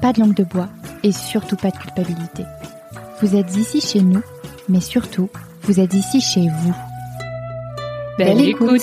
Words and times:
pas 0.00 0.12
de 0.12 0.20
langue 0.20 0.34
de 0.34 0.44
bois 0.44 0.68
et 1.02 1.12
surtout 1.12 1.56
pas 1.56 1.70
de 1.70 1.76
culpabilité. 1.76 2.44
Vous 3.20 3.36
êtes 3.36 3.56
ici 3.56 3.80
chez 3.80 4.00
nous, 4.00 4.22
mais 4.68 4.80
surtout, 4.80 5.30
vous 5.62 5.80
êtes 5.80 5.94
ici 5.94 6.20
chez 6.20 6.48
vous. 6.48 6.74
Belle, 8.18 8.40
écoute. 8.40 8.82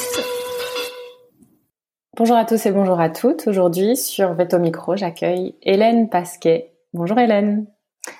Bonjour 2.17 2.35
à 2.35 2.45
tous 2.45 2.65
et 2.65 2.71
bonjour 2.71 2.99
à 2.99 3.09
toutes. 3.09 3.47
Aujourd'hui, 3.47 3.97
sur 3.97 4.33
Veto 4.33 4.59
Micro, 4.59 4.95
j'accueille 4.95 5.55
Hélène 5.63 6.09
Pasquet. 6.09 6.73
Bonjour 6.93 7.17
Hélène. 7.17 7.65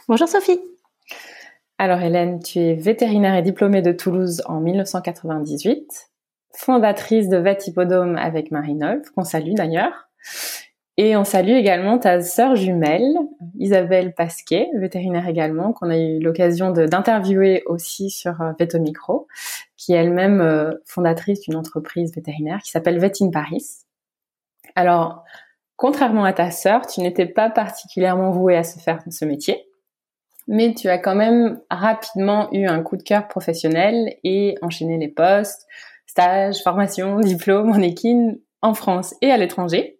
Bonjour 0.08 0.28
Sophie. 0.28 0.60
Alors 1.78 2.02
Hélène, 2.02 2.42
tu 2.42 2.60
es 2.60 2.74
vétérinaire 2.74 3.36
et 3.36 3.42
diplômée 3.42 3.82
de 3.82 3.92
Toulouse 3.92 4.42
en 4.46 4.60
1998, 4.60 6.10
fondatrice 6.56 7.30
de 7.30 7.38
Vet 7.38 7.60
Hippodome 7.68 8.16
avec 8.18 8.52
Marie-Nolf, 8.52 9.10
qu'on 9.12 9.24
salue 9.24 9.54
d'ailleurs. 9.54 10.10
Et 10.98 11.18
on 11.18 11.24
salue 11.24 11.54
également 11.54 11.98
ta 11.98 12.22
sœur 12.22 12.56
jumelle, 12.56 13.18
Isabelle 13.58 14.14
Pasquet, 14.14 14.70
vétérinaire 14.76 15.28
également, 15.28 15.74
qu'on 15.74 15.90
a 15.90 15.98
eu 15.98 16.20
l'occasion 16.20 16.70
d'interviewer 16.70 17.64
aussi 17.66 18.12
sur 18.12 18.40
euh, 18.42 18.52
Veto 18.60 18.80
Micro, 18.80 19.28
qui 19.76 19.94
est 19.94 19.98
elle-même 19.98 20.40
euh, 20.40 20.72
fondatrice 20.86 21.42
d'une 21.42 21.56
entreprise 21.56 22.14
vétérinaire 22.14 22.60
qui 22.62 22.70
s'appelle 22.70 23.00
Vet 23.00 23.14
in 23.22 23.32
Paris. 23.32 23.66
Alors, 24.76 25.24
contrairement 25.78 26.26
à 26.26 26.34
ta 26.34 26.52
sœur, 26.52 26.86
tu 26.86 27.02
n'étais 27.02 27.26
pas 27.26 27.50
particulièrement 27.50 28.30
vouée 28.30 28.56
à 28.56 28.64
se 28.64 28.78
faire 28.78 29.00
ce 29.10 29.26
métier, 29.26 29.66
mais 30.48 30.76
tu 30.76 30.90
as 30.90 31.00
quand 31.00 31.16
même 31.16 31.60
rapidement 31.72 32.50
eu 32.52 32.68
un 32.68 32.84
coup 32.84 32.98
de 32.98 33.04
cœur 33.04 33.28
professionnel 33.28 34.16
et 34.24 34.58
enchaîné 34.62 35.00
les 35.00 35.08
postes, 35.08 35.66
stages, 36.06 36.62
formations, 36.62 37.20
diplômes 37.20 37.72
en 37.72 37.82
équine 37.82 38.38
en 38.62 38.76
France 38.76 39.16
et 39.24 39.32
à 39.32 39.38
l'étranger 39.38 40.00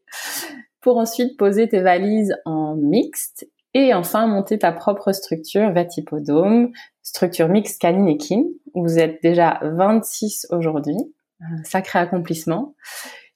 pour 0.84 0.98
ensuite 0.98 1.38
poser 1.38 1.68
tes 1.68 1.80
valises 1.80 2.36
en 2.46 2.76
mixte 2.76 3.48
et 3.74 3.94
enfin 3.94 4.28
monter 4.28 4.60
ta 4.60 4.72
propre 4.72 5.14
structure 5.14 5.72
Vatipodome, 5.72 6.72
structure 7.02 7.48
mixte 7.48 7.82
canine 7.82 8.08
et 8.08 8.18
kin, 8.18 8.44
vous 8.76 9.00
êtes 9.00 9.24
déjà 9.24 9.60
26 9.64 10.48
aujourd'hui, 10.52 10.98
un 11.40 11.64
sacré 11.64 12.00
accomplissement. 12.00 12.76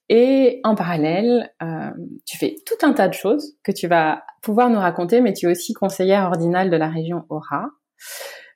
Et 0.10 0.62
en 0.64 0.76
parallèle, 0.76 1.52
euh, 1.62 1.90
tu 2.26 2.38
fais 2.38 2.56
tout 2.66 2.86
un 2.86 2.94
tas 2.94 3.08
de 3.08 3.14
choses 3.14 3.56
que 3.64 3.72
tu 3.72 3.88
vas 3.88 4.24
pouvoir 4.42 4.70
nous 4.70 4.80
raconter, 4.80 5.22
mais 5.22 5.34
tu 5.34 5.48
es 5.48 5.52
aussi 5.52 5.74
conseillère 5.74 6.26
ordinale 6.26 6.70
de 6.70 6.78
la 6.78 6.88
région 6.88 7.24
Aura. 7.30 7.70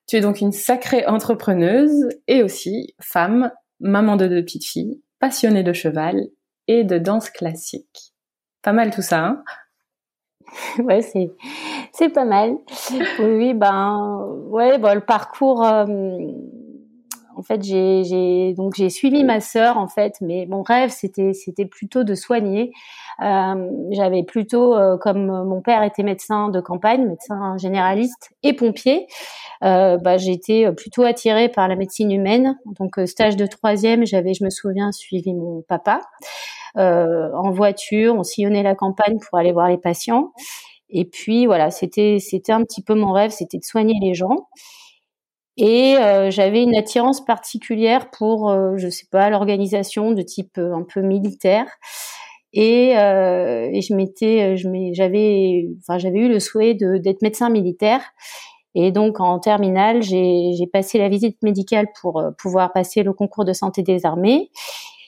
Tu 0.07 0.17
es 0.17 0.21
donc 0.21 0.41
une 0.41 0.51
sacrée 0.51 1.05
entrepreneuse 1.05 2.09
et 2.27 2.43
aussi 2.43 2.95
femme, 3.01 3.51
maman 3.79 4.15
de 4.15 4.27
deux 4.27 4.43
petites 4.43 4.65
filles, 4.65 5.01
passionnée 5.19 5.63
de 5.63 5.73
cheval 5.73 6.27
et 6.67 6.83
de 6.83 6.97
danse 6.97 7.29
classique. 7.29 8.10
Pas 8.61 8.73
mal 8.73 8.91
tout 8.91 9.01
ça, 9.01 9.25
hein 9.25 9.43
Ouais, 10.79 11.01
c'est 11.01 11.31
c'est 11.93 12.09
pas 12.09 12.25
mal. 12.25 12.57
Oui, 13.19 13.53
ben 13.53 14.25
ouais, 14.47 14.77
bon, 14.77 14.93
le 14.93 15.01
parcours. 15.01 15.65
Euh, 15.65 15.85
en 17.41 17.43
fait, 17.43 17.63
j'ai 17.63 18.53
donc 18.53 18.75
j'ai 18.75 18.91
suivi 18.91 19.23
ma 19.23 19.41
sœur 19.41 19.77
en 19.77 19.87
fait, 19.87 20.13
mais 20.21 20.45
mon 20.47 20.61
rêve 20.61 20.91
c'était 20.91 21.33
c'était 21.33 21.65
plutôt 21.65 22.03
de 22.03 22.13
soigner. 22.13 22.71
Euh, 23.19 23.67
J'avais 23.89 24.21
plutôt, 24.21 24.75
euh, 24.75 24.97
comme 24.97 25.25
mon 25.25 25.59
père 25.61 25.81
était 25.81 26.03
médecin 26.03 26.49
de 26.49 26.61
campagne, 26.61 27.07
médecin 27.07 27.57
généraliste 27.57 28.29
et 28.43 28.53
pompier, 28.53 29.07
euh, 29.63 29.97
bah, 29.97 30.17
j'étais 30.17 30.71
plutôt 30.73 31.01
attirée 31.01 31.49
par 31.49 31.67
la 31.67 31.75
médecine 31.75 32.11
humaine. 32.11 32.59
Donc 32.79 32.99
stage 33.07 33.37
de 33.37 33.47
troisième, 33.47 34.05
j'avais, 34.05 34.35
je 34.35 34.43
me 34.43 34.51
souviens, 34.51 34.91
suivi 34.91 35.33
mon 35.33 35.63
papa. 35.67 36.01
En 36.75 37.49
voiture, 37.51 38.13
on 38.15 38.23
sillonnait 38.23 38.63
la 38.63 38.75
campagne 38.75 39.17
pour 39.19 39.39
aller 39.39 39.51
voir 39.51 39.67
les 39.67 39.79
patients. 39.79 40.31
Et 40.91 41.05
puis 41.05 41.47
voilà, 41.47 41.71
c'était 41.71 42.17
c'était 42.19 42.51
un 42.51 42.63
petit 42.63 42.83
peu 42.83 42.93
mon 42.93 43.13
rêve, 43.13 43.31
c'était 43.31 43.57
de 43.57 43.63
soigner 43.63 43.95
les 43.99 44.13
gens. 44.13 44.47
Et 45.57 45.97
euh, 45.97 46.31
j'avais 46.31 46.63
une 46.63 46.75
attirance 46.75 47.23
particulière 47.23 48.09
pour, 48.11 48.49
euh, 48.49 48.77
je 48.77 48.89
sais 48.89 49.07
pas, 49.11 49.29
l'organisation 49.29 50.11
de 50.11 50.21
type 50.21 50.57
un 50.57 50.83
peu 50.83 51.01
militaire. 51.01 51.67
Et, 52.53 52.89
et 52.91 53.81
je 53.81 53.93
m'étais, 53.95 54.57
je 54.57 54.67
j'avais, 54.91 55.69
enfin 55.79 55.97
j'avais 55.97 56.19
eu 56.19 56.27
le 56.27 56.41
souhait 56.41 56.73
d'être 56.73 57.21
médecin 57.21 57.49
militaire. 57.49 58.01
Et 58.75 58.91
donc 58.91 59.21
en 59.21 59.39
terminale, 59.39 60.01
j'ai 60.03 60.67
passé 60.73 60.97
la 60.97 61.07
visite 61.07 61.41
médicale 61.43 61.87
pour 62.01 62.21
pouvoir 62.37 62.73
passer 62.73 63.03
le 63.03 63.13
concours 63.13 63.45
de 63.45 63.53
santé 63.53 63.83
des 63.83 64.05
armées. 64.05 64.49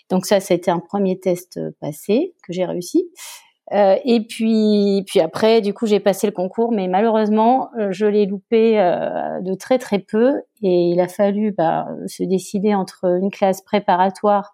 Donc 0.10 0.26
ça, 0.26 0.40
c'était 0.40 0.72
un 0.72 0.80
premier 0.80 1.20
test 1.20 1.58
euh, 1.58 1.72
passé 1.80 2.36
que 2.44 2.54
j'ai 2.54 2.66
réussi. 2.66 3.10
Euh, 3.72 3.96
et 4.04 4.22
puis, 4.22 5.04
puis 5.08 5.22
après, 5.22 5.62
du 5.62 5.74
coup, 5.74 5.86
j'ai 5.86 6.00
passé 6.00 6.28
le 6.28 6.34
concours, 6.34 6.72
mais 6.72 6.88
malheureusement, 6.88 7.70
euh, 7.80 7.88
je 7.92 8.06
l'ai 8.06 8.26
loupé 8.26 8.80
euh, 8.80 9.40
de 9.42 9.54
très 9.54 9.80
très 9.80 10.00
peu, 10.00 10.42
et 10.62 10.90
il 10.90 11.00
a 11.00 11.08
fallu 11.08 11.54
bah, 11.58 11.88
se 12.08 12.24
décider 12.24 12.76
entre 12.76 13.06
une 13.22 13.32
classe 13.32 13.62
préparatoire 13.62 14.54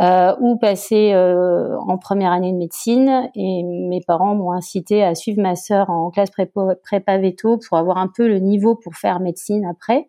euh, 0.00 0.34
ou 0.40 0.56
passer 0.56 1.12
euh, 1.12 1.76
en 1.78 1.98
première 1.98 2.32
année 2.32 2.52
de 2.52 2.58
médecine. 2.58 3.30
Et 3.34 3.62
mes 3.62 4.00
parents 4.06 4.34
m'ont 4.34 4.52
incité 4.52 5.02
à 5.02 5.14
suivre 5.14 5.40
ma 5.42 5.56
sœur 5.56 5.90
en 5.90 6.10
classe 6.10 6.30
prépa, 6.30 6.74
prépa 6.82 7.18
veto 7.18 7.58
pour 7.58 7.78
avoir 7.78 7.98
un 7.98 8.08
peu 8.14 8.28
le 8.28 8.38
niveau 8.38 8.76
pour 8.76 8.94
faire 8.94 9.20
médecine 9.20 9.64
après. 9.64 10.06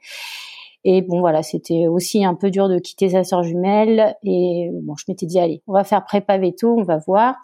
Et 0.84 1.02
bon, 1.02 1.20
voilà, 1.20 1.44
c'était 1.44 1.88
aussi 1.88 2.26
un 2.26 2.36
peu 2.36 2.50
dur 2.50 2.68
de 2.68 2.80
quitter 2.80 3.10
sa 3.10 3.24
sœur 3.24 3.44
jumelle. 3.44 4.16
Et 4.24 4.70
bon, 4.82 4.96
je 4.96 5.06
m'étais 5.08 5.26
dit, 5.26 5.40
allez, 5.40 5.62
on 5.68 5.74
va 5.74 5.84
faire 5.84 6.04
prépa 6.04 6.38
veto, 6.38 6.76
on 6.78 6.84
va 6.84 6.98
voir. 7.06 7.36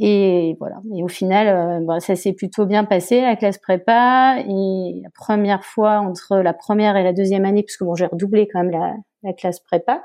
Et 0.00 0.56
voilà. 0.58 0.76
Et 0.96 1.02
au 1.04 1.08
final, 1.08 1.48
euh, 1.48 1.84
bah, 1.84 2.00
ça 2.00 2.16
s'est 2.16 2.32
plutôt 2.32 2.66
bien 2.66 2.84
passé 2.84 3.20
la 3.20 3.36
classe 3.36 3.58
prépa. 3.58 4.38
Et 4.40 5.00
la 5.02 5.10
première 5.14 5.64
fois 5.64 5.98
entre 5.98 6.36
la 6.38 6.52
première 6.52 6.96
et 6.96 7.04
la 7.04 7.12
deuxième 7.12 7.44
année, 7.44 7.62
puisque 7.62 7.84
bon, 7.84 7.94
j'ai 7.94 8.06
redoublé 8.06 8.48
quand 8.52 8.64
même 8.64 8.72
la, 8.72 8.94
la 9.22 9.32
classe 9.32 9.60
prépa, 9.60 10.02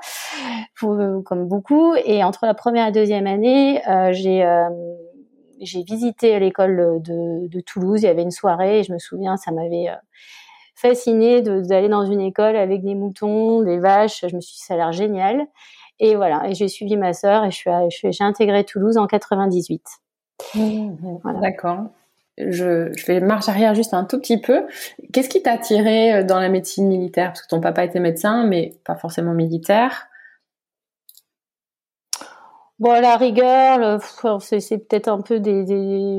pour, 0.78 0.92
euh, 0.92 1.20
comme 1.22 1.46
beaucoup. 1.46 1.94
Et 2.04 2.22
entre 2.24 2.46
la 2.46 2.54
première 2.54 2.84
et 2.84 2.86
la 2.86 2.92
deuxième 2.92 3.26
année, 3.26 3.86
euh, 3.88 4.12
j'ai 4.12 4.44
euh, 4.44 4.68
j'ai 5.60 5.82
visité 5.82 6.38
l'école 6.38 7.02
de, 7.02 7.46
de, 7.48 7.60
Toulouse. 7.60 8.02
Il 8.02 8.06
y 8.06 8.08
avait 8.08 8.22
une 8.22 8.30
soirée. 8.30 8.80
Et 8.80 8.82
je 8.82 8.92
me 8.92 8.98
souviens, 8.98 9.36
ça 9.36 9.52
m'avait 9.52 9.88
fascinée 10.74 11.42
d'aller 11.42 11.90
dans 11.90 12.06
une 12.06 12.22
école 12.22 12.56
avec 12.56 12.82
des 12.82 12.94
moutons, 12.94 13.60
des 13.62 13.78
vaches. 13.78 14.24
Je 14.26 14.34
me 14.34 14.40
suis 14.40 14.54
dit, 14.54 14.62
ça 14.62 14.72
a 14.72 14.76
l'air 14.78 14.92
génial. 14.92 15.46
Et 16.00 16.16
voilà, 16.16 16.48
et 16.48 16.54
j'ai 16.54 16.68
suivi 16.68 16.96
ma 16.96 17.12
sœur 17.12 17.44
et 17.44 17.50
je 17.50 17.60
j'ai 17.90 18.24
intégré 18.24 18.64
Toulouse 18.64 18.96
en 18.96 19.06
98. 19.06 19.82
Mmh, 20.54 20.96
D'accord. 21.42 21.84
Je, 22.38 22.90
je 22.96 23.04
fais 23.04 23.20
marche 23.20 23.50
arrière 23.50 23.74
juste 23.74 23.92
un 23.92 24.04
tout 24.04 24.18
petit 24.18 24.40
peu. 24.40 24.66
Qu'est-ce 25.12 25.28
qui 25.28 25.42
t'a 25.42 25.52
attiré 25.52 26.14
euh, 26.14 26.24
dans 26.24 26.40
la 26.40 26.48
médecine 26.48 26.88
militaire? 26.88 27.28
Parce 27.28 27.42
que 27.42 27.48
ton 27.48 27.60
papa 27.60 27.84
était 27.84 28.00
médecin, 28.00 28.46
mais 28.46 28.72
pas 28.84 28.96
forcément 28.96 29.34
militaire. 29.34 30.06
Bon, 32.80 32.98
la 32.98 33.18
rigueur, 33.18 34.00
c'est 34.40 34.78
peut-être 34.78 35.08
un 35.08 35.20
peu 35.20 35.38
des, 35.38 35.64
des, 35.64 36.18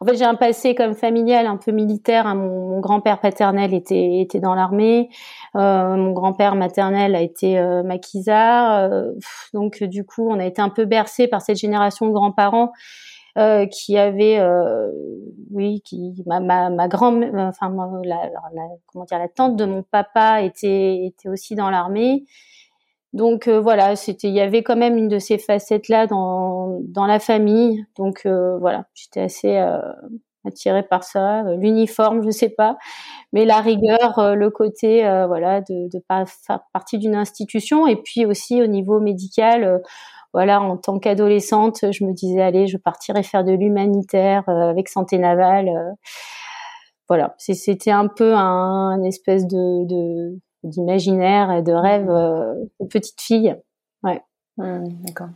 En 0.00 0.06
fait, 0.06 0.16
j'ai 0.16 0.24
un 0.24 0.34
passé 0.34 0.74
comme 0.74 0.94
familial 0.94 1.46
un 1.46 1.58
peu 1.58 1.72
militaire. 1.72 2.26
Hein. 2.26 2.36
Mon, 2.36 2.80
grand-père 2.80 3.20
paternel 3.20 3.74
était, 3.74 4.20
était 4.20 4.40
dans 4.40 4.54
l'armée. 4.54 5.10
Euh, 5.56 5.94
mon 5.94 6.12
grand-père 6.12 6.54
maternel 6.54 7.14
a 7.14 7.20
été 7.20 7.58
euh, 7.58 7.82
maquisard. 7.82 8.90
Euh, 8.90 9.12
donc, 9.52 9.82
du 9.82 10.04
coup, 10.04 10.26
on 10.30 10.40
a 10.40 10.46
été 10.46 10.62
un 10.62 10.70
peu 10.70 10.86
bercé 10.86 11.28
par 11.28 11.42
cette 11.42 11.58
génération 11.58 12.06
de 12.06 12.12
grands-parents 12.12 12.72
euh, 13.36 13.66
qui 13.66 13.98
avait, 13.98 14.38
euh, 14.38 14.90
oui, 15.50 15.82
qui 15.82 16.24
ma 16.26 16.40
ma, 16.40 16.70
ma 16.70 16.88
grand, 16.88 17.22
enfin 17.36 17.70
la, 18.04 18.30
la, 18.54 18.62
comment 18.86 19.04
dire, 19.04 19.18
la 19.18 19.28
tante 19.28 19.54
de 19.56 19.66
mon 19.66 19.82
papa 19.82 20.40
était 20.42 21.04
était 21.04 21.28
aussi 21.28 21.54
dans 21.54 21.68
l'armée. 21.70 22.24
Donc 23.12 23.48
euh, 23.48 23.60
voilà, 23.60 23.96
c'était, 23.96 24.28
il 24.28 24.34
y 24.34 24.40
avait 24.40 24.62
quand 24.62 24.76
même 24.76 24.96
une 24.96 25.08
de 25.08 25.18
ces 25.18 25.38
facettes 25.38 25.88
là 25.88 26.06
dans 26.06 26.80
dans 26.82 27.06
la 27.06 27.18
famille. 27.18 27.84
Donc 27.96 28.22
euh, 28.26 28.58
voilà, 28.58 28.86
j'étais 28.94 29.20
assez 29.20 29.56
attirée 30.46 30.82
par 30.82 31.04
ça. 31.04 31.42
L'uniforme, 31.56 32.22
je 32.22 32.30
sais 32.30 32.50
pas, 32.50 32.76
mais 33.32 33.44
la 33.44 33.60
rigueur, 33.60 34.36
le 34.36 34.50
côté 34.50 35.02
voilà 35.28 35.60
de 35.62 35.88
de 35.90 35.98
pas 36.06 36.24
faire 36.26 36.60
partie 36.72 36.98
d'une 36.98 37.16
institution 37.16 37.86
et 37.86 37.96
puis 37.96 38.26
aussi 38.26 38.62
au 38.62 38.66
niveau 38.66 39.00
médical 39.00 39.80
voilà, 40.34 40.60
en 40.60 40.76
tant 40.76 40.98
qu'adolescente, 40.98 41.90
je 41.90 42.04
me 42.04 42.12
disais 42.12 42.42
allez, 42.42 42.66
je 42.66 42.76
partirai 42.76 43.22
faire 43.22 43.44
de 43.44 43.52
l'humanitaire 43.52 44.44
euh, 44.48 44.70
avec 44.70 44.88
santé 44.88 45.18
navale. 45.18 45.68
Euh. 45.68 45.92
voilà, 47.08 47.34
c'était 47.38 47.90
un 47.90 48.08
peu 48.08 48.34
un, 48.34 49.02
espèce 49.02 49.46
de 49.46 50.38
d'imaginaire 50.64 51.50
et 51.52 51.62
de 51.62 51.72
rêve 51.72 52.10
euh, 52.10 52.54
petite 52.90 53.20
fille. 53.20 53.56
Ouais. 54.02 54.20
Mmh, 54.56 54.88
d'accord. 55.04 55.28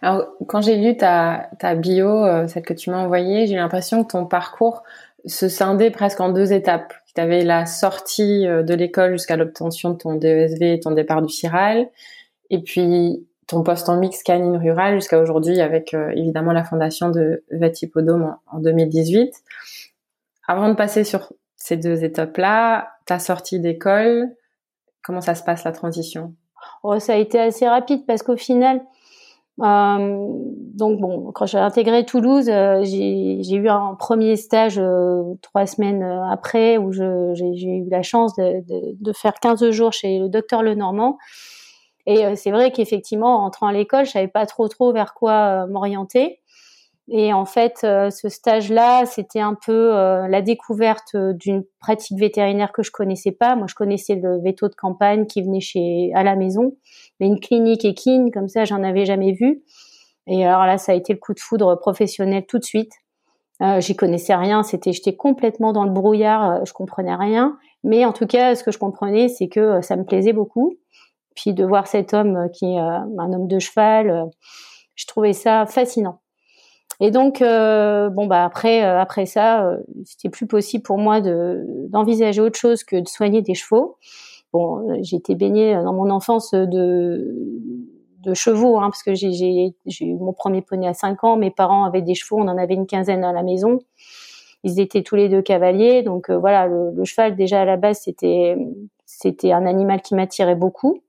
Alors, 0.00 0.26
quand 0.46 0.60
j'ai 0.60 0.76
lu 0.76 0.96
ta, 0.96 1.50
ta 1.58 1.74
bio, 1.74 2.46
celle 2.46 2.62
que 2.62 2.74
tu 2.74 2.90
m'as 2.90 3.02
envoyée, 3.02 3.48
j'ai 3.48 3.56
l'impression 3.56 4.04
que 4.04 4.12
ton 4.12 4.24
parcours 4.24 4.84
se 5.24 5.48
scindait 5.48 5.90
presque 5.90 6.20
en 6.20 6.28
deux 6.28 6.52
étapes. 6.52 6.94
Tu 7.16 7.20
avais 7.20 7.42
la 7.42 7.66
sortie 7.66 8.46
de 8.46 8.74
l'école 8.74 9.12
jusqu'à 9.12 9.36
l'obtention 9.36 9.90
de 9.90 9.96
ton 9.96 10.14
DESV 10.14 10.74
et 10.74 10.78
ton 10.78 10.92
départ 10.92 11.20
du 11.20 11.32
CIRAL. 11.32 11.88
Et 12.50 12.62
puis, 12.62 13.26
ton 13.46 13.62
poste 13.62 13.88
en 13.88 13.96
mix 13.96 14.22
canine 14.22 14.56
rural 14.56 14.96
jusqu'à 14.96 15.20
aujourd'hui 15.20 15.60
avec 15.60 15.94
euh, 15.94 16.10
évidemment 16.14 16.52
la 16.52 16.64
fondation 16.64 17.10
de 17.10 17.44
Vatipodome 17.50 18.36
en, 18.46 18.58
2018. 18.58 19.32
Avant 20.48 20.68
de 20.68 20.74
passer 20.74 21.04
sur 21.04 21.32
ces 21.56 21.76
deux 21.76 22.04
étapes-là, 22.04 22.88
ta 23.06 23.18
sortie 23.18 23.60
d'école, 23.60 24.34
comment 25.02 25.20
ça 25.20 25.34
se 25.34 25.42
passe 25.42 25.64
la 25.64 25.72
transition? 25.72 26.34
Oh, 26.82 26.98
Ça 26.98 27.14
a 27.14 27.16
été 27.16 27.38
assez 27.38 27.66
rapide 27.68 28.04
parce 28.06 28.22
qu'au 28.22 28.36
final, 28.36 28.82
euh, 29.60 30.26
donc 30.74 31.00
bon, 31.00 31.30
quand 31.32 31.46
j'ai 31.46 31.58
intégré 31.58 32.04
Toulouse, 32.04 32.48
euh, 32.48 32.82
j'ai 32.82 33.54
eu 33.54 33.68
un 33.68 33.94
premier 33.94 34.36
stage 34.36 34.80
trois 35.42 35.66
semaines 35.66 36.02
après 36.02 36.76
où 36.76 36.92
j'ai 36.92 37.76
eu 37.78 37.88
la 37.88 38.02
chance 38.02 38.34
de, 38.36 39.12
faire 39.12 39.34
15 39.34 39.70
jours 39.70 39.92
chez 39.92 40.18
le 40.18 40.28
docteur 40.28 40.62
Lenormand. 40.62 41.18
Et 42.06 42.24
euh, 42.24 42.34
c'est 42.36 42.50
vrai 42.50 42.70
qu'effectivement, 42.70 43.42
en 43.42 43.46
entrant 43.46 43.66
à 43.66 43.72
l'école, 43.72 44.06
je 44.06 44.12
savais 44.12 44.28
pas 44.28 44.46
trop 44.46 44.68
trop 44.68 44.92
vers 44.92 45.12
quoi 45.12 45.64
euh, 45.64 45.66
m'orienter. 45.66 46.40
Et 47.08 47.32
en 47.32 47.44
fait, 47.44 47.80
euh, 47.84 48.10
ce 48.10 48.28
stage-là, 48.28 49.06
c'était 49.06 49.40
un 49.40 49.54
peu 49.54 49.90
la 50.28 50.42
découverte 50.42 51.16
d'une 51.16 51.64
pratique 51.80 52.18
vétérinaire 52.18 52.72
que 52.72 52.82
je 52.82 52.90
connaissais 52.90 53.32
pas. 53.32 53.54
Moi, 53.54 53.66
je 53.68 53.74
connaissais 53.74 54.16
le 54.16 54.40
veto 54.42 54.68
de 54.68 54.74
campagne 54.74 55.26
qui 55.26 55.42
venait 55.42 55.60
chez 55.60 56.10
à 56.14 56.22
la 56.22 56.34
maison, 56.34 56.76
mais 57.20 57.26
une 57.26 57.40
clinique 57.40 57.84
équine 57.84 58.30
comme 58.32 58.48
ça, 58.48 58.64
j'en 58.64 58.82
avais 58.82 59.04
jamais 59.04 59.32
vu. 59.32 59.62
Et 60.26 60.44
alors 60.44 60.66
là, 60.66 60.78
ça 60.78 60.92
a 60.92 60.94
été 60.96 61.12
le 61.12 61.20
coup 61.20 61.34
de 61.34 61.40
foudre 61.40 61.76
professionnel 61.76 62.44
tout 62.46 62.58
de 62.58 62.64
suite. 62.64 62.92
Euh, 63.62 63.80
J'y 63.80 63.94
connaissais 63.96 64.34
rien, 64.34 64.62
c'était 64.64 64.92
j'étais 64.92 65.14
complètement 65.14 65.72
dans 65.72 65.84
le 65.84 65.90
brouillard, 65.90 66.66
je 66.66 66.72
comprenais 66.72 67.14
rien. 67.14 67.56
Mais 67.84 68.04
en 68.04 68.12
tout 68.12 68.26
cas, 68.26 68.56
ce 68.56 68.64
que 68.64 68.72
je 68.72 68.78
comprenais, 68.78 69.28
c'est 69.28 69.48
que 69.48 69.80
ça 69.80 69.94
me 69.96 70.04
plaisait 70.04 70.32
beaucoup. 70.32 70.76
Puis 71.36 71.52
de 71.52 71.64
voir 71.64 71.86
cet 71.86 72.14
homme 72.14 72.36
euh, 72.36 72.48
qui 72.48 72.64
est 72.64 72.80
euh, 72.80 72.98
un 73.18 73.32
homme 73.32 73.46
de 73.46 73.58
cheval, 73.60 74.10
euh, 74.10 74.24
je 74.96 75.06
trouvais 75.06 75.34
ça 75.34 75.66
fascinant. 75.66 76.20
Et 77.00 77.10
donc, 77.10 77.40
bon 77.40 78.26
bah 78.26 78.44
après, 78.44 78.80
après 78.82 79.26
ça, 79.26 79.76
c'était 80.04 80.30
plus 80.30 80.46
possible 80.46 80.82
pour 80.82 80.98
moi 80.98 81.20
de 81.20 81.64
d'envisager 81.88 82.40
autre 82.40 82.58
chose 82.58 82.84
que 82.84 82.96
de 82.96 83.08
soigner 83.08 83.42
des 83.42 83.54
chevaux. 83.54 83.98
Bon, 84.52 85.02
j'ai 85.02 85.16
été 85.16 85.34
baignée 85.34 85.74
dans 85.74 85.92
mon 85.92 86.10
enfance 86.10 86.52
de 86.52 87.34
de 88.22 88.34
chevaux, 88.34 88.78
hein, 88.78 88.90
parce 88.90 89.02
que 89.02 89.14
j'ai 89.14 89.74
eu 90.00 90.14
mon 90.14 90.32
premier 90.32 90.62
poney 90.62 90.88
à 90.88 90.94
5 90.94 91.22
ans. 91.24 91.36
Mes 91.36 91.50
parents 91.50 91.84
avaient 91.84 92.02
des 92.02 92.14
chevaux, 92.14 92.38
on 92.38 92.48
en 92.48 92.58
avait 92.58 92.74
une 92.74 92.86
quinzaine 92.86 93.24
à 93.24 93.32
la 93.32 93.42
maison. 93.42 93.78
Ils 94.64 94.80
étaient 94.80 95.02
tous 95.02 95.14
les 95.16 95.28
deux 95.28 95.42
cavaliers, 95.42 96.02
donc 96.02 96.30
voilà, 96.30 96.66
le, 96.66 96.90
le, 96.92 97.04
cheval 97.04 97.36
déjà 97.36 97.60
à 97.60 97.64
la 97.64 97.76
base 97.76 98.00
c'était 98.00 98.56
c'était 99.06 99.52
un 99.52 99.64
animal 99.64 100.02
qui 100.02 100.14
m'attirait 100.14 100.56
beaucoup. 100.56 101.00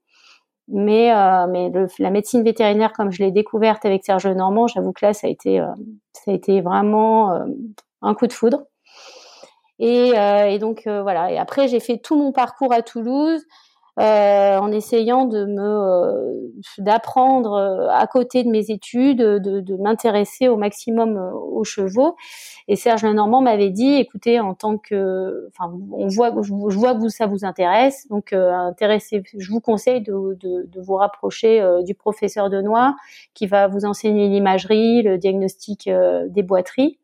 Mais, 0.69 1.13
euh, 1.13 1.47
mais 1.47 1.71
la 1.99 2.09
médecine 2.09 2.43
vétérinaire, 2.43 2.91
comme 2.91 3.11
je 3.11 3.23
l'ai 3.23 3.31
découverte 3.31 3.85
avec 3.85 4.03
Serge 4.03 4.27
Normand, 4.27 4.67
j'avoue 4.67 4.91
que 4.91 5.05
là, 5.05 5.13
ça 5.13 5.27
a 5.27 5.29
été, 5.29 5.61
euh, 5.61 5.67
ça 6.11 6.31
a 6.31 6.33
été 6.33 6.59
vraiment 6.59 7.31
euh, 7.31 7.45
un 8.01 8.13
coup 8.13 8.27
de 8.27 8.33
foudre. 8.33 8.63
Et, 9.79 10.13
et 10.15 10.57
donc 10.57 10.87
voilà. 10.87 11.31
Et 11.31 11.37
après, 11.37 11.67
j'ai 11.67 11.79
fait 11.79 11.99
tout 11.99 12.17
mon 12.17 12.31
parcours 12.31 12.73
à 12.73 12.81
Toulouse. 12.81 13.45
Euh, 13.99 14.59
en 14.59 14.71
essayant 14.71 15.25
de 15.25 15.45
me 15.45 15.59
euh, 15.59 16.51
d'apprendre 16.77 17.53
euh, 17.53 17.87
à 17.89 18.05
côté 18.05 18.43
de 18.43 18.49
mes 18.49 18.69
études, 18.69 19.17
de, 19.17 19.59
de 19.59 19.75
m'intéresser 19.75 20.47
au 20.47 20.55
maximum 20.55 21.17
aux 21.33 21.63
chevaux. 21.63 22.15
Et 22.67 22.75
Serge 22.75 23.01
Lenormand 23.03 23.41
m'avait 23.41 23.71
dit, 23.71 23.95
écoutez, 23.95 24.39
en 24.39 24.53
tant 24.53 24.77
que, 24.77 25.49
enfin, 25.49 25.73
on 25.91 26.07
voit, 26.09 26.31
je, 26.43 26.53
vois 26.53 26.93
que 26.93 27.09
ça 27.09 27.25
vous 27.25 27.43
intéresse, 27.43 28.07
donc 28.09 28.33
intéressez, 28.33 29.23
je 29.35 29.51
vous 29.51 29.61
conseille 29.61 30.01
de, 30.01 30.37
de, 30.39 30.67
de 30.67 30.81
vous 30.81 30.95
rapprocher 30.95 31.65
du 31.83 31.95
professeur 31.95 32.51
Denois, 32.51 32.95
qui 33.33 33.47
va 33.47 33.67
vous 33.67 33.85
enseigner 33.85 34.27
l'imagerie, 34.27 35.01
le 35.01 35.17
diagnostic 35.17 35.89
des 36.27 36.43
boiteries. 36.43 36.99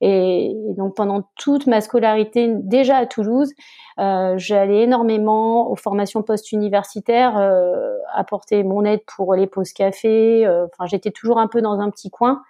Et, 0.00 0.54
donc 0.76 0.94
pendant 0.94 1.28
toute 1.36 1.66
ma 1.66 1.80
scolarité, 1.80 2.48
déjà 2.54 2.98
à 2.98 3.06
Toulouse, 3.06 3.52
euh, 3.98 4.34
j'allais 4.36 4.82
énormément 4.82 5.70
aux 5.70 5.76
formations 5.76 6.22
post-universitaires, 6.22 7.36
euh, 7.36 7.96
apporter 8.14 8.62
mon 8.62 8.84
aide 8.84 9.00
pour 9.06 9.34
les 9.34 9.46
pauses 9.46 9.72
café. 9.72 10.46
Euh, 10.46 10.66
enfin, 10.66 10.86
j'étais 10.86 11.10
toujours 11.10 11.38
un 11.38 11.48
peu 11.48 11.60
dans 11.60 11.80
un 11.80 11.90
petit 11.90 12.10
coin. 12.10 12.42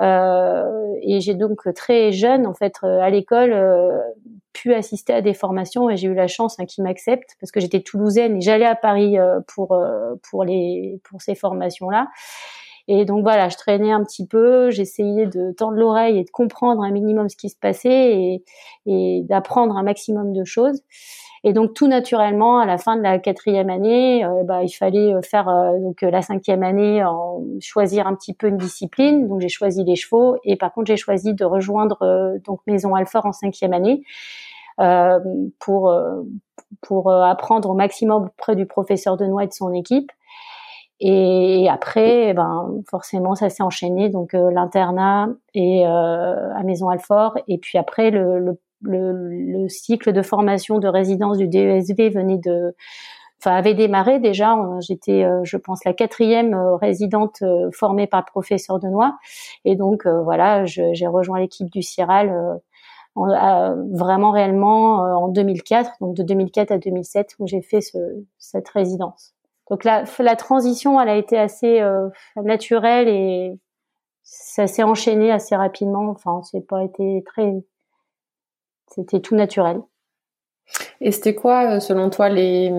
Euh, 0.00 0.94
et 1.02 1.20
j'ai 1.20 1.34
donc 1.34 1.60
très 1.74 2.12
jeune, 2.12 2.46
en 2.46 2.54
fait, 2.54 2.74
à 2.82 3.08
l'école, 3.08 3.54
pu 4.52 4.74
assister 4.74 5.14
à 5.14 5.22
des 5.22 5.34
formations 5.34 5.88
et 5.88 5.96
j'ai 5.96 6.08
eu 6.08 6.14
la 6.14 6.26
chance 6.26 6.60
hein, 6.60 6.66
qu'ils 6.66 6.84
m'acceptent 6.84 7.36
parce 7.40 7.50
que 7.50 7.60
j'étais 7.60 7.80
toulousaine 7.80 8.36
et 8.36 8.40
j'allais 8.42 8.66
à 8.66 8.74
Paris 8.74 9.16
pour 9.46 9.74
pour 10.28 10.44
les 10.44 11.00
pour 11.04 11.22
ces 11.22 11.34
formations 11.34 11.88
là. 11.88 12.08
Et 12.88 13.04
donc 13.04 13.22
voilà, 13.22 13.48
je 13.48 13.56
traînais 13.56 13.92
un 13.92 14.02
petit 14.04 14.26
peu, 14.26 14.70
j'essayais 14.70 15.26
de 15.26 15.52
tendre 15.52 15.76
l'oreille 15.76 16.18
et 16.18 16.24
de 16.24 16.30
comprendre 16.30 16.82
un 16.82 16.90
minimum 16.90 17.28
ce 17.28 17.36
qui 17.36 17.48
se 17.48 17.56
passait 17.56 18.12
et, 18.18 18.44
et 18.86 19.22
d'apprendre 19.22 19.76
un 19.76 19.82
maximum 19.82 20.32
de 20.32 20.44
choses. 20.44 20.82
Et 21.44 21.52
donc 21.52 21.74
tout 21.74 21.88
naturellement, 21.88 22.60
à 22.60 22.66
la 22.66 22.78
fin 22.78 22.96
de 22.96 23.02
la 23.02 23.18
quatrième 23.18 23.68
année, 23.68 24.24
euh, 24.24 24.44
bah, 24.44 24.62
il 24.62 24.70
fallait 24.70 25.12
euh, 25.12 25.22
faire 25.22 25.48
euh, 25.48 25.78
donc 25.80 26.02
la 26.02 26.22
cinquième 26.22 26.62
année, 26.62 27.02
en, 27.04 27.42
choisir 27.60 28.06
un 28.06 28.14
petit 28.14 28.32
peu 28.32 28.46
une 28.46 28.58
discipline. 28.58 29.26
Donc 29.26 29.40
j'ai 29.40 29.48
choisi 29.48 29.82
les 29.82 29.96
chevaux 29.96 30.36
et 30.44 30.56
par 30.56 30.72
contre 30.72 30.86
j'ai 30.86 30.96
choisi 30.96 31.34
de 31.34 31.44
rejoindre 31.44 32.38
donc 32.44 32.60
Maison 32.66 32.94
Alfort 32.94 33.26
en 33.26 33.32
cinquième 33.32 33.72
année 33.72 34.02
pour 35.58 35.94
pour 36.80 37.12
apprendre 37.12 37.70
au 37.70 37.74
maximum 37.74 38.24
auprès 38.24 38.56
du 38.56 38.66
professeur 38.66 39.16
de 39.16 39.24
et 39.24 39.46
de 39.46 39.52
son 39.52 39.72
équipe. 39.72 40.10
Et 41.04 41.68
après, 41.68 42.32
ben 42.32 42.80
forcément, 42.88 43.34
ça 43.34 43.50
s'est 43.50 43.64
enchaîné. 43.64 44.08
Donc 44.08 44.34
euh, 44.34 44.52
l'internat 44.52 45.30
et 45.52 45.84
euh, 45.84 46.54
à 46.54 46.62
Maison 46.62 46.88
Alfort. 46.88 47.36
Et 47.48 47.58
puis 47.58 47.76
après, 47.76 48.12
le, 48.12 48.38
le, 48.38 48.58
le, 48.82 49.68
cycle 49.68 50.12
de 50.12 50.22
formation 50.22 50.78
de 50.78 50.86
résidence 50.86 51.38
du 51.38 51.48
DESV 51.48 52.10
venait 52.10 52.38
de, 52.38 52.76
enfin 53.40 53.56
avait 53.56 53.74
démarré 53.74 54.20
déjà. 54.20 54.56
J'étais, 54.80 55.24
euh, 55.24 55.40
je 55.42 55.56
pense, 55.56 55.84
la 55.84 55.92
quatrième 55.92 56.54
résidente 56.80 57.42
formée 57.72 58.06
par 58.06 58.20
le 58.20 58.30
professeur 58.30 58.78
Denois. 58.78 59.18
Et 59.64 59.74
donc 59.74 60.06
voilà, 60.06 60.64
j'ai 60.66 61.06
rejoint 61.08 61.40
l'équipe 61.40 61.68
du 61.68 61.82
CIRAL. 61.82 62.60
vraiment 63.16 64.30
réellement 64.30 64.98
en 65.00 65.28
2004, 65.28 65.94
donc 66.00 66.14
de 66.14 66.22
2004 66.22 66.70
à 66.70 66.78
2007 66.78 67.34
où 67.40 67.48
j'ai 67.48 67.62
fait 67.62 67.80
ce, 67.80 67.98
cette 68.38 68.68
résidence. 68.68 69.34
Donc 69.72 69.84
la, 69.84 70.04
la 70.18 70.36
transition, 70.36 71.00
elle 71.00 71.08
a 71.08 71.16
été 71.16 71.38
assez 71.38 71.80
euh, 71.80 72.10
naturelle 72.36 73.08
et 73.08 73.58
ça 74.22 74.66
s'est 74.66 74.82
enchaîné 74.82 75.32
assez 75.32 75.56
rapidement. 75.56 76.10
Enfin, 76.10 76.42
c'est 76.42 76.60
pas 76.60 76.84
été 76.84 77.24
très, 77.24 77.54
c'était 78.88 79.20
tout 79.20 79.34
naturel. 79.34 79.80
Et 81.00 81.10
c'était 81.10 81.34
quoi, 81.34 81.76
euh, 81.76 81.80
selon 81.80 82.10
toi, 82.10 82.28
les, 82.28 82.70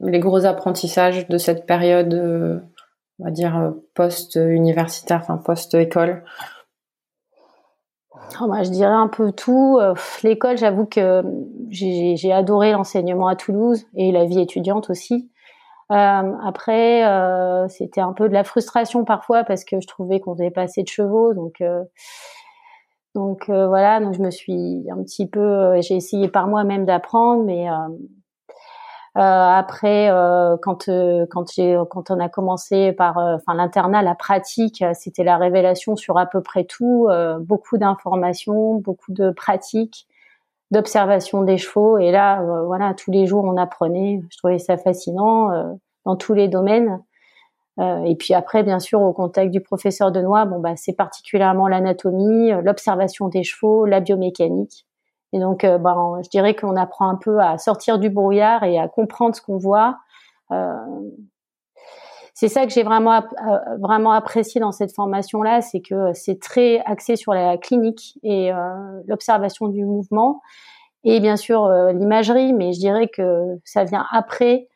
les 0.00 0.18
gros 0.18 0.44
apprentissages 0.44 1.26
de 1.26 1.38
cette 1.38 1.64
période, 1.64 2.12
euh, 2.12 2.60
on 3.18 3.24
va 3.24 3.30
dire 3.30 3.72
post-universitaire, 3.94 5.20
enfin 5.22 5.38
post-école? 5.38 6.22
Oh, 8.42 8.46
bah, 8.46 8.62
je 8.62 8.68
dirais 8.68 8.92
un 8.92 9.08
peu 9.08 9.32
tout. 9.32 9.80
L'école, 10.22 10.58
j'avoue 10.58 10.84
que 10.84 11.22
j'ai 11.70 12.30
adoré 12.30 12.72
l'enseignement 12.72 13.26
à 13.26 13.36
Toulouse 13.36 13.86
et 13.94 14.12
la 14.12 14.26
vie 14.26 14.40
étudiante 14.40 14.90
aussi. 14.90 15.29
Après, 15.90 17.02
c'était 17.68 18.00
un 18.00 18.12
peu 18.12 18.28
de 18.28 18.34
la 18.34 18.44
frustration 18.44 19.04
parfois 19.04 19.44
parce 19.44 19.64
que 19.64 19.80
je 19.80 19.86
trouvais 19.86 20.20
qu'on 20.20 20.34
faisait 20.34 20.50
pas 20.50 20.62
assez 20.62 20.82
de 20.82 20.88
chevaux, 20.88 21.34
donc 21.34 21.62
donc 23.14 23.44
voilà, 23.48 24.00
donc 24.00 24.14
je 24.14 24.22
me 24.22 24.30
suis 24.30 24.86
un 24.90 25.02
petit 25.02 25.28
peu, 25.28 25.80
j'ai 25.80 25.96
essayé 25.96 26.28
par 26.28 26.46
moi-même 26.46 26.84
d'apprendre, 26.84 27.44
mais 27.44 27.66
euh, 29.16 29.20
après, 29.20 30.08
euh, 30.10 30.56
quand 30.62 30.88
euh, 30.88 31.26
quand 31.28 31.52
j'ai 31.52 31.76
quand 31.90 32.10
on 32.12 32.20
a 32.20 32.28
commencé 32.28 32.92
par, 32.92 33.16
enfin 33.16 33.54
l'internat, 33.54 34.02
la 34.02 34.14
pratique, 34.14 34.84
c'était 34.94 35.24
la 35.24 35.36
révélation 35.36 35.96
sur 35.96 36.16
à 36.18 36.26
peu 36.26 36.42
près 36.42 36.64
tout, 36.64 37.08
beaucoup 37.40 37.76
d'informations, 37.76 38.76
beaucoup 38.76 39.12
de 39.12 39.30
pratiques, 39.30 40.06
d'observation 40.70 41.42
des 41.42 41.58
chevaux. 41.58 41.98
Et 41.98 42.10
là, 42.10 42.42
voilà, 42.66 42.94
tous 42.94 43.10
les 43.10 43.26
jours 43.26 43.44
on 43.44 43.56
apprenait. 43.56 44.20
Je 44.30 44.38
trouvais 44.38 44.58
ça 44.58 44.76
fascinant 44.76 45.50
dans 46.04 46.16
tous 46.16 46.34
les 46.34 46.48
domaines. 46.48 47.02
et 47.78 48.16
puis 48.16 48.34
après, 48.34 48.62
bien 48.62 48.78
sûr, 48.78 49.00
au 49.00 49.12
contact 49.12 49.50
du 49.50 49.60
professeur 49.60 50.12
Denois, 50.12 50.44
bon 50.44 50.60
bah 50.60 50.76
c'est 50.76 50.94
particulièrement 50.94 51.66
l'anatomie, 51.68 52.52
l'observation 52.62 53.28
des 53.28 53.42
chevaux, 53.42 53.84
la 53.86 54.00
biomécanique. 54.00 54.86
Et 55.32 55.38
donc, 55.38 55.64
euh, 55.64 55.78
ben, 55.78 56.20
je 56.24 56.28
dirais 56.28 56.54
qu'on 56.54 56.76
apprend 56.76 57.08
un 57.08 57.16
peu 57.16 57.40
à 57.40 57.58
sortir 57.58 57.98
du 57.98 58.10
brouillard 58.10 58.64
et 58.64 58.78
à 58.78 58.88
comprendre 58.88 59.34
ce 59.34 59.40
qu'on 59.40 59.58
voit. 59.58 59.98
Euh, 62.42 62.46
c'est 62.46 62.48
ça 62.48 62.66
que 62.66 62.72
j'ai 62.72 62.82
vraiment 62.82 63.14
euh, 63.14 63.58
vraiment 63.78 64.12
apprécié 64.12 64.60
dans 64.60 64.72
cette 64.72 64.94
formation 64.94 65.42
là, 65.42 65.60
c'est 65.60 65.80
que 65.80 66.12
c'est 66.14 66.40
très 66.40 66.80
axé 66.86 67.16
sur 67.16 67.34
la 67.34 67.58
clinique 67.58 68.18
et 68.22 68.50
l'observation 69.06 69.68
du 69.68 69.84
mouvement 69.84 70.40
et 71.04 71.20
bien 71.20 71.36
sûr 71.36 71.68
l'imagerie, 71.68 72.52
mais 72.52 72.72
je 72.72 72.80
dirais 72.80 73.08
que 73.08 73.58
ça 73.64 73.84
vient 73.84 74.06
après 74.10 74.68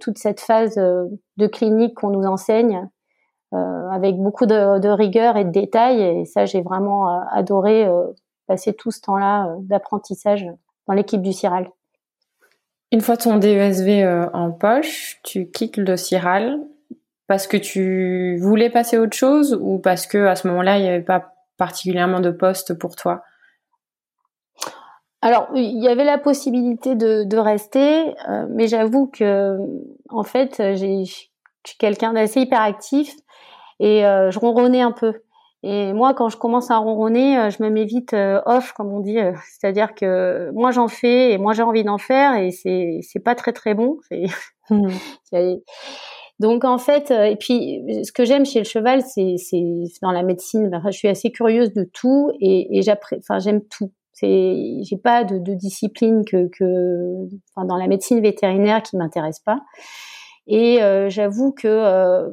toute 0.00 0.18
cette 0.18 0.40
phase 0.40 0.74
de 0.76 1.46
clinique 1.46 1.94
qu'on 1.94 2.10
nous 2.10 2.24
enseigne 2.26 2.88
avec 3.52 4.16
beaucoup 4.16 4.46
de, 4.46 4.88
rigueur 4.88 5.36
et 5.36 5.44
de 5.44 5.50
détails 5.50 6.02
et 6.02 6.24
ça 6.24 6.44
j'ai 6.44 6.62
vraiment 6.62 7.06
adoré 7.30 7.88
passer 8.46 8.74
tout 8.74 8.90
ce 8.90 9.00
temps-là 9.00 9.46
euh, 9.46 9.56
d'apprentissage 9.60 10.46
dans 10.86 10.94
l'équipe 10.94 11.22
du 11.22 11.32
CIRAL. 11.32 11.70
Une 12.90 13.00
fois 13.00 13.16
ton 13.16 13.38
DESV 13.38 14.02
euh, 14.02 14.26
en 14.32 14.50
poche, 14.50 15.20
tu 15.22 15.50
quittes 15.50 15.78
le 15.78 15.96
CIRAL 15.96 16.60
parce 17.32 17.46
que 17.46 17.56
tu 17.56 18.36
voulais 18.42 18.68
passer 18.68 18.98
autre 18.98 19.16
chose 19.16 19.58
ou 19.58 19.78
parce 19.78 20.06
que 20.06 20.26
à 20.26 20.36
ce 20.36 20.46
moment-là, 20.48 20.76
il 20.76 20.82
n'y 20.82 20.88
avait 20.90 21.00
pas 21.00 21.32
particulièrement 21.56 22.20
de 22.20 22.30
poste 22.30 22.74
pour 22.78 22.94
toi? 22.94 23.22
Alors, 25.22 25.48
il 25.54 25.82
y 25.82 25.88
avait 25.88 26.04
la 26.04 26.18
possibilité 26.18 26.94
de, 26.94 27.36
rester, 27.38 28.14
euh, 28.28 28.46
mais 28.50 28.66
j'avoue 28.66 29.06
que, 29.06 29.56
en 30.10 30.24
fait, 30.24 30.56
j'ai, 30.58 31.06
je 31.06 31.12
suis 31.64 31.78
quelqu'un 31.78 32.12
d'assez 32.12 32.42
hyperactif 32.42 33.14
et 33.80 34.02
je 34.02 34.38
ronronnais 34.38 34.82
un 34.82 34.92
peu. 34.92 35.14
Et 35.64 35.92
moi, 35.92 36.12
quand 36.12 36.28
je 36.28 36.36
commence 36.36 36.72
à 36.72 36.78
ronronner, 36.78 37.38
euh, 37.38 37.50
je 37.50 37.62
me 37.62 37.70
mets 37.70 37.84
vite 37.84 38.14
euh, 38.14 38.40
off, 38.46 38.72
comme 38.72 38.92
on 38.92 38.98
dit. 38.98 39.18
Euh, 39.18 39.32
c'est-à-dire 39.44 39.94
que 39.94 40.50
moi, 40.54 40.72
j'en 40.72 40.88
fais 40.88 41.32
et 41.32 41.38
moi, 41.38 41.52
j'ai 41.52 41.62
envie 41.62 41.84
d'en 41.84 41.98
faire 41.98 42.34
et 42.34 42.50
c'est 42.50 42.98
c'est 43.02 43.20
pas 43.20 43.36
très 43.36 43.52
très 43.52 43.74
bon. 43.74 43.98
Donc 46.42 46.64
en 46.64 46.78
fait, 46.78 47.10
et 47.10 47.36
puis 47.36 47.82
ce 48.04 48.12
que 48.12 48.24
j'aime 48.24 48.44
chez 48.44 48.58
le 48.58 48.64
cheval, 48.64 49.02
c'est 49.02 49.36
dans 50.02 50.12
la 50.12 50.22
médecine. 50.22 50.70
je 50.84 50.90
suis 50.90 51.08
assez 51.08 51.30
curieuse 51.30 51.72
de 51.72 51.84
tout 51.84 52.30
et, 52.40 52.78
et 52.78 52.82
enfin 53.18 53.38
j'aime 53.38 53.62
tout. 53.62 53.92
J'ai 54.20 55.00
pas 55.02 55.24
de, 55.24 55.38
de 55.38 55.54
discipline 55.54 56.24
que 56.24 56.48
que 56.48 57.26
enfin, 57.54 57.66
dans 57.66 57.76
la 57.76 57.86
médecine 57.86 58.20
vétérinaire 58.20 58.82
qui 58.82 58.96
m'intéresse 58.96 59.40
pas. 59.40 59.60
Et 60.46 60.78
j'avoue 61.08 61.52
que 61.52 62.28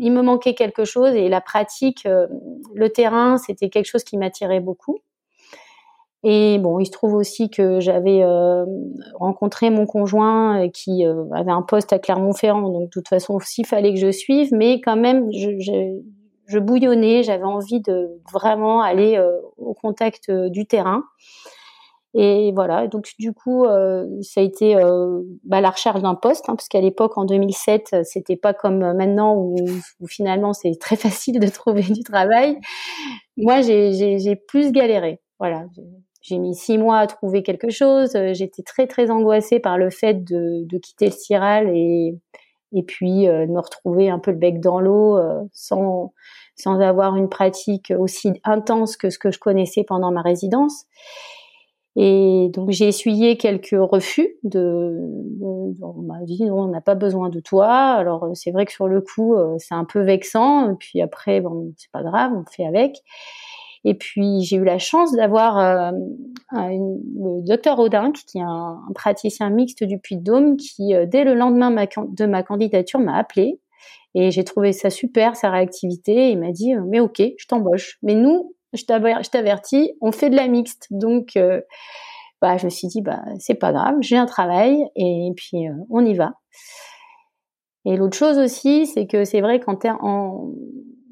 il 0.00 0.12
me 0.12 0.22
manquait 0.22 0.54
quelque 0.54 0.84
chose 0.84 1.14
et 1.14 1.28
la 1.28 1.40
pratique, 1.40 2.06
euh, 2.06 2.26
le 2.74 2.90
terrain, 2.90 3.38
c'était 3.38 3.68
quelque 3.68 3.86
chose 3.86 4.04
qui 4.04 4.16
m'attirait 4.16 4.60
beaucoup. 4.60 4.98
Et 6.24 6.58
bon, 6.58 6.78
il 6.78 6.86
se 6.86 6.92
trouve 6.92 7.14
aussi 7.14 7.50
que 7.50 7.80
j'avais 7.80 8.22
euh, 8.22 8.64
rencontré 9.14 9.70
mon 9.70 9.86
conjoint 9.86 10.64
euh, 10.64 10.68
qui 10.68 11.04
avait 11.04 11.50
un 11.50 11.62
poste 11.62 11.92
à 11.92 11.98
Clermont-Ferrand, 11.98 12.68
donc 12.68 12.84
de 12.84 12.90
toute 12.90 13.08
façon 13.08 13.34
aussi 13.34 13.62
il 13.62 13.66
fallait 13.66 13.92
que 13.92 13.98
je 13.98 14.12
suive, 14.12 14.50
mais 14.52 14.80
quand 14.80 14.96
même 14.96 15.32
je, 15.32 15.58
je, 15.58 16.00
je 16.46 16.58
bouillonnais, 16.58 17.22
j'avais 17.24 17.44
envie 17.44 17.80
de 17.80 18.20
vraiment 18.32 18.82
aller 18.82 19.20
au 19.56 19.74
contact 19.74 20.30
du 20.30 20.66
terrain. 20.66 21.02
Et 22.14 22.52
voilà, 22.52 22.88
donc 22.88 23.08
du 23.18 23.32
coup, 23.32 23.64
euh, 23.64 24.06
ça 24.20 24.40
a 24.40 24.44
été 24.44 24.76
euh, 24.76 25.22
bah, 25.44 25.62
la 25.62 25.70
recherche 25.70 26.02
d'un 26.02 26.14
poste, 26.14 26.44
hein, 26.48 26.56
parce 26.56 26.68
qu'à 26.68 26.80
l'époque, 26.80 27.16
en 27.16 27.24
2007, 27.24 28.04
c'était 28.04 28.36
pas 28.36 28.52
comme 28.52 28.92
maintenant 28.92 29.34
où, 29.34 29.56
finalement 30.06 30.52
c'est 30.52 30.78
très 30.78 30.96
facile 30.96 31.40
de 31.40 31.48
trouver 31.48 31.82
du 31.82 32.02
travail. 32.02 32.58
Moi, 33.38 33.62
j'ai 33.62 34.36
plus 34.46 34.72
galéré. 34.72 35.20
Voilà, 35.38 35.64
j'ai 36.22 36.38
mis 36.38 36.54
six 36.54 36.78
mois 36.78 36.98
à 36.98 37.06
trouver 37.06 37.42
quelque 37.42 37.70
chose. 37.70 38.16
J'étais 38.32 38.62
très 38.62 38.86
très 38.86 39.10
angoissée 39.10 39.60
par 39.60 39.76
le 39.78 39.90
fait 39.90 40.24
de, 40.24 40.64
de 40.64 40.78
quitter 40.78 41.06
le 41.06 41.12
Ciral 41.12 41.68
et 41.76 42.16
et 42.74 42.82
puis 42.82 43.28
euh, 43.28 43.46
de 43.46 43.52
me 43.52 43.60
retrouver 43.60 44.08
un 44.08 44.18
peu 44.18 44.30
le 44.30 44.38
bec 44.38 44.58
dans 44.60 44.80
l'eau 44.80 45.18
sans 45.52 46.12
sans 46.56 46.80
avoir 46.80 47.16
une 47.16 47.28
pratique 47.28 47.92
aussi 47.98 48.32
intense 48.44 48.96
que 48.96 49.10
ce 49.10 49.18
que 49.18 49.30
je 49.30 49.38
connaissais 49.38 49.84
pendant 49.84 50.12
ma 50.12 50.22
résidence. 50.22 50.86
Et 51.94 52.48
donc 52.54 52.70
j'ai 52.70 52.88
essuyé 52.88 53.36
quelques 53.36 53.76
refus 53.78 54.36
de, 54.44 54.98
on 55.42 56.02
m'a 56.02 56.20
dit 56.22 56.44
non 56.44 56.62
on 56.62 56.68
n'a 56.68 56.80
pas 56.80 56.94
besoin 56.94 57.28
de 57.28 57.40
toi. 57.40 57.68
Alors 57.68 58.30
c'est 58.34 58.50
vrai 58.50 58.64
que 58.64 58.72
sur 58.72 58.88
le 58.88 59.02
coup 59.02 59.34
euh, 59.34 59.56
c'est 59.58 59.74
un 59.74 59.84
peu 59.84 60.00
vexant. 60.00 60.70
Et 60.70 60.74
puis 60.76 61.02
après 61.02 61.40
bon 61.40 61.72
c'est 61.76 61.90
pas 61.90 62.02
grave 62.02 62.32
on 62.34 62.44
fait 62.50 62.64
avec. 62.64 63.02
Et 63.84 63.94
puis 63.94 64.42
j'ai 64.42 64.56
eu 64.56 64.64
la 64.64 64.78
chance 64.78 65.12
d'avoir 65.12 65.58
euh, 65.58 65.90
le 66.52 67.46
docteur 67.46 67.78
Audin 67.78 68.12
qui 68.12 68.38
est 68.38 68.42
un, 68.42 68.80
praticien 68.94 69.50
mixte 69.50 69.82
du 69.84 69.98
Puy-de-Dôme 69.98 70.56
qui 70.56 70.94
euh, 70.94 71.06
dès 71.06 71.24
le 71.24 71.34
lendemain 71.34 71.70
de 71.70 72.26
ma 72.26 72.42
candidature 72.42 73.00
m'a 73.00 73.16
appelé 73.16 73.60
et 74.14 74.30
j'ai 74.30 74.44
trouvé 74.44 74.72
ça 74.72 74.90
super 74.90 75.36
sa 75.36 75.50
réactivité. 75.50 76.30
Il 76.30 76.38
m'a 76.38 76.52
dit 76.52 76.74
mais 76.88 77.00
ok 77.00 77.22
je 77.36 77.46
t'embauche. 77.46 77.98
Mais 78.02 78.14
nous 78.14 78.52
je 78.72 79.30
t'avertis, 79.30 79.92
on 80.00 80.12
fait 80.12 80.30
de 80.30 80.36
la 80.36 80.48
mixte. 80.48 80.86
Donc, 80.90 81.36
euh, 81.36 81.60
bah, 82.40 82.56
je 82.56 82.64
me 82.64 82.70
suis 82.70 82.88
dit, 82.88 83.02
bah, 83.02 83.22
c'est 83.38 83.54
pas 83.54 83.72
grave, 83.72 83.96
j'ai 84.00 84.16
un 84.16 84.26
travail 84.26 84.84
et 84.96 85.30
puis 85.36 85.68
euh, 85.68 85.74
on 85.90 86.04
y 86.04 86.14
va. 86.14 86.32
Et 87.84 87.96
l'autre 87.96 88.16
chose 88.16 88.38
aussi, 88.38 88.86
c'est 88.86 89.06
que 89.06 89.24
c'est 89.24 89.40
vrai 89.40 89.60
qu'en 89.60 89.76
en, 90.00 90.52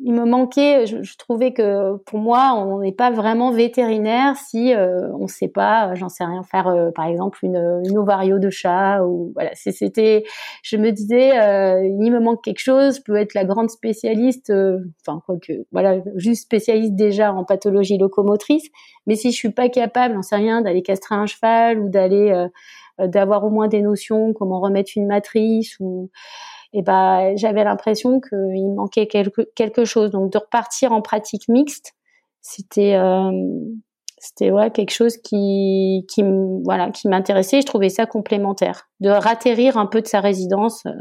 il 0.02 0.14
me 0.14 0.24
manquait, 0.24 0.86
je, 0.86 1.16
trouvais 1.18 1.52
que 1.52 1.96
pour 2.06 2.18
moi, 2.18 2.54
on 2.56 2.80
n'est 2.80 2.92
pas 2.92 3.10
vraiment 3.10 3.50
vétérinaire 3.50 4.34
si 4.36 4.72
euh, 4.74 5.12
on 5.14 5.24
ne 5.24 5.28
sait 5.28 5.48
pas, 5.48 5.94
j'en 5.94 6.08
sais 6.08 6.24
rien, 6.24 6.42
faire 6.42 6.68
euh, 6.68 6.90
par 6.90 7.06
exemple 7.06 7.38
une, 7.42 7.82
une, 7.84 7.98
ovario 7.98 8.38
de 8.38 8.48
chat 8.48 9.04
ou 9.04 9.32
voilà. 9.34 9.50
C'était, 9.54 10.24
je 10.62 10.76
me 10.76 10.90
disais, 10.90 11.38
euh, 11.38 11.84
il 11.84 12.10
me 12.10 12.18
manque 12.18 12.42
quelque 12.42 12.60
chose. 12.60 12.96
Je 12.96 13.02
peux 13.02 13.16
être 13.16 13.34
la 13.34 13.44
grande 13.44 13.68
spécialiste, 13.70 14.50
enfin 15.06 15.20
quoi 15.26 15.36
que, 15.38 15.52
voilà, 15.70 15.98
juste 16.16 16.44
spécialiste 16.44 16.94
déjà 16.94 17.32
en 17.34 17.44
pathologie 17.44 17.98
locomotrice. 17.98 18.68
Mais 19.06 19.16
si 19.16 19.32
je 19.32 19.36
suis 19.36 19.52
pas 19.52 19.68
capable, 19.68 20.14
j'en 20.14 20.22
sais 20.22 20.36
rien, 20.36 20.62
d'aller 20.62 20.82
castrer 20.82 21.14
un 21.14 21.26
cheval 21.26 21.78
ou 21.78 21.90
d'aller 21.90 22.46
d'avoir 22.98 23.44
au 23.44 23.50
moins 23.50 23.68
des 23.68 23.80
notions, 23.82 24.32
comment 24.32 24.60
remettre 24.60 24.92
une 24.96 25.06
matrice 25.06 25.76
ou 25.80 26.10
et 26.72 26.82
ben 26.82 27.36
j'avais 27.36 27.64
l'impression 27.64 28.20
qu'il 28.20 28.74
manquait 28.74 29.06
quelque, 29.06 29.42
quelque 29.54 29.84
chose. 29.84 30.10
Donc 30.10 30.32
de 30.32 30.38
repartir 30.38 30.92
en 30.92 31.02
pratique 31.02 31.48
mixte, 31.48 31.94
c'était 32.40 32.94
euh, 32.94 33.30
c'était 34.18 34.50
ouais 34.50 34.70
quelque 34.70 34.92
chose 34.92 35.16
qui 35.16 36.06
qui 36.08 36.22
voilà 36.64 36.90
qui 36.90 37.08
m'intéressait. 37.08 37.60
Je 37.60 37.66
trouvais 37.66 37.88
ça 37.88 38.06
complémentaire 38.06 38.88
de 39.00 39.08
ratterrir 39.08 39.76
un 39.78 39.86
peu 39.86 40.00
de 40.00 40.06
sa 40.06 40.20
résidence. 40.20 40.86
Euh, 40.86 40.92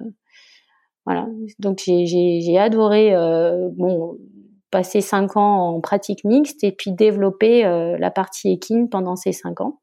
voilà. 1.06 1.28
Donc 1.60 1.82
j'ai 1.86 2.06
j'ai 2.06 2.58
adoré 2.58 3.16
euh, 3.16 3.70
bon 3.74 4.18
passer 4.72 5.02
cinq 5.02 5.36
ans 5.36 5.76
en 5.76 5.82
pratique 5.82 6.24
mixte 6.24 6.64
et 6.64 6.72
puis 6.72 6.92
développer 6.92 7.66
euh, 7.66 7.98
la 7.98 8.12
partie 8.12 8.52
équine 8.52 8.90
pendant 8.90 9.16
ces 9.16 9.32
cinq 9.32 9.62
ans. 9.62 9.80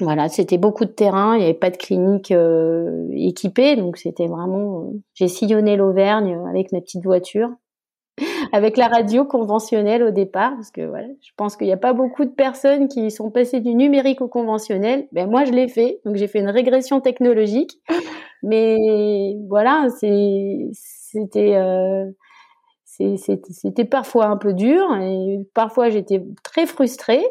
Voilà, 0.00 0.28
c'était 0.28 0.58
beaucoup 0.58 0.84
de 0.84 0.90
terrain, 0.90 1.36
il 1.36 1.38
n'y 1.38 1.44
avait 1.44 1.54
pas 1.54 1.70
de 1.70 1.76
clinique 1.78 2.30
euh, 2.30 3.08
équipée, 3.12 3.76
donc 3.76 3.96
c'était 3.96 4.26
vraiment. 4.26 4.80
Euh, 4.80 5.02
j'ai 5.14 5.28
sillonné 5.28 5.76
l'Auvergne 5.76 6.38
avec 6.50 6.70
ma 6.72 6.82
petite 6.82 7.02
voiture, 7.02 7.48
avec 8.52 8.76
la 8.76 8.88
radio 8.88 9.24
conventionnelle 9.24 10.02
au 10.02 10.10
départ, 10.10 10.52
parce 10.54 10.70
que 10.70 10.82
voilà, 10.82 11.08
je 11.22 11.30
pense 11.38 11.56
qu'il 11.56 11.66
n'y 11.66 11.72
a 11.72 11.78
pas 11.78 11.94
beaucoup 11.94 12.26
de 12.26 12.30
personnes 12.30 12.88
qui 12.88 13.10
sont 13.10 13.30
passées 13.30 13.60
du 13.60 13.74
numérique 13.74 14.20
au 14.20 14.28
conventionnel. 14.28 15.08
Ben 15.12 15.30
moi, 15.30 15.44
je 15.46 15.52
l'ai 15.52 15.68
fait, 15.68 16.00
donc 16.04 16.16
j'ai 16.16 16.28
fait 16.28 16.40
une 16.40 16.50
régression 16.50 17.00
technologique, 17.00 17.80
mais 18.42 19.34
voilà, 19.48 19.88
c'était 19.98 21.56
euh, 21.56 22.04
c'était 22.84 23.84
parfois 23.84 24.26
un 24.26 24.36
peu 24.36 24.54
dur 24.54 24.94
et 25.00 25.38
parfois 25.54 25.90
j'étais 25.90 26.22
très 26.42 26.66
frustrée 26.66 27.24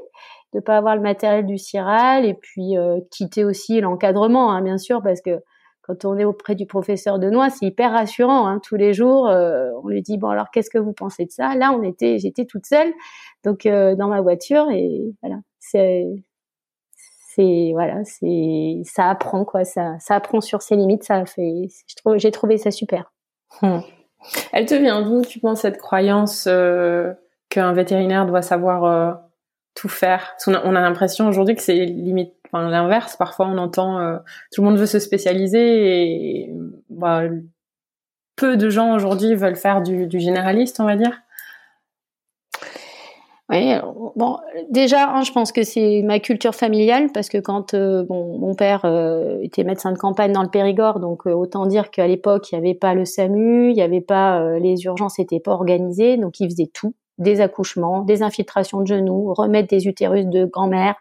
de 0.55 0.61
pas 0.61 0.77
avoir 0.77 0.95
le 0.95 1.01
matériel 1.01 1.45
du 1.45 1.57
CIRAL 1.57 2.25
et 2.25 2.33
puis 2.33 2.77
euh, 2.77 2.99
quitter 3.11 3.43
aussi 3.43 3.81
l'encadrement, 3.81 4.51
hein, 4.51 4.61
bien 4.61 4.77
sûr, 4.77 5.01
parce 5.03 5.21
que 5.21 5.43
quand 5.81 6.05
on 6.05 6.17
est 6.17 6.23
auprès 6.23 6.55
du 6.55 6.65
professeur 6.65 7.19
de 7.19 7.29
noix, 7.29 7.49
c'est 7.49 7.65
hyper 7.67 7.91
rassurant. 7.91 8.47
Hein. 8.47 8.59
Tous 8.63 8.75
les 8.75 8.93
jours, 8.93 9.27
euh, 9.27 9.69
on 9.83 9.89
lui 9.89 10.01
dit 10.01 10.17
bon 10.17 10.29
alors 10.29 10.49
qu'est-ce 10.51 10.69
que 10.69 10.79
vous 10.79 10.93
pensez 10.93 11.25
de 11.25 11.31
ça? 11.31 11.55
Là, 11.55 11.73
on 11.77 11.83
était, 11.83 12.17
j'étais 12.17 12.45
toute 12.45 12.65
seule, 12.65 12.91
donc 13.43 13.65
euh, 13.65 13.95
dans 13.95 14.07
ma 14.07 14.21
voiture 14.21 14.71
et 14.71 15.13
voilà, 15.21 15.41
c'est, 15.59 16.05
voilà, 17.73 18.03
c'est, 18.05 18.81
ça 18.85 19.09
apprend 19.09 19.43
quoi, 19.43 19.65
ça, 19.65 19.99
ça 19.99 20.15
apprend 20.15 20.39
sur 20.39 20.61
ses 20.61 20.77
limites. 20.77 21.03
Ça 21.03 21.25
fait, 21.25 21.67
j'ai 22.15 22.31
trouvé 22.31 22.57
ça 22.57 22.71
super. 22.71 23.11
Hmm. 23.61 23.79
Elle 24.53 24.65
te 24.65 24.73
vient 24.73 25.01
d'où 25.01 25.21
Tu 25.21 25.39
penses 25.39 25.61
cette 25.61 25.77
croyance 25.77 26.45
qu'un 27.49 27.73
vétérinaire 27.73 28.25
doit 28.25 28.41
savoir 28.41 29.24
tout 29.75 29.89
faire. 29.89 30.35
On 30.47 30.53
a, 30.53 30.81
l'impression 30.81 31.27
aujourd'hui 31.27 31.55
que 31.55 31.61
c'est 31.61 31.85
limite 31.85 32.33
l'inverse. 32.53 33.17
Parfois 33.17 33.47
on 33.47 33.57
entend 33.57 33.99
euh, 33.99 34.17
tout 34.53 34.61
le 34.61 34.69
monde 34.69 34.77
veut 34.77 34.85
se 34.85 34.99
spécialiser 34.99 36.45
et 36.45 36.53
bah, 36.89 37.23
peu 38.37 38.57
de 38.57 38.69
gens 38.69 38.95
aujourd'hui 38.95 39.35
veulent 39.35 39.57
faire 39.57 39.81
du, 39.81 40.07
généraliste 40.19 40.79
on 40.79 40.85
va 40.85 40.95
dire. 40.95 41.21
Oui, 43.47 43.75
bon, 44.15 44.39
déjà, 44.71 45.21
je 45.21 45.31
pense 45.31 45.51
que 45.51 45.61
c'est 45.61 46.01
ma 46.03 46.19
culture 46.19 46.55
familiale 46.55 47.11
parce 47.13 47.29
que 47.29 47.37
quand 47.37 47.75
euh, 47.75 48.03
bon, 48.03 48.39
mon 48.39 48.55
père 48.55 48.85
euh, 48.85 49.37
était 49.43 49.63
médecin 49.63 49.91
de 49.91 49.99
campagne 49.99 50.31
dans 50.31 50.41
le 50.41 50.49
Périgord, 50.49 50.99
donc 50.99 51.27
autant 51.27 51.67
dire 51.67 51.91
qu'à 51.91 52.07
l'époque 52.07 52.51
il 52.51 52.55
n'y 52.55 52.65
avait 52.65 52.73
pas 52.73 52.95
le 52.95 53.05
SAMU, 53.05 53.69
il 53.69 53.75
n'y 53.75 53.83
avait 53.83 54.01
pas 54.01 54.57
les 54.57 54.85
urgences, 54.85 55.19
n'étaient 55.19 55.39
pas 55.39 55.51
organisées, 55.51 56.17
donc 56.17 56.39
il 56.39 56.49
faisait 56.49 56.71
tout 56.73 56.95
des 57.17 57.41
accouchements, 57.41 58.01
des 58.01 58.23
infiltrations 58.23 58.81
de 58.81 58.87
genoux, 58.87 59.33
remettre 59.33 59.69
des 59.69 59.87
utérus 59.87 60.25
de 60.25 60.45
grand-mère. 60.45 60.95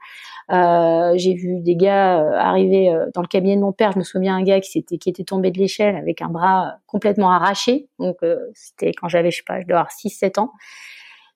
Euh, 0.52 1.14
j'ai 1.16 1.34
vu 1.34 1.60
des 1.60 1.74
gars 1.74 2.20
euh, 2.20 2.32
arriver 2.32 2.90
euh, 2.90 3.06
dans 3.14 3.22
le 3.22 3.26
cabinet 3.26 3.56
de 3.56 3.62
mon 3.62 3.72
père. 3.72 3.92
Je 3.92 3.98
me 3.98 4.04
souviens 4.04 4.36
un 4.36 4.42
gars 4.42 4.60
qui, 4.60 4.78
était, 4.78 4.98
qui 4.98 5.08
était 5.08 5.24
tombé 5.24 5.50
de 5.50 5.58
l'échelle 5.58 5.96
avec 5.96 6.20
un 6.20 6.28
bras 6.28 6.76
complètement 6.86 7.30
arraché. 7.30 7.88
Donc 7.98 8.16
c'était 8.54 8.92
quand 8.92 9.08
j'avais, 9.08 9.30
je 9.30 9.38
sais 9.38 9.44
pas, 9.46 9.60
je 9.60 9.66
dois 9.66 9.78
avoir 9.78 9.92
6-7 9.92 10.40
ans. 10.40 10.52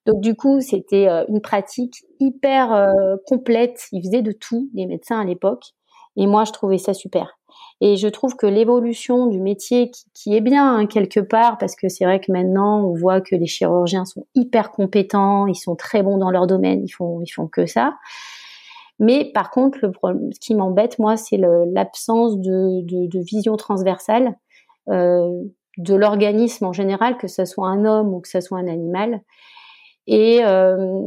Donc 0.06 0.20
du 0.20 0.34
coup, 0.34 0.60
c'était 0.60 1.06
une 1.28 1.40
pratique 1.40 2.04
hyper 2.20 2.88
complète. 3.26 3.88
Ils 3.92 4.02
faisaient 4.02 4.22
de 4.22 4.32
tout, 4.32 4.70
les 4.74 4.86
médecins 4.86 5.20
à 5.20 5.24
l'époque. 5.24 5.72
Et 6.16 6.26
moi, 6.26 6.44
je 6.44 6.52
trouvais 6.52 6.78
ça 6.78 6.94
super. 6.94 7.38
Et 7.80 7.96
je 7.96 8.08
trouve 8.08 8.34
que 8.34 8.46
l'évolution 8.46 9.26
du 9.26 9.40
métier, 9.40 9.92
qui, 10.14 10.34
est 10.34 10.40
bien 10.40 10.76
hein, 10.76 10.86
quelque 10.86 11.20
part, 11.20 11.58
parce 11.58 11.76
que 11.76 11.88
c'est 11.88 12.04
vrai 12.04 12.20
que 12.20 12.32
maintenant 12.32 12.82
on 12.84 12.94
voit 12.94 13.20
que 13.20 13.36
les 13.36 13.46
chirurgiens 13.46 14.04
sont 14.04 14.26
hyper 14.34 14.72
compétents, 14.72 15.46
ils 15.46 15.54
sont 15.54 15.76
très 15.76 16.02
bons 16.02 16.18
dans 16.18 16.30
leur 16.30 16.48
domaine, 16.48 16.82
ils 16.84 16.90
font 16.90 17.20
ils 17.20 17.30
font 17.30 17.46
que 17.46 17.66
ça. 17.66 17.94
Mais 18.98 19.30
par 19.32 19.50
contre, 19.50 19.78
le 19.82 19.92
problème, 19.92 20.32
ce 20.32 20.40
qui 20.40 20.56
m'embête 20.56 20.98
moi, 20.98 21.16
c'est 21.16 21.36
l'absence 21.36 22.36
de, 22.38 22.82
de, 22.82 23.06
de, 23.06 23.20
vision 23.20 23.56
transversale 23.56 24.34
euh, 24.88 25.30
de 25.76 25.94
l'organisme 25.94 26.64
en 26.64 26.72
général, 26.72 27.16
que 27.16 27.28
ce 27.28 27.44
soit 27.44 27.68
un 27.68 27.84
homme 27.84 28.12
ou 28.12 28.20
que 28.20 28.28
ce 28.28 28.40
soit 28.40 28.58
un 28.58 28.66
animal. 28.66 29.22
Et 30.08 30.40
euh, 30.44 31.00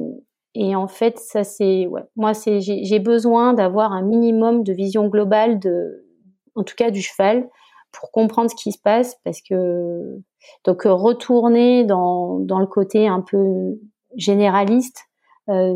et 0.54 0.76
en 0.76 0.88
fait, 0.88 1.18
ça 1.18 1.44
c'est, 1.44 1.88
ouais, 1.88 2.04
moi 2.16 2.32
j'ai 2.34 3.00
besoin 3.00 3.54
d'avoir 3.54 3.94
un 3.94 4.02
minimum 4.02 4.64
de 4.64 4.74
vision 4.74 5.08
globale 5.08 5.60
de, 5.60 6.06
en 6.56 6.64
tout 6.64 6.76
cas 6.76 6.92
du 6.92 7.02
cheval, 7.02 7.48
pour 7.92 8.12
comprendre 8.12 8.50
ce 8.50 8.56
qui 8.56 8.72
se 8.72 8.80
passe, 8.82 9.18
parce 9.24 9.42
que 9.42 10.22
donc 10.64 10.84
retourner 10.84 11.84
dans, 11.84 12.40
dans 12.40 12.60
le 12.60 12.68
côté 12.68 13.08
un 13.08 13.22
peu 13.22 13.80
généraliste, 14.16 15.06
euh, 15.50 15.76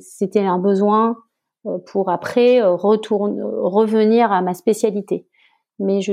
c'était 0.00 0.40
un 0.40 0.58
besoin 0.58 1.16
euh, 1.66 1.78
pour 1.86 2.10
après 2.10 2.62
euh, 2.62 2.74
retourner, 2.74 3.42
revenir 3.42 4.32
à 4.32 4.40
ma 4.40 4.54
spécialité. 4.54 5.26
Mais 5.80 6.00
je, 6.00 6.12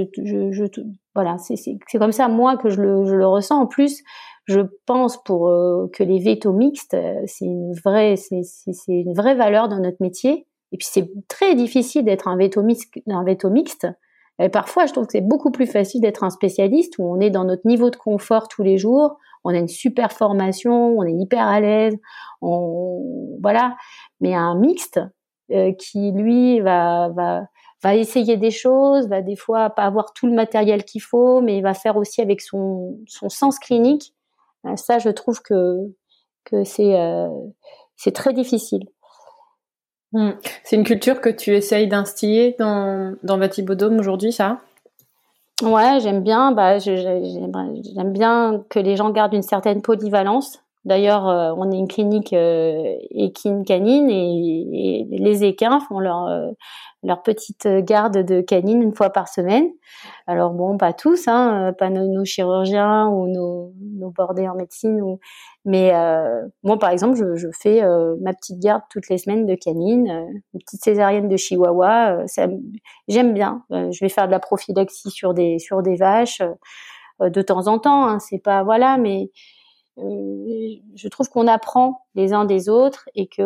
voilà, 1.15 1.37
c'est 1.37 1.79
comme 1.97 2.11
ça 2.11 2.27
moi 2.27 2.57
que 2.57 2.69
je 2.69 2.81
le, 2.81 3.05
je 3.05 3.15
le 3.15 3.27
ressens. 3.27 3.61
En 3.61 3.67
plus, 3.67 4.03
je 4.45 4.61
pense 4.85 5.21
pour 5.23 5.47
euh, 5.47 5.87
que 5.93 6.03
les 6.03 6.19
vétos 6.19 6.53
mixtes, 6.53 6.95
c'est 7.25 7.45
une 7.45 7.73
vraie, 7.73 8.15
c'est 8.15 8.43
une 8.87 9.13
vraie 9.13 9.35
valeur 9.35 9.67
dans 9.69 9.79
notre 9.79 10.01
métier 10.01 10.45
et 10.71 10.77
puis 10.77 10.87
c'est 10.89 11.09
très 11.27 11.55
difficile 11.55 12.03
d'être 12.03 12.27
un 12.27 12.37
veto 12.37 12.61
mixte. 13.49 13.87
Parfois, 14.51 14.85
je 14.85 14.91
trouve 14.91 15.05
que 15.05 15.13
c'est 15.13 15.21
beaucoup 15.21 15.51
plus 15.51 15.67
facile 15.67 16.01
d'être 16.01 16.23
un 16.23 16.29
spécialiste 16.29 16.95
où 16.97 17.05
on 17.05 17.21
est 17.21 17.29
dans 17.29 17.45
notre 17.45 17.65
niveau 17.65 17.89
de 17.89 17.95
confort 17.95 18.49
tous 18.49 18.63
les 18.63 18.77
jours, 18.77 19.17
on 19.45 19.53
a 19.53 19.57
une 19.57 19.69
super 19.69 20.11
formation, 20.11 20.97
on 20.97 21.03
est 21.03 21.13
hyper 21.13 21.47
à 21.47 21.61
l'aise, 21.61 21.95
voilà. 22.41 23.75
Mais 24.19 24.33
un 24.33 24.55
mixte 24.55 24.99
euh, 25.51 25.71
qui 25.73 26.11
lui 26.11 26.59
va 26.59 27.09
va 27.83 27.95
essayer 27.95 28.35
des 28.37 28.49
choses, 28.51 29.07
va 29.07 29.21
des 29.21 29.35
fois 29.35 29.69
pas 29.69 29.83
avoir 29.83 30.13
tout 30.13 30.25
le 30.25 30.33
matériel 30.33 30.83
qu'il 30.85 31.01
faut, 31.01 31.41
mais 31.41 31.61
va 31.61 31.75
faire 31.75 31.97
aussi 31.97 32.19
avec 32.21 32.41
son 32.41 32.97
son 33.07 33.29
sens 33.29 33.59
clinique. 33.59 34.13
Euh, 34.65 34.75
ça, 34.75 34.97
je 34.97 35.09
trouve 35.09 35.41
que 35.41 35.75
que 36.45 36.63
c'est 36.63 36.99
euh, 36.99 37.29
c'est 37.95 38.13
très 38.13 38.33
difficile. 38.33 38.85
Hmm. 40.13 40.31
C'est 40.63 40.75
une 40.75 40.83
culture 40.83 41.21
que 41.21 41.29
tu 41.29 41.55
essayes 41.55 41.87
d'instiller 41.87 42.55
dans, 42.57 43.15
dans 43.23 43.37
aujourd'hui, 43.99 44.31
ça? 44.31 44.59
Ouais, 45.61 45.99
j'aime 46.01 46.21
bien. 46.21 46.51
Bah, 46.51 46.79
j'aime 46.79 48.11
bien 48.11 48.63
que 48.69 48.79
les 48.79 48.95
gens 48.95 49.09
gardent 49.09 49.33
une 49.33 49.41
certaine 49.41 49.81
polyvalence. 49.81 50.61
D'ailleurs, 50.85 51.27
euh, 51.27 51.53
on 51.57 51.71
est 51.71 51.77
une 51.77 51.87
clinique 51.87 52.33
euh, 52.33 52.95
équine 53.11 53.65
canine 53.65 54.09
et, 54.09 55.07
les 55.11 55.43
équins 55.43 55.79
font 55.79 55.99
leur 55.99 56.27
euh, 56.27 56.51
leur 57.03 57.21
petite 57.23 57.67
garde 57.67 58.17
de 58.23 58.41
canine 58.41 58.81
une 58.81 58.95
fois 58.95 59.09
par 59.09 59.27
semaine. 59.27 59.69
Alors 60.27 60.51
bon, 60.53 60.77
pas 60.77 60.93
tous, 60.93 61.27
hein, 61.27 61.73
pas 61.77 61.89
nos, 61.89 62.25
chirurgiens 62.25 63.07
ou 63.09 63.27
nos, 63.27 63.73
nos 63.97 64.09
bordés 64.11 64.47
en 64.47 64.55
médecine 64.55 65.01
ou 65.01 65.19
mais 65.65 65.93
euh, 65.95 66.47
moi, 66.63 66.77
par 66.77 66.91
exemple, 66.91 67.17
je, 67.17 67.35
je 67.35 67.47
fais 67.51 67.83
euh, 67.83 68.15
ma 68.21 68.33
petite 68.33 68.59
garde 68.59 68.83
toutes 68.91 69.09
les 69.09 69.17
semaines 69.17 69.47
de 69.47 69.55
canine, 69.55 70.09
euh, 70.09 70.39
une 70.53 70.59
petite 70.59 70.83
césarienne 70.83 71.27
de 71.27 71.37
chihuahua. 71.37 72.19
Euh, 72.19 72.47
j'aime 73.07 73.33
bien. 73.33 73.63
je 73.71 73.99
vais 73.99 74.09
faire 74.09 74.27
de 74.27 74.31
la 74.31 74.39
prophylaxie 74.39 75.09
sur 75.09 75.33
des 75.33 75.57
sur 75.57 75.81
des 75.81 75.95
vaches 75.95 76.43
de 77.19 77.41
temps 77.41 77.67
en 77.67 77.79
temps. 77.79 78.07
Hein, 78.07 78.19
c'est 78.19 78.37
pas 78.37 78.63
voilà, 78.63 78.97
mais 78.97 79.31
je 79.97 81.07
trouve 81.07 81.29
qu'on 81.29 81.47
apprend 81.47 82.01
les 82.15 82.33
uns 82.33 82.45
des 82.45 82.69
autres 82.69 83.09
et 83.15 83.27
que 83.27 83.43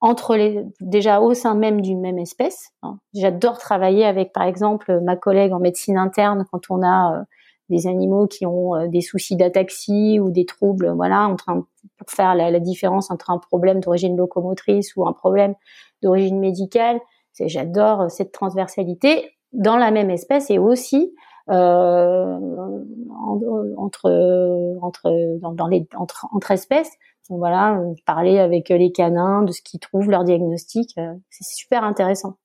entre 0.00 0.36
les 0.36 0.64
déjà 0.80 1.20
au 1.20 1.34
sein 1.34 1.54
même 1.54 1.80
d'une 1.80 2.00
même 2.00 2.18
espèce. 2.18 2.70
Hein. 2.82 2.98
J'adore 3.14 3.58
travailler 3.58 4.04
avec, 4.04 4.32
par 4.32 4.42
exemple, 4.42 5.00
ma 5.00 5.16
collègue 5.16 5.52
en 5.52 5.60
médecine 5.60 5.98
interne 5.98 6.44
quand 6.50 6.70
on 6.70 6.84
a 6.84 7.24
des 7.68 7.86
animaux 7.86 8.26
qui 8.26 8.46
ont 8.46 8.74
euh, 8.74 8.88
des 8.88 9.00
soucis 9.00 9.36
d'ataxie 9.36 10.20
ou 10.20 10.30
des 10.30 10.46
troubles, 10.46 10.92
voilà, 10.94 11.26
en 11.26 11.36
train 11.36 11.66
pour 11.98 12.10
faire 12.10 12.34
la, 12.34 12.50
la 12.50 12.60
différence 12.60 13.10
entre 13.10 13.30
un 13.30 13.38
problème 13.38 13.80
d'origine 13.80 14.16
locomotrice 14.16 14.94
ou 14.96 15.06
un 15.06 15.12
problème 15.12 15.54
d'origine 16.02 16.38
médicale. 16.38 17.00
J'adore 17.38 18.02
euh, 18.02 18.08
cette 18.08 18.32
transversalité 18.32 19.32
dans 19.52 19.76
la 19.76 19.90
même 19.90 20.10
espèce 20.10 20.50
et 20.50 20.58
aussi 20.58 20.96
euh, 20.96 21.25
entre 21.48 22.26
entre 24.78 25.38
dans, 25.40 25.52
dans, 25.52 25.66
les 25.66 25.86
entre, 25.96 26.26
entre 26.32 26.50
espèces. 26.50 26.90
Donc 27.28 27.38
voilà, 27.38 27.80
parler 28.04 28.38
avec 28.38 28.68
les 28.68 28.92
canins 28.92 29.42
de 29.42 29.52
ce 29.52 29.60
qu'ils 29.62 29.80
trouvent, 29.80 30.10
leur 30.10 30.24
diagnostic, 30.24 30.94
c'est 31.30 31.44
super 31.44 31.84
intéressant. 31.84 32.36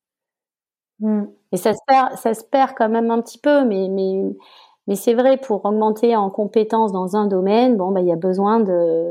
Mm. 0.99 1.23
Et 1.51 1.57
ça 1.57 1.73
se 1.73 1.79
perd, 1.87 2.15
ça 2.17 2.33
se 2.33 2.43
perd 2.43 2.73
quand 2.77 2.89
même 2.89 3.11
un 3.11 3.21
petit 3.21 3.39
peu, 3.39 3.65
mais 3.65 3.89
mais 3.89 4.23
mais 4.87 4.95
c'est 4.95 5.13
vrai, 5.13 5.37
pour 5.37 5.63
augmenter 5.63 6.15
en 6.15 6.29
compétences 6.29 6.91
dans 6.91 7.15
un 7.15 7.27
domaine, 7.27 7.77
bon, 7.77 7.91
bah, 7.91 8.01
il 8.01 8.07
y 8.07 8.11
a 8.11 8.15
besoin 8.15 8.59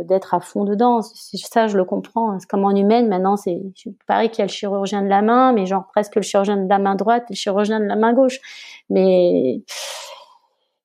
d'être 0.05 0.35
à 0.35 0.41
fond 0.41 0.65
dedans. 0.65 1.01
Ça, 1.03 1.69
je 1.69 1.77
le 1.77 1.85
comprends. 1.85 2.33
Hein. 2.33 2.39
C'est 2.41 2.49
comme 2.49 2.65
en 2.65 2.75
humaine, 2.75 3.09
maintenant, 3.09 3.37
c'est, 3.37 3.61
pareil 4.07 4.31
qu'il 4.31 4.41
y 4.41 4.43
a 4.43 4.47
le 4.47 4.51
chirurgien 4.51 5.03
de 5.03 5.09
la 5.09 5.23
main, 5.23 5.53
mais 5.53 5.67
genre 5.67 5.87
presque 5.93 6.17
le 6.17 6.23
chirurgien 6.23 6.57
de 6.57 6.69
la 6.69 6.79
main 6.79 6.97
droite 6.97 7.25
et 7.31 7.35
le 7.35 7.37
chirurgien 7.37 7.79
de 7.79 7.85
la 7.85 7.95
main 7.95 8.13
gauche. 8.13 8.41
Mais, 8.89 9.63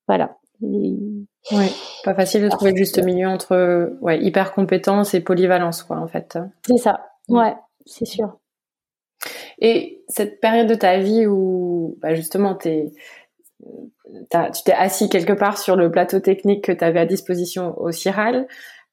voilà. 0.06 0.36
Ouais, 0.62 1.68
pas 2.04 2.14
facile 2.14 2.42
de 2.42 2.48
trouver 2.48 2.70
le 2.70 2.76
juste 2.76 3.02
milieu 3.02 3.26
entre, 3.26 3.96
ouais, 4.00 4.22
hyper 4.22 4.52
compétence 4.54 5.14
et 5.14 5.20
polyvalence, 5.20 5.82
quoi, 5.82 5.98
en 5.98 6.06
fait. 6.06 6.38
C'est 6.64 6.78
ça. 6.78 7.08
Ouais, 7.28 7.56
c'est 7.84 8.06
sûr. 8.06 8.38
Et 9.58 10.04
cette 10.08 10.40
période 10.40 10.68
de 10.68 10.74
ta 10.74 10.98
vie 10.98 11.26
où, 11.26 11.98
bah, 12.00 12.14
justement, 12.14 12.54
t'es, 12.54 12.92
tu 14.30 14.62
t'es 14.64 14.72
assis 14.72 15.08
quelque 15.08 15.32
part 15.32 15.58
sur 15.58 15.76
le 15.76 15.90
plateau 15.90 16.20
technique 16.20 16.64
que 16.64 16.72
tu 16.72 16.84
avais 16.84 17.00
à 17.00 17.06
disposition 17.06 17.78
au 17.78 17.90
CIRAL. 17.90 18.46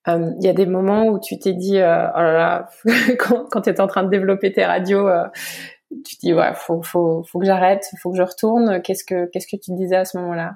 Euh, 0.07 0.31
il 0.39 0.45
y 0.45 0.49
a 0.49 0.53
des 0.53 0.65
moments 0.65 1.05
où 1.05 1.19
tu 1.19 1.39
t'es 1.39 1.53
dit, 1.53 1.77
euh, 1.77 2.07
oh 2.13 2.19
là 2.19 2.33
là, 2.33 2.69
quand, 3.19 3.45
quand 3.49 3.61
tu 3.61 3.69
étais 3.69 3.81
en 3.81 3.87
train 3.87 4.03
de 4.03 4.09
développer 4.09 4.51
tes 4.51 4.65
radios, 4.65 5.07
euh, 5.07 5.27
tu 6.05 6.17
te 6.17 6.21
dis, 6.21 6.33
ouais, 6.33 6.53
faut, 6.55 6.81
faut, 6.81 7.23
faut 7.23 7.39
que 7.39 7.45
j'arrête, 7.45 7.85
faut 8.01 8.11
que 8.11 8.17
je 8.17 8.23
retourne. 8.23 8.81
Qu'est-ce 8.81 9.03
que, 9.05 9.27
qu'est-ce 9.27 9.47
que 9.47 9.55
tu 9.55 9.71
te 9.71 9.77
disais 9.77 9.95
à 9.95 10.05
ce 10.05 10.17
moment-là? 10.17 10.55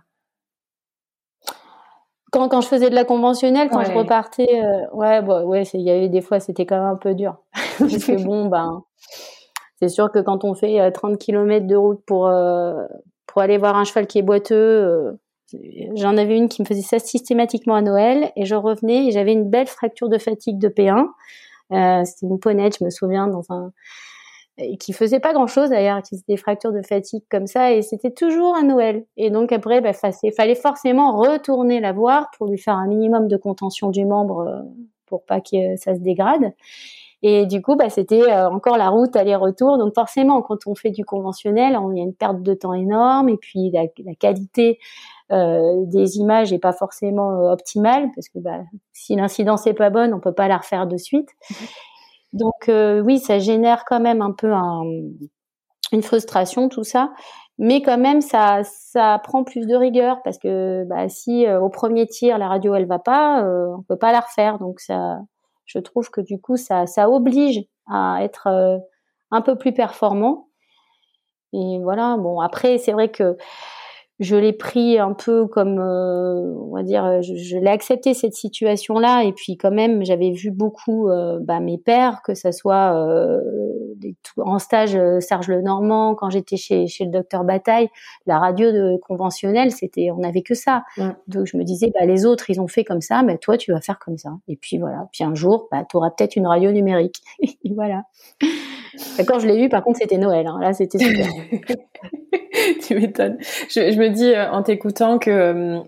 Quand, 2.32 2.50
quand 2.50 2.60
je 2.60 2.68
faisais 2.68 2.90
de 2.90 2.96
la 2.96 3.06
conventionnelle, 3.06 3.70
quand 3.70 3.86
je 3.86 3.94
repartais, 3.94 4.62
ouais, 4.92 5.22
bah, 5.22 5.46
ouais, 5.46 5.64
il 5.74 5.82
y 5.82 5.92
avait 5.92 6.10
des 6.10 6.22
fois, 6.22 6.42
c'était 6.42 6.66
quand 6.66 6.76
même 6.76 6.94
un 6.94 6.98
peu 6.98 7.16
dur. 7.16 7.38
Parce 7.80 8.04
que 8.04 8.22
bon, 8.24 8.48
ben, 8.48 8.84
c'est 9.80 9.88
sûr 9.88 10.12
que 10.12 10.20
quand 10.20 10.44
on 10.44 10.56
fait 10.56 10.92
30 10.92 11.18
km 11.18 11.66
de 11.68 11.76
route 11.76 12.04
pour, 12.06 12.30
pour 13.38 13.44
aller 13.44 13.60
voir 13.60 13.78
un 13.78 13.84
cheval 13.84 14.08
qui 14.08 14.18
est 14.18 14.24
boiteux. 14.24 15.16
J'en 15.94 16.18
avais 16.18 16.36
une 16.36 16.50
qui 16.50 16.64
me 16.64 16.66
faisait 16.66 16.82
ça 16.82 16.98
systématiquement 16.98 17.76
à 17.76 17.84
Noël 17.84 18.32
et 18.36 18.46
je 18.46 18.56
revenais 18.56 19.06
et 19.06 19.12
j'avais 19.12 19.32
une 19.32 19.48
belle 19.48 19.68
fracture 19.68 20.10
de 20.10 20.18
fatigue 20.18 20.58
de 20.58 20.70
P1. 20.70 21.06
C'était 22.04 22.26
une 22.26 22.40
ponette, 22.40 22.78
je 22.80 22.84
me 22.84 22.90
souviens, 22.90 23.28
dans 23.28 23.44
un 23.52 23.72
qui 24.80 24.92
faisait 24.92 25.20
pas 25.20 25.34
grand 25.34 25.46
chose 25.46 25.70
d'ailleurs, 25.70 26.02
qui 26.02 26.16
faisait 26.16 26.24
des 26.30 26.38
fractures 26.38 26.72
de 26.72 26.82
fatigue 26.82 27.22
comme 27.30 27.46
ça, 27.46 27.74
et 27.74 27.84
c'était 27.84 28.10
toujours 28.10 28.56
à 28.56 28.64
Noël. 28.64 29.06
Et 29.18 29.30
donc 29.30 29.52
après, 29.52 29.82
bah, 29.82 29.94
fallait 29.94 30.56
forcément 30.56 31.16
retourner 31.16 31.80
la 31.80 31.92
voir 31.92 32.32
pour 32.36 32.48
lui 32.48 32.58
faire 32.58 32.74
un 32.74 32.88
minimum 32.88 33.28
de 33.28 33.38
contention 33.38 33.92
du 33.92 34.04
membre 34.04 34.48
euh, 34.48 34.64
pour 35.06 35.24
pas 35.26 35.42
que 35.42 35.76
ça 35.76 35.94
se 35.94 36.00
dégrade. 36.00 36.54
Et 37.24 37.46
du 37.46 37.62
coup, 37.62 37.76
bah, 37.76 37.90
c'était 37.90 38.32
euh, 38.32 38.50
encore 38.50 38.78
la 38.78 38.90
route 38.90 39.16
aller-retour. 39.16 39.78
Donc 39.78 39.94
forcément, 39.96 40.42
quand 40.42 40.68
on 40.68 40.76
fait 40.76 40.92
du 40.92 41.04
conventionnel, 41.06 41.78
il 41.92 41.98
y 41.98 42.02
a 42.02 42.04
une 42.04 42.14
perte 42.14 42.42
de 42.44 42.54
temps 42.54 42.74
énorme, 42.74 43.30
et 43.30 43.38
puis 43.38 43.72
la, 43.72 43.84
la 44.06 44.16
qualité 44.16 44.80
euh, 45.32 45.84
des 45.86 46.18
images 46.18 46.54
est 46.54 46.60
pas 46.60 46.74
forcément 46.74 47.52
optimale 47.52 48.10
parce 48.16 48.30
que 48.30 48.40
bah, 48.40 48.60
si 48.94 49.16
l'incidence 49.16 49.68
est 49.68 49.74
pas 49.74 49.90
bonne, 49.90 50.14
on 50.14 50.20
peut 50.20 50.34
pas 50.34 50.48
la 50.48 50.58
refaire 50.58 50.88
de 50.88 50.98
suite. 50.98 51.30
Donc 52.34 52.70
euh, 52.70 53.02
oui, 53.02 53.20
ça 53.20 53.40
génère 53.40 53.84
quand 53.86 54.00
même 54.00 54.22
un 54.22 54.32
peu 54.32 54.52
une 55.92 56.04
frustration 56.04 56.70
tout 56.70 56.84
ça, 56.84 57.12
mais 57.58 57.82
quand 57.82 57.98
même 57.98 58.22
ça 58.22 58.62
ça 58.64 59.20
prend 59.24 59.44
plus 59.44 59.66
de 59.68 59.76
rigueur 59.76 60.22
parce 60.24 60.38
que 60.38 60.84
bah, 60.86 61.10
si 61.10 61.46
euh, 61.48 61.60
au 61.62 61.70
premier 61.70 62.06
tir 62.08 62.38
la 62.38 62.48
radio 62.48 62.76
elle 62.76 62.86
va 62.88 63.00
pas, 63.00 63.44
euh, 63.44 63.68
on 63.78 63.84
peut 63.84 63.98
pas 63.98 64.12
la 64.12 64.20
refaire. 64.22 64.60
Donc 64.60 64.80
ça, 64.80 65.20
je 65.68 65.80
trouve 65.80 66.10
que 66.10 66.22
du 66.22 66.42
coup 66.42 66.58
ça 66.58 66.86
oblige 67.10 67.64
à 67.88 68.24
être 68.24 68.82
un 69.32 69.42
peu 69.42 69.56
plus 69.58 69.74
performant. 69.74 70.48
Et 71.54 71.80
voilà. 71.84 72.18
Bon 72.18 72.40
après 72.42 72.80
c'est 72.80 72.94
vrai 72.94 73.10
que 73.12 73.38
je 74.20 74.36
l'ai 74.36 74.54
pris 74.54 74.98
un 74.98 75.14
peu 75.14 75.46
comme, 75.46 75.80
euh, 75.80 76.54
on 76.60 76.76
va 76.76 76.82
dire, 76.82 77.22
je, 77.22 77.36
je 77.36 77.58
l'ai 77.58 77.70
accepté 77.70 78.16
cette 78.16 78.34
situation-là. 78.34 79.24
Et 79.24 79.32
puis 79.32 79.58
quand 79.58 79.72
même, 79.72 80.04
j'avais 80.04 80.32
vu 80.32 80.50
beaucoup 80.50 81.08
euh, 81.10 81.38
bah, 81.40 81.60
mes 81.60 81.78
pères, 81.78 82.22
que 82.24 82.34
ça 82.34 82.52
soit 82.52 82.96
euh, 82.96 83.40
en 84.38 84.58
stage 84.58 84.96
euh, 84.96 85.20
Serge 85.20 85.50
Lenormand, 85.50 86.16
quand 86.16 86.32
j'étais 86.32 86.58
chez, 86.58 86.88
chez 86.88 87.06
le 87.06 87.12
docteur 87.12 87.44
Bataille, 87.44 87.90
la 88.26 88.40
radio 88.40 88.72
de 88.72 88.98
conventionnelle, 89.08 89.72
c'était, 89.72 90.10
on 90.10 90.18
n'avait 90.18 90.42
que 90.42 90.56
ça. 90.56 90.84
Donc 91.28 91.46
je 91.46 91.56
me 91.56 91.64
disais, 91.64 91.92
bah, 91.94 92.06
les 92.06 92.26
autres, 92.26 92.50
ils 92.50 92.60
ont 92.60 92.68
fait 92.68 92.84
comme 92.84 93.02
ça, 93.02 93.22
mais 93.22 93.38
toi, 93.38 93.58
tu 93.58 93.72
vas 93.72 93.82
faire 93.82 94.00
comme 94.00 94.18
ça. 94.18 94.32
Et 94.48 94.56
puis 94.56 94.80
voilà. 94.80 95.08
Puis 95.12 95.24
un 95.24 95.36
jour, 95.36 95.68
bah, 95.72 95.86
tu 95.88 95.96
auras 95.96 96.10
peut-être 96.10 96.36
une 96.36 96.48
radio 96.48 96.72
numérique. 96.72 97.22
et 97.42 97.74
voilà. 97.76 98.04
Quand 99.28 99.38
je 99.38 99.48
l'ai 99.48 99.64
eu, 99.64 99.70
par 99.70 99.84
contre, 99.84 100.00
c'était 100.02 100.18
Noël. 100.18 100.48
Hein. 100.48 100.58
Là, 100.60 100.74
c'était 100.74 100.98
super. 100.98 101.28
tu 102.88 102.96
m'étonnes. 102.96 103.38
Je, 103.70 103.98
me 103.98 104.10
dis 104.10 104.34
euh, 104.34 104.50
en 104.52 104.64
t'écoutant 104.64 105.20
que 105.20 105.30
euh, 105.30 105.80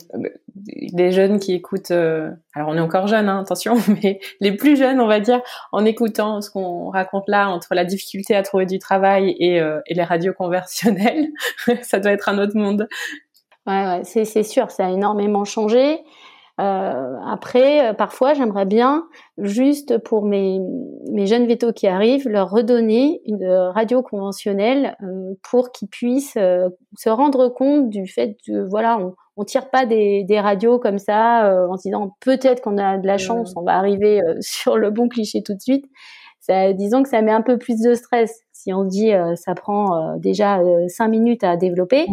les 0.93 1.11
jeunes 1.11 1.39
qui 1.39 1.53
écoutent, 1.53 1.91
euh, 1.91 2.31
alors 2.53 2.69
on 2.69 2.77
est 2.77 2.81
encore 2.81 3.07
jeunes, 3.07 3.29
hein, 3.29 3.41
attention, 3.41 3.75
mais 4.03 4.19
les 4.39 4.51
plus 4.51 4.77
jeunes, 4.77 4.99
on 4.99 5.07
va 5.07 5.19
dire, 5.19 5.41
en 5.71 5.85
écoutant 5.85 6.41
ce 6.41 6.49
qu'on 6.49 6.89
raconte 6.89 7.27
là 7.27 7.49
entre 7.49 7.75
la 7.75 7.85
difficulté 7.85 8.35
à 8.35 8.43
trouver 8.43 8.65
du 8.65 8.79
travail 8.79 9.35
et, 9.39 9.57
et 9.57 9.93
les 9.93 10.03
radios 10.03 10.33
conversionnelles, 10.33 11.27
ça 11.81 11.99
doit 11.99 12.11
être 12.11 12.29
un 12.29 12.37
autre 12.37 12.55
monde. 12.55 12.87
Ouais, 13.65 13.85
ouais 13.85 14.01
c'est 14.03 14.43
sûr, 14.43 14.71
ça 14.71 14.87
a 14.87 14.89
énormément 14.89 15.45
changé. 15.45 15.99
Euh, 16.59 17.15
après, 17.25 17.89
euh, 17.89 17.93
parfois, 17.93 18.33
j'aimerais 18.33 18.65
bien, 18.65 19.07
juste 19.37 19.97
pour 19.99 20.25
mes, 20.25 20.59
mes 21.09 21.25
jeunes 21.25 21.47
vétos 21.47 21.71
qui 21.71 21.87
arrivent, 21.87 22.27
leur 22.27 22.49
redonner 22.49 23.21
une 23.25 23.47
radio 23.47 24.01
conventionnelle 24.01 24.97
euh, 25.01 25.35
pour 25.49 25.71
qu'ils 25.71 25.87
puissent 25.87 26.33
se 26.33 27.09
rendre 27.09 27.47
compte 27.47 27.89
du 27.89 28.07
fait 28.07 28.35
que, 28.45 28.67
voilà, 28.67 28.97
on, 28.99 29.13
on 29.37 29.45
tire 29.45 29.69
pas 29.69 29.85
des, 29.85 30.25
des 30.25 30.39
radios 30.39 30.79
comme 30.79 30.97
ça 30.97 31.49
en 31.69 31.77
se 31.77 31.83
disant 31.83 32.15
peut-être 32.19 32.61
qu'on 32.61 32.77
a 32.77 32.97
de 32.97 33.07
la 33.07 33.17
chance, 33.17 33.53
on 33.55 33.63
va 33.63 33.77
arriver 33.77 34.21
sur 34.41 34.77
le 34.77 34.91
bon 34.91 35.07
cliché 35.07 35.41
tout 35.43 35.53
de 35.53 35.61
suite. 35.61 35.85
Ça, 36.41 36.73
disons 36.73 37.03
que 37.03 37.09
ça 37.09 37.21
met 37.21 37.31
un 37.31 37.41
peu 37.41 37.57
plus 37.57 37.79
de 37.81 37.93
stress 37.93 38.41
si 38.51 38.73
on 38.73 38.83
se 38.83 38.89
dit 38.89 39.11
ça 39.35 39.55
prend 39.55 40.17
déjà 40.17 40.59
cinq 40.87 41.07
minutes 41.07 41.45
à 41.45 41.55
développer. 41.55 42.07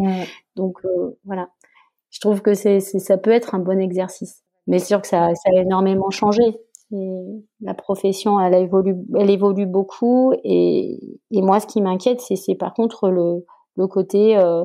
Donc 0.55 0.79
voilà 1.25 1.49
je 2.17 2.21
trouve 2.23 2.41
que 2.41 2.55
ça 2.55 3.19
peut 3.19 3.31
être 3.31 3.55
un 3.55 3.59
bon 3.59 3.79
exercice. 3.79 4.43
Mais 4.67 4.79
sûr 4.79 5.03
que 5.03 5.07
ça, 5.07 5.27
a 5.27 5.61
énormément 5.61 6.09
changé. 6.09 6.43
la 7.61 7.75
profession, 7.75 8.41
elle 8.41 8.55
évolue, 8.55 8.97
elle 9.19 9.29
évolue 9.29 9.67
beaucoup. 9.67 10.33
Et, 10.43 10.99
moi, 11.31 11.61
ce 11.61 11.67
qui 11.67 11.83
m'inquiète, 11.83 12.23
c'est, 12.23 12.55
par 12.55 12.73
contre 12.73 13.11
le, 13.11 13.87
côté 13.87 14.35
euh, 14.39 14.65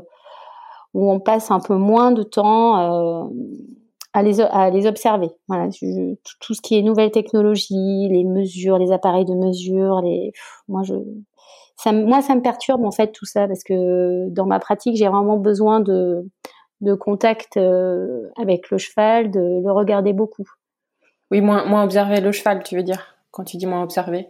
où 0.93 1.11
on 1.11 1.19
passe 1.19 1.51
un 1.51 1.59
peu 1.59 1.75
moins 1.75 2.13
de 2.13 2.23
temps 2.23 2.79
euh, 2.79 3.27
à, 4.13 4.23
les, 4.23 4.87
observer. 4.87 5.31
Tout 6.39 6.53
ce 6.53 6.61
qui 6.61 6.77
est 6.77 6.83
nouvelles 6.83 7.11
technologies, 7.11 8.07
les 8.07 8.23
mesures, 8.23 8.77
les 8.77 8.93
appareils 8.93 9.25
de 9.25 9.35
mesure, 9.35 9.99
les, 10.01 10.31
moi, 10.69 10.83
ça, 11.75 11.91
moi, 11.91 12.21
ça 12.21 12.33
me 12.33 12.41
perturbe 12.41 12.85
en 12.85 12.91
fait 12.91 13.11
tout 13.11 13.25
ça 13.25 13.45
parce 13.49 13.65
que 13.65 14.29
dans 14.29 14.45
ma 14.45 14.59
pratique, 14.59 14.95
j'ai 14.95 15.09
vraiment 15.09 15.35
besoin 15.35 15.81
de 15.81 16.25
de 16.81 16.93
contact 16.93 17.57
euh, 17.57 18.29
avec 18.37 18.69
le 18.69 18.77
cheval, 18.77 19.31
de 19.31 19.39
le 19.63 19.71
regarder 19.71 20.13
beaucoup. 20.13 20.47
Oui, 21.29 21.41
moins, 21.41 21.65
moins 21.65 21.83
observer 21.83 22.19
le 22.19 22.31
cheval, 22.31 22.63
tu 22.63 22.75
veux 22.75 22.83
dire, 22.83 23.15
quand 23.31 23.43
tu 23.43 23.57
dis 23.57 23.65
moins 23.65 23.83
observer 23.83 24.27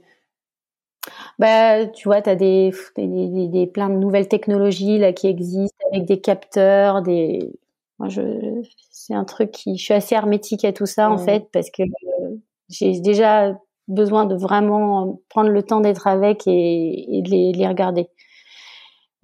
bah, 1.39 1.87
tu 1.87 2.07
vois, 2.07 2.21
tu 2.21 2.29
as 2.29 2.35
des, 2.35 2.71
des, 2.95 3.47
des, 3.47 3.67
plein 3.67 3.89
de 3.89 3.95
nouvelles 3.95 4.27
technologies 4.27 4.99
là 4.99 5.13
qui 5.13 5.27
existent 5.27 5.83
avec 5.91 6.05
des 6.05 6.21
capteurs, 6.21 7.01
des 7.01 7.51
moi 7.97 8.09
je 8.09 8.61
c'est 8.91 9.13
un 9.13 9.25
truc 9.25 9.51
qui 9.51 9.77
je 9.77 9.83
suis 9.83 9.93
assez 9.93 10.15
hermétique 10.15 10.65
à 10.65 10.73
tout 10.73 10.85
ça 10.85 11.09
en 11.09 11.17
fait 11.17 11.47
parce 11.51 11.69
que 11.69 11.83
euh, 11.83 12.35
j'ai 12.69 12.99
déjà 12.99 13.57
besoin 13.87 14.25
de 14.25 14.35
vraiment 14.35 15.19
prendre 15.29 15.49
le 15.49 15.63
temps 15.63 15.81
d'être 15.81 16.07
avec 16.07 16.47
et, 16.47 17.17
et 17.17 17.21
de, 17.21 17.29
les, 17.29 17.51
de 17.51 17.57
les 17.57 17.67
regarder. 17.67 18.09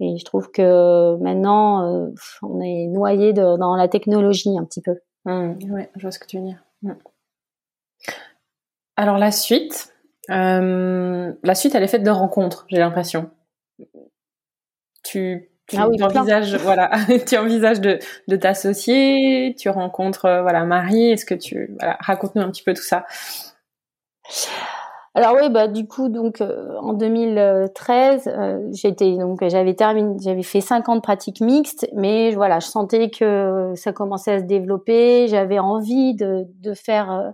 Et 0.00 0.16
je 0.16 0.24
trouve 0.24 0.50
que 0.50 1.16
maintenant, 1.16 2.06
euh, 2.06 2.10
on 2.42 2.60
est 2.60 2.86
noyé 2.86 3.32
dans 3.32 3.76
la 3.76 3.88
technologie 3.88 4.56
un 4.58 4.64
petit 4.64 4.82
peu. 4.82 4.96
Mmh, 5.24 5.54
oui, 5.70 5.82
je 5.96 6.02
vois 6.02 6.12
ce 6.12 6.18
que 6.18 6.26
tu 6.26 6.38
veux 6.38 6.44
dire. 6.44 6.62
Mmh. 6.82 6.92
Alors 8.96 9.18
la 9.18 9.32
suite, 9.32 9.92
euh, 10.30 11.32
la 11.42 11.54
suite, 11.54 11.74
elle 11.74 11.82
est 11.82 11.88
faite 11.88 12.02
de 12.02 12.10
rencontres, 12.10 12.66
j'ai 12.68 12.78
l'impression. 12.78 13.30
Tu, 15.02 15.50
tu 15.66 15.76
ah 15.76 15.88
envisages, 15.88 16.56
voilà, 16.62 16.90
tu 17.26 17.36
envisages 17.36 17.80
de, 17.80 17.98
de 18.28 18.36
t'associer, 18.36 19.54
tu 19.58 19.68
rencontres, 19.68 20.26
euh, 20.26 20.42
voilà, 20.42 20.64
Marie. 20.64 21.10
Est-ce 21.12 21.24
que 21.24 21.34
tu, 21.34 21.74
voilà, 21.78 21.96
raconte-nous 22.00 22.42
un 22.42 22.50
petit 22.50 22.62
peu 22.62 22.74
tout 22.74 22.82
ça. 22.82 23.06
Alors 25.18 25.34
oui, 25.34 25.50
bah 25.50 25.66
du 25.66 25.88
coup 25.88 26.08
donc 26.08 26.40
euh, 26.40 26.76
en 26.80 26.92
2013, 26.92 28.28
euh, 28.28 28.68
j'étais 28.72 29.16
donc 29.16 29.40
j'avais 29.48 29.74
terminé, 29.74 30.14
j'avais 30.22 30.44
fait 30.44 30.60
cinq 30.60 30.88
ans 30.88 30.94
de 30.94 31.00
pratique 31.00 31.40
mixte, 31.40 31.88
mais 31.92 32.30
voilà, 32.36 32.60
je 32.60 32.68
sentais 32.68 33.10
que 33.10 33.72
ça 33.74 33.92
commençait 33.92 34.34
à 34.34 34.38
se 34.38 34.44
développer. 34.44 35.26
J'avais 35.26 35.58
envie 35.58 36.14
de, 36.14 36.46
de 36.60 36.72
faire, 36.72 37.10
euh, 37.10 37.30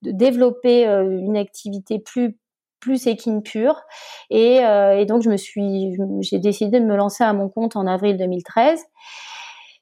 de 0.00 0.10
développer 0.12 0.86
une 0.86 1.36
activité 1.36 1.98
plus 1.98 2.38
plus 2.80 3.06
équine 3.06 3.42
pure, 3.42 3.78
et, 4.30 4.60
et 4.60 5.04
donc 5.04 5.20
je 5.20 5.28
me 5.28 5.36
suis, 5.36 5.98
j'ai 6.20 6.38
décidé 6.38 6.80
de 6.80 6.86
me 6.86 6.96
lancer 6.96 7.24
à 7.24 7.34
mon 7.34 7.50
compte 7.50 7.76
en 7.76 7.86
avril 7.86 8.16
2013. 8.16 8.80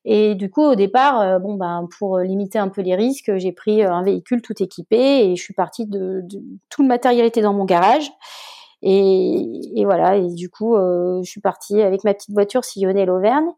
Et 0.08 0.36
du 0.36 0.50
coup, 0.50 0.62
au 0.62 0.76
départ, 0.76 1.20
euh, 1.20 1.38
bon 1.40 1.54
ben 1.54 1.88
pour 1.98 2.20
limiter 2.20 2.60
un 2.60 2.68
peu 2.68 2.80
les 2.80 2.94
risques, 2.94 3.36
j'ai 3.38 3.50
pris 3.50 3.82
euh, 3.82 3.92
un 3.92 4.04
véhicule 4.04 4.40
tout 4.40 4.54
équipé 4.62 4.96
et 4.96 5.34
je 5.34 5.42
suis 5.42 5.52
partie 5.52 5.84
de, 5.84 6.20
de 6.22 6.40
tout 6.70 6.82
le 6.82 6.88
matériel 6.88 7.26
était 7.26 7.42
dans 7.42 7.52
mon 7.52 7.64
garage. 7.64 8.08
Et, 8.82 9.60
et 9.74 9.84
voilà. 9.84 10.16
Et 10.16 10.32
du 10.32 10.48
coup, 10.48 10.76
euh, 10.76 11.20
je 11.24 11.30
suis 11.30 11.40
partie 11.40 11.82
avec 11.82 12.04
ma 12.04 12.14
petite 12.14 12.32
voiture 12.32 12.64
sillonner 12.64 13.04
l'Auvergne. 13.04 13.48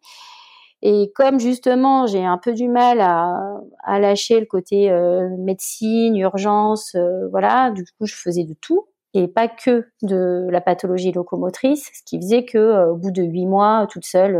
Et 0.80 1.12
comme 1.14 1.38
justement, 1.38 2.06
j'ai 2.06 2.24
un 2.24 2.38
peu 2.38 2.54
du 2.54 2.68
mal 2.68 3.00
à, 3.02 3.36
à 3.84 3.98
lâcher 4.00 4.40
le 4.40 4.46
côté 4.46 4.90
médecine, 5.38 6.16
urgence, 6.16 6.96
voilà. 7.30 7.72
Du 7.72 7.84
coup, 7.84 8.06
je 8.06 8.14
faisais 8.14 8.44
de 8.44 8.54
tout 8.60 8.86
et 9.14 9.28
pas 9.28 9.48
que 9.48 9.86
de 10.02 10.46
la 10.50 10.60
pathologie 10.60 11.12
locomotrice, 11.12 11.90
ce 11.94 12.02
qui 12.04 12.20
faisait 12.20 12.44
que 12.44 12.90
au 12.90 12.96
bout 12.96 13.10
de 13.10 13.22
huit 13.22 13.46
mois, 13.46 13.86
toute 13.90 14.04
seule, 14.04 14.38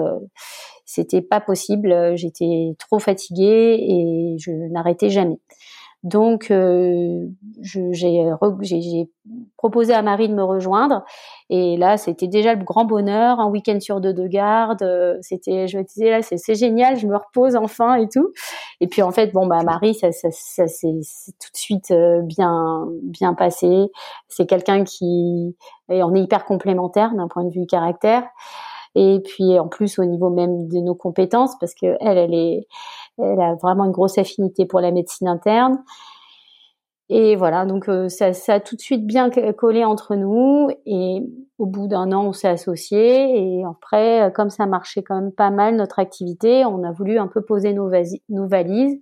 c'était 0.89 1.21
pas 1.21 1.41
possible. 1.41 1.93
Euh, 1.93 2.17
j'étais 2.17 2.75
trop 2.79 2.99
fatiguée 2.99 3.77
et 3.79 4.37
je 4.39 4.51
n'arrêtais 4.73 5.11
jamais. 5.11 5.39
Donc, 6.05 6.51
euh, 6.51 7.27
j'ai 7.61 9.11
proposé 9.57 9.93
à 9.93 10.03
Marie 10.03 10.29
de 10.29 10.35
me 10.35 10.45
rejoindre. 10.45 11.05
Et 11.51 11.77
là, 11.77 11.97
c'était 11.97 12.29
déjà 12.29 12.55
le 12.55 12.65
grand 12.65 12.85
bonheur, 12.85 13.41
un 13.41 13.49
week-end 13.49 13.81
sur 13.81 14.01
deux 14.01 14.15
de 14.15 14.27
garde. 14.29 14.83
Euh, 14.83 15.19
c'était, 15.23 15.67
je 15.67 15.79
me 15.79 15.83
disais 15.83 16.11
là, 16.11 16.23
c'est 16.23 16.55
génial, 16.55 16.97
je 16.97 17.07
me 17.07 17.17
repose 17.17 17.57
enfin 17.57 17.97
et 17.97 18.09
tout. 18.09 18.33
Et 18.81 18.87
puis 18.87 19.03
en 19.03 19.11
fait, 19.11 19.33
bon 19.33 19.47
bah 19.47 19.63
Marie, 19.65 19.95
ça, 19.95 20.13
ça, 20.13 20.29
ça 20.31 20.69
s'est 20.69 21.01
tout 21.41 21.51
de 21.53 21.57
suite 21.57 21.93
bien 22.23 22.87
bien 23.03 23.35
passé. 23.35 23.89
C'est 24.29 24.47
quelqu'un 24.47 24.85
qui, 24.85 25.57
et 25.91 26.03
on 26.03 26.15
est 26.15 26.21
hyper 26.21 26.45
complémentaires 26.45 27.13
d'un 27.15 27.29
point 27.29 27.45
de 27.45 27.51
vue 27.51 27.67
caractère. 27.67 28.25
Et 28.95 29.21
puis 29.25 29.59
en 29.59 29.69
plus 29.69 29.99
au 29.99 30.05
niveau 30.05 30.31
même 30.31 30.69
de 30.69 30.79
nos 30.79 30.95
compétences, 30.95 31.57
parce 31.59 31.75
que 31.75 31.97
elle, 32.01 32.19
elle 32.19 32.35
est, 32.35 32.67
elle 33.19 33.41
a 33.41 33.55
vraiment 33.55 33.85
une 33.85 33.93
grosse 33.93 34.19
affinité 34.19 34.67
pour 34.67 34.81
la 34.81 34.91
médecine 34.91 35.29
interne. 35.29 35.83
Et 37.11 37.37
voilà, 37.37 37.65
donc 37.65 37.89
euh, 37.89 38.09
ça, 38.11 38.35
ça, 38.35 38.55
a 38.55 38.61
tout 38.61 38.77
de 38.77 38.83
suite 38.83 39.07
bien 39.07 39.31
collé 39.57 39.85
entre 39.85 40.15
nous. 40.15 40.69
Et 40.85 41.23
au 41.57 41.65
bout 41.67 41.89
d'un 41.89 42.13
an, 42.13 42.27
on 42.27 42.33
s'est 42.33 42.49
associés. 42.49 43.59
Et 43.59 43.65
après, 43.65 44.31
comme 44.35 44.51
ça 44.51 44.67
marchait 44.67 45.03
quand 45.03 45.15
même 45.15 45.33
pas 45.33 45.51
mal 45.51 45.77
notre 45.77 46.01
activité, 46.01 46.67
on 46.67 46.85
a 46.85 46.93
voulu 46.93 47.19
un 47.19 47.27
peu 47.27 47.43
poser 47.43 47.73
nos, 47.73 47.91
nos 48.29 48.47
valises. 48.47 49.01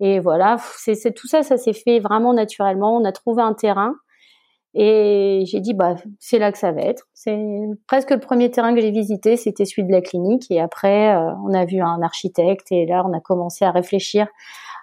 Et 0.00 0.20
voilà, 0.20 0.56
c'est 0.76 1.14
tout 1.14 1.26
ça, 1.26 1.42
ça 1.42 1.56
s'est 1.56 1.72
fait 1.72 2.00
vraiment 2.00 2.34
naturellement. 2.34 2.96
On 2.96 3.04
a 3.04 3.12
trouvé 3.12 3.42
un 3.42 3.54
terrain. 3.54 3.94
Et 4.78 5.44
j'ai 5.46 5.60
dit, 5.60 5.72
bah, 5.72 5.94
c'est 6.20 6.38
là 6.38 6.52
que 6.52 6.58
ça 6.58 6.70
va 6.70 6.82
être. 6.82 7.08
C'est 7.14 7.40
presque 7.86 8.10
le 8.10 8.20
premier 8.20 8.50
terrain 8.50 8.74
que 8.74 8.80
j'ai 8.82 8.90
visité, 8.90 9.38
c'était 9.38 9.64
celui 9.64 9.84
de 9.84 9.92
la 9.92 10.02
clinique. 10.02 10.44
Et 10.50 10.60
après, 10.60 11.16
euh, 11.16 11.32
on 11.46 11.54
a 11.54 11.64
vu 11.64 11.80
un 11.80 12.02
architecte 12.02 12.70
et 12.70 12.84
là, 12.84 13.02
on 13.08 13.14
a 13.14 13.20
commencé 13.20 13.64
à 13.64 13.70
réfléchir 13.70 14.26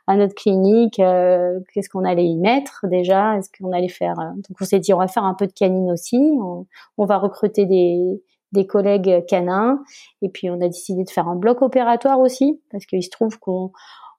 à 0.07 0.15
notre 0.15 0.33
clinique, 0.33 0.99
euh, 0.99 1.59
qu'est-ce 1.73 1.89
qu'on 1.89 2.03
allait 2.03 2.25
y 2.25 2.35
mettre 2.35 2.87
déjà, 2.89 3.37
est-ce 3.37 3.49
qu'on 3.57 3.71
allait 3.71 3.87
faire. 3.87 4.19
Euh, 4.19 4.33
donc 4.35 4.57
on 4.59 4.65
s'est 4.65 4.79
dit, 4.79 4.93
on 4.93 4.97
va 4.97 5.07
faire 5.07 5.23
un 5.23 5.35
peu 5.35 5.45
de 5.45 5.53
canine 5.53 5.91
aussi. 5.91 6.17
On, 6.41 6.65
on 6.97 7.05
va 7.05 7.19
recruter 7.19 7.67
des, 7.67 8.21
des 8.51 8.65
collègues 8.65 9.23
canins. 9.27 9.83
Et 10.23 10.29
puis 10.29 10.49
on 10.49 10.55
a 10.55 10.67
décidé 10.67 11.03
de 11.03 11.09
faire 11.09 11.27
un 11.27 11.35
bloc 11.35 11.61
opératoire 11.61 12.19
aussi, 12.19 12.59
parce 12.71 12.85
qu'il 12.87 13.03
se 13.03 13.11
trouve 13.11 13.37
qu'on 13.37 13.71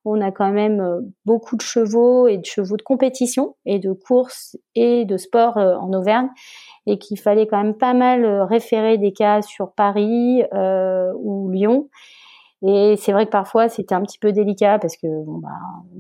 on 0.04 0.20
a 0.20 0.30
quand 0.30 0.50
même 0.50 0.80
euh, 0.80 1.00
beaucoup 1.24 1.56
de 1.56 1.62
chevaux 1.62 2.28
et 2.28 2.36
de 2.36 2.44
chevaux 2.44 2.76
de 2.76 2.82
compétition 2.82 3.56
et 3.64 3.78
de 3.78 3.92
course 3.92 4.56
et 4.74 5.04
de 5.04 5.16
sport 5.16 5.56
euh, 5.56 5.76
en 5.76 5.92
Auvergne 5.92 6.28
et 6.86 6.98
qu'il 6.98 7.18
fallait 7.18 7.46
quand 7.46 7.62
même 7.62 7.74
pas 7.74 7.94
mal 7.94 8.24
euh, 8.24 8.44
référer 8.44 8.98
des 8.98 9.12
cas 9.12 9.40
sur 9.42 9.72
Paris 9.72 10.42
ou 10.52 11.50
Lyon. 11.50 11.88
Et 12.66 12.96
c'est 12.96 13.12
vrai 13.12 13.26
que 13.26 13.30
parfois 13.30 13.68
c'était 13.68 13.94
un 13.94 14.02
petit 14.02 14.18
peu 14.18 14.32
délicat 14.32 14.78
parce 14.78 14.96
que 14.96 15.06
bon, 15.06 15.38
bah, 15.38 15.48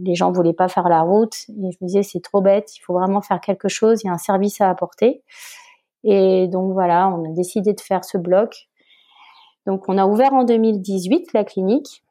les 0.02 0.14
gens 0.14 0.32
voulaient 0.32 0.54
pas 0.54 0.68
faire 0.68 0.88
la 0.88 1.02
route 1.02 1.34
et 1.48 1.70
je 1.70 1.78
me 1.80 1.86
disais 1.86 2.02
c'est 2.02 2.20
trop 2.20 2.40
bête, 2.40 2.76
il 2.76 2.80
faut 2.80 2.94
vraiment 2.94 3.20
faire 3.20 3.40
quelque 3.40 3.68
chose, 3.68 4.02
il 4.02 4.06
y 4.06 4.10
a 4.10 4.12
un 4.12 4.18
service 4.18 4.60
à 4.60 4.70
apporter. 4.70 5.22
Et 6.04 6.48
donc 6.48 6.72
voilà, 6.72 7.08
on 7.08 7.24
a 7.24 7.34
décidé 7.34 7.72
de 7.72 7.80
faire 7.80 8.04
ce 8.04 8.18
bloc. 8.18 8.68
Donc 9.66 9.88
on 9.88 9.98
a 9.98 10.06
ouvert 10.06 10.34
en 10.34 10.44
2018 10.44 11.32
la 11.32 11.44
clinique 11.44 12.03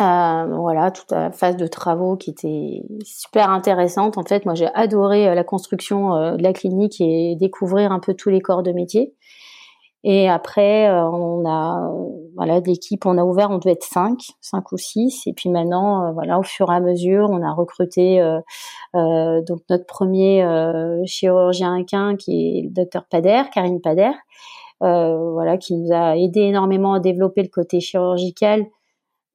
euh, 0.00 0.46
voilà, 0.56 0.90
toute 0.90 1.12
la 1.12 1.30
phase 1.30 1.56
de 1.56 1.68
travaux 1.68 2.16
qui 2.16 2.30
était 2.30 2.82
super 3.04 3.50
intéressante. 3.50 4.18
En 4.18 4.24
fait, 4.24 4.44
moi, 4.44 4.54
j'ai 4.54 4.68
adoré 4.74 5.28
euh, 5.28 5.34
la 5.34 5.44
construction 5.44 6.14
euh, 6.14 6.36
de 6.36 6.42
la 6.42 6.52
clinique 6.52 7.00
et 7.00 7.36
découvrir 7.36 7.92
un 7.92 8.00
peu 8.00 8.14
tous 8.14 8.28
les 8.28 8.40
corps 8.40 8.64
de 8.64 8.72
métier. 8.72 9.14
Et 10.02 10.28
après, 10.28 10.90
on 10.90 11.48
a, 11.48 11.90
voilà, 12.36 12.60
l'équipe, 12.60 13.06
on 13.06 13.16
a 13.16 13.24
ouvert, 13.24 13.50
on 13.50 13.56
devait 13.56 13.72
être 13.72 13.84
cinq, 13.84 14.18
cinq 14.42 14.70
ou 14.72 14.76
six. 14.76 15.26
Et 15.26 15.32
puis 15.32 15.48
maintenant, 15.48 16.12
voilà, 16.12 16.38
au 16.38 16.42
fur 16.42 16.70
et 16.70 16.74
à 16.74 16.80
mesure, 16.80 17.30
on 17.30 17.42
a 17.42 17.50
recruté 17.50 18.20
donc 18.92 19.60
notre 19.70 19.86
premier 19.86 20.46
chirurgien 21.06 21.76
équin 21.76 22.16
qui 22.16 22.58
est 22.58 22.62
le 22.64 22.68
docteur 22.68 23.06
Pader, 23.06 23.44
Karine 23.50 23.80
Pader, 23.80 24.12
voilà, 24.80 25.56
qui 25.56 25.74
nous 25.74 25.90
a 25.90 26.18
aidé 26.18 26.40
énormément 26.40 26.92
à 26.92 27.00
développer 27.00 27.42
le 27.42 27.48
côté 27.48 27.80
chirurgical 27.80 28.66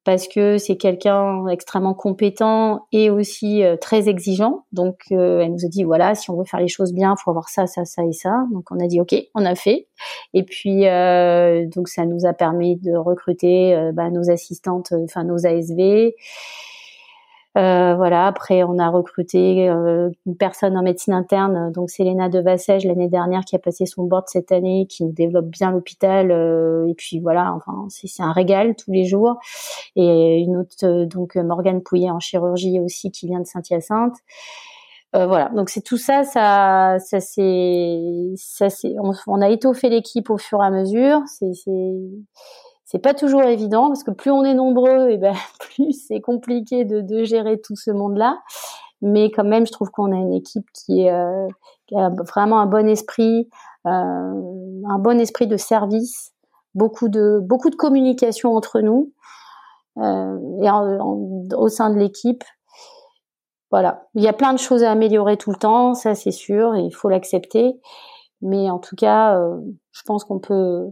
parce 0.09 0.27
que 0.27 0.57
c'est 0.57 0.75
quelqu'un 0.75 1.45
extrêmement 1.49 1.93
compétent 1.93 2.87
et 2.91 3.11
aussi 3.11 3.63
euh, 3.63 3.77
très 3.77 4.09
exigeant. 4.09 4.65
Donc, 4.71 5.03
euh, 5.11 5.41
elle 5.41 5.51
nous 5.51 5.65
a 5.65 5.67
dit 5.67 5.83
voilà, 5.83 6.15
si 6.15 6.31
on 6.31 6.35
veut 6.35 6.45
faire 6.45 6.59
les 6.59 6.67
choses 6.67 6.93
bien, 6.93 7.13
il 7.15 7.21
faut 7.21 7.29
avoir 7.29 7.47
ça, 7.49 7.67
ça, 7.67 7.85
ça 7.85 8.03
et 8.03 8.11
ça. 8.11 8.47
Donc, 8.51 8.71
on 8.71 8.83
a 8.83 8.87
dit 8.87 8.99
ok, 8.99 9.13
on 9.35 9.45
a 9.45 9.53
fait. 9.53 9.85
Et 10.33 10.41
puis, 10.41 10.87
euh, 10.87 11.67
donc, 11.67 11.89
ça 11.89 12.07
nous 12.07 12.25
a 12.25 12.33
permis 12.33 12.75
de 12.77 12.95
recruter 12.95 13.91
bah, 13.93 14.09
nos 14.09 14.31
assistantes, 14.31 14.93
enfin 14.93 15.25
nos 15.25 15.45
ASV. 15.45 16.15
Euh, 17.57 17.95
voilà. 17.95 18.27
Après, 18.27 18.63
on 18.63 18.77
a 18.77 18.89
recruté 18.89 19.69
euh, 19.69 20.09
une 20.25 20.37
personne 20.37 20.77
en 20.77 20.83
médecine 20.83 21.13
interne, 21.13 21.71
donc 21.71 21.89
c'est 21.89 22.03
Léna 22.03 22.29
de 22.29 22.39
Vassège 22.39 22.85
l'année 22.85 23.09
dernière 23.09 23.43
qui 23.43 23.55
a 23.55 23.59
passé 23.59 23.85
son 23.85 24.03
board 24.03 24.25
cette 24.27 24.51
année, 24.51 24.85
qui 24.87 25.03
développe 25.05 25.47
bien 25.47 25.71
l'hôpital. 25.71 26.31
Euh, 26.31 26.87
et 26.87 26.93
puis 26.93 27.19
voilà, 27.19 27.53
enfin 27.53 27.87
c'est 27.89 28.21
un 28.21 28.31
régal 28.31 28.75
tous 28.75 28.91
les 28.91 29.05
jours. 29.05 29.37
Et 29.95 30.37
une 30.39 30.57
autre, 30.57 31.05
donc 31.05 31.35
Morgane 31.35 31.81
Pouillet 31.81 32.11
en 32.11 32.19
chirurgie 32.19 32.79
aussi, 32.79 33.11
qui 33.11 33.27
vient 33.27 33.39
de 33.39 33.47
Saint-Hyacinthe. 33.47 34.15
voilà, 35.13 35.49
donc 35.55 35.69
c'est 35.69 35.81
tout 35.81 35.97
ça, 35.97 36.23
ça, 36.23 36.97
ça 36.99 37.19
c'est, 37.19 37.99
ça 38.35 38.69
c'est, 38.69 38.95
on, 38.99 39.11
on, 39.27 39.41
a 39.41 39.49
étoffé 39.49 39.89
l'équipe 39.89 40.29
au 40.29 40.37
fur 40.37 40.61
et 40.63 40.67
à 40.67 40.69
mesure. 40.69 41.21
C'est, 41.27 41.53
c'est 42.89 42.97
pas 42.99 43.13
toujours 43.13 43.43
évident 43.43 43.87
parce 43.89 44.03
que 44.03 44.09
plus 44.09 44.31
on 44.31 44.43
est 44.43 44.55
nombreux, 44.55 45.11
et 45.11 45.17
ben 45.17 45.35
plus 45.59 45.93
c'est 46.07 46.21
compliqué 46.21 46.85
de, 46.85 47.01
de, 47.01 47.23
gérer 47.23 47.61
tout 47.61 47.75
ce 47.75 47.91
monde-là. 47.91 48.39
Mais 49.01 49.29
quand 49.29 49.45
même, 49.45 49.65
je 49.65 49.71
trouve 49.71 49.91
qu'on 49.91 50.11
a 50.11 50.15
une 50.15 50.33
équipe 50.33 50.65
qui, 50.73 51.03
est, 51.03 51.11
euh, 51.11 51.47
qui, 51.87 51.95
a 51.95 52.09
vraiment 52.09 52.59
un 52.59 52.65
bon 52.65 52.87
esprit, 52.87 53.47
euh, 53.85 53.89
un 53.89 54.99
bon 54.99 55.19
esprit 55.19 55.45
de 55.45 55.55
service, 55.55 56.33
beaucoup 56.73 57.09
de 57.09 57.39
beaucoup 57.41 57.69
de 57.69 57.75
communication 57.75 58.55
entre 58.55 58.81
nous 58.81 59.13
euh, 59.97 60.37
et 60.63 60.69
au 61.55 61.67
sein 61.69 61.91
de 61.91 61.99
l'équipe. 61.99 62.43
Voilà, 63.69 64.07
il 64.15 64.23
y 64.23 64.27
a 64.27 64.33
plein 64.33 64.51
de 64.51 64.57
choses 64.57 64.83
à 64.83 64.91
améliorer 64.91 65.37
tout 65.37 65.51
le 65.51 65.57
temps, 65.57 65.93
ça 65.93 66.15
c'est 66.15 66.31
sûr, 66.31 66.75
il 66.75 66.91
faut 66.91 67.07
l'accepter. 67.07 67.79
Mais 68.41 68.71
en 68.71 68.79
tout 68.79 68.95
cas, 68.95 69.37
euh, 69.37 69.59
je 69.91 70.01
pense 70.07 70.23
qu'on 70.23 70.39
peut 70.39 70.87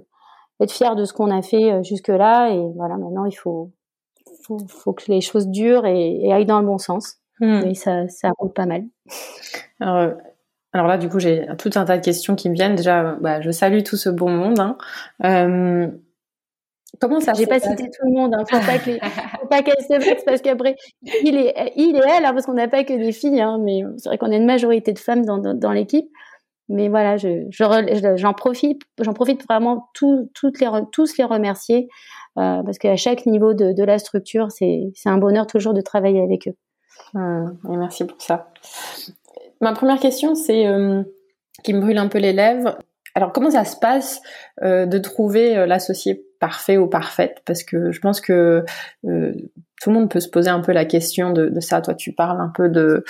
être 0.61 0.71
fier 0.71 0.95
de 0.95 1.05
ce 1.05 1.13
qu'on 1.13 1.31
a 1.31 1.41
fait 1.41 1.71
euh, 1.71 1.83
jusque-là. 1.83 2.49
Et 2.51 2.71
voilà, 2.75 2.97
maintenant, 2.97 3.25
il 3.25 3.35
faut, 3.35 3.71
faut, 4.43 4.59
faut 4.67 4.93
que 4.93 5.03
les 5.07 5.21
choses 5.21 5.47
durent 5.47 5.85
et, 5.85 6.19
et 6.23 6.33
aillent 6.33 6.45
dans 6.45 6.59
le 6.59 6.65
bon 6.65 6.77
sens. 6.77 7.17
Hmm. 7.39 7.61
Et 7.65 7.75
ça, 7.75 8.07
ça 8.07 8.31
roule 8.37 8.53
pas 8.53 8.65
mal. 8.65 8.85
Alors, 9.79 9.95
euh, 9.97 10.11
alors 10.73 10.87
là, 10.87 10.97
du 10.97 11.09
coup, 11.09 11.19
j'ai 11.19 11.47
tout 11.57 11.69
un 11.75 11.85
tas 11.85 11.97
de 11.97 12.03
questions 12.03 12.35
qui 12.35 12.49
me 12.49 12.55
viennent. 12.55 12.75
Déjà, 12.75 13.15
bah, 13.21 13.41
je 13.41 13.51
salue 13.51 13.83
tout 13.83 13.97
ce 13.97 14.09
bon 14.09 14.29
monde. 14.29 14.59
Hein. 14.59 14.77
Euh, 15.23 15.87
comment 16.99 17.19
ça 17.19 17.33
J'ai 17.33 17.47
pas 17.47 17.59
cité 17.59 17.83
tout 17.83 18.07
le 18.07 18.13
monde. 18.13 18.33
Hein. 18.33 18.43
Faut 18.49 18.59
pas 18.59 18.79
que 18.79 18.91
faut 19.41 19.47
pas 19.47 19.61
qu'elles 19.61 19.83
se 19.83 20.03
vexent 20.03 20.23
parce 20.25 20.41
qu'après, 20.41 20.75
il 21.23 21.35
est, 21.35 21.73
il 21.75 21.95
et 21.95 22.01
elle, 22.17 22.25
hein, 22.25 22.33
parce 22.33 22.45
qu'on 22.45 22.53
n'a 22.53 22.67
pas 22.67 22.83
que 22.83 22.93
des 22.93 23.11
filles. 23.11 23.41
Hein, 23.41 23.59
mais 23.61 23.83
c'est 23.97 24.09
vrai 24.09 24.17
qu'on 24.17 24.31
a 24.31 24.35
une 24.35 24.45
majorité 24.45 24.93
de 24.93 24.99
femmes 24.99 25.25
dans, 25.25 25.37
dans, 25.37 25.53
dans 25.53 25.71
l'équipe 25.71 26.09
mais 26.69 26.89
voilà, 26.89 27.17
je, 27.17 27.45
j'en 27.49 28.33
profite, 28.33 28.81
j'en 28.99 29.13
profite 29.13 29.43
vraiment 29.47 29.89
tout, 29.93 30.29
les, 30.59 30.67
tous 30.91 31.17
les 31.17 31.23
remercier 31.23 31.87
euh, 32.37 32.61
parce 32.63 32.77
qu'à 32.77 32.95
chaque 32.95 33.25
niveau 33.25 33.53
de, 33.53 33.83
la 33.83 33.97
structure, 33.97 34.51
c'est, 34.51 34.91
un 35.05 35.17
bonheur 35.17 35.47
toujours 35.47 35.73
de 35.73 35.81
travailler 35.81 36.21
avec 36.21 36.47
eux. 36.47 36.55
Hum, 37.15 37.57
merci 37.63 38.05
pour 38.05 38.21
ça. 38.21 38.51
Ma 39.61 39.73
première 39.73 39.99
question, 39.99 40.35
c'est 40.35 40.67
euh, 40.67 41.01
qui 41.63 41.73
me 41.73 41.81
brûle 41.81 41.97
un 41.97 42.07
peu 42.07 42.19
les 42.19 42.33
lèvres. 42.33 42.77
Alors, 43.15 43.31
comment 43.31 43.49
ça 43.49 43.65
se 43.65 43.75
passe 43.77 44.21
euh, 44.61 44.85
de 44.85 44.99
trouver 44.99 45.65
l'associé 45.65 46.23
parfait 46.39 46.77
ou 46.77 46.87
parfaite? 46.87 47.41
Parce 47.45 47.63
que 47.63 47.91
je 47.91 47.99
pense 47.99 48.21
que 48.21 48.63
tout 49.01 49.89
le 49.89 49.93
monde 49.93 50.11
peut 50.11 50.19
se 50.19 50.29
poser 50.29 50.49
un 50.49 50.59
peu 50.59 50.73
la 50.73 50.85
question 50.85 51.31
de 51.31 51.59
ça. 51.59 51.81
Toi, 51.81 51.95
tu 51.95 52.13
parles 52.13 52.39
un 52.39 52.51
peu 52.53 52.69
de 52.69 53.03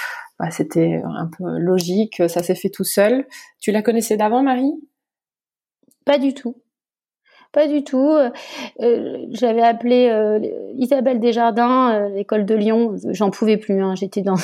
c'était 0.52 1.02
un 1.04 1.28
peu 1.28 1.58
logique, 1.58 2.22
ça 2.28 2.44
s'est 2.44 2.56
fait 2.56 2.70
tout 2.70 2.84
seul. 2.84 3.26
Tu 3.60 3.72
la 3.72 3.82
connaissais 3.82 4.18
d'avant, 4.18 4.44
Marie? 4.44 4.74
Pas 6.06 6.20
du 6.20 6.34
tout. 6.34 6.56
Pas 7.52 7.68
du 7.68 7.84
tout. 7.84 8.16
Euh, 8.82 9.26
J'avais 9.32 9.64
appelé 9.64 10.10
euh, 10.10 10.40
Isabelle 10.76 11.20
Desjardins, 11.20 12.10
l'école 12.10 12.46
de 12.46 12.56
Lyon. 12.56 12.96
J'en 13.12 13.32
pouvais 13.32 13.58
plus. 13.58 13.82
Hein. 13.82 13.96
J'étais 13.96 14.22
dans 14.22 14.38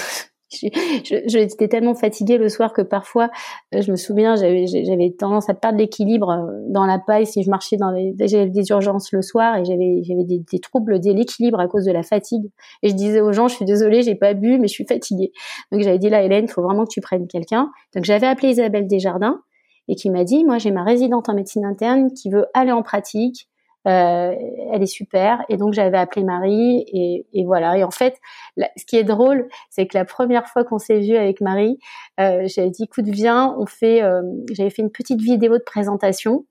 j'étais 1.26 1.68
tellement 1.68 1.96
fatiguée 1.96 2.38
le 2.38 2.50
soir 2.50 2.74
que 2.74 2.82
parfois, 2.82 3.30
euh, 3.74 3.82
je 3.82 3.92
me 3.92 3.96
souviens, 3.96 4.36
j'avais 4.36 5.16
tendance 5.18 5.50
à 5.50 5.54
perdre 5.54 5.78
l'équilibre 5.78 6.30
euh, 6.30 6.52
dans 6.70 6.86
la 6.86 7.00
paille 7.00 7.26
si 7.26 7.44
je 7.44 7.50
marchais 7.50 7.78
dans 7.78 7.92
les, 7.92 8.14
j'avais 8.20 8.50
des 8.50 8.70
urgences 8.70 9.12
le 9.12 9.22
soir 9.22 9.58
et 9.58 9.66
j'avais, 9.66 10.02
des, 10.24 10.40
des, 10.40 10.60
troubles 10.60 11.00
de 11.00 11.12
l'équilibre 11.12 11.60
à 11.60 11.68
cause 11.68 11.86
de 11.86 11.92
la 11.92 12.04
fatigue. 12.04 12.46
Et 12.82 12.90
je 12.90 12.96
disais 12.96 13.22
aux 13.22 13.34
gens, 13.34 13.48
je 13.48 13.56
suis 13.56 13.66
désolée, 13.66 14.02
j'ai 14.02 14.16
pas 14.16 14.34
bu, 14.34 14.58
mais 14.60 14.68
je 14.68 14.74
suis 14.74 14.86
fatiguée. 14.86 15.32
Donc 15.72 15.82
j'avais 15.82 16.00
dit 16.00 16.10
là, 16.10 16.24
Hélène, 16.24 16.46
il 16.46 16.52
faut 16.52 16.64
vraiment 16.64 16.86
que 16.86 16.92
tu 16.92 17.02
prennes 17.02 17.28
quelqu'un. 17.28 17.70
Donc 17.96 18.06
j'avais 18.06 18.28
appelé 18.28 18.50
Isabelle 18.50 18.88
Desjardins 18.88 19.42
et 19.88 19.96
qui 19.96 20.10
m'a 20.10 20.24
dit, 20.24 20.46
moi 20.46 20.58
j'ai 20.58 20.72
ma 20.72 20.84
résidente 20.84 21.30
en 21.30 21.34
médecine 21.34 21.66
interne 21.66 22.12
qui 22.14 22.30
veut 22.30 22.46
aller 22.54 22.72
en 22.72 22.84
pratique, 22.84 23.50
euh, 23.88 24.34
elle 24.72 24.82
est 24.82 24.88
super. 24.88 25.44
Et 25.50 25.58
donc 25.58 25.74
j'avais 25.74 25.98
appelé 25.98 26.24
Marie 26.24 26.86
et, 26.88 27.26
et, 27.34 27.46
voilà. 27.46 27.78
Et 27.78 27.84
en 27.84 27.92
fait, 27.92 28.16
ce 28.58 28.86
qui 28.86 28.98
est 28.98 29.04
drôle, 29.04 29.48
c'est 29.70 29.88
que 29.88 29.98
la 29.98 30.06
première 30.06 30.48
fois 30.48 30.64
qu'on 30.64 30.80
s'est 30.80 31.00
vu 31.00 31.16
avec 31.16 31.42
Marie, 31.42 31.80
euh, 32.20 32.44
j'avais 32.46 32.70
dit 32.70 32.84
écoute 32.84 33.06
viens, 33.06 33.56
on 33.60 33.66
fait. 33.66 34.02
Euh, 34.02 34.22
j'avais 34.52 34.70
fait 34.70 34.82
une 34.82 34.92
petite 34.92 35.22
vidéo 35.22 35.58
de 35.58 35.64
présentation 35.64 36.46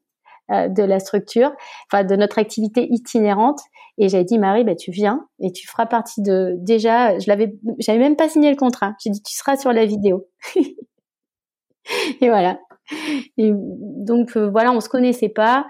euh, 0.50 0.68
de 0.68 0.82
la 0.82 0.98
structure, 0.98 1.52
enfin 1.90 2.04
de 2.04 2.16
notre 2.16 2.38
activité 2.38 2.88
itinérante. 2.90 3.60
Et 3.96 4.08
j'avais 4.08 4.24
dit 4.24 4.38
Marie, 4.38 4.64
bah 4.64 4.74
tu 4.74 4.90
viens 4.90 5.26
et 5.40 5.52
tu 5.52 5.68
feras 5.68 5.86
partie 5.86 6.20
de. 6.20 6.56
Déjà, 6.58 7.18
je 7.18 7.28
l'avais, 7.28 7.54
j'avais 7.78 7.98
même 7.98 8.16
pas 8.16 8.28
signé 8.28 8.50
le 8.50 8.56
contrat. 8.56 8.94
J'ai 9.02 9.10
dit 9.10 9.22
tu 9.22 9.34
seras 9.34 9.56
sur 9.56 9.72
la 9.72 9.86
vidéo. 9.86 10.26
et 12.20 12.28
voilà. 12.28 12.58
Et 13.38 13.52
donc 13.54 14.36
euh, 14.36 14.50
voilà, 14.50 14.72
on 14.72 14.80
se 14.80 14.88
connaissait 14.88 15.28
pas. 15.28 15.66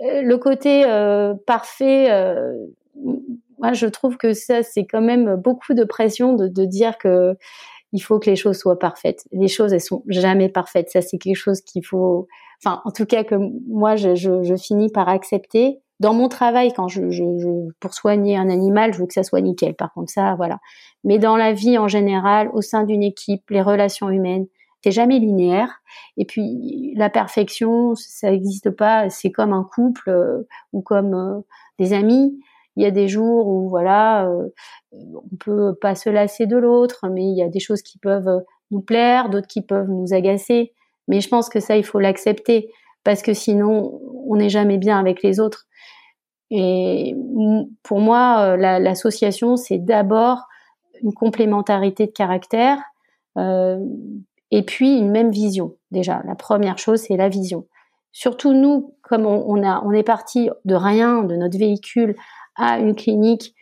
Le 0.00 0.36
côté 0.36 0.84
parfait, 1.46 2.08
moi 3.58 3.72
je 3.72 3.86
trouve 3.86 4.16
que 4.16 4.32
ça 4.32 4.62
c'est 4.62 4.84
quand 4.84 5.02
même 5.02 5.36
beaucoup 5.36 5.74
de 5.74 5.84
pression 5.84 6.34
de, 6.34 6.48
de 6.48 6.64
dire 6.64 6.98
que 6.98 7.36
il 7.92 8.00
faut 8.00 8.18
que 8.18 8.30
les 8.30 8.36
choses 8.36 8.58
soient 8.58 8.78
parfaites. 8.78 9.24
Les 9.32 9.48
choses, 9.48 9.72
elles 9.72 9.80
sont 9.80 10.02
jamais 10.06 10.48
parfaites. 10.48 10.90
Ça, 10.90 11.02
c'est 11.02 11.18
quelque 11.18 11.36
chose 11.36 11.60
qu'il 11.60 11.84
faut, 11.84 12.28
enfin, 12.62 12.80
en 12.84 12.90
tout 12.90 13.06
cas 13.06 13.24
que 13.24 13.34
moi, 13.68 13.96
je, 13.96 14.14
je, 14.14 14.42
je, 14.42 14.54
finis 14.54 14.90
par 14.90 15.08
accepter. 15.08 15.80
Dans 15.98 16.14
mon 16.14 16.28
travail, 16.28 16.72
quand 16.72 16.88
je, 16.88 17.10
je, 17.10 17.24
pour 17.80 17.92
soigner 17.92 18.36
un 18.36 18.48
animal, 18.48 18.94
je 18.94 19.00
veux 19.00 19.06
que 19.06 19.12
ça 19.12 19.22
soit 19.22 19.40
nickel. 19.40 19.74
Par 19.74 19.92
contre, 19.92 20.10
ça, 20.10 20.34
voilà. 20.36 20.58
Mais 21.04 21.18
dans 21.18 21.36
la 21.36 21.52
vie 21.52 21.78
en 21.78 21.88
général, 21.88 22.50
au 22.54 22.62
sein 22.62 22.84
d'une 22.84 23.02
équipe, 23.02 23.50
les 23.50 23.62
relations 23.62 24.08
humaines, 24.08 24.46
c'est 24.82 24.90
jamais 24.90 25.18
linéaire. 25.18 25.82
Et 26.16 26.24
puis, 26.24 26.94
la 26.96 27.10
perfection, 27.10 27.94
ça 27.94 28.30
n'existe 28.30 28.70
pas. 28.70 29.10
C'est 29.10 29.30
comme 29.30 29.52
un 29.52 29.64
couple 29.64 30.10
euh, 30.10 30.42
ou 30.72 30.82
comme 30.82 31.14
euh, 31.14 31.40
des 31.78 31.92
amis. 31.92 32.38
Il 32.76 32.82
y 32.82 32.86
a 32.86 32.90
des 32.90 33.08
jours 33.08 33.46
où 33.48 33.68
voilà, 33.68 34.26
euh, 34.28 34.48
on 34.92 35.36
peut 35.38 35.74
pas 35.74 35.94
se 35.94 36.08
lasser 36.08 36.46
de 36.46 36.56
l'autre, 36.56 37.06
mais 37.10 37.24
il 37.24 37.36
y 37.36 37.42
a 37.42 37.48
des 37.48 37.60
choses 37.60 37.82
qui 37.82 37.98
peuvent 37.98 38.42
nous 38.70 38.80
plaire, 38.80 39.28
d'autres 39.28 39.48
qui 39.48 39.62
peuvent 39.62 39.88
nous 39.88 40.14
agacer. 40.14 40.72
Mais 41.08 41.20
je 41.20 41.28
pense 41.28 41.48
que 41.48 41.60
ça, 41.60 41.76
il 41.76 41.84
faut 41.84 41.98
l'accepter 41.98 42.70
parce 43.04 43.22
que 43.22 43.34
sinon, 43.34 44.00
on 44.26 44.36
n'est 44.36 44.48
jamais 44.48 44.78
bien 44.78 44.98
avec 44.98 45.22
les 45.22 45.40
autres. 45.40 45.66
Et 46.50 47.16
pour 47.82 48.00
moi, 48.00 48.40
euh, 48.40 48.56
l'association, 48.56 49.56
c'est 49.56 49.78
d'abord 49.78 50.46
une 51.02 51.12
complémentarité 51.12 52.06
de 52.06 52.12
caractère 52.12 52.78
et 54.50 54.62
puis 54.62 54.98
une 54.98 55.10
même 55.10 55.30
vision. 55.30 55.76
Déjà, 55.90 56.22
la 56.24 56.34
première 56.34 56.78
chose, 56.78 57.00
c'est 57.00 57.16
la 57.16 57.28
vision. 57.28 57.66
Surtout 58.12 58.52
nous, 58.52 58.94
comme 59.02 59.26
on, 59.26 59.62
a, 59.62 59.82
on 59.84 59.92
est 59.92 60.02
parti 60.02 60.50
de 60.64 60.74
rien, 60.74 61.22
de 61.22 61.36
notre 61.36 61.58
véhicule, 61.58 62.16
à 62.56 62.78
une 62.78 62.94
clinique, 62.96 63.54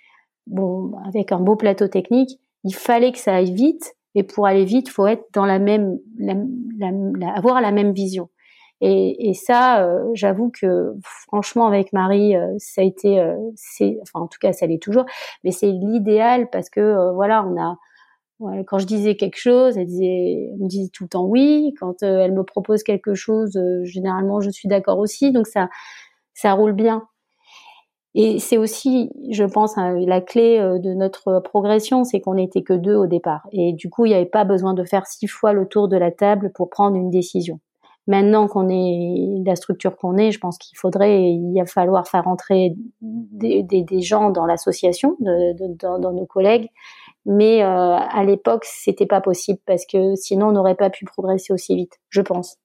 bon, 0.47 0.93
avec 1.07 1.33
un 1.33 1.39
beau 1.41 1.57
plateau 1.57 1.89
technique, 1.89 2.41
il 2.65 2.75
fallait 2.75 3.13
que 3.13 3.19
ça 3.19 3.35
aille 3.35 3.53
vite. 3.53 3.95
Et 4.15 4.23
pour 4.23 4.47
aller 4.47 4.65
vite, 4.65 4.89
faut 4.89 5.07
être 5.07 5.27
dans 5.35 5.45
la 5.45 5.59
même, 5.59 5.99
la, 6.19 6.35
la, 6.79 7.33
avoir 7.35 7.61
la 7.61 7.73
même 7.73 7.93
vision. 7.93 8.31
Et, 8.81 9.29
et 9.29 9.35
ça, 9.35 9.85
euh, 9.85 10.09
j'avoue 10.15 10.51
que 10.51 10.95
franchement, 11.03 11.67
avec 11.67 11.93
Marie, 11.93 12.37
euh, 12.37 12.55
ça 12.59 12.81
a 12.81 12.85
été, 12.85 13.21
euh, 13.21 13.37
enfin 14.03 14.21
en 14.21 14.29
tout 14.29 14.39
cas, 14.41 14.53
ça 14.53 14.67
l'est 14.67 14.83
toujours, 14.83 15.05
mais 15.45 15.51
c'est 15.51 15.71
l'idéal 15.71 16.49
parce 16.51 16.71
que 16.71 17.13
voilà, 17.13 17.45
on 17.45 17.61
a, 17.61 17.77
quand 18.67 18.79
je 18.79 18.87
disais 18.87 19.17
quelque 19.17 19.39
chose, 19.39 19.77
elle 19.77 19.87
me 19.87 20.69
disait 20.69 20.91
tout 20.93 21.05
le 21.05 21.09
temps 21.09 21.25
oui. 21.25 21.75
Quand 21.81 22.03
elle 22.03 22.33
me 22.33 22.45
propose 22.45 22.83
quelque 22.83 23.15
chose, 23.15 23.59
généralement, 23.85 24.41
je 24.41 24.51
suis 24.51 24.69
d'accord 24.69 24.99
aussi. 24.99 25.33
Donc 25.33 25.47
ça, 25.47 25.69
ça 26.35 26.53
roule 26.53 26.73
bien. 26.73 27.03
Et 28.15 28.39
c'est 28.39 28.57
aussi, 28.57 29.11
je 29.31 29.45
pense, 29.45 29.77
la 29.77 30.21
clé 30.21 30.59
euh, 30.59 30.79
de 30.79 30.95
notre 30.95 31.41
progression, 31.41 32.05
c'est 32.05 32.21
qu'on 32.21 32.35
n'était 32.35 32.63
que 32.63 32.73
deux 32.73 32.97
au 32.97 33.07
départ. 33.07 33.47
Et 33.53 33.73
du 33.75 33.91
coup, 33.91 34.07
il 34.07 34.09
n'y 34.09 34.15
avait 34.15 34.27
pas 34.27 34.45
besoin 34.45 34.75
de 34.75 34.83
faire 34.83 35.07
six 35.07 35.29
fois 35.29 35.53
le 35.53 35.67
tour 35.67 35.89
de 35.89 35.97
la 35.97 36.11
table 36.11 36.51
pour 36.55 36.71
prendre 36.71 36.97
une 36.97 37.11
décision. 37.11 37.61
Maintenant 38.07 38.49
qu'on 38.49 38.71
est 38.71 39.45
la 39.45 39.55
structure 39.55 39.95
qu'on 39.95 40.17
est, 40.17 40.33
je 40.33 40.41
pense 40.41 40.57
qu'il 40.57 40.79
faudrait, 40.79 41.31
il 41.31 41.55
va 41.59 41.67
falloir 41.67 42.09
faire 42.09 42.27
entrer 42.27 42.75
des, 43.03 44.01
gens 44.01 44.31
dans 44.31 44.47
l'association, 44.47 45.17
dans, 45.21 46.13
nos 46.13 46.25
collègues. 46.25 46.71
Mais 47.27 47.63
euh, 47.63 47.67
à 47.67 48.25
l'époque, 48.25 48.65
c'était 48.65 49.07
pas 49.07 49.21
possible 49.21 49.61
parce 49.67 49.85
que 49.87 50.15
sinon, 50.15 50.49
on 50.49 50.53
n'aurait 50.53 50.77
pas 50.77 50.91
pu 50.91 51.05
progresser 51.05 51.53
aussi 51.53 51.77
vite, 51.77 51.99
je 52.09 52.21
pense. 52.23 52.57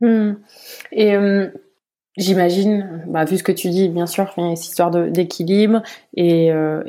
Hmm. 0.00 0.34
Et 0.92 1.16
euh, 1.16 1.50
J'imagine, 2.18 3.04
bah, 3.06 3.24
vu 3.24 3.38
ce 3.38 3.44
que 3.44 3.52
tu 3.52 3.70
dis, 3.70 3.88
bien 3.88 4.06
sûr, 4.06 4.32
il 4.36 4.48
y 4.48 4.52
a 4.52 4.56
cette 4.56 4.70
histoire 4.70 4.90
d'équilibre 4.90 5.82
et, 6.16 6.50
euh, 6.52 6.82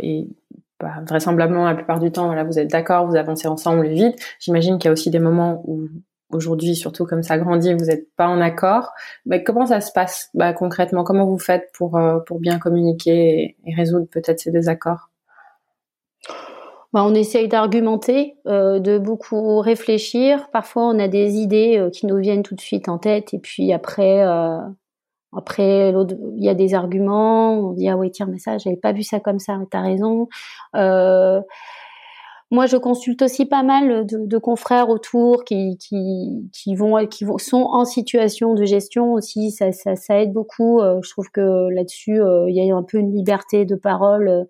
bah, 0.80 1.04
vraisemblablement 1.08 1.65
la 1.65 1.76
plupart 1.76 2.00
du 2.00 2.12
temps, 2.12 2.26
voilà, 2.26 2.43
vous 2.43 2.58
êtes 2.58 2.72
d'accord, 2.72 3.06
vous 3.06 3.15
avancez 3.15 3.48
ensemble 3.48 3.88
vite. 3.89 4.15
J'imagine 4.39 4.80
qu'il 4.80 4.88
y 4.88 4.89
a 4.89 4.91
aussi 4.91 5.12
des 5.12 5.19
moments 5.19 5.62
où 5.67 5.88
aujourd'hui, 6.32 6.76
surtout 6.76 7.06
comme 7.06 7.22
ça 7.22 7.38
grandit, 7.38 7.76
vous 7.76 7.86
n'êtes 7.86 8.08
pas 8.15 8.28
en 8.28 8.41
accord. 8.41 8.91
Mais 9.28 9.43
comment 9.43 9.67
ça 9.67 9.82
se 9.82 9.91
passe 9.91 10.30
bah, 10.34 10.52
concrètement? 10.54 11.04
Comment 11.04 11.28
vous 11.28 11.38
faites 11.38 11.72
pour 11.74 11.91
bien 12.39 12.58
communiquer 12.58 13.56
et, 13.65 13.76
résoudre 13.76 14.08
peut-être 14.10 14.39
ces 14.39 14.50
désaccords? 14.50 15.09
Bah, 16.91 17.04
on 17.06 17.13
essaye 17.13 17.47
d'argumenter, 17.47 18.38
euh, 18.47 18.80
de 18.80 18.97
beaucoup 18.97 19.60
réfléchir. 19.60 20.49
Parfois, 20.52 20.88
on 20.88 20.97
a 20.97 21.08
des 21.08 21.36
idées 21.36 21.78
euh, 21.78 21.91
qui 21.91 22.08
nous 22.08 22.17
viennent 22.17 22.41
tout 22.41 22.56
de 22.56 22.62
suite 22.62 22.89
en 22.89 22.97
tête, 22.97 23.34
et 23.34 23.39
puis 23.39 23.71
après, 23.73 24.25
euh, 24.25 24.58
après, 25.38 25.91
il 25.91 26.43
y 26.43 26.49
a 26.49 26.56
des 26.56 26.73
arguments. 26.73 27.54
On 27.60 27.73
dit 27.73 27.88
ah 27.89 27.97
oui 27.97 28.10
tiens 28.12 28.25
mais 28.25 28.39
ça 28.39 28.58
j'avais 28.58 28.78
pas 28.78 28.93
vu 28.93 29.04
ça 29.04 29.19
comme 29.19 29.39
ça. 29.39 29.58
Mais 29.58 29.67
t'as 29.69 29.82
raison. 29.82 30.28
Moi, 32.52 32.65
je 32.65 32.78
consulte 32.78 33.21
aussi 33.21 33.45
pas 33.45 33.62
mal 33.62 34.08
de, 34.08 34.38
confrères 34.39 34.89
autour 34.89 35.43
qui, 35.43 35.78
qui, 35.78 36.49
qui, 36.52 36.73
vont, 36.73 37.06
qui 37.06 37.23
vont, 37.23 37.38
sont 37.38 37.67
en 37.71 37.86
situation 37.86 38.56
de 38.56 38.65
gestion 38.65 39.13
aussi. 39.13 39.52
Ça, 39.52 39.71
ça, 39.71 40.19
aide 40.19 40.34
beaucoup. 40.34 40.82
Je 40.82 41.10
trouve 41.12 41.30
que 41.30 41.69
là-dessus, 41.69 42.19
il 42.47 42.56
y 42.56 42.71
a 42.71 42.75
un 42.75 42.82
peu 42.82 42.97
une 42.97 43.13
liberté 43.13 43.65
de 43.65 43.75
parole 43.75 44.47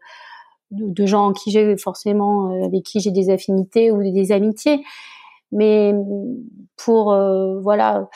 de, 0.71 1.05
gens 1.05 1.34
qui 1.34 1.51
j'ai 1.51 1.77
forcément 1.77 2.63
avec 2.65 2.84
qui 2.84 2.99
j'ai 2.99 3.12
des 3.12 3.29
affinités 3.29 3.91
ou 3.91 4.01
des 4.01 4.32
amitiés. 4.32 4.84
Mais 5.51 5.93
pour 6.77 7.15
voilà 7.62 8.08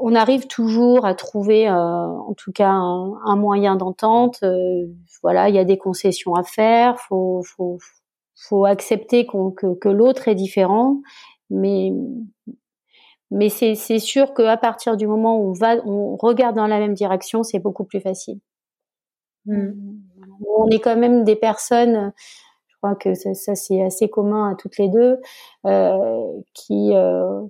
on 0.00 0.14
arrive 0.14 0.46
toujours 0.46 1.04
à 1.04 1.14
trouver, 1.14 1.68
euh, 1.68 1.72
en 1.72 2.34
tout 2.34 2.52
cas, 2.52 2.70
un, 2.70 3.36
moyen 3.36 3.76
d'entente. 3.76 4.40
Euh, 4.42 4.86
voilà, 5.22 5.48
il 5.48 5.54
y 5.54 5.58
a 5.58 5.64
des 5.64 5.78
concessions 5.78 6.34
à 6.34 6.42
faire. 6.42 6.98
Faut, 7.00 7.42
faut, 7.44 7.78
faut 8.34 8.64
accepter 8.64 9.26
que, 9.26 9.74
que 9.74 9.88
l'autre 9.88 10.28
est 10.28 10.34
différent, 10.34 11.00
mais 11.50 11.92
mais 13.30 13.50
c'est 13.50 13.98
sûr 13.98 14.32
qu'à 14.32 14.56
partir 14.56 14.96
du 14.96 15.06
moment 15.06 15.38
où 15.38 15.50
on 15.50 15.52
va, 15.52 15.76
on 15.84 16.16
regarde 16.16 16.56
dans 16.56 16.66
la 16.66 16.78
même 16.78 16.94
direction, 16.94 17.42
c'est 17.42 17.58
beaucoup 17.58 17.84
plus 17.84 18.00
facile. 18.00 18.40
Hmm. 19.44 19.72
On 20.46 20.68
est 20.70 20.80
quand 20.80 20.96
même 20.96 21.24
des 21.24 21.36
personnes, 21.36 22.12
je 22.68 22.76
crois 22.76 22.94
que 22.94 23.14
ça, 23.14 23.34
ça 23.34 23.54
c'est 23.54 23.82
assez 23.82 24.08
commun 24.08 24.50
à 24.52 24.54
toutes 24.54 24.78
les 24.78 24.88
deux, 24.88 25.18
euh, 25.66 26.32
qui 26.54 26.94
euh, 26.94 27.40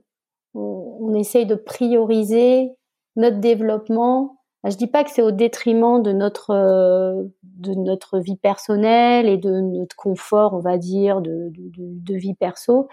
on, 0.55 1.15
essaye 1.15 1.47
de 1.47 1.55
prioriser 1.55 2.71
notre 3.17 3.39
développement. 3.39 4.37
Je 4.65 4.77
dis 4.77 4.87
pas 4.87 5.05
que 5.05 5.11
c'est 5.11 5.23
au 5.23 5.31
détriment 5.31 6.03
de 6.03 6.13
notre 6.13 6.51
euh, 6.51 7.25
de 7.43 7.75
notre 7.75 8.19
vie 8.19 8.37
personnelle 8.37 9.29
et 9.29 9.37
de 9.37 9.61
notre 9.61 9.97
confort, 9.97 10.55
on 10.55 10.61
va 10.61 10.79
dire, 10.79 11.21
de, 11.21 11.51
de, 11.53 12.15
vie 12.15 12.35
perso, 12.35 12.89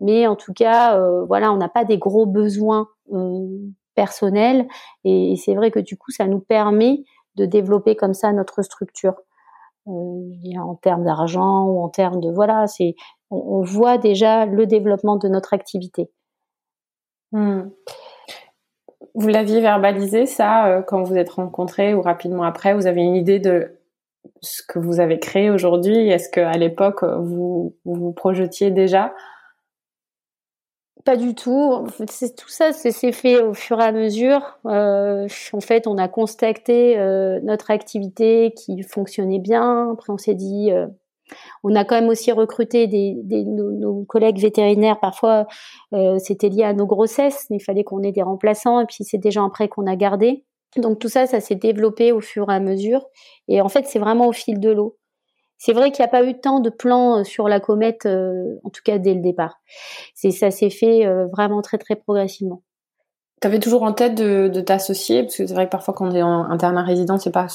mais 0.00 0.26
en 0.26 0.36
tout 0.36 0.52
cas, 0.52 0.98
euh, 0.98 1.24
voilà, 1.24 1.52
on 1.52 1.56
n'a 1.56 1.68
pas 1.68 1.84
des 1.84 1.98
gros 1.98 2.26
besoins 2.26 2.88
euh, 3.12 3.46
personnels 3.94 4.66
et, 5.04 5.34
c'est 5.36 5.54
vrai 5.54 5.70
que 5.70 5.80
du 5.80 5.96
coup, 5.96 6.10
ça 6.10 6.26
nous 6.26 6.40
permet 6.40 7.04
de 7.36 7.46
développer 7.46 7.96
comme 7.96 8.14
ça 8.14 8.32
notre 8.32 8.62
structure 8.62 9.14
en 9.88 10.74
termes 10.74 11.04
d'argent 11.04 11.64
ou 11.64 11.80
en 11.80 11.88
termes 11.88 12.20
de 12.20 12.30
voilà, 12.30 12.66
c'est 12.66 12.94
on 13.30 13.62
voit 13.62 13.98
déjà 13.98 14.46
le 14.46 14.66
développement 14.66 15.16
de 15.16 15.28
notre 15.28 15.54
activité. 15.54 16.10
Hmm. 17.32 17.68
Vous 19.14 19.28
l'aviez 19.28 19.60
verbalisé 19.60 20.26
ça 20.26 20.66
euh, 20.68 20.82
quand 20.82 21.02
vous 21.02 21.16
êtes 21.16 21.30
rencontrés 21.30 21.94
ou 21.94 22.00
rapidement 22.00 22.44
après 22.44 22.74
Vous 22.74 22.86
avez 22.86 23.02
une 23.02 23.16
idée 23.16 23.38
de 23.38 23.78
ce 24.40 24.62
que 24.66 24.78
vous 24.78 25.00
avez 25.00 25.18
créé 25.18 25.50
aujourd'hui? 25.50 26.08
Est-ce 26.08 26.30
qu'à 26.30 26.52
l'époque 26.52 27.02
vous, 27.04 27.74
vous 27.84 28.12
projetiez 28.12 28.70
déjà 28.70 29.12
pas 31.04 31.16
du 31.16 31.34
tout. 31.34 31.86
tout 31.98 32.48
ça, 32.48 32.72
c'est 32.72 33.12
fait 33.12 33.40
au 33.40 33.54
fur 33.54 33.80
et 33.80 33.84
à 33.84 33.92
mesure. 33.92 34.58
Euh, 34.66 35.26
en 35.52 35.60
fait, 35.60 35.86
on 35.86 35.96
a 35.98 36.08
constaté 36.08 36.98
euh, 36.98 37.40
notre 37.42 37.70
activité 37.70 38.52
qui 38.56 38.82
fonctionnait 38.82 39.38
bien. 39.38 39.92
Après, 39.92 40.12
on 40.12 40.18
s'est 40.18 40.34
dit, 40.34 40.70
on 41.64 41.74
a 41.74 41.84
quand 41.84 41.96
même 41.96 42.08
aussi 42.08 42.32
recruté 42.32 42.86
des, 42.86 43.44
nos, 43.44 44.04
collègues 44.04 44.38
vétérinaires. 44.38 45.00
Parfois, 45.00 45.46
euh, 45.92 46.18
c'était 46.18 46.48
lié 46.48 46.64
à 46.64 46.72
nos 46.72 46.86
grossesses. 46.86 47.46
Il 47.50 47.62
fallait 47.62 47.84
qu'on 47.84 48.02
ait 48.02 48.12
des 48.12 48.22
remplaçants. 48.22 48.80
Et 48.80 48.86
puis, 48.86 49.04
c'est 49.04 49.18
des 49.18 49.30
gens 49.30 49.46
après 49.46 49.68
qu'on 49.68 49.86
a 49.86 49.96
gardés. 49.96 50.44
Donc 50.76 50.98
tout 50.98 51.08
ça, 51.08 51.26
ça 51.26 51.40
s'est 51.40 51.54
développé 51.54 52.12
au 52.12 52.20
fur 52.20 52.50
et 52.50 52.54
à 52.54 52.60
mesure. 52.60 53.06
Et 53.48 53.60
en 53.60 53.68
fait, 53.68 53.86
c'est 53.86 53.98
vraiment 53.98 54.28
au 54.28 54.32
fil 54.32 54.60
de 54.60 54.70
l'eau. 54.70 54.97
C'est 55.58 55.72
vrai 55.72 55.90
qu'il 55.90 56.02
n'y 56.02 56.08
a 56.08 56.10
pas 56.10 56.24
eu 56.24 56.38
tant 56.40 56.60
de 56.60 56.70
plans 56.70 57.18
euh, 57.18 57.24
sur 57.24 57.48
la 57.48 57.60
comète, 57.60 58.06
euh, 58.06 58.58
en 58.64 58.70
tout 58.70 58.82
cas 58.84 58.98
dès 58.98 59.14
le 59.14 59.20
départ. 59.20 59.60
C'est 60.14 60.30
ça 60.30 60.50
s'est 60.50 60.70
fait 60.70 61.06
vraiment 61.32 61.62
très 61.62 61.78
très 61.78 61.96
progressivement. 61.96 62.62
Tu 63.40 63.46
avais 63.46 63.60
toujours 63.60 63.82
en 63.82 63.92
tête 63.92 64.14
de, 64.14 64.48
de 64.48 64.60
t'associer? 64.60 65.22
Parce 65.22 65.36
que 65.36 65.46
c'est 65.46 65.54
vrai 65.54 65.66
que 65.66 65.70
parfois 65.70 65.94
quand 65.94 66.08
on 66.08 66.14
est 66.14 66.22
en 66.22 66.44
internat 66.50 66.82
résident, 66.82 67.18
c'est 67.18 67.30
pas 67.30 67.46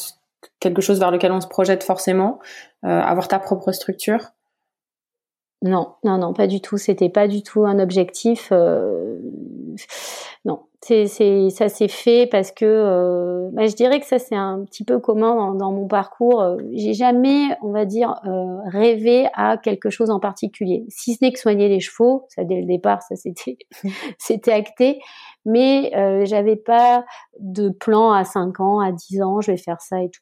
quelque 0.59 0.81
chose 0.81 0.99
vers 0.99 1.11
lequel 1.11 1.31
on 1.31 1.41
se 1.41 1.47
projette 1.47 1.83
forcément, 1.83 2.39
euh, 2.85 2.87
avoir 2.87 3.27
ta 3.27 3.39
propre 3.39 3.71
structure 3.71 4.29
Non, 5.63 5.95
non, 6.03 6.17
non, 6.17 6.33
pas 6.33 6.45
du 6.45 6.59
tout. 6.59 6.77
C'était 6.77 7.07
pas 7.07 7.29
du 7.29 7.41
tout 7.41 7.65
un 7.65 7.79
objectif. 7.79 8.49
Euh, 8.51 9.17
non, 10.43 10.63
c'est, 10.81 11.07
c'est, 11.07 11.49
ça 11.51 11.69
s'est 11.69 11.87
fait 11.87 12.27
parce 12.27 12.51
que 12.51 12.65
euh, 12.65 13.49
bah, 13.53 13.65
je 13.67 13.73
dirais 13.73 14.01
que 14.01 14.05
ça 14.05 14.19
c'est 14.19 14.35
un 14.35 14.65
petit 14.65 14.83
peu 14.83 14.99
commun 14.99 15.55
dans, 15.55 15.71
mon 15.71 15.87
parcours. 15.87 16.57
J'ai 16.73 16.93
jamais, 16.93 17.57
on 17.61 17.71
va 17.71 17.85
dire, 17.85 18.15
euh, 18.25 18.57
rêvé 18.65 19.29
à 19.35 19.55
quelque 19.55 19.89
chose 19.89 20.09
en 20.09 20.19
particulier, 20.19 20.83
si 20.89 21.13
ce 21.13 21.23
n'est 21.23 21.31
que 21.31 21.39
soigner 21.39 21.69
les 21.69 21.79
chevaux. 21.79 22.25
Ça 22.27 22.43
dès 22.43 22.59
le 22.59 22.67
départ, 22.67 23.01
ça 23.01 23.15
c'était, 23.15 23.57
c'était 24.19 24.51
acté. 24.51 24.99
Mais 25.45 25.91
j'avais 26.25 26.57
pas 26.57 27.05
de 27.39 27.69
plan 27.69 28.11
à 28.11 28.25
5 28.25 28.59
ans, 28.59 28.79
à 28.81 28.91
10 28.91 29.21
ans, 29.21 29.39
je 29.39 29.51
vais 29.51 29.57
faire 29.57 29.79
ça 29.79 30.01
et 30.01 30.09
tout. 30.09 30.21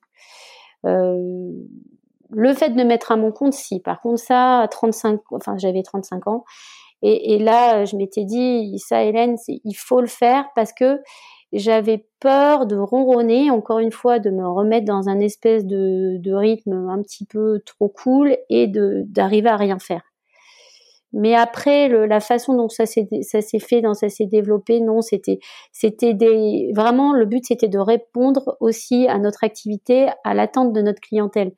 Le 2.32 2.54
fait 2.54 2.70
de 2.70 2.76
me 2.76 2.84
mettre 2.84 3.12
à 3.12 3.18
mon 3.18 3.32
compte, 3.32 3.54
si. 3.54 3.80
Par 3.80 4.02
contre, 4.02 4.20
ça, 4.20 4.60
à 4.60 4.68
35, 4.68 5.22
enfin, 5.32 5.58
j'avais 5.58 5.84
35 5.84 6.28
ans. 6.28 6.44
Et, 7.04 7.40
là, 7.40 7.84
je 7.86 7.96
m'étais 7.96 8.26
dit, 8.26 8.78
ça, 8.78 9.04
Hélène, 9.04 9.36
il 9.48 9.74
faut 9.74 10.02
le 10.02 10.08
faire 10.08 10.46
parce 10.56 10.72
que 10.72 11.02
j'avais 11.52 12.06
peur 12.20 12.68
de 12.68 12.76
ronronner, 12.78 13.50
encore 13.50 13.80
une 13.80 13.92
fois, 13.92 14.20
de 14.20 14.30
me 14.30 14.48
remettre 14.48 14.86
dans 14.86 15.10
un 15.10 15.20
espèce 15.20 15.66
de, 15.66 16.34
rythme 16.34 16.90
un 16.90 17.02
petit 17.02 17.26
peu 17.26 17.60
trop 17.66 17.90
cool 17.90 18.38
et 18.50 18.68
d'arriver 18.68 19.50
à 19.50 19.58
rien 19.58 19.80
faire. 19.80 20.04
Mais 21.14 21.36
après, 21.36 21.90
la 21.90 22.20
façon 22.22 22.56
dont 22.56 22.70
ça 22.70 22.86
s'est 22.86 23.08
fait, 23.60 23.82
dont 23.82 23.94
ça 23.94 24.08
s'est 24.08 24.28
développé, 24.28 24.80
non, 24.80 25.02
c'était 25.02 25.40
c'était 25.74 26.14
vraiment 26.74 27.14
le 27.14 27.26
but, 27.26 27.44
c'était 27.46 27.68
de 27.68 27.80
répondre 27.80 28.56
aussi 28.62 29.08
à 29.10 29.18
notre 29.18 29.44
activité, 29.44 30.08
à 30.24 30.34
l'attente 30.34 30.72
de 30.72 30.82
notre 30.82 31.02
clientèle. 31.02 31.52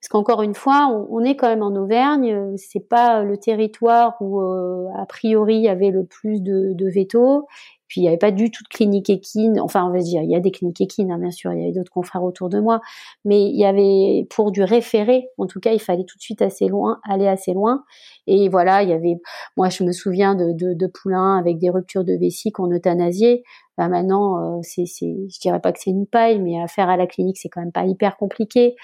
Parce 0.00 0.08
qu'encore 0.08 0.42
une 0.42 0.54
fois, 0.54 0.88
on, 1.10 1.20
est 1.20 1.36
quand 1.36 1.48
même 1.48 1.62
en 1.62 1.76
Auvergne, 1.76 2.56
c'est 2.56 2.88
pas 2.88 3.22
le 3.22 3.36
territoire 3.36 4.16
où 4.20 4.40
euh, 4.40 4.86
a 4.96 5.04
priori 5.04 5.56
il 5.56 5.62
y 5.62 5.68
avait 5.68 5.90
le 5.90 6.04
plus 6.04 6.40
de, 6.40 6.72
de 6.72 6.88
veto. 6.88 7.46
Puis 7.90 8.00
il 8.00 8.04
n'y 8.04 8.08
avait 8.08 8.18
pas 8.18 8.30
du 8.30 8.52
tout 8.52 8.62
de 8.62 8.68
clinique 8.68 9.10
équine. 9.10 9.58
Enfin, 9.60 9.84
on 9.84 9.90
va 9.90 9.98
dire, 9.98 10.22
il 10.22 10.30
y 10.30 10.36
a 10.36 10.40
des 10.40 10.52
cliniques 10.52 10.80
équines, 10.80 11.10
hein, 11.10 11.18
bien 11.18 11.32
sûr, 11.32 11.52
il 11.52 11.58
y 11.58 11.62
avait 11.64 11.72
d'autres 11.72 11.90
confrères 11.90 12.22
autour 12.22 12.48
de 12.48 12.60
moi, 12.60 12.80
mais 13.24 13.42
il 13.42 13.58
y 13.58 13.64
avait 13.64 14.28
pour 14.30 14.52
du 14.52 14.62
référé, 14.62 15.26
en 15.38 15.46
tout 15.46 15.58
cas, 15.58 15.72
il 15.72 15.80
fallait 15.80 16.04
tout 16.04 16.16
de 16.16 16.22
suite 16.22 16.40
assez 16.40 16.68
loin, 16.68 17.00
aller 17.02 17.26
assez 17.26 17.52
loin. 17.52 17.82
Et 18.28 18.48
voilà, 18.48 18.84
il 18.84 18.90
y 18.90 18.92
avait, 18.92 19.16
moi, 19.56 19.70
je 19.70 19.82
me 19.82 19.90
souviens 19.90 20.36
de, 20.36 20.52
de, 20.52 20.86
poulains 20.86 21.36
avec 21.36 21.58
des 21.58 21.68
ruptures 21.68 22.04
de 22.04 22.12
vessie 22.12 22.52
qu'on 22.52 22.70
euthanasiait. 22.70 23.42
Bah 23.76 23.88
maintenant, 23.88 24.58
euh, 24.58 24.60
c'est, 24.62 24.84
je 24.86 25.40
dirais 25.40 25.60
pas 25.60 25.72
que 25.72 25.80
c'est 25.80 25.90
une 25.90 26.06
paille, 26.06 26.38
mais 26.38 26.62
à 26.62 26.68
faire 26.68 26.88
à 26.88 26.96
la 26.96 27.08
clinique, 27.08 27.38
c'est 27.38 27.48
quand 27.48 27.60
même 27.60 27.72
pas 27.72 27.86
hyper 27.86 28.16
compliqué. 28.16 28.76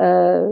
Euh, 0.00 0.48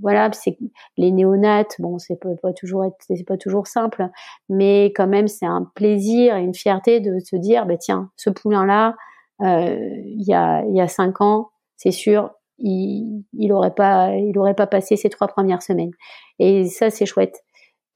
voilà, 0.00 0.30
c'est 0.32 0.58
les 0.96 1.10
néonates. 1.10 1.76
Bon, 1.78 1.98
c'est 1.98 2.16
pas, 2.16 2.28
pas 2.42 2.52
toujours 2.52 2.84
c'est 3.00 3.24
pas 3.26 3.36
toujours 3.36 3.66
simple, 3.66 4.08
mais 4.48 4.86
quand 4.94 5.06
même, 5.06 5.28
c'est 5.28 5.46
un 5.46 5.70
plaisir 5.74 6.36
et 6.36 6.42
une 6.42 6.54
fierté 6.54 7.00
de 7.00 7.18
se 7.20 7.36
dire, 7.36 7.66
bah 7.66 7.76
tiens, 7.76 8.10
ce 8.16 8.30
poulain 8.30 8.66
là, 8.66 8.96
euh, 9.42 9.76
il 10.04 10.24
y 10.26 10.34
a 10.34 10.64
il 10.66 10.76
y 10.76 10.80
a 10.80 10.88
cinq 10.88 11.20
ans, 11.20 11.50
c'est 11.76 11.90
sûr, 11.92 12.30
il, 12.58 13.24
il 13.32 13.52
aurait 13.52 13.74
pas 13.74 14.14
il 14.16 14.38
aurait 14.38 14.54
pas 14.54 14.66
passé 14.66 14.96
ces 14.96 15.08
trois 15.10 15.28
premières 15.28 15.62
semaines. 15.62 15.92
Et 16.38 16.66
ça, 16.66 16.90
c'est 16.90 17.06
chouette. 17.06 17.44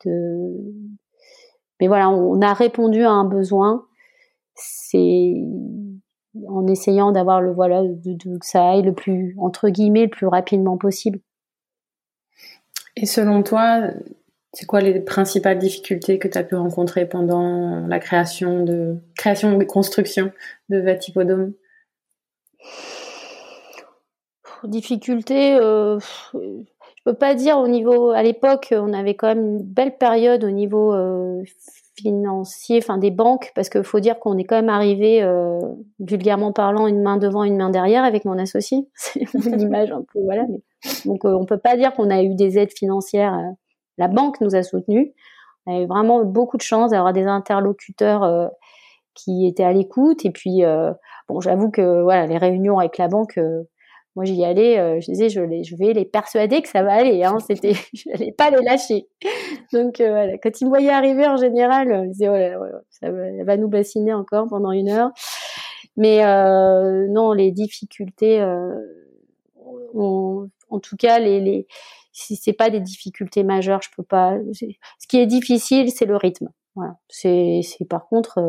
De... 0.04 0.54
Mais 1.80 1.88
voilà, 1.88 2.08
on 2.10 2.40
a 2.40 2.54
répondu 2.54 3.02
à 3.04 3.10
un 3.10 3.24
besoin. 3.24 3.84
C'est 4.54 5.34
en 6.48 6.66
essayant 6.66 7.12
d'avoir 7.12 7.40
le 7.40 7.52
voilà 7.52 7.82
de, 7.82 8.38
que 8.38 8.46
ça 8.46 8.70
aille 8.70 8.82
le 8.82 8.92
plus 8.92 9.34
entre 9.38 9.68
guillemets 9.68 10.04
le 10.04 10.10
plus 10.10 10.26
rapidement 10.26 10.76
possible. 10.76 11.20
Et 12.96 13.06
selon 13.06 13.42
toi, 13.42 13.90
c'est 14.52 14.66
quoi 14.66 14.80
les 14.80 14.98
principales 15.00 15.58
difficultés 15.58 16.18
que 16.18 16.26
tu 16.26 16.38
as 16.38 16.42
pu 16.42 16.54
rencontrer 16.54 17.06
pendant 17.06 17.86
la 17.86 17.98
création 17.98 18.64
de 18.64 18.96
création 19.16 19.60
et 19.60 19.66
construction 19.66 20.32
de 20.68 20.78
Vatipodome? 20.78 21.52
Difficultés, 24.64 25.54
euh, 25.54 26.00
je 26.34 27.02
peux 27.04 27.14
pas 27.14 27.34
dire 27.34 27.58
au 27.58 27.68
niveau 27.68 28.10
à 28.10 28.22
l'époque, 28.22 28.74
on 28.76 28.92
avait 28.92 29.14
quand 29.14 29.28
même 29.28 29.46
une 29.46 29.62
belle 29.62 29.96
période 29.96 30.42
au 30.42 30.50
niveau 30.50 30.92
euh, 30.92 31.44
financiers, 31.98 32.78
enfin 32.78 32.98
des 32.98 33.10
banques, 33.10 33.52
parce 33.54 33.68
qu'il 33.68 33.84
faut 33.84 34.00
dire 34.00 34.18
qu'on 34.18 34.38
est 34.38 34.44
quand 34.44 34.56
même 34.56 34.68
arrivé, 34.68 35.22
euh, 35.22 35.58
vulgairement 35.98 36.52
parlant, 36.52 36.86
une 36.86 37.02
main 37.02 37.16
devant, 37.16 37.44
une 37.44 37.56
main 37.56 37.70
derrière 37.70 38.04
avec 38.04 38.24
mon 38.24 38.38
associé. 38.38 38.88
C'est 38.94 39.20
une 39.20 39.60
image 39.60 39.92
un 39.92 40.02
peu, 40.12 40.20
voilà. 40.22 40.44
Mais, 40.48 40.60
donc 41.04 41.24
euh, 41.24 41.32
on 41.32 41.44
peut 41.44 41.58
pas 41.58 41.76
dire 41.76 41.94
qu'on 41.94 42.10
a 42.10 42.22
eu 42.22 42.34
des 42.34 42.58
aides 42.58 42.72
financières. 42.72 43.34
Euh, 43.34 43.52
la 43.98 44.08
banque 44.08 44.40
nous 44.40 44.54
a 44.54 44.62
soutenus. 44.62 45.08
On 45.66 45.76
a 45.76 45.80
eu 45.82 45.86
vraiment 45.86 46.24
beaucoup 46.24 46.56
de 46.56 46.62
chance 46.62 46.92
d'avoir 46.92 47.12
des 47.12 47.24
interlocuteurs 47.24 48.22
euh, 48.22 48.48
qui 49.14 49.46
étaient 49.46 49.64
à 49.64 49.72
l'écoute. 49.72 50.24
Et 50.24 50.30
puis, 50.30 50.62
bon, 51.28 51.40
j'avoue 51.40 51.70
que 51.72 52.02
voilà, 52.02 52.26
les 52.26 52.38
réunions 52.38 52.78
avec 52.78 52.96
la 52.98 53.08
banque 53.08 53.38
moi 54.16 54.24
j'y 54.24 54.44
allais, 54.44 54.78
euh, 54.78 55.00
je 55.00 55.10
disais 55.10 55.28
je, 55.28 55.40
je, 55.62 55.76
vais 55.76 55.92
les 55.92 56.04
persuader 56.04 56.62
que 56.62 56.68
ça 56.68 56.82
va 56.82 56.94
aller, 56.94 57.22
hein, 57.22 57.38
c'était, 57.46 57.74
je 57.92 58.08
n'allais 58.10 58.32
pas 58.32 58.50
les 58.50 58.62
lâcher. 58.62 59.06
Donc 59.72 60.00
euh, 60.00 60.10
voilà, 60.10 60.38
quand 60.38 60.60
ils 60.60 60.64
me 60.64 60.70
voyaient 60.70 60.90
arriver 60.90 61.26
en 61.26 61.36
général, 61.36 62.04
ils 62.06 62.10
disaient 62.10 62.28
oh 62.28 62.64
là, 62.64 62.80
ça 62.90 63.10
va, 63.10 63.56
nous 63.56 63.68
bassiner 63.68 64.12
encore 64.12 64.48
pendant 64.48 64.72
une 64.72 64.88
heure. 64.88 65.10
Mais 65.96 66.24
euh, 66.24 67.06
non, 67.08 67.32
les 67.32 67.50
difficultés, 67.52 68.42
en 69.94 70.80
tout 70.82 70.96
cas 70.96 71.18
les, 71.18 71.40
les 71.40 71.66
si 72.12 72.34
c'est 72.34 72.52
pas 72.52 72.70
des 72.70 72.80
difficultés 72.80 73.44
majeures, 73.44 73.82
je 73.82 73.90
peux 73.96 74.02
pas. 74.02 74.36
Ce 74.52 75.06
qui 75.08 75.18
est 75.18 75.26
difficile, 75.26 75.90
c'est 75.90 76.06
le 76.06 76.16
rythme. 76.16 76.48
Voilà. 76.74 76.96
C'est 77.08 77.62
par 77.88 78.06
contre, 78.08 78.40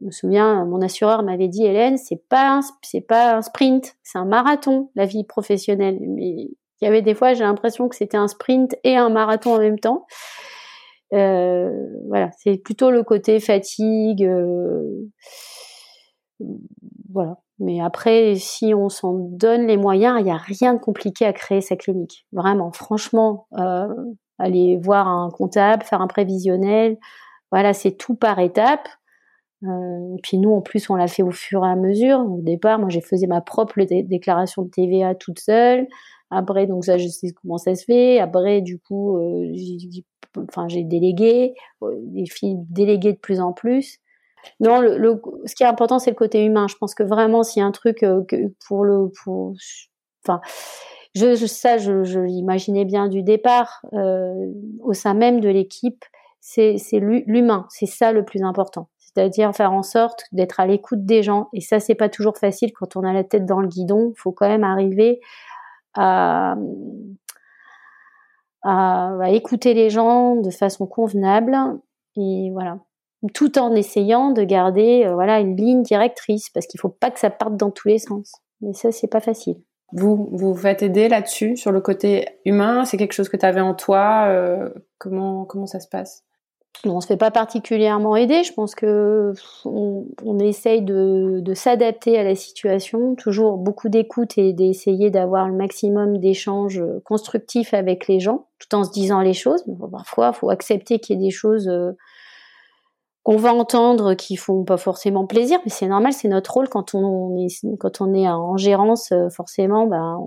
je 0.00 0.06
me 0.06 0.10
souviens, 0.10 0.64
mon 0.64 0.80
assureur 0.80 1.22
m'avait 1.22 1.48
dit, 1.48 1.64
Hélène, 1.64 1.98
c'est 1.98 2.26
pas 2.26 2.62
un 2.62 3.42
sprint, 3.42 3.96
c'est 4.02 4.18
un 4.18 4.24
marathon, 4.24 4.90
la 4.94 5.04
vie 5.04 5.24
professionnelle. 5.24 5.98
Mais 6.00 6.48
il 6.80 6.84
y 6.84 6.86
avait 6.86 7.02
des 7.02 7.14
fois, 7.14 7.34
j'ai 7.34 7.44
l'impression 7.44 7.88
que 7.88 7.96
c'était 7.96 8.16
un 8.16 8.28
sprint 8.28 8.76
et 8.84 8.96
un 8.96 9.10
marathon 9.10 9.54
en 9.54 9.58
même 9.58 9.78
temps. 9.78 10.06
Euh, 11.12 11.70
voilà, 12.08 12.30
c'est 12.38 12.56
plutôt 12.56 12.90
le 12.90 13.02
côté 13.02 13.40
fatigue. 13.40 14.24
Euh, 14.24 14.82
voilà. 17.12 17.36
Mais 17.58 17.82
après, 17.82 18.36
si 18.36 18.72
on 18.74 18.88
s'en 18.88 19.12
donne 19.12 19.66
les 19.66 19.76
moyens, 19.76 20.18
il 20.18 20.24
n'y 20.24 20.30
a 20.30 20.38
rien 20.38 20.72
de 20.72 20.78
compliqué 20.78 21.26
à 21.26 21.34
créer 21.34 21.60
sa 21.60 21.76
clinique. 21.76 22.26
Vraiment, 22.32 22.72
franchement, 22.72 23.48
euh, 23.58 23.86
aller 24.38 24.78
voir 24.82 25.08
un 25.08 25.28
comptable, 25.30 25.82
faire 25.82 26.00
un 26.00 26.06
prévisionnel, 26.06 26.96
voilà, 27.52 27.74
c'est 27.74 27.92
tout 27.92 28.14
par 28.14 28.38
étapes. 28.38 28.88
Euh, 29.64 30.16
puis 30.22 30.38
nous, 30.38 30.52
en 30.52 30.60
plus, 30.60 30.88
on 30.90 30.94
l'a 30.94 31.06
fait 31.06 31.22
au 31.22 31.30
fur 31.30 31.64
et 31.64 31.68
à 31.68 31.76
mesure. 31.76 32.20
Au 32.20 32.40
départ, 32.40 32.78
moi, 32.78 32.88
j'ai 32.88 33.00
faisais 33.00 33.26
ma 33.26 33.40
propre 33.40 33.82
déclaration 33.82 34.62
de 34.62 34.70
TVA 34.70 35.14
toute 35.14 35.40
seule. 35.40 35.86
Après, 36.30 36.66
donc 36.66 36.84
ça, 36.84 36.96
je 36.96 37.08
sais 37.08 37.32
comment 37.32 37.58
ça 37.58 37.74
se 37.74 37.84
fait. 37.84 38.20
Après, 38.20 38.60
du 38.60 38.78
coup, 38.78 39.18
euh, 39.18 39.50
j'ai, 39.54 40.04
enfin, 40.48 40.66
délégué, 40.68 41.54
euh, 41.82 41.94
des 42.02 42.26
filles 42.26 42.56
déléguées 42.68 43.12
de 43.12 43.18
plus 43.18 43.40
en 43.40 43.52
plus. 43.52 43.98
Non, 44.60 44.80
le, 44.80 44.96
le, 44.96 45.20
ce 45.44 45.54
qui 45.54 45.64
est 45.64 45.66
important, 45.66 45.98
c'est 45.98 46.10
le 46.10 46.16
côté 46.16 46.44
humain. 46.44 46.66
Je 46.68 46.76
pense 46.76 46.94
que 46.94 47.02
vraiment, 47.02 47.42
s'il 47.42 47.60
y 47.60 47.62
a 47.62 47.66
un 47.66 47.72
truc 47.72 48.02
euh, 48.02 48.22
que 48.24 48.36
pour 48.66 48.84
le, 48.84 49.10
pour, 49.22 49.54
enfin, 50.24 50.40
je, 51.14 51.34
ça, 51.46 51.78
je, 51.78 52.04
je 52.04 52.20
l'imaginais 52.20 52.84
bien 52.84 53.08
du 53.08 53.22
départ, 53.22 53.80
euh, 53.92 54.34
au 54.80 54.94
sein 54.94 55.14
même 55.14 55.40
de 55.40 55.48
l'équipe, 55.48 56.04
c'est 56.40 56.76
l'humain. 56.92 57.66
C'est 57.70 57.86
ça 57.86 58.12
le 58.12 58.24
plus 58.24 58.42
important 58.42 58.88
c'est-à-dire 59.14 59.54
faire 59.54 59.72
en 59.72 59.82
sorte 59.82 60.24
d'être 60.32 60.60
à 60.60 60.66
l'écoute 60.66 61.04
des 61.04 61.22
gens. 61.22 61.48
Et 61.52 61.60
ça, 61.60 61.80
c'est 61.80 61.94
pas 61.94 62.08
toujours 62.08 62.36
facile 62.36 62.72
quand 62.72 62.96
on 62.96 63.04
a 63.04 63.12
la 63.12 63.24
tête 63.24 63.44
dans 63.44 63.60
le 63.60 63.68
guidon. 63.68 64.12
Il 64.16 64.20
faut 64.20 64.32
quand 64.32 64.48
même 64.48 64.64
arriver 64.64 65.20
à, 65.94 66.56
écouter 69.28 69.74
les 69.74 69.90
gens 69.90 70.36
de 70.36 70.50
façon 70.50 70.86
convenable 70.86 71.56
et 72.16 72.50
voilà, 72.52 72.78
tout 73.34 73.58
en 73.58 73.74
essayant 73.74 74.32
de 74.32 74.42
garder 74.42 75.04
euh, 75.06 75.14
voilà 75.14 75.40
une 75.40 75.56
ligne 75.56 75.82
directrice 75.82 76.50
parce 76.50 76.66
qu'il 76.66 76.78
faut 76.78 76.90
pas 76.90 77.10
que 77.10 77.18
ça 77.18 77.30
parte 77.30 77.56
dans 77.56 77.70
tous 77.70 77.88
les 77.88 77.98
sens. 77.98 78.32
Mais 78.60 78.74
ça, 78.74 78.92
c'est 78.92 79.08
pas 79.08 79.20
facile. 79.20 79.56
Vous 79.92 80.28
vous 80.32 80.54
faites 80.54 80.82
aider 80.82 81.08
là-dessus 81.08 81.56
sur 81.56 81.72
le 81.72 81.80
côté 81.80 82.26
humain? 82.44 82.84
C'est 82.84 82.96
quelque 82.96 83.12
chose 83.12 83.28
que 83.28 83.36
tu 83.36 83.46
avais 83.46 83.60
en 83.60 83.74
toi. 83.74 84.26
Euh, 84.28 84.68
comment 84.98 85.44
comment 85.46 85.66
ça 85.66 85.80
se 85.80 85.88
passe? 85.88 86.24
On 86.84 86.90
on 86.90 87.00
se 87.00 87.06
fait 87.06 87.16
pas 87.16 87.30
particulièrement 87.30 88.16
aider. 88.16 88.42
Je 88.42 88.52
pense 88.52 88.74
que 88.74 89.32
on, 89.64 90.38
essaye 90.38 90.82
de, 90.82 91.42
s'adapter 91.54 92.18
à 92.18 92.24
la 92.24 92.34
situation, 92.34 93.14
toujours 93.14 93.58
beaucoup 93.58 93.88
d'écoute 93.88 94.38
et 94.38 94.52
d'essayer 94.52 95.10
d'avoir 95.10 95.48
le 95.48 95.54
maximum 95.54 96.18
d'échanges 96.18 96.82
constructifs 97.04 97.74
avec 97.74 98.08
les 98.08 98.20
gens, 98.20 98.46
tout 98.58 98.74
en 98.74 98.84
se 98.84 98.90
disant 98.90 99.20
les 99.20 99.34
choses. 99.34 99.64
parfois, 99.90 100.32
il 100.34 100.38
faut 100.38 100.50
accepter 100.50 100.98
qu'il 100.98 101.16
y 101.16 101.22
ait 101.22 101.26
des 101.26 101.30
choses 101.30 101.68
euh, 101.68 101.92
qu'on 103.22 103.36
va 103.36 103.52
entendre 103.52 104.14
qui 104.14 104.36
font 104.36 104.64
pas 104.64 104.78
forcément 104.78 105.26
plaisir, 105.26 105.58
mais 105.64 105.70
c'est 105.70 105.88
normal, 105.88 106.12
c'est 106.14 106.28
notre 106.28 106.54
rôle 106.54 106.68
quand 106.68 106.94
on 106.94 107.36
est 107.36 107.48
quand 107.78 108.00
on 108.00 108.14
est 108.14 108.28
en 108.28 108.56
gérance. 108.56 109.12
Euh, 109.12 109.28
forcément, 109.28 109.86
ben, 109.86 110.18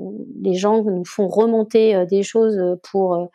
les 0.41 0.53
gens 0.53 0.83
nous 0.83 1.05
font 1.05 1.27
remonter 1.27 1.95
euh, 1.95 2.05
des 2.05 2.21
choses 2.21 2.59
pour 2.91 3.27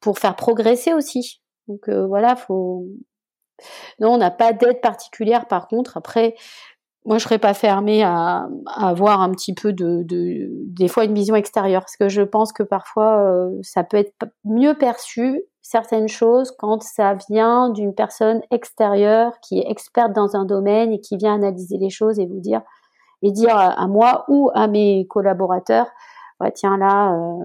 pour 0.00 0.18
faire 0.18 0.36
progresser 0.36 0.92
aussi. 0.92 1.40
Donc 1.68 1.88
voilà, 1.88 2.36
faut. 2.36 2.86
Non, 4.00 4.14
on 4.14 4.18
n'a 4.18 4.30
pas 4.30 4.52
d'aide 4.52 4.80
particulière. 4.80 5.46
Par 5.46 5.66
contre, 5.68 5.96
après, 5.96 6.34
moi, 7.06 7.18
je 7.18 7.22
serais 7.22 7.38
pas 7.38 7.54
fermée 7.54 8.02
à, 8.02 8.48
avoir 8.66 9.20
un 9.20 9.30
petit 9.30 9.54
peu 9.54 9.72
de, 9.72 10.04
des 10.04 10.88
fois 10.88 11.04
une 11.04 11.14
vision 11.14 11.36
extérieure, 11.36 11.82
parce 11.82 11.96
que 11.96 12.08
je 12.08 12.22
pense 12.22 12.52
que 12.52 12.64
parfois 12.64 13.22
euh, 13.22 13.50
ça 13.62 13.84
peut 13.84 13.96
être 13.96 14.12
mieux 14.44 14.74
perçu 14.74 15.42
certaines 15.62 16.08
choses 16.08 16.52
quand 16.58 16.82
ça 16.82 17.14
vient 17.28 17.70
d'une 17.70 17.94
personne 17.94 18.40
extérieure 18.50 19.32
qui 19.40 19.60
est 19.60 19.70
experte 19.70 20.12
dans 20.12 20.34
un 20.34 20.44
domaine 20.44 20.92
et 20.92 21.00
qui 21.00 21.16
vient 21.16 21.34
analyser 21.34 21.78
les 21.78 21.90
choses 21.90 22.18
et 22.18 22.26
vous 22.26 22.40
dire 22.40 22.62
et 23.22 23.30
dire 23.30 23.56
à, 23.56 23.86
moi 23.86 24.24
ou 24.28 24.50
à 24.54 24.66
mes 24.66 25.06
collaborateurs, 25.08 25.86
ouais, 26.40 26.52
tiens 26.52 26.76
là, 26.76 27.14
euh, 27.14 27.44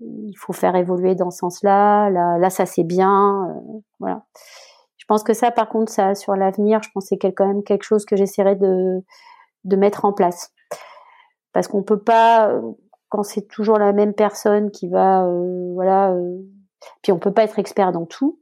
il 0.00 0.34
faut 0.36 0.52
faire 0.52 0.76
évoluer 0.76 1.14
dans 1.14 1.30
ce 1.30 1.38
sens-là, 1.38 2.10
là, 2.10 2.38
là 2.38 2.50
ça 2.50 2.66
c'est 2.66 2.84
bien, 2.84 3.48
euh, 3.48 3.78
voilà. 4.00 4.24
Je 4.96 5.04
pense 5.06 5.22
que 5.22 5.34
ça, 5.34 5.52
par 5.52 5.68
contre, 5.68 5.92
ça, 5.92 6.14
sur 6.16 6.34
l'avenir, 6.34 6.82
je 6.82 6.88
pense 6.92 7.04
que 7.08 7.16
c'est 7.22 7.32
quand 7.32 7.46
même 7.46 7.62
quelque 7.62 7.84
chose 7.84 8.04
que 8.04 8.16
j'essaierai 8.16 8.56
de, 8.56 9.04
de 9.64 9.76
mettre 9.76 10.04
en 10.04 10.12
place. 10.12 10.52
Parce 11.52 11.68
qu'on 11.68 11.84
peut 11.84 12.00
pas, 12.00 12.60
quand 13.08 13.22
c'est 13.22 13.48
toujours 13.48 13.78
la 13.78 13.92
même 13.92 14.14
personne 14.14 14.70
qui 14.70 14.88
va, 14.88 15.26
euh, 15.26 15.72
voilà, 15.74 16.12
euh, 16.12 16.38
puis 17.02 17.12
on 17.12 17.18
peut 17.18 17.32
pas 17.32 17.44
être 17.44 17.58
expert 17.58 17.92
dans 17.92 18.06
tout, 18.06 18.38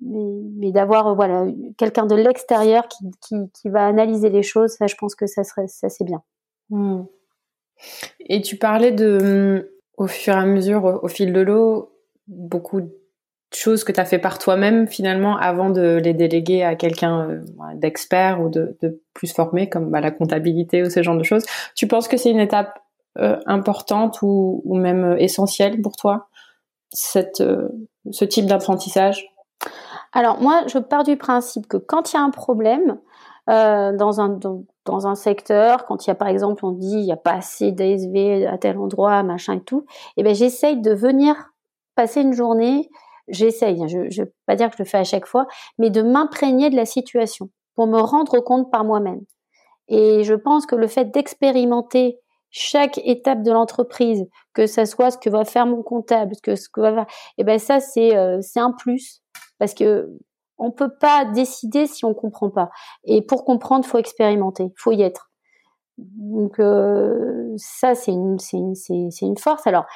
mais, 0.00 0.72
d'avoir, 0.72 1.08
euh, 1.08 1.14
voilà, 1.14 1.46
quelqu'un 1.78 2.06
de 2.06 2.14
l'extérieur 2.14 2.88
qui, 2.88 3.06
qui, 3.52 3.68
va 3.68 3.86
analyser 3.86 4.28
les 4.28 4.42
choses, 4.42 4.72
ça, 4.72 4.86
je 4.86 4.96
pense 4.96 5.14
que 5.14 5.26
ça 5.26 5.44
serait, 5.44 5.68
ça 5.68 5.88
c'est 5.88 6.04
bien. 6.04 6.22
Hmm. 6.70 7.04
Et 8.20 8.40
tu 8.42 8.56
parlais 8.56 8.92
de, 8.92 9.73
au 9.96 10.06
fur 10.06 10.34
et 10.34 10.38
à 10.38 10.44
mesure, 10.44 11.00
au, 11.02 11.08
fil 11.08 11.32
de 11.32 11.40
l'eau, 11.40 11.92
beaucoup 12.26 12.82
choses 13.52 13.84
que 13.84 13.92
tu 13.92 14.00
as 14.00 14.04
fait 14.04 14.18
par 14.18 14.38
toi-même 14.38 14.88
finalement 14.88 15.36
avant 15.36 15.70
de 15.70 16.00
les 16.02 16.12
déléguer 16.12 16.64
à 16.64 16.74
quelqu'un 16.74 17.28
euh, 17.30 17.40
d'expert 17.74 18.40
ou 18.40 18.48
de, 18.48 18.76
plus 19.12 19.32
formé 19.32 19.68
comme 19.68 19.90
bah, 19.90 20.00
la 20.00 20.10
comptabilité 20.10 20.82
ou 20.82 20.90
ce 20.90 21.02
genre 21.02 21.16
de 21.16 21.22
choses. 21.22 21.44
Tu 21.76 21.86
penses 21.86 22.08
que 22.08 22.16
c'est 22.16 22.30
une 22.30 22.40
étape 22.40 22.78
euh, 23.18 23.38
importante 23.46 24.18
ou, 24.22 24.62
même 24.66 25.04
euh, 25.04 25.16
essentielle 25.18 25.80
pour 25.80 25.96
toi 25.96 26.28
ce 26.92 28.24
type 28.24 28.46
d'apprentissage? 28.46 29.26
Alors 30.12 30.40
moi, 30.40 30.62
je 30.66 30.78
pars 30.78 31.04
du 31.04 31.16
principe 31.16 31.66
que 31.66 31.76
quand 31.76 32.12
il 32.12 32.16
y 32.16 32.18
a 32.18 32.22
un 32.22 32.30
problème 32.30 32.98
dans 33.46 34.20
un 34.20 34.38
dans, 34.86 35.06
un 35.06 35.14
secteur, 35.14 35.84
quand 35.86 36.06
il 36.06 36.08
y 36.08 36.10
a 36.10 36.14
par 36.14 36.28
exemple 36.28 36.64
on 36.64 36.72
dit 36.72 36.96
il 36.96 37.04
n'y 37.04 37.12
a 37.12 37.16
pas 37.16 37.34
assez 37.34 37.72
d'ASV 37.72 38.46
à 38.46 38.58
tel 38.58 38.78
endroit, 38.78 39.22
machin 39.22 39.54
et 39.54 39.60
tout, 39.60 39.84
et 40.16 40.20
eh 40.20 40.22
ben 40.22 40.34
j'essaye 40.34 40.80
de 40.80 40.92
venir 40.92 41.36
passer 41.94 42.22
une 42.22 42.32
journée 42.32 42.88
j'essaye, 43.28 43.82
hein, 43.82 43.86
je 43.86 43.98
ne 43.98 44.24
vais 44.24 44.32
pas 44.46 44.56
dire 44.56 44.70
que 44.70 44.76
je 44.76 44.82
le 44.82 44.88
fais 44.88 44.98
à 44.98 45.04
chaque 45.04 45.26
fois, 45.26 45.46
mais 45.78 45.90
de 45.90 46.02
m'imprégner 46.02 46.70
de 46.70 46.76
la 46.76 46.86
situation 46.86 47.50
pour 47.74 47.86
me 47.86 47.98
rendre 47.98 48.40
compte 48.40 48.70
par 48.70 48.84
moi-même. 48.84 49.20
Et 49.88 50.24
je 50.24 50.34
pense 50.34 50.66
que 50.66 50.76
le 50.76 50.86
fait 50.86 51.06
d'expérimenter 51.06 52.18
chaque 52.50 52.98
étape 52.98 53.42
de 53.42 53.50
l'entreprise, 53.50 54.24
que 54.52 54.66
ça 54.66 54.86
soit 54.86 55.10
ce 55.10 55.18
que 55.18 55.28
va 55.28 55.44
faire 55.44 55.66
mon 55.66 55.82
comptable, 55.82 56.36
que 56.42 56.54
ce 56.54 56.68
que 56.68 56.80
va 56.80 57.02
et 57.02 57.04
eh 57.38 57.44
ben 57.44 57.58
ça 57.58 57.80
c'est 57.80 58.16
euh, 58.16 58.38
c'est 58.40 58.60
un 58.60 58.70
plus 58.70 59.22
parce 59.58 59.74
que 59.74 60.08
on 60.58 60.70
peut 60.70 60.92
pas 61.00 61.24
décider 61.24 61.86
si 61.86 62.04
on 62.04 62.14
comprend 62.14 62.50
pas. 62.50 62.70
Et 63.04 63.22
pour 63.22 63.44
comprendre, 63.44 63.84
faut 63.84 63.98
expérimenter, 63.98 64.72
faut 64.76 64.92
y 64.92 65.02
être. 65.02 65.30
Donc 65.98 66.58
euh, 66.58 67.52
ça 67.56 67.94
c'est 67.94 68.12
une 68.12 69.38
force. 69.38 69.66
Alors 69.66 69.86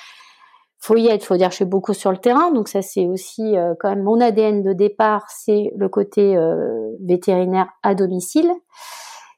faut 0.80 0.96
y 0.96 1.09
être, 1.09 1.24
faut 1.24 1.36
dire, 1.36 1.50
je 1.50 1.56
suis 1.56 1.64
beaucoup 1.64 1.92
sur 1.92 2.12
le 2.12 2.18
terrain, 2.18 2.52
donc 2.52 2.68
ça 2.68 2.82
c'est 2.82 3.06
aussi 3.06 3.56
euh, 3.56 3.74
quand 3.80 3.90
même 3.90 4.04
mon 4.04 4.20
ADN 4.20 4.62
de 4.62 4.72
départ, 4.72 5.24
c'est 5.28 5.72
le 5.76 5.88
côté 5.88 6.36
euh, 6.36 6.90
vétérinaire 7.04 7.68
à 7.82 7.94
domicile. 7.94 8.50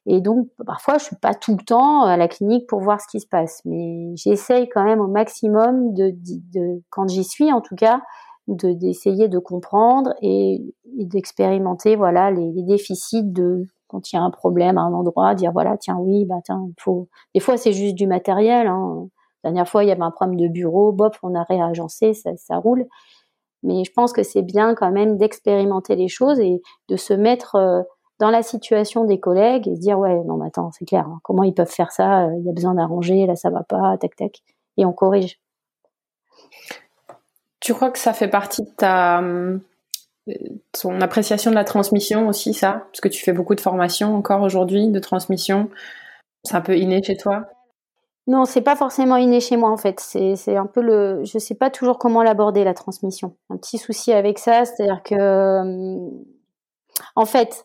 Et 0.06 0.20
donc 0.20 0.48
parfois 0.66 0.98
je 0.98 1.04
suis 1.04 1.16
pas 1.16 1.34
tout 1.34 1.56
le 1.56 1.64
temps 1.64 2.02
à 2.02 2.16
la 2.16 2.28
clinique 2.28 2.66
pour 2.68 2.80
voir 2.80 3.00
ce 3.00 3.06
qui 3.10 3.20
se 3.20 3.26
passe, 3.26 3.62
mais 3.64 4.14
j'essaye 4.16 4.68
quand 4.68 4.84
même 4.84 5.00
au 5.00 5.08
maximum 5.08 5.94
de, 5.94 6.14
quand 6.90 7.08
j'y 7.08 7.24
suis 7.24 7.52
en 7.52 7.60
tout 7.60 7.76
cas, 7.76 8.02
d'essayer 8.51 9.28
de 9.28 9.38
comprendre 9.38 10.14
et, 10.22 10.74
d'expérimenter 10.84 11.96
voilà 11.96 12.30
les, 12.30 12.62
déficits 12.62 13.24
de 13.24 13.66
quand 13.88 14.12
il 14.12 14.16
y 14.16 14.18
a 14.18 14.22
un 14.22 14.30
problème 14.30 14.78
à 14.78 14.82
un 14.82 14.92
endroit, 14.92 15.34
dire 15.34 15.53
voilà 15.53 15.76
tiens 15.76 15.96
oui 15.98 16.24
bah 16.24 16.40
tiens 16.44 16.68
faut 16.78 17.09
des 17.34 17.40
fois 17.40 17.57
c'est 17.57 17.72
juste 17.72 17.94
du 17.94 18.07
matériel. 18.07 18.66
Hein, 18.66 19.09
la 19.42 19.51
dernière 19.51 19.68
fois, 19.68 19.84
il 19.84 19.88
y 19.88 19.92
avait 19.92 20.03
un 20.03 20.11
problème 20.11 20.38
de 20.38 20.48
bureau, 20.48 20.92
bof, 20.92 21.18
on 21.22 21.34
a 21.34 21.44
réagencé, 21.44 22.12
ça, 22.12 22.36
ça 22.36 22.57
roule. 22.57 22.86
Mais 23.62 23.84
je 23.84 23.92
pense 23.92 24.12
que 24.12 24.22
c'est 24.22 24.42
bien 24.42 24.74
quand 24.74 24.90
même 24.90 25.16
d'expérimenter 25.16 25.96
les 25.96 26.09
choses 26.09 26.40
et 26.40 26.62
de 26.88 26.96
se 26.96 27.12
mettre 27.12 27.57
euh, 27.57 27.82
dans 28.18 28.30
la 28.30 28.42
situation 28.42 29.05
des 29.05 29.20
collègues 29.20 29.68
et 29.68 29.76
se 29.76 29.80
dire 29.80 29.98
ouais 29.98 30.22
non 30.24 30.36
mais 30.36 30.46
attends 30.46 30.70
c'est 30.72 30.84
clair 30.84 31.07
hein, 31.07 31.20
comment 31.22 31.42
ils 31.42 31.55
peuvent 31.55 31.70
faire 31.70 31.90
ça 31.90 32.28
il 32.38 32.44
y 32.44 32.51
a 32.51 32.53
besoin 32.53 32.74
d'arranger 32.74 33.26
là 33.26 33.34
ça 33.34 33.48
va 33.51 33.62
pas 33.62 33.96
tac 33.98 34.14
tac 34.14 34.42
et 34.76 34.84
on 34.84 34.92
corrige 34.92 35.40
tu 37.61 37.74
crois 37.74 37.90
que 37.90 37.98
ça 37.98 38.12
fait 38.12 38.28
partie 38.28 38.62
de 38.62 38.70
ta 38.76 39.20
euh, 39.20 39.58
ton 40.80 41.00
appréciation 41.00 41.50
de 41.50 41.56
la 41.56 41.64
transmission 41.64 42.28
aussi 42.28 42.54
ça? 42.54 42.84
Parce 42.90 43.00
que 43.00 43.08
tu 43.08 43.22
fais 43.22 43.32
beaucoup 43.32 43.54
de 43.54 43.61
formations 43.61 44.14
encore 44.16 44.42
aujourd'hui 44.42 44.88
de 44.88 44.98
transmission 44.98 45.70
c'est 46.44 46.54
un 46.54 46.61
peu 46.61 46.76
inné 46.76 47.02
chez 47.02 47.16
toi? 47.16 47.46
Non, 48.26 48.44
c'est 48.44 48.61
pas 48.61 48.76
forcément 48.76 49.16
inné 49.16 49.40
chez 49.40 49.56
moi 49.56 49.70
en 49.70 49.76
fait. 49.76 49.98
C'est 50.00 50.56
un 50.56 50.66
peu 50.66 50.80
le, 50.80 51.24
je 51.24 51.38
sais 51.38 51.54
pas 51.54 51.70
toujours 51.70 51.98
comment 51.98 52.22
l'aborder 52.22 52.64
la 52.64 52.74
transmission. 52.74 53.36
Un 53.48 53.56
petit 53.56 53.78
souci 53.78 54.12
avec 54.12 54.38
ça, 54.38 54.64
c'est-à-dire 54.64 55.02
que, 55.02 55.14
euh, 55.14 56.08
en 57.16 57.24
fait, 57.24 57.64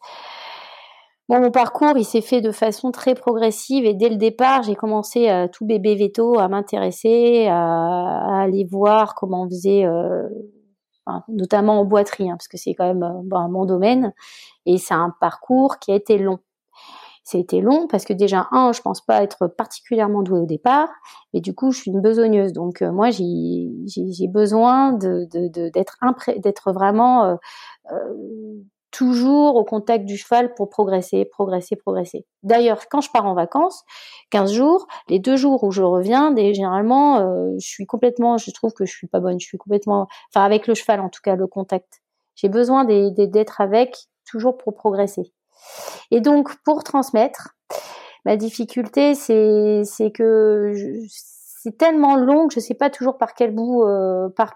mon 1.30 1.51
parcours, 1.51 1.97
il 1.97 2.05
s'est 2.05 2.21
fait 2.21 2.41
de 2.41 2.51
façon 2.51 2.91
très 2.91 3.15
progressive 3.15 3.86
et 3.86 3.93
dès 3.93 4.09
le 4.09 4.15
départ, 4.15 4.63
j'ai 4.63 4.76
commencé 4.76 5.28
à 5.28 5.47
tout 5.47 5.65
bébé 5.65 5.95
veto 5.95 6.39
à 6.39 6.47
m'intéresser, 6.47 7.47
à, 7.47 8.41
aller 8.41 8.65
voir 8.69 9.15
comment 9.15 9.43
on 9.43 9.49
faisait, 9.49 9.86
euh, 9.86 10.28
notamment 11.28 11.80
en 11.80 11.86
boiterie, 11.86 12.30
hein, 12.30 12.36
parce 12.38 12.47
que 12.47 12.57
c'est 12.57 12.73
quand 12.73 12.86
même 12.86 13.03
euh, 13.03 13.47
mon 13.49 13.65
domaine. 13.65 14.13
Et 14.65 14.78
c'est 14.78 14.93
un 14.93 15.13
parcours 15.19 15.80
qui 15.80 15.91
a 15.91 15.95
été 15.95 16.17
long. 16.17 16.39
Été 17.34 17.59
long 17.59 17.88
parce 17.88 18.05
que 18.05 18.13
déjà, 18.13 18.47
un, 18.51 18.71
je 18.71 18.82
pense 18.82 19.01
pas 19.01 19.23
être 19.23 19.47
particulièrement 19.47 20.21
douée 20.21 20.39
au 20.39 20.45
départ, 20.45 20.89
mais 21.34 21.41
du 21.41 21.55
coup, 21.55 21.71
je 21.71 21.80
suis 21.80 21.91
une 21.91 21.99
besogneuse. 21.99 22.53
Donc, 22.53 22.82
euh, 22.84 22.91
moi, 22.91 23.09
j'ai 23.09 24.28
besoin 24.28 24.93
de 24.93 25.26
d'être 25.69 25.97
d'être 26.38 26.71
vraiment 26.71 27.26
euh, 27.26 27.36
euh, 27.91 28.13
toujours 28.95 29.57
au 29.57 29.65
contact 29.65 30.05
du 30.05 30.15
cheval 30.17 30.53
pour 30.53 30.69
progresser, 30.69 31.25
progresser, 31.25 31.75
progresser. 31.75 32.25
D'ailleurs, 32.43 32.87
quand 32.89 33.01
je 33.01 33.11
pars 33.11 33.25
en 33.25 33.33
vacances, 33.33 33.83
15 34.29 34.53
jours, 34.53 34.87
les 35.09 35.19
deux 35.19 35.35
jours 35.35 35.63
où 35.65 35.71
je 35.71 35.81
reviens, 35.81 36.33
généralement, 36.35 37.19
je 37.59 37.67
suis 37.67 37.85
complètement, 37.85 38.37
je 38.37 38.51
trouve 38.51 38.71
que 38.73 38.85
je 38.85 38.93
suis 38.93 39.07
pas 39.07 39.19
bonne, 39.19 39.37
je 39.39 39.45
suis 39.45 39.57
complètement, 39.57 40.07
enfin 40.29 40.45
avec 40.45 40.67
le 40.67 40.75
cheval 40.75 41.01
en 41.01 41.09
tout 41.09 41.19
cas, 41.21 41.35
le 41.35 41.47
contact. 41.47 42.01
J'ai 42.35 42.47
besoin 42.47 42.85
d'être 42.85 43.59
avec 43.59 43.97
toujours 44.29 44.57
pour 44.57 44.73
progresser. 44.75 45.33
Et 46.11 46.21
donc, 46.21 46.55
pour 46.63 46.83
transmettre, 46.83 47.55
ma 48.23 48.37
difficulté, 48.37 49.13
c'est 49.13 50.11
que 50.13 50.73
c'est 51.66 51.80
tellement 51.80 52.16
long 52.16 52.47
que 52.47 52.53
je 52.53 52.59
sais 52.59 52.76
pas 52.76 52.91
toujours 52.91 53.18
par 53.18 53.34
quel 53.34 53.49
bout, 53.49 53.82
euh, 53.82 54.30
par, 54.30 54.53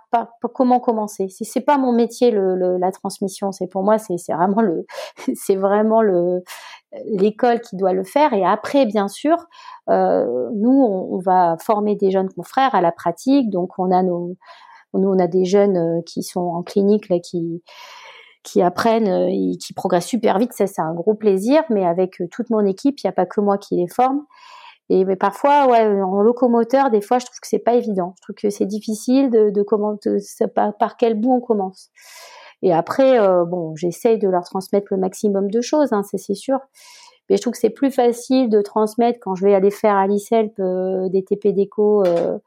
comment 0.54 0.80
commencer. 0.80 1.28
C'est, 1.28 1.44
c'est 1.44 1.62
pas 1.62 1.80
mon 1.80 1.92
métier 1.92 2.30
la 2.32 2.92
transmission. 2.92 3.52
C'est 3.52 3.66
pour 3.66 3.82
moi, 3.82 3.98
c'est, 3.98 4.16
vraiment 4.32 4.62
le, 4.62 4.86
c'est 5.34 5.56
vraiment 5.56 6.04
le 6.04 6.44
l'école 7.06 7.62
qui 7.62 7.78
doit 7.78 7.94
le 7.94 8.04
faire. 8.04 8.34
Et 8.34 8.46
après, 8.46 8.86
bien 8.86 9.08
sûr, 9.08 9.38
euh, 9.90 10.50
nous, 10.54 10.70
on, 10.70 11.18
va 11.18 11.58
former 11.60 11.96
des 11.96 12.12
jeunes 12.12 12.30
confrères 12.30 12.76
à 12.76 12.82
la 12.82 12.92
pratique. 12.92 13.50
Donc, 13.50 13.72
on 13.80 13.90
a 13.90 14.04
nos, 14.04 14.36
nous, 14.94 15.10
on 15.10 15.18
a 15.18 15.26
des 15.26 15.46
jeunes 15.46 15.78
euh, 15.78 16.02
qui 16.06 16.22
sont 16.22 16.42
en 16.42 16.62
clinique 16.62 17.10
là, 17.10 17.18
qui 17.20 17.64
qui 18.44 18.62
apprennent 18.62 19.58
qui 19.58 19.74
progressent 19.74 20.06
super 20.06 20.38
vite. 20.38 20.54
Ça, 20.54 20.68
c'est 20.68 20.82
un 20.82 20.94
gros 20.94 21.16
plaisir. 21.16 21.64
Mais 21.72 21.88
avec 21.88 22.22
toute 22.30 22.52
mon 22.52 22.64
équipe, 22.66 23.00
il 23.00 23.08
n'y 23.08 23.10
a 23.10 23.14
pas 23.14 23.26
que 23.26 23.42
moi 23.42 23.58
qui 23.58 23.78
les 23.78 23.88
forme. 23.88 24.26
Et 24.90 25.06
mais 25.06 25.16
parfois, 25.16 25.68
ouais, 25.68 25.86
en 26.02 26.22
locomoteur, 26.22 26.90
des 26.90 27.02
fois, 27.02 27.20
je 27.20 27.26
trouve 27.26 27.40
que 27.40 27.48
c'est 27.48 27.60
pas 27.60 27.76
évident. 27.76 28.16
Je 28.18 28.24
trouve 28.24 28.36
que 28.36 28.50
c'est 28.50 28.66
difficile 28.66 29.30
de, 29.30 29.50
de 29.50 29.62
comment, 29.62 29.96
par, 30.56 30.76
par, 30.78 30.98
quel 30.98 31.14
bout 31.20 31.34
on 31.34 31.42
commence. 31.42 31.90
Et 32.62 32.74
après, 32.74 33.20
euh, 33.20 33.46
bon, 33.46 33.76
j'essaye 33.76 34.18
de 34.18 34.28
leur 34.28 34.44
transmettre 34.44 34.88
le 34.92 34.98
maximum 34.98 35.50
de 35.52 35.62
choses, 35.62 35.94
hein, 35.94 36.02
c'est 36.04 36.34
sûr. 36.34 36.60
Mais 37.30 37.38
je 37.38 37.42
trouve 37.42 37.54
que 37.54 37.60
c'est 37.60 37.70
plus 37.70 37.92
facile 37.92 38.50
de 38.50 38.62
transmettre 38.62 39.20
quand 39.22 39.36
je 39.36 39.46
vais 39.46 39.54
aller 39.54 39.70
faire 39.70 39.96
à 39.96 40.08
l'ICELP 40.08 40.60
des 41.12 41.24
TP 41.24 41.54
déco 41.54 42.04
euh, 42.06 42.40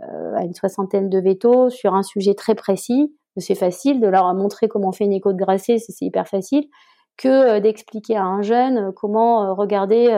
à 0.00 0.44
une 0.44 0.54
soixantaine 0.54 1.10
de 1.10 1.18
vétos 1.18 1.68
sur 1.68 1.94
un 1.94 2.02
sujet 2.02 2.32
très 2.34 2.54
précis 2.54 3.12
c'est 3.36 3.54
facile 3.54 4.00
de 4.00 4.08
leur 4.08 4.32
montrer 4.34 4.68
comment 4.68 4.88
on 4.88 4.92
fait 4.92 5.04
une 5.04 5.12
écho 5.12 5.32
de 5.32 5.38
grasset, 5.38 5.78
c'est 5.78 6.04
hyper 6.04 6.28
facile, 6.28 6.68
que 7.16 7.28
euh, 7.28 7.60
d'expliquer 7.60 8.16
à 8.16 8.24
un 8.24 8.42
jeune 8.42 8.78
euh, 8.78 8.92
comment 8.94 9.44
euh, 9.44 9.52
regarder, 9.52 10.08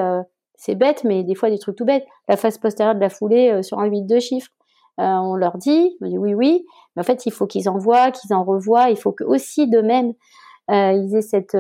c'est 0.64 0.76
bête, 0.76 1.02
mais 1.02 1.24
des 1.24 1.34
fois 1.34 1.50
des 1.50 1.58
trucs 1.58 1.74
tout 1.74 1.84
bêtes, 1.84 2.06
la 2.28 2.36
face 2.36 2.56
postérieure 2.56 2.94
de 2.94 3.00
la 3.00 3.08
foulée 3.08 3.62
sur 3.64 3.80
un 3.80 3.86
8 3.86 4.02
de 4.04 4.20
chiffres. 4.20 4.52
on 4.96 5.34
leur 5.34 5.58
dit, 5.58 5.96
on 6.00 6.06
dit 6.06 6.18
oui, 6.18 6.34
oui, 6.34 6.64
mais 6.94 7.00
en 7.00 7.04
fait, 7.04 7.26
il 7.26 7.32
faut 7.32 7.48
qu'ils 7.48 7.68
en 7.68 7.78
voient, 7.78 8.12
qu'ils 8.12 8.32
en 8.32 8.44
revoient. 8.44 8.88
Il 8.90 8.96
faut 8.96 9.10
que 9.10 9.24
aussi 9.24 9.68
de 9.68 9.80
même, 9.80 10.12
ils 10.68 11.16
aient 11.16 11.20
cette 11.20 11.56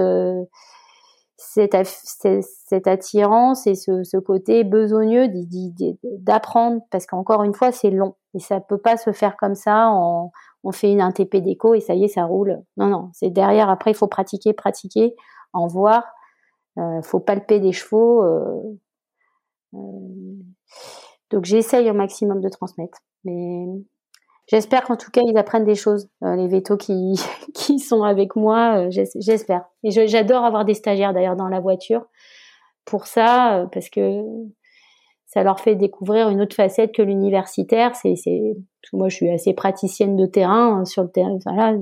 cette, 1.36 2.86
attirance 2.86 3.66
et 3.66 3.74
ce, 3.74 4.18
côté 4.18 4.64
besogneux 4.64 5.28
d'apprendre. 6.18 6.82
Parce 6.90 7.06
qu'encore 7.06 7.42
une 7.42 7.54
fois 7.54 7.72
c'est 7.72 7.90
long. 7.90 8.14
Et 8.34 8.38
ça 8.38 8.60
peut 8.60 8.78
pas 8.78 8.96
se 8.96 9.12
faire 9.12 9.36
comme 9.36 9.54
ça 9.54 9.90
on, 9.92 10.30
fait 10.72 10.92
une 10.92 11.00
un 11.00 11.10
TP 11.10 11.42
et 11.74 11.80
ça 11.80 11.94
y 11.94 12.04
est 12.04 12.08
ça 12.08 12.24
roule. 12.24 12.62
Non 12.76 12.86
non. 12.86 13.10
C'est 13.12 13.30
derrière. 13.30 13.68
Après 13.68 13.90
il 13.90 13.96
faut 13.96 14.06
pratiquer 14.06 14.52
pratiquer 14.52 15.14
en 15.52 15.66
voir. 15.66 16.04
Euh, 16.78 17.02
faut 17.02 17.20
palper 17.20 17.60
des 17.60 17.72
chevaux 17.72 18.22
euh, 18.22 18.40
euh, 18.46 18.76
donc 19.72 21.44
j'essaye 21.44 21.90
au 21.90 21.94
maximum 21.94 22.40
de 22.40 22.48
transmettre 22.48 22.98
mais 23.24 23.66
J'espère 24.52 24.82
qu'en 24.82 24.96
tout 24.96 25.10
cas 25.10 25.22
ils 25.24 25.38
apprennent 25.38 25.64
des 25.64 25.74
choses, 25.74 26.08
euh, 26.22 26.34
les 26.36 26.48
vétos 26.48 26.76
qui, 26.76 27.14
qui 27.54 27.78
sont 27.78 28.02
avec 28.02 28.36
moi. 28.36 28.86
Euh, 28.86 28.90
j'espère. 28.90 29.64
Et 29.84 29.90
j'adore 29.90 30.44
avoir 30.44 30.64
des 30.64 30.74
stagiaires 30.74 31.14
d'ailleurs 31.14 31.36
dans 31.36 31.48
la 31.48 31.60
voiture 31.60 32.06
pour 32.84 33.06
ça, 33.06 33.58
euh, 33.58 33.66
parce 33.66 33.88
que 33.88 34.22
ça 35.26 35.42
leur 35.42 35.60
fait 35.60 35.76
découvrir 35.76 36.28
une 36.28 36.42
autre 36.42 36.56
facette 36.56 36.92
que 36.92 37.02
l'universitaire. 37.02 37.92
Moi 38.92 39.08
je 39.08 39.16
suis 39.16 39.30
assez 39.30 39.54
praticienne 39.54 40.16
de 40.16 40.26
terrain 40.26 40.80
hein, 40.80 40.84
sur 40.84 41.04
le 41.04 41.10
terrain. 41.10 41.38
Voilà, 41.46 41.74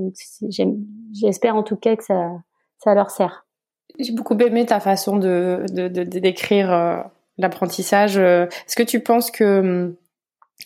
j'espère 1.13 1.57
en 1.57 1.63
tout 1.63 1.77
cas 1.77 1.97
que 1.97 2.05
ça, 2.05 2.31
ça 2.79 2.95
leur 2.95 3.11
sert. 3.11 3.47
J'ai 3.99 4.13
beaucoup 4.13 4.37
aimé 4.39 4.67
ta 4.67 4.79
façon 4.79 5.17
de, 5.17 5.65
de, 5.73 5.89
de, 5.89 6.19
décrire 6.21 7.11
l'apprentissage. 7.41 8.17
Est-ce 8.19 8.77
que 8.77 8.83
tu 8.83 9.01
penses 9.01 9.31
que 9.31 9.61
hum, 9.61 9.97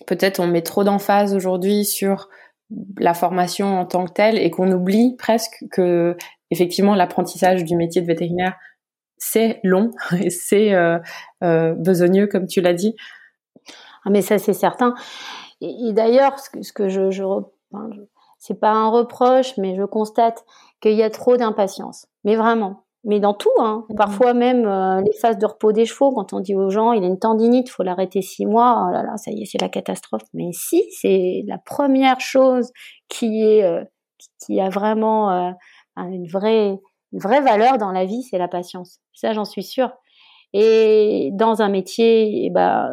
peut-être 0.06 0.40
on 0.40 0.46
met 0.46 0.62
trop 0.62 0.84
d'emphase 0.84 1.34
aujourd'hui 1.34 1.84
sur 1.84 2.28
la 2.98 3.14
formation 3.14 3.78
en 3.78 3.86
tant 3.86 4.04
que 4.06 4.12
telle 4.12 4.38
et 4.38 4.50
qu'on 4.50 4.70
oublie 4.72 5.16
presque 5.16 5.64
que 5.70 6.16
effectivement 6.50 6.94
l'apprentissage 6.94 7.64
du 7.64 7.76
métier 7.76 8.00
de 8.00 8.06
vétérinaire 8.06 8.56
c'est 9.16 9.60
long 9.62 9.92
et 10.22 10.30
c'est 10.30 10.74
euh, 10.74 10.98
euh, 11.42 11.74
besogneux 11.74 12.26
comme 12.26 12.46
tu 12.46 12.60
l'as 12.60 12.74
dit? 12.74 12.94
Ah 14.04 14.10
mais 14.10 14.22
ça 14.22 14.38
c'est 14.38 14.54
certain. 14.54 14.94
Et, 15.60 15.92
d'ailleurs 15.92 16.38
ce 16.38 16.50
que, 16.50 16.62
ce 16.62 16.72
que 16.72 16.88
je, 16.88 17.10
je, 17.10 17.22
je 17.72 18.00
c'est 18.38 18.58
pas 18.60 18.72
un 18.72 18.88
reproche 18.88 19.56
mais 19.56 19.76
je 19.76 19.84
constate 19.84 20.44
qu'il 20.80 20.92
y 20.92 21.02
a 21.02 21.10
trop 21.10 21.36
d'impatience. 21.36 22.06
Mais 22.24 22.36
vraiment, 22.36 22.84
mais 23.04 23.20
dans 23.20 23.34
tout. 23.34 23.50
Hein. 23.58 23.84
Mmh. 23.88 23.94
Parfois 23.96 24.34
même 24.34 24.66
euh, 24.66 25.00
les 25.00 25.12
phases 25.20 25.38
de 25.38 25.46
repos 25.46 25.72
des 25.72 25.84
chevaux, 25.86 26.12
quand 26.12 26.32
on 26.32 26.40
dit 26.40 26.54
aux 26.54 26.70
gens 26.70 26.92
il 26.92 27.04
a 27.04 27.06
une 27.06 27.18
tendinite, 27.18 27.68
faut 27.68 27.82
l'arrêter 27.82 28.22
six 28.22 28.46
mois, 28.46 28.86
oh 28.86 28.92
là 28.92 29.02
là, 29.02 29.16
ça 29.16 29.30
y 29.30 29.42
est, 29.42 29.44
c'est 29.44 29.60
la 29.60 29.68
catastrophe. 29.68 30.22
Mais 30.32 30.50
si, 30.52 30.82
c'est 30.90 31.42
la 31.46 31.58
première 31.58 32.20
chose 32.20 32.70
qui 33.08 33.42
est 33.42 33.64
euh, 33.64 33.84
qui 34.44 34.60
a 34.60 34.68
vraiment 34.68 35.30
euh, 35.30 35.50
une 35.96 36.26
vraie 36.26 36.78
une 37.12 37.20
vraie 37.20 37.40
valeur 37.40 37.78
dans 37.78 37.92
la 37.92 38.04
vie, 38.04 38.22
c'est 38.22 38.38
la 38.38 38.48
patience. 38.48 38.98
Ça, 39.12 39.32
j'en 39.32 39.44
suis 39.44 39.62
sûre. 39.62 39.92
Et 40.52 41.30
dans 41.32 41.62
un 41.62 41.68
métier, 41.68 42.46
eh 42.46 42.50
ben, 42.50 42.88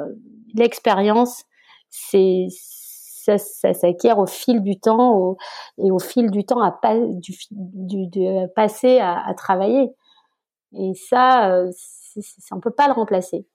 l'expérience, 0.55 1.43
c'est 1.89 2.47
ça, 2.49 3.37
ça 3.37 3.73
s'acquiert 3.73 4.19
au 4.19 4.25
fil 4.25 4.61
du 4.61 4.79
temps 4.79 5.15
au, 5.15 5.37
et 5.77 5.91
au 5.91 5.99
fil 5.99 6.31
du 6.31 6.43
temps 6.43 6.61
à 6.61 6.71
pas, 6.71 6.97
du, 6.97 7.33
du, 7.51 8.07
de 8.07 8.47
passer 8.53 8.99
à, 8.99 9.27
à 9.27 9.33
travailler. 9.33 9.91
Et 10.77 10.93
ça, 10.93 11.51
euh, 11.51 11.71
on 12.51 12.59
peut 12.59 12.71
pas 12.71 12.87
le 12.87 12.93
remplacer. 12.93 13.47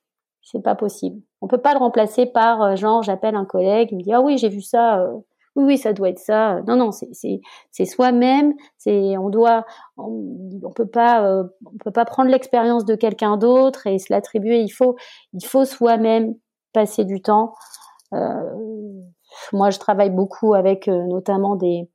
C'est 0.43 0.62
pas 0.62 0.75
possible. 0.75 1.21
On 1.41 1.49
peut 1.49 1.59
pas 1.61 1.73
le 1.73 1.79
remplacer 1.79 2.27
par 2.27 2.62
euh, 2.62 2.77
genre 2.77 3.03
j'appelle 3.03 3.35
un 3.35 3.45
collègue, 3.45 3.89
il 3.91 3.99
me 3.99 4.03
dit 4.03 4.12
ah 4.12 4.21
oui 4.21 4.39
j'ai 4.39 4.49
vu 4.49 4.62
ça, 4.62 5.01
euh, 5.01 5.12
oui 5.57 5.64
oui 5.64 5.79
ça 5.79 5.93
doit 5.93 6.09
être 6.09 6.21
ça. 6.21 6.61
Non 6.69 6.77
non 6.77 6.93
c'est 6.93 7.09
c'est 7.12 7.41
c'est 7.73 7.85
soi-même. 7.85 8.55
C'est 8.79 9.17
on 9.19 9.29
doit 9.29 9.64
on, 9.97 10.73
peut 10.75 10.87
pas 10.87 11.43
on 11.64 11.79
peut 11.85 11.91
pas 11.91 12.05
prendre 12.05 12.31
l'expérience 12.31 12.85
de 12.85 12.95
quelqu'un 12.95 13.37
d'autre 13.39 13.87
et 13.87 13.99
se 13.99 14.12
l'attribuer. 14.12 14.61
Il 14.61 14.71
faut 14.71 14.97
il 15.33 15.45
faut 15.45 15.64
soi-même 15.64 16.35
passer 16.73 17.05
du 17.05 17.23
temps. 17.23 17.55
moi 19.53 19.71
je 19.71 19.79
travaille 19.79 20.11
beaucoup 20.11 20.55
avec 20.55 20.87
notamment 20.87 21.57
des 21.57 21.89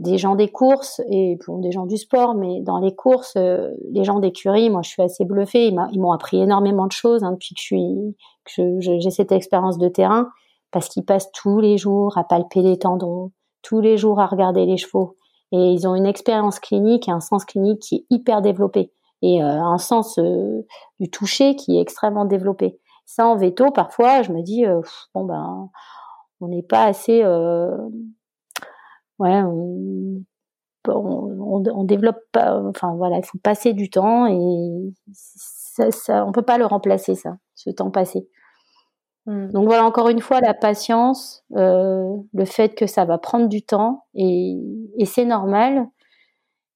des 0.00 0.16
gens 0.16 0.34
des 0.34 0.48
courses 0.48 1.00
et 1.10 1.38
pour 1.44 1.58
des 1.58 1.72
gens 1.72 1.84
du 1.84 1.98
sport, 1.98 2.34
mais 2.34 2.62
dans 2.62 2.78
les 2.78 2.94
courses, 2.94 3.34
euh, 3.36 3.70
les 3.92 4.02
gens 4.02 4.18
d'écurie, 4.18 4.70
moi 4.70 4.80
je 4.82 4.88
suis 4.88 5.02
assez 5.02 5.26
bluffée. 5.26 5.68
Ils 5.92 6.00
m'ont 6.00 6.12
appris 6.12 6.40
énormément 6.40 6.86
de 6.86 6.92
choses 6.92 7.22
hein, 7.22 7.32
depuis 7.32 7.54
que 7.54 7.60
je 7.60 7.66
suis 7.66 8.16
que 8.56 8.80
j'ai 8.80 9.10
cette 9.10 9.30
expérience 9.30 9.76
de 9.76 9.88
terrain, 9.88 10.28
parce 10.70 10.88
qu'ils 10.88 11.04
passent 11.04 11.30
tous 11.32 11.60
les 11.60 11.76
jours 11.76 12.16
à 12.16 12.24
palper 12.24 12.62
les 12.62 12.78
tendons, 12.78 13.30
tous 13.60 13.80
les 13.80 13.98
jours 13.98 14.20
à 14.20 14.26
regarder 14.26 14.64
les 14.64 14.78
chevaux, 14.78 15.16
et 15.52 15.58
ils 15.58 15.86
ont 15.86 15.94
une 15.94 16.06
expérience 16.06 16.60
clinique 16.60 17.06
et 17.06 17.12
un 17.12 17.20
sens 17.20 17.44
clinique 17.44 17.80
qui 17.80 17.96
est 17.96 18.06
hyper 18.08 18.40
développé 18.40 18.92
et 19.20 19.44
euh, 19.44 19.46
un 19.46 19.76
sens 19.76 20.18
euh, 20.18 20.62
du 20.98 21.10
toucher 21.10 21.56
qui 21.56 21.76
est 21.76 21.80
extrêmement 21.82 22.24
développé. 22.24 22.80
Ça 23.04 23.26
en 23.26 23.36
veto, 23.36 23.70
parfois, 23.70 24.22
je 24.22 24.32
me 24.32 24.40
dis 24.40 24.64
bon 25.14 25.24
ben 25.24 25.68
on 26.40 26.48
n'est 26.48 26.62
pas 26.62 26.84
assez 26.84 27.22
ouais, 29.20 29.42
on, 29.42 30.24
on, 30.88 31.62
on, 31.66 31.84
développe 31.84 32.20
pas, 32.32 32.60
enfin 32.64 32.94
voilà, 32.96 33.18
il 33.18 33.24
faut 33.24 33.38
passer 33.38 33.74
du 33.74 33.90
temps 33.90 34.26
et 34.26 34.92
ça, 35.12 35.90
ça, 35.90 36.24
on 36.26 36.32
peut 36.32 36.42
pas 36.42 36.58
le 36.58 36.66
remplacer 36.66 37.14
ça, 37.14 37.36
ce 37.54 37.70
temps 37.70 37.90
passé. 37.90 38.26
Mmh. 39.26 39.48
Donc 39.52 39.66
voilà, 39.66 39.84
encore 39.84 40.08
une 40.08 40.20
fois, 40.20 40.40
la 40.40 40.54
patience, 40.54 41.44
euh, 41.56 42.16
le 42.32 42.44
fait 42.46 42.74
que 42.74 42.86
ça 42.86 43.04
va 43.04 43.18
prendre 43.18 43.48
du 43.48 43.62
temps 43.62 44.06
et, 44.14 44.56
et 44.98 45.04
c'est 45.04 45.26
normal. 45.26 45.86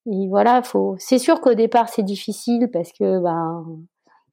Et 0.07 0.29
voilà, 0.29 0.63
faut. 0.63 0.97
C'est 0.99 1.19
sûr 1.19 1.41
qu'au 1.41 1.55
départ 1.55 1.89
c'est 1.89 2.03
difficile 2.03 2.69
parce 2.71 2.93
que 2.93 3.21
ben 3.21 3.65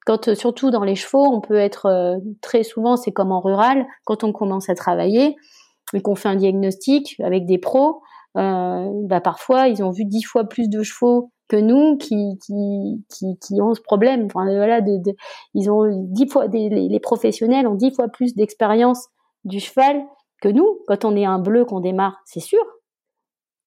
quand 0.04 0.34
surtout 0.34 0.70
dans 0.70 0.84
les 0.84 0.96
chevaux, 0.96 1.24
on 1.24 1.40
peut 1.40 1.56
être 1.56 1.86
euh, 1.86 2.18
très 2.42 2.62
souvent, 2.62 2.96
c'est 2.96 3.12
comme 3.12 3.32
en 3.32 3.40
rural, 3.40 3.86
quand 4.04 4.24
on 4.24 4.32
commence 4.32 4.68
à 4.68 4.74
travailler, 4.74 5.36
et 5.94 6.00
qu'on 6.00 6.14
fait 6.14 6.28
un 6.28 6.36
diagnostic 6.36 7.16
avec 7.20 7.46
des 7.46 7.58
pros, 7.58 8.02
euh, 8.38 8.88
bah 9.04 9.20
parfois 9.20 9.68
ils 9.68 9.82
ont 9.82 9.90
vu 9.90 10.04
dix 10.04 10.22
fois 10.22 10.44
plus 10.44 10.68
de 10.68 10.82
chevaux 10.82 11.30
que 11.48 11.56
nous 11.56 11.98
qui 11.98 12.38
qui 12.46 13.04
qui, 13.40 13.60
ont 13.60 13.74
ce 13.74 13.80
problème. 13.80 14.26
Enfin, 14.26 14.44
voilà, 14.44 14.80
de, 14.80 14.98
ils 15.54 15.70
ont 15.70 15.84
dix 16.08 16.28
fois 16.28 16.46
les, 16.46 17.00
professionnels 17.00 17.66
ont 17.66 17.74
dix 17.74 17.94
fois 17.94 18.08
plus 18.08 18.34
d'expérience 18.34 19.08
du 19.44 19.60
cheval 19.60 20.02
que 20.40 20.48
nous 20.48 20.80
quand 20.86 21.04
on 21.04 21.14
est 21.16 21.26
un 21.26 21.38
bleu 21.38 21.64
qu'on 21.64 21.80
démarre, 21.80 22.20
c'est 22.24 22.40
sûr. 22.40 22.64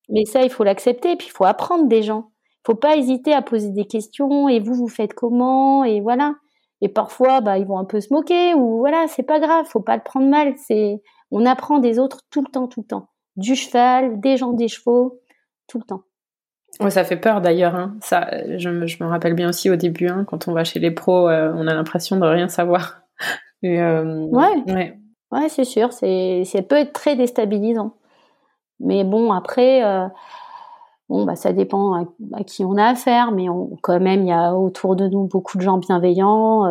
Mais 0.09 0.25
ça, 0.25 0.43
il 0.43 0.49
faut 0.49 0.63
l'accepter. 0.63 1.15
Puis 1.15 1.27
il 1.27 1.31
faut 1.31 1.45
apprendre 1.45 1.87
des 1.87 2.03
gens. 2.03 2.31
Il 2.63 2.71
faut 2.71 2.75
pas 2.75 2.95
hésiter 2.97 3.33
à 3.33 3.41
poser 3.41 3.71
des 3.71 3.85
questions. 3.85 4.49
Et 4.49 4.59
vous, 4.59 4.73
vous 4.73 4.87
faites 4.87 5.13
comment? 5.13 5.83
Et 5.83 6.01
voilà. 6.01 6.35
Et 6.81 6.89
parfois, 6.89 7.41
bah, 7.41 7.57
ils 7.57 7.65
vont 7.65 7.79
un 7.79 7.85
peu 7.85 8.01
se 8.01 8.13
moquer 8.13 8.53
ou 8.53 8.79
voilà, 8.79 9.07
c'est 9.07 9.23
pas 9.23 9.39
grave. 9.39 9.65
Faut 9.65 9.81
pas 9.81 9.95
le 9.95 10.03
prendre 10.03 10.27
mal. 10.27 10.53
C'est 10.57 11.01
on 11.35 11.45
apprend 11.45 11.79
des 11.79 11.99
autres 11.99 12.21
tout 12.31 12.41
le 12.41 12.49
temps, 12.49 12.67
tout 12.67 12.79
le 12.79 12.87
temps. 12.87 13.09
Du 13.35 13.57
cheval, 13.57 14.21
des 14.21 14.37
gens 14.37 14.53
des 14.53 14.69
chevaux, 14.69 15.19
tout 15.67 15.77
le 15.77 15.83
temps. 15.83 16.03
Ouais, 16.79 16.89
ça 16.89 17.03
fait 17.03 17.17
peur 17.17 17.41
d'ailleurs. 17.41 17.75
Hein. 17.75 17.97
Ça, 17.99 18.29
je, 18.57 18.69
me 18.69 19.09
rappelle 19.09 19.33
bien 19.33 19.49
aussi 19.49 19.69
au 19.69 19.75
début, 19.75 20.07
hein, 20.07 20.23
quand 20.25 20.47
on 20.47 20.53
va 20.53 20.63
chez 20.63 20.79
les 20.79 20.91
pros, 20.91 21.27
euh, 21.27 21.51
on 21.53 21.67
a 21.67 21.73
l'impression 21.73 22.15
de 22.17 22.25
rien 22.25 22.47
savoir. 22.47 23.01
Euh, 23.63 24.27
ouais. 24.27 24.63
ouais. 24.67 24.99
Ouais, 25.31 25.49
c'est 25.49 25.63
sûr. 25.63 25.91
C'est, 25.91 26.43
ça 26.45 26.61
peut 26.61 26.75
être 26.75 26.93
très 26.93 27.15
déstabilisant. 27.15 27.95
Mais 28.79 29.03
bon, 29.03 29.31
après, 29.31 29.83
euh, 29.83 30.07
bon, 31.09 31.25
bah, 31.25 31.35
ça 31.35 31.51
dépend 31.51 32.05
à, 32.33 32.43
qui 32.43 32.63
on 32.63 32.77
a 32.77 32.85
affaire. 32.85 33.31
Mais 33.31 33.49
on, 33.49 33.75
quand 33.81 33.99
même, 33.99 34.21
il 34.21 34.27
y 34.27 34.31
a 34.31 34.53
autour 34.53 34.95
de 34.95 35.07
nous 35.07 35.23
beaucoup 35.23 35.57
de 35.57 35.63
gens 35.63 35.79
bienveillants. 35.79 36.67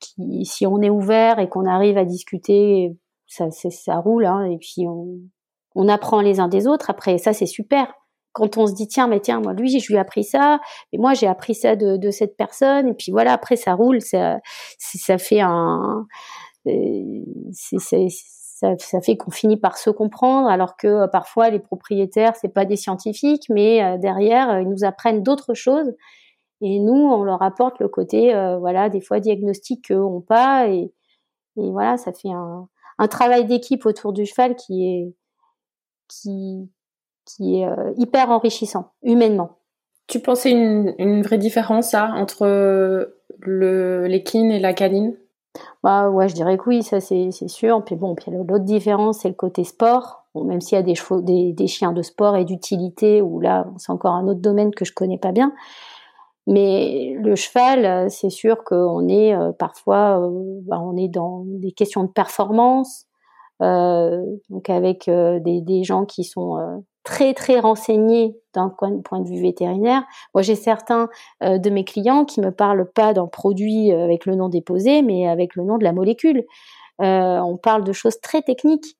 qui, 0.00 0.46
si 0.46 0.66
on 0.66 0.80
est 0.80 0.88
ouvert 0.88 1.40
et 1.40 1.48
qu'on 1.50 1.66
arrive 1.66 1.98
à 1.98 2.06
discuter 2.06 2.96
ça, 3.26 3.50
ça 3.50 3.96
roule, 3.98 4.26
hein, 4.26 4.44
et 4.44 4.58
puis 4.58 4.86
on, 4.86 5.18
on 5.76 5.88
apprend 5.88 6.20
les 6.20 6.40
uns 6.40 6.48
des 6.48 6.66
autres. 6.66 6.90
Après, 6.90 7.18
ça, 7.18 7.32
c'est 7.32 7.46
super. 7.46 7.92
Quand 8.32 8.58
on 8.58 8.66
se 8.66 8.74
dit, 8.74 8.88
tiens, 8.88 9.06
mais 9.06 9.20
tiens, 9.20 9.40
moi, 9.40 9.52
lui, 9.54 9.78
je 9.78 9.86
lui 9.88 9.94
ai 9.94 9.98
appris 9.98 10.24
ça, 10.24 10.58
et 10.92 10.98
moi, 10.98 11.14
j'ai 11.14 11.26
appris 11.26 11.54
ça 11.54 11.76
de, 11.76 11.96
de 11.96 12.10
cette 12.10 12.36
personne, 12.36 12.88
et 12.88 12.94
puis 12.94 13.12
voilà, 13.12 13.32
après, 13.32 13.56
ça 13.56 13.74
roule, 13.74 14.00
ça, 14.00 14.40
ça 14.78 15.18
fait 15.18 15.40
un, 15.40 16.06
euh, 16.66 17.22
ça, 17.52 18.76
ça, 18.78 19.00
fait 19.00 19.16
qu'on 19.16 19.30
finit 19.30 19.56
par 19.58 19.78
se 19.78 19.90
comprendre, 19.90 20.48
alors 20.48 20.76
que 20.76 20.86
euh, 20.86 21.06
parfois 21.08 21.50
les 21.50 21.60
propriétaires, 21.60 22.34
c'est 22.36 22.52
pas 22.52 22.64
des 22.64 22.76
scientifiques, 22.76 23.46
mais 23.50 23.82
euh, 23.82 23.98
derrière, 23.98 24.60
ils 24.60 24.68
nous 24.68 24.84
apprennent 24.84 25.22
d'autres 25.22 25.54
choses. 25.54 25.92
Et 26.62 26.80
nous, 26.80 26.94
on 26.94 27.22
leur 27.22 27.42
apporte 27.42 27.80
le 27.80 27.88
côté, 27.88 28.32
voilà, 28.60 28.88
des 28.88 29.02
fois 29.02 29.20
diagnostic 29.20 29.88
qu'eux 29.88 29.96
n'ont 29.96 30.22
pas, 30.22 30.68
et, 30.68 30.90
et 31.58 31.70
voilà, 31.70 31.98
ça 31.98 32.12
fait 32.14 32.30
un, 32.30 32.66
un 32.98 33.08
travail 33.08 33.44
d'équipe 33.44 33.86
autour 33.86 34.12
du 34.12 34.26
cheval 34.26 34.56
qui 34.56 34.86
est 34.86 35.14
qui 36.08 36.70
qui 37.24 37.60
est 37.60 37.66
euh, 37.66 37.92
hyper 37.96 38.30
enrichissant 38.30 38.92
humainement. 39.02 39.58
Tu 40.06 40.20
pensais 40.20 40.52
une, 40.52 40.94
une 40.98 41.22
vraie 41.22 41.38
différence 41.38 41.90
ça 41.90 42.12
entre 42.14 43.16
le 43.40 44.06
l'équine 44.06 44.50
et 44.50 44.60
la 44.60 44.72
canine? 44.72 45.16
Bah 45.82 46.10
ouais, 46.10 46.28
je 46.28 46.34
dirais 46.34 46.56
que 46.58 46.64
oui, 46.66 46.82
ça 46.82 47.00
c'est 47.00 47.30
sûr. 47.48 47.84
Puis 47.84 47.96
bon, 47.96 48.14
puis 48.14 48.30
l'autre 48.30 48.64
différence, 48.64 49.20
c'est 49.20 49.28
le 49.28 49.34
côté 49.34 49.64
sport. 49.64 50.26
même 50.34 50.60
s'il 50.60 50.76
y 50.76 50.78
a 50.78 50.82
des, 50.82 50.94
chevaux, 50.94 51.20
des, 51.20 51.52
des, 51.52 51.66
chiens 51.66 51.92
de 51.92 52.02
sport 52.02 52.36
et 52.36 52.44
d'utilité, 52.44 53.22
où 53.22 53.40
là, 53.40 53.66
c'est 53.78 53.92
encore 53.92 54.14
un 54.14 54.26
autre 54.28 54.40
domaine 54.40 54.74
que 54.74 54.84
je 54.84 54.92
connais 54.92 55.18
pas 55.18 55.32
bien. 55.32 55.52
Mais 56.46 57.14
le 57.18 57.34
cheval, 57.34 58.10
c'est 58.10 58.30
sûr 58.30 58.62
qu'on 58.64 59.08
est 59.08 59.34
euh, 59.34 59.52
parfois, 59.52 60.20
euh, 60.20 60.60
bah, 60.62 60.80
on 60.80 60.96
est 60.96 61.08
dans 61.08 61.44
des 61.46 61.72
questions 61.72 62.04
de 62.04 62.08
performance, 62.08 63.06
euh, 63.62 64.22
donc 64.48 64.70
avec 64.70 65.08
euh, 65.08 65.40
des, 65.40 65.60
des, 65.60 65.82
gens 65.82 66.04
qui 66.04 66.22
sont 66.22 66.82
très 67.06 67.34
très 67.34 67.60
renseignés 67.60 68.36
d'un 68.52 68.68
point 68.68 69.20
de 69.20 69.28
vue 69.28 69.40
vétérinaire. 69.40 70.02
Moi, 70.34 70.42
j'ai 70.42 70.56
certains 70.56 71.08
euh, 71.42 71.56
de 71.56 71.70
mes 71.70 71.84
clients 71.84 72.24
qui 72.24 72.40
me 72.40 72.50
parlent 72.50 72.90
pas 72.90 73.14
d'un 73.14 73.28
produit 73.28 73.92
euh, 73.92 74.02
avec 74.02 74.26
le 74.26 74.34
nom 74.34 74.48
déposé, 74.48 75.02
mais 75.02 75.28
avec 75.28 75.54
le 75.54 75.62
nom 75.62 75.78
de 75.78 75.84
la 75.84 75.92
molécule. 75.92 76.44
Euh, 77.00 77.38
on 77.38 77.56
parle 77.56 77.84
de 77.84 77.92
choses 77.92 78.20
très 78.20 78.42
techniques. 78.42 78.96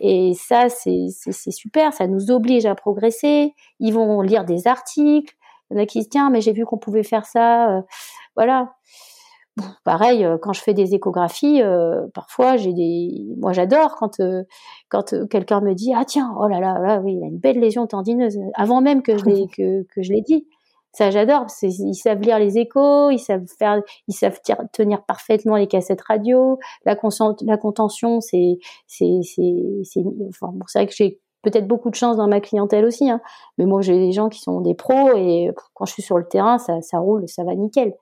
Et 0.00 0.34
ça, 0.34 0.68
c'est 0.68 1.06
super, 1.52 1.92
ça 1.92 2.08
nous 2.08 2.32
oblige 2.32 2.66
à 2.66 2.74
progresser. 2.74 3.54
Ils 3.78 3.94
vont 3.94 4.20
lire 4.20 4.44
des 4.44 4.66
articles. 4.66 5.32
Il 5.70 5.76
y 5.76 5.80
en 5.80 5.82
a 5.82 5.86
qui 5.86 5.98
se 6.00 6.04
disent, 6.04 6.10
tiens, 6.10 6.30
mais 6.30 6.40
j'ai 6.40 6.52
vu 6.52 6.64
qu'on 6.64 6.78
pouvait 6.78 7.02
faire 7.02 7.26
ça. 7.26 7.82
voilà 8.36 8.70
pareil, 9.84 10.24
euh, 10.24 10.36
quand 10.38 10.52
je 10.52 10.60
fais 10.60 10.74
des 10.74 10.94
échographies, 10.94 11.62
euh, 11.62 12.06
parfois 12.14 12.56
j'ai 12.56 12.72
des, 12.72 13.24
moi 13.38 13.52
j'adore 13.52 13.96
quand 13.96 14.20
euh, 14.20 14.42
quand 14.88 15.14
quelqu'un 15.28 15.60
me 15.60 15.74
dit 15.74 15.92
ah 15.94 16.04
tiens 16.04 16.34
oh 16.38 16.48
là 16.48 16.60
là 16.60 16.78
là 16.78 17.00
oui 17.00 17.14
il 17.14 17.24
a 17.24 17.26
une 17.26 17.38
belle 17.38 17.60
lésion 17.60 17.86
tendineuse 17.86 18.38
avant 18.54 18.80
même 18.80 19.02
que 19.02 19.16
je 19.16 19.24
l'ai 19.24 19.46
que, 19.56 19.82
que 19.94 20.02
je 20.02 20.12
l'ai 20.12 20.22
dit. 20.22 20.46
Ça 20.92 21.10
j'adore, 21.10 21.46
ils 21.62 21.94
savent 21.94 22.20
lire 22.20 22.38
les 22.38 22.56
échos, 22.56 23.10
ils 23.10 23.18
savent 23.18 23.46
faire, 23.58 23.82
ils 24.06 24.14
savent 24.14 24.38
tenir 24.72 25.02
parfaitement 25.04 25.56
les 25.56 25.66
cassettes 25.66 26.02
radio. 26.02 26.60
La, 26.84 26.94
la 27.42 27.56
contention, 27.56 28.20
c'est 28.20 28.58
c'est 28.86 29.18
c'est 29.24 29.82
c'est 29.82 30.04
enfin 30.28 30.52
bon, 30.52 30.64
c'est 30.68 30.78
vrai 30.78 30.86
que 30.86 30.94
j'ai 30.94 31.18
peut-être 31.44 31.68
beaucoup 31.68 31.90
de 31.90 31.94
chance 31.94 32.16
dans 32.16 32.28
ma 32.28 32.40
clientèle 32.40 32.84
aussi, 32.84 33.08
hein, 33.10 33.20
mais 33.58 33.66
moi 33.66 33.82
j'ai 33.82 33.98
des 33.98 34.12
gens 34.12 34.28
qui 34.28 34.40
sont 34.40 34.60
des 34.60 34.74
pros 34.74 35.14
et 35.14 35.50
quand 35.74 35.84
je 35.84 35.92
suis 35.92 36.02
sur 36.02 36.18
le 36.18 36.26
terrain, 36.26 36.58
ça 36.58 36.80
ça 36.82 36.98
roule, 36.98 37.28
ça 37.28 37.44
va 37.44 37.54
nickel. 37.54 37.94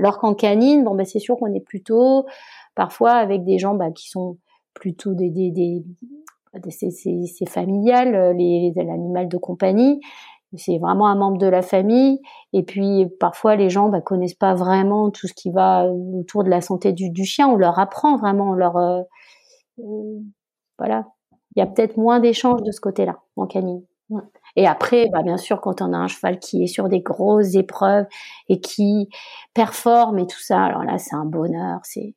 Alors 0.00 0.18
qu'en 0.18 0.34
canine, 0.34 0.84
bon, 0.84 0.94
ben, 0.94 1.04
c'est 1.04 1.18
sûr 1.18 1.36
qu'on 1.36 1.52
est 1.52 1.60
plutôt 1.60 2.26
parfois 2.74 3.12
avec 3.12 3.44
des 3.44 3.58
gens 3.58 3.74
bah, 3.74 3.90
qui 3.90 4.08
sont 4.08 4.38
plutôt 4.72 5.12
des, 5.14 5.28
des, 5.28 5.50
des, 5.50 5.84
c'est 6.70 7.48
familial, 7.48 8.14
euh, 8.14 8.32
l'animal 8.32 9.28
de 9.28 9.36
compagnie. 9.36 10.00
C'est 10.56 10.78
vraiment 10.78 11.06
un 11.06 11.16
membre 11.16 11.38
de 11.38 11.46
la 11.46 11.62
famille. 11.62 12.20
Et 12.52 12.62
puis 12.62 13.06
parfois 13.20 13.56
les 13.56 13.68
gens 13.70 13.88
bah, 13.90 14.00
connaissent 14.00 14.34
pas 14.34 14.54
vraiment 14.54 15.10
tout 15.10 15.28
ce 15.28 15.34
qui 15.34 15.50
va 15.50 15.86
autour 15.86 16.44
de 16.44 16.48
la 16.50 16.60
santé 16.60 16.92
du, 16.92 17.24
chien. 17.24 17.48
On 17.48 17.56
leur 17.56 17.78
apprend 17.78 18.16
vraiment, 18.16 18.54
leur 18.54 18.76
euh, 18.78 19.02
euh, 19.80 20.18
voilà. 20.78 21.04
Il 21.56 21.60
y 21.60 21.62
a 21.62 21.66
peut-être 21.66 21.96
moins 21.96 22.20
d'échanges 22.20 22.62
de 22.62 22.70
ce 22.70 22.80
côté-là 22.80 23.18
en 23.36 23.46
canine. 23.46 23.82
Et 24.56 24.66
après, 24.66 25.08
bah, 25.12 25.22
bien 25.22 25.36
sûr, 25.36 25.60
quand 25.60 25.82
on 25.82 25.92
a 25.92 25.96
un 25.96 26.08
cheval 26.08 26.38
qui 26.38 26.64
est 26.64 26.66
sur 26.66 26.88
des 26.88 27.00
grosses 27.00 27.54
épreuves 27.54 28.06
et 28.48 28.60
qui 28.60 29.08
performe 29.54 30.18
et 30.18 30.26
tout 30.26 30.40
ça, 30.40 30.62
alors 30.62 30.82
là, 30.82 30.98
c'est 30.98 31.14
un 31.14 31.24
bonheur. 31.24 31.80
C'est, 31.84 32.14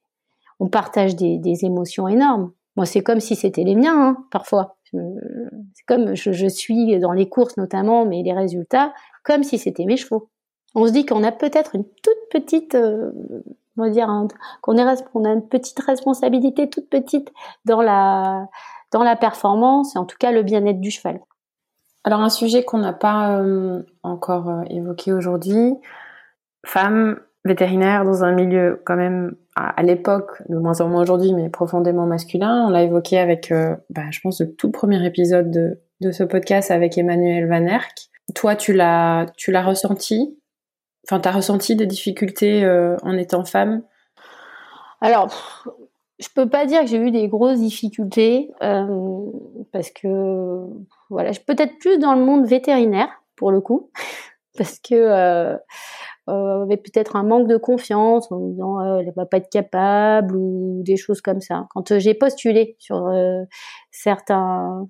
on 0.60 0.68
partage 0.68 1.16
des, 1.16 1.66
émotions 1.66 2.08
énormes. 2.08 2.52
Moi, 2.76 2.86
c'est 2.86 3.04
comme 3.04 3.20
si 3.20 3.36
c'était 3.36 3.64
les 3.64 3.76
miens, 3.76 4.00
hein, 4.00 4.18
parfois. 4.32 4.78
C'est 4.92 5.86
comme 5.88 6.16
je, 6.16 6.48
suis 6.48 7.00
dans 7.00 7.14
les 7.14 7.30
courses 7.30 7.58
notamment, 7.58 8.06
mais 8.06 8.22
les 8.24 8.34
résultats, 8.34 8.94
comme 9.24 9.44
si 9.44 9.58
c'était 9.58 9.86
mes 9.86 9.98
chevaux. 9.98 10.30
On 10.76 10.88
se 10.88 10.92
dit 10.92 11.06
qu'on 11.06 11.24
a 11.24 11.32
peut-être 11.32 11.76
une 11.76 11.84
toute 11.84 12.30
petite, 12.32 12.74
euh, 12.76 13.12
on 13.78 13.88
dire, 13.90 14.08
qu'on 14.62 14.78
est, 14.78 15.04
qu'on 15.12 15.26
a 15.26 15.32
une 15.32 15.48
petite 15.48 15.80
responsabilité 15.80 16.70
toute 16.70 16.90
petite 16.90 17.32
dans 17.66 17.82
la, 17.82 18.48
dans 18.94 19.04
la 19.04 19.16
performance 19.16 19.96
et 19.96 20.00
en 20.00 20.06
tout 20.06 20.18
cas 20.18 20.32
le 20.32 20.44
bien-être 20.44 20.80
du 20.80 20.92
cheval. 20.92 21.20
Alors 22.06 22.22
un 22.22 22.30
sujet 22.30 22.64
qu'on 22.64 22.78
n'a 22.78 22.94
pas 22.94 23.40
euh, 23.40 23.82
encore 24.04 24.50
euh, 24.50 24.64
évoqué 24.70 25.12
aujourd'hui, 25.12 25.74
femme 26.66 27.20
vétérinaire 27.46 28.06
dans 28.06 28.24
un 28.24 28.32
milieu 28.32 28.82
quand 28.86 28.96
même 28.96 29.36
à, 29.56 29.84
l'époque, 29.84 30.42
de 30.50 30.58
moins 30.58 30.82
en 30.82 30.88
moins 30.88 31.02
aujourd'hui, 31.02 31.34
mais 31.34 31.50
profondément 31.50 32.08
masculin. 32.08 32.66
On 32.66 32.70
l'a 32.70 32.84
évoqué 32.84 33.20
avec, 33.20 33.52
euh, 33.52 33.76
bah, 33.90 34.04
je 34.10 34.20
pense, 34.22 34.42
le 34.42 34.56
tout 34.56 34.72
premier 34.72 35.06
épisode 35.06 35.52
de, 35.52 35.80
de 36.02 36.12
ce 36.12 36.24
podcast 36.24 36.72
avec 36.72 36.98
Emmanuel 36.98 37.48
Van 37.48 37.66
Erck. 37.66 38.10
Toi, 38.34 38.56
tu 38.56 38.74
l'as, 38.74 39.28
tu 39.38 39.52
l'as 39.52 39.62
ressenti? 39.62 40.40
Enfin, 41.06 41.20
t'as 41.20 41.32
ressenti 41.32 41.76
des 41.76 41.86
difficultés 41.86 42.66
en 43.04 43.18
étant 43.18 43.44
femme? 43.44 43.84
Alors, 45.02 45.68
je 46.20 46.28
peux 46.36 46.50
pas 46.50 46.66
dire 46.66 46.82
que 46.82 46.88
j'ai 46.88 46.98
eu 46.98 47.12
des 47.12 47.28
grosses 47.28 47.60
difficultés 47.60 48.52
euh, 48.62 49.26
parce 49.72 49.90
que 49.92 50.68
voilà, 51.10 51.32
je 51.32 51.40
peut-être 51.40 51.78
plus 51.80 51.98
dans 51.98 52.14
le 52.14 52.24
monde 52.24 52.46
vétérinaire 52.46 53.10
pour 53.36 53.52
le 53.52 53.62
coup 53.62 53.90
parce 54.58 54.80
que 54.80 54.94
euh, 54.94 55.58
euh, 56.30 56.64
avait 56.64 56.78
peut-être 56.78 57.18
un 57.18 57.24
manque 57.24 57.48
de 57.48 57.58
confiance 57.58 58.32
en 58.32 58.40
disant 58.40 58.80
euh, 58.80 59.00
elle 59.00 59.12
va 59.16 59.26
pas 59.26 59.38
être 59.38 59.50
capable 59.50 60.36
ou 60.38 60.82
des 60.84 60.96
choses 60.96 61.22
comme 61.22 61.42
ça. 61.42 61.68
Quand 61.72 61.92
euh, 61.92 62.00
j'ai 62.00 62.14
postulé 62.14 62.78
sur 62.80 63.08
euh, 63.08 63.44
certains 63.92 64.88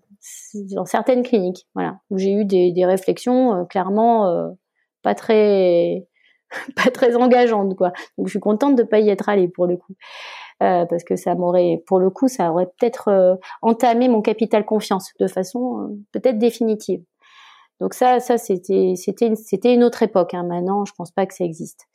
dans 0.76 0.86
certaines 0.86 1.24
cliniques, 1.24 1.68
voilà, 1.74 2.00
où 2.10 2.18
j'ai 2.18 2.32
eu 2.32 2.46
des, 2.46 2.72
des 2.72 2.86
réflexions 2.86 3.66
clairement 3.66 4.54
pas 5.02 5.16
très 5.16 6.08
pas 6.76 6.92
très 6.92 7.16
engageantes 7.16 7.76
quoi. 7.76 7.92
Donc 8.18 8.28
je 8.28 8.32
suis 8.32 8.40
contente 8.40 8.76
de 8.76 8.84
pas 8.84 9.00
y 9.00 9.10
être 9.10 9.28
allée 9.28 9.48
pour 9.48 9.66
le 9.66 9.76
coup. 9.76 9.96
Euh, 10.62 10.86
parce 10.86 11.04
que 11.04 11.16
ça 11.16 11.36
m'aurait, 11.36 11.84
pour 11.88 12.00
le 12.00 12.10
coup, 12.10 12.28
ça 12.28 12.52
aurait 12.52 12.68
peut-être 12.68 13.08
euh, 13.10 13.36
entamé 13.62 14.08
mon 14.08 14.22
capital 14.22 14.66
confiance 14.66 15.12
de 15.20 15.28
façon 15.28 15.80
euh, 15.80 15.88
peut-être 16.12 16.38
définitive. 16.38 17.04
Donc 17.80 17.94
ça, 17.94 18.20
ça 18.20 18.38
c'était, 18.38 18.94
c'était, 18.96 19.74
une 19.74 19.84
autre 19.84 20.04
époque. 20.04 20.34
Hein. 20.34 20.44
Maintenant, 20.44 20.86
je 20.86 20.94
pense 20.96 21.12
pas 21.12 21.26
que 21.26 21.34
ça 21.34 21.44
existe. 21.44 21.86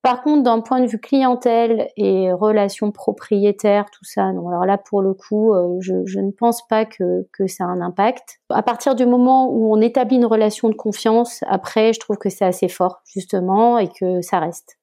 Par 0.00 0.22
contre, 0.22 0.42
d'un 0.42 0.60
point 0.60 0.80
de 0.80 0.86
vue 0.86 0.98
clientèle 0.98 1.88
et 1.96 2.32
relations 2.32 2.90
propriétaires, 2.90 3.84
tout 3.92 4.04
ça, 4.04 4.32
non. 4.32 4.48
Alors 4.48 4.66
là, 4.66 4.76
pour 4.76 5.00
le 5.00 5.14
coup, 5.14 5.54
je, 5.78 6.04
je, 6.06 6.18
ne 6.18 6.32
pense 6.32 6.66
pas 6.66 6.84
que, 6.84 7.28
que 7.32 7.46
ça 7.46 7.62
a 7.62 7.68
un 7.68 7.80
impact. 7.80 8.40
À 8.48 8.64
partir 8.64 8.96
du 8.96 9.06
moment 9.06 9.48
où 9.48 9.72
on 9.72 9.80
établit 9.80 10.16
une 10.16 10.26
relation 10.26 10.68
de 10.70 10.74
confiance, 10.74 11.44
après, 11.46 11.92
je 11.92 12.00
trouve 12.00 12.16
que 12.16 12.30
c'est 12.30 12.44
assez 12.44 12.66
fort, 12.66 13.02
justement, 13.06 13.78
et 13.78 13.86
que 13.86 14.22
ça 14.22 14.40
reste. 14.40 14.76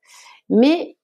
Mais 0.49 0.95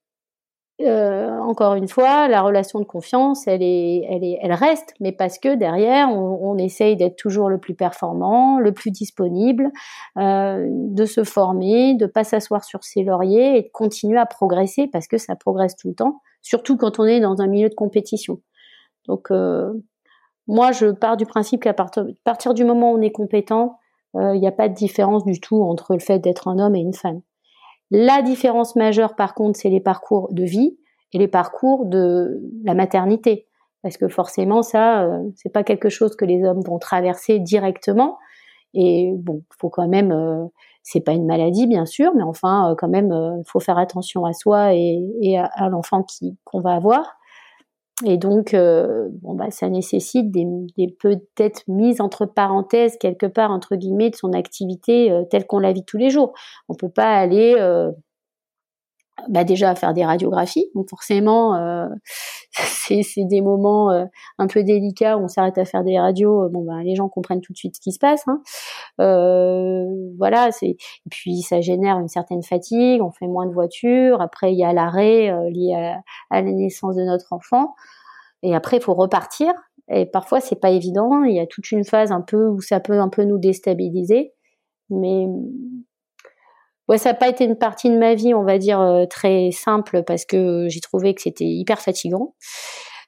euh, 0.81 1.29
encore 1.39 1.75
une 1.75 1.87
fois, 1.87 2.27
la 2.27 2.41
relation 2.41 2.79
de 2.79 2.85
confiance, 2.85 3.47
elle 3.47 3.63
est, 3.63 4.05
elle 4.09 4.25
est, 4.25 4.37
elle 4.41 4.51
reste, 4.51 4.93
mais 4.99 5.13
parce 5.13 5.39
que 5.39 5.55
derrière, 5.55 6.09
on, 6.09 6.39
on 6.41 6.57
essaye 6.57 6.97
d'être 6.97 7.15
toujours 7.15 7.47
le 7.47 7.59
plus 7.59 7.75
performant, 7.75 8.59
le 8.59 8.73
plus 8.73 8.91
disponible, 8.91 9.71
euh, 10.17 10.67
de 10.69 11.05
se 11.05 11.23
former, 11.23 11.93
de 11.95 12.05
pas 12.05 12.25
s'asseoir 12.25 12.65
sur 12.65 12.83
ses 12.83 13.03
lauriers 13.03 13.57
et 13.57 13.61
de 13.63 13.69
continuer 13.71 14.17
à 14.17 14.25
progresser 14.25 14.87
parce 14.87 15.07
que 15.07 15.17
ça 15.17 15.37
progresse 15.37 15.77
tout 15.77 15.87
le 15.87 15.95
temps, 15.95 16.21
surtout 16.41 16.75
quand 16.75 16.99
on 16.99 17.05
est 17.05 17.21
dans 17.21 17.41
un 17.41 17.47
milieu 17.47 17.69
de 17.69 17.75
compétition. 17.75 18.41
Donc, 19.07 19.31
euh, 19.31 19.71
moi, 20.47 20.73
je 20.73 20.87
pars 20.87 21.15
du 21.15 21.25
principe 21.25 21.63
qu'à 21.63 21.73
partir 21.73 22.53
du 22.53 22.65
moment 22.65 22.91
où 22.91 22.97
on 22.97 23.01
est 23.01 23.11
compétent, 23.11 23.79
il 24.13 24.39
n'y 24.39 24.47
a 24.47 24.51
pas 24.51 24.69
de 24.69 24.73
différence 24.73 25.25
du 25.25 25.41
tout 25.41 25.61
entre 25.61 25.93
le 25.93 25.99
fait 25.99 26.19
d'être 26.19 26.47
un 26.47 26.57
homme 26.57 26.75
et 26.75 26.79
une 26.79 26.93
femme. 26.93 27.21
La 27.97 28.21
différence 28.21 28.75
majeure, 28.75 29.15
par 29.15 29.33
contre, 29.33 29.57
c'est 29.57 29.69
les 29.69 29.79
parcours 29.79 30.27
de 30.33 30.43
vie 30.43 30.77
et 31.13 31.17
les 31.17 31.29
parcours 31.29 31.85
de 31.85 32.41
la 32.65 32.73
maternité. 32.73 33.47
Parce 33.83 33.95
que 33.95 34.09
forcément, 34.09 34.63
ça, 34.63 35.03
euh, 35.03 35.23
c'est 35.37 35.47
pas 35.47 35.63
quelque 35.63 35.87
chose 35.87 36.17
que 36.17 36.25
les 36.25 36.43
hommes 36.43 36.59
vont 36.59 36.77
traverser 36.77 37.39
directement. 37.39 38.17
Et 38.73 39.13
bon, 39.15 39.43
faut 39.61 39.69
quand 39.69 39.87
même, 39.87 40.11
euh, 40.11 40.43
c'est 40.83 40.99
pas 40.99 41.13
une 41.13 41.25
maladie 41.25 41.67
bien 41.67 41.85
sûr, 41.85 42.13
mais 42.15 42.23
enfin, 42.23 42.69
euh, 42.69 42.75
quand 42.77 42.89
même, 42.89 43.13
il 43.13 43.49
faut 43.49 43.61
faire 43.61 43.77
attention 43.77 44.25
à 44.25 44.33
soi 44.33 44.73
et, 44.73 45.37
à, 45.37 45.69
l'enfant 45.69 46.05
qu'on 46.43 46.59
va 46.59 46.73
avoir. 46.73 47.15
Et 48.03 48.17
donc, 48.17 48.53
euh, 48.53 49.07
bon, 49.21 49.35
bah, 49.35 49.51
ça 49.51 49.69
nécessite 49.69 50.29
des, 50.29 50.45
des 50.77 50.87
peut-être 50.99 51.63
mises 51.69 52.01
entre 52.01 52.25
parenthèses, 52.25 52.97
quelque 52.97 53.25
part, 53.25 53.51
entre 53.51 53.77
guillemets, 53.77 54.09
de 54.09 54.17
son 54.17 54.33
activité 54.33 55.11
euh, 55.11 55.23
telle 55.23 55.47
qu'on 55.47 55.59
la 55.59 55.71
vit 55.71 55.85
tous 55.85 55.97
les 55.97 56.09
jours. 56.09 56.33
On 56.67 56.75
peut 56.75 56.89
pas 56.89 57.13
aller 57.15 57.55
euh, 57.57 57.91
bah 59.29 59.43
déjà 59.43 59.69
à 59.69 59.75
faire 59.75 59.93
des 59.93 60.05
radiographies. 60.05 60.69
Donc 60.75 60.89
forcément, 60.89 61.55
euh, 61.55 61.87
c'est 62.51 63.23
des 63.25 63.41
moments 63.41 63.91
euh, 63.91 64.05
un 64.37 64.47
peu 64.47 64.63
délicats 64.63 65.17
où 65.17 65.23
on 65.23 65.27
s'arrête 65.27 65.57
à 65.57 65.65
faire 65.65 65.83
des 65.83 65.97
radios. 65.97 66.49
Bon, 66.49 66.63
bah, 66.63 66.83
les 66.83 66.95
gens 66.95 67.09
comprennent 67.09 67.41
tout 67.41 67.53
de 67.53 67.57
suite 67.57 67.75
ce 67.75 67.81
qui 67.81 67.91
se 67.91 67.99
passe. 67.99 68.23
Hein. 68.27 68.41
Euh, 69.01 69.85
voilà, 70.17 70.49
et 70.61 70.77
puis 71.09 71.41
ça 71.41 71.61
génère 71.61 71.97
une 71.97 72.07
certaine 72.07 72.43
fatigue. 72.43 73.01
On 73.01 73.11
fait 73.11 73.27
moins 73.27 73.47
de 73.47 73.53
voitures. 73.53 74.21
Après, 74.21 74.51
il 74.53 74.59
y 74.59 74.63
a 74.63 74.73
l'arrêt 74.73 75.31
euh, 75.31 75.49
lié 75.49 75.73
à, 75.73 76.01
à, 76.29 76.41
la 76.41 76.51
naissance 76.51 76.95
de 76.95 77.03
notre 77.03 77.31
enfant. 77.33 77.73
Et 78.43 78.53
après, 78.53 78.77
il 78.77 78.83
faut 78.83 78.93
repartir. 78.93 79.53
Et 79.89 80.05
parfois, 80.05 80.39
c'est 80.39 80.59
pas 80.59 80.71
évident. 80.71 81.23
Il 81.23 81.35
y 81.35 81.39
a 81.39 81.47
toute 81.47 81.71
une 81.71 81.85
phase 81.85 82.11
un 82.11 82.21
peu 82.21 82.47
où 82.47 82.59
ça 82.61 82.79
peut 82.79 82.99
un 82.99 83.09
peu 83.09 83.23
nous 83.23 83.37
déstabiliser. 83.37 84.33
Mais 84.89 85.27
Ouais, 86.87 86.97
ça 86.97 87.09
n'a 87.09 87.15
pas 87.15 87.29
été 87.29 87.45
une 87.45 87.57
partie 87.57 87.89
de 87.89 87.97
ma 87.97 88.13
vie, 88.13 88.33
on 88.33 88.43
va 88.43 88.57
dire, 88.59 89.05
très 89.09 89.49
simple 89.51 90.03
parce 90.03 90.25
que 90.25 90.67
j'ai 90.69 90.81
trouvé 90.81 91.15
que 91.15 91.21
c'était 91.21 91.45
hyper 91.45 91.79
fatigant. 91.81 92.33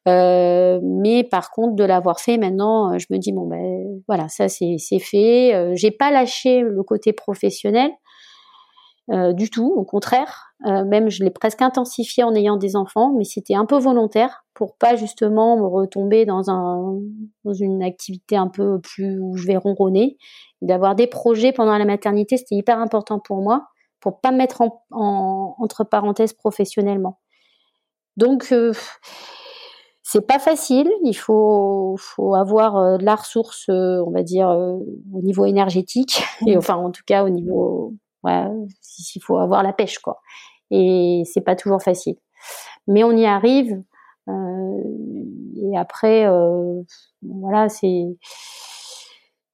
Euh, 0.08 0.80
mais 0.84 1.24
par 1.24 1.52
contre, 1.52 1.76
de 1.76 1.84
l'avoir 1.84 2.20
fait 2.20 2.38
maintenant, 2.38 2.98
je 2.98 3.08
me 3.10 3.18
dis 3.18 3.34
bon 3.34 3.46
ben 3.48 4.02
voilà, 4.08 4.30
ça 4.30 4.48
c'est 4.48 4.78
fait. 5.00 5.54
Euh, 5.54 5.74
j'ai 5.76 5.92
pas 5.92 6.12
lâché 6.12 6.62
le 6.62 6.82
côté 6.84 7.12
professionnel 7.12 7.92
euh, 9.12 9.34
du 9.34 9.50
tout, 9.50 9.74
au 9.76 9.84
contraire. 9.84 10.47
Même 10.62 11.10
je 11.10 11.24
l'ai 11.24 11.30
presque 11.30 11.62
intensifié 11.62 12.24
en 12.24 12.34
ayant 12.34 12.58
des 12.58 12.76
enfants, 12.76 13.14
mais 13.16 13.24
c'était 13.24 13.56
un 13.56 13.66
peu 13.66 13.78
volontaire 13.78 14.44
pour 14.54 14.76
pas 14.76 14.96
justement 14.96 15.58
me 15.58 15.68
retomber 15.68 16.26
dans 16.26 16.50
un 16.50 17.00
dans 17.44 17.54
une 17.54 17.84
activité 17.84 18.36
un 18.36 18.48
peu 18.48 18.80
plus 18.80 19.20
où 19.20 19.38
je 19.38 19.46
vais 19.46 19.58
ronronner. 19.58 20.18
D'avoir 20.62 20.96
des 20.96 21.08
projets 21.08 21.52
pendant 21.52 21.78
la 21.78 21.86
maternité, 21.86 22.38
c'était 22.38 22.56
hyper 22.56 22.80
important 22.80 23.20
pour 23.20 23.38
moi, 23.38 23.68
pour 24.00 24.20
pas 24.20 24.32
me 24.32 24.38
mettre 24.38 24.62
en, 24.62 24.84
en 24.92 25.56
entre 25.60 25.84
parenthèses 25.84 26.34
professionnellement. 26.34 27.20
Donc 28.16 28.52
c'est 30.10 30.26
pas 30.26 30.40
facile. 30.40 30.90
Il 31.04 31.14
faut, 31.14 31.96
faut 32.00 32.34
avoir 32.34 32.78
euh, 32.78 32.98
de 32.98 33.04
la 33.04 33.16
ressource, 33.16 33.66
euh, 33.70 34.02
on 34.08 34.12
va 34.12 34.24
dire, 34.24 34.50
euh, 34.50 34.78
au 35.14 35.22
niveau 35.22 35.46
énergétique 35.46 36.24
et 36.48 36.56
mmh. 36.56 36.60
enfin, 36.60 36.76
en 36.76 36.92
tout 36.92 37.04
cas, 37.06 37.26
au 37.26 37.30
niveau, 37.30 37.94
ouais, 38.24 38.46
il 39.16 39.22
faut 39.22 39.38
avoir 39.38 39.64
la 39.64 39.74
pêche, 39.74 40.00
quoi. 40.00 40.22
Et 40.72 41.24
c'est 41.26 41.42
pas 41.42 41.56
toujours 41.56 41.82
facile. 41.82 42.18
Mais 42.88 43.04
on 43.04 43.12
y 43.12 43.26
arrive. 43.26 43.82
et 44.28 45.78
après, 45.78 46.28
voilà, 47.22 47.70
c'est 47.70 48.06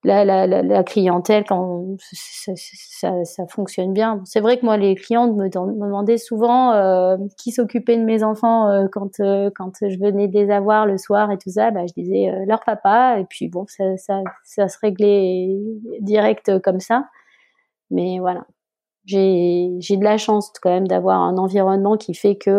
la, 0.04 0.82
clientèle 0.84 1.44
quand 1.48 1.96
ça, 2.02 3.46
fonctionne 3.48 3.92
bien. 3.92 4.20
C'est 4.24 4.40
vrai 4.40 4.58
que 4.58 4.64
moi, 4.64 4.76
les 4.76 4.94
clientes 4.94 5.34
me, 5.34 5.48
demandaient 5.48 6.18
souvent 6.18 6.72
euh, 6.72 7.16
qui 7.38 7.52
s'occupait 7.52 7.96
de 7.96 8.04
mes 8.04 8.22
enfants 8.22 8.68
euh, 8.68 8.86
quand 8.90 9.20
euh, 9.20 9.50
quand 9.54 9.72
je 9.80 9.98
venais 9.98 10.26
les 10.26 10.50
avoir 10.50 10.86
le 10.86 10.98
soir 10.98 11.30
et 11.30 11.38
tout 11.38 11.50
ça. 11.50 11.70
Bah, 11.70 11.86
je 11.86 11.94
disais 11.94 12.30
leur 12.46 12.60
papa 12.64 13.18
et 13.18 13.24
puis 13.24 13.48
bon, 13.48 13.64
ça, 13.66 13.84
ça 14.44 14.68
se 14.68 14.78
réglait 14.80 15.56
direct 16.00 16.58
comme 16.60 16.80
ça. 16.80 17.04
Mais 17.94 18.18
voilà, 18.18 18.44
j'ai 19.06 19.68
de 19.78 20.04
la 20.04 20.18
chance 20.18 20.52
quand 20.60 20.70
même 20.70 20.88
d'avoir 20.88 21.20
un 21.20 21.38
environnement 21.38 21.96
qui 21.96 22.14
fait 22.14 22.36
que 22.36 22.50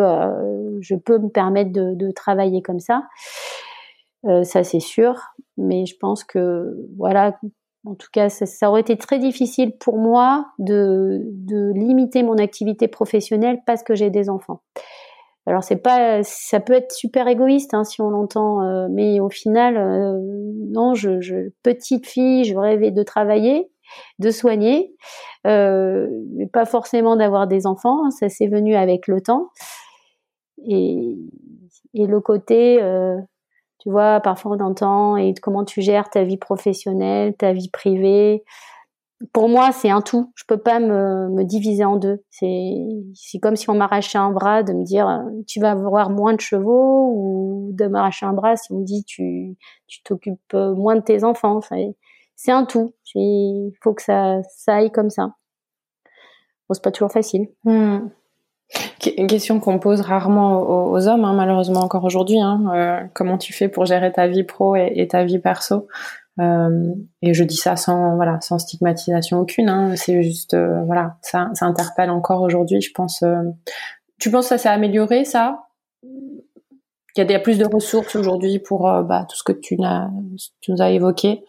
je 0.81 0.95
peux 0.95 1.17
me 1.17 1.29
permettre 1.29 1.71
de, 1.71 2.11
travailler 2.11 2.61
comme 2.61 2.79
ça. 2.79 3.03
Euh, 4.25 4.43
ça 4.43 4.63
c'est 4.63 4.79
sûr. 4.79 5.15
Mais 5.57 5.85
je 5.85 5.95
pense 5.97 6.23
que 6.23 6.75
voilà, 6.97 7.37
en 7.85 7.95
tout 7.95 8.07
cas, 8.11 8.29
ça, 8.29 8.69
aurait 8.69 8.81
été 8.81 8.97
très 8.97 9.19
difficile 9.19 9.77
pour 9.77 9.97
moi 9.97 10.47
de, 10.59 11.21
de 11.25 11.71
limiter 11.73 12.23
mon 12.23 12.37
activité 12.37 12.87
professionnelle 12.87 13.59
parce 13.65 13.83
que 13.83 13.95
j'ai 13.95 14.09
des 14.09 14.29
enfants. 14.29 14.61
Alors 15.47 15.63
c'est 15.63 15.75
pas, 15.75 16.23
ça 16.23 16.59
peut 16.59 16.73
être 16.73 16.91
super 16.91 17.27
égoïste 17.27 17.75
hein, 17.75 17.83
si 17.83 18.01
on 18.01 18.09
l'entend, 18.09 18.63
euh, 18.63 18.87
mais 18.89 19.19
au 19.19 19.29
final, 19.29 19.77
euh, 19.77 20.19
non, 20.71 20.95
je, 20.95 21.49
petite 21.61 22.07
fille, 22.07 22.45
je 22.45 22.57
rêvais 22.57 22.89
de 22.89 23.03
travailler, 23.03 23.69
de 24.19 24.31
soigner, 24.31 24.93
euh, 25.47 26.07
mais 26.33 26.47
pas 26.47 26.65
forcément 26.65 27.15
d'avoir 27.15 27.47
des 27.47 27.67
enfants. 27.67 28.05
Hein, 28.05 28.11
ça 28.11 28.29
s'est 28.29 28.47
venu 28.47 28.75
avec 28.75 29.07
le 29.07 29.21
temps 29.21 29.49
et, 30.65 31.17
et 31.93 32.07
le 32.07 32.19
côté 32.21 32.79
tu 33.85 33.91
vois, 33.91 34.19
parfois 34.19 34.57
on 34.57 34.59
entend 34.61 35.15
et 35.15 35.35
comment 35.39 35.63
tu 35.63 35.81
gères 35.83 36.09
ta 36.09 36.23
vie 36.23 36.37
professionnelle, 36.37 37.35
ta 37.35 37.53
vie 37.53 37.69
privée. 37.69 38.43
Pour 39.31 39.47
moi, 39.47 39.71
c'est 39.71 39.91
un 39.91 40.01
tout. 40.01 40.31
Je 40.35 40.43
peux 40.47 40.57
pas 40.57 40.79
me, 40.79 41.29
me 41.29 41.43
diviser 41.43 41.85
en 41.85 41.97
deux. 41.97 42.23
C'est 42.31 43.39
comme 43.43 43.55
si 43.55 43.69
on 43.69 43.75
m'arrachait 43.75 44.17
un 44.17 44.31
bras, 44.31 44.63
de 44.63 44.73
me 44.73 44.83
dire 44.83 45.21
tu 45.45 45.59
vas 45.59 45.71
avoir 45.71 46.09
moins 46.09 46.33
de 46.33 46.41
chevaux 46.41 47.11
ou 47.13 47.69
de 47.73 47.85
m'arracher 47.85 48.25
un 48.25 48.33
bras 48.33 48.55
si 48.57 48.71
on 48.71 48.79
me 48.79 48.85
dit 48.85 49.03
tu 49.05 49.55
tu 49.85 50.01
t'occupes 50.01 50.53
moins 50.53 50.95
de 50.95 51.01
tes 51.01 51.23
enfants. 51.23 51.59
C'est 52.35 52.51
un 52.51 52.65
tout. 52.65 52.93
Il 53.15 53.73
faut 53.81 53.93
que 53.93 54.01
ça 54.01 54.41
ça 54.55 54.75
aille 54.75 54.91
comme 54.91 55.09
ça. 55.09 55.35
Bon, 56.67 56.73
c'est 56.73 56.83
pas 56.83 56.91
toujours 56.91 57.11
facile. 57.11 57.47
Hmm. 57.63 58.07
Une 59.17 59.27
question 59.27 59.59
qu'on 59.59 59.77
pose 59.77 60.01
rarement 60.01 60.89
aux, 60.89 61.07
hommes, 61.07 61.25
hein, 61.25 61.33
malheureusement 61.33 61.81
encore 61.81 62.03
aujourd'hui. 62.03 62.39
Hein, 62.39 62.63
euh, 62.73 63.07
comment 63.13 63.37
tu 63.37 63.53
fais 63.53 63.69
pour 63.69 63.85
gérer 63.85 64.11
ta 64.11 64.27
vie 64.27 64.43
pro 64.43 64.75
et, 64.75 65.07
ta 65.07 65.23
vie 65.23 65.37
perso? 65.37 65.87
Euh, 66.39 66.93
Et 67.21 67.33
je 67.33 67.43
dis 67.43 67.55
ça 67.55 67.75
sans 67.75 68.15
voilà, 68.15 68.41
sans 68.41 68.57
stigmatisation 68.57 69.39
aucune. 69.39 69.69
Hein, 69.69 69.95
c'est 69.95 70.23
juste 70.23 70.55
euh, 70.55 70.83
voilà, 70.85 71.17
ça, 71.21 71.51
interpelle 71.61 72.09
encore 72.09 72.41
aujourd'hui. 72.41 72.81
Je 72.81 72.91
pense. 72.91 73.23
tu 74.19 74.31
penses 74.31 74.45
que 74.45 74.49
ça 74.49 74.57
s'est 74.57 74.69
amélioré, 74.69 75.23
ça? 75.23 75.67
Il 76.03 77.31
y 77.31 77.35
a, 77.35 77.39
plus 77.39 77.59
de 77.59 77.65
ressources 77.65 78.15
aujourd'hui 78.15 78.59
pour 78.59 78.91
bah, 79.03 79.25
tout 79.29 79.37
ce 79.37 79.43
que 79.43 79.53
tu 79.53 79.77
nous 79.77 80.81
as 80.81 80.89
évoqué? 80.89 81.45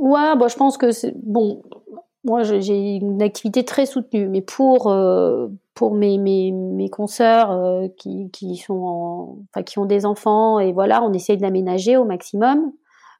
Ouais, 0.00 0.36
bah, 0.36 0.48
je 0.48 0.56
pense 0.56 0.76
que 0.78 0.90
c'est 0.92 1.14
bon 1.16 1.62
moi, 2.24 2.42
j'ai 2.42 2.96
une 2.96 3.22
activité 3.22 3.64
très 3.64 3.86
soutenue, 3.86 4.28
mais 4.28 4.42
pour 4.42 4.88
euh, 4.88 5.48
pour 5.74 5.94
mes 5.94 6.18
mes, 6.18 6.52
mes 6.52 6.90
consoeurs 6.90 7.50
euh, 7.50 7.88
qui 7.96 8.30
qui 8.30 8.56
sont 8.56 8.74
en, 8.74 9.38
enfin 9.50 9.62
qui 9.62 9.78
ont 9.78 9.86
des 9.86 10.04
enfants 10.04 10.58
et 10.58 10.72
voilà, 10.72 11.02
on 11.02 11.12
essaye 11.14 11.38
de 11.38 11.42
l'aménager 11.42 11.96
au 11.96 12.04
maximum. 12.04 12.72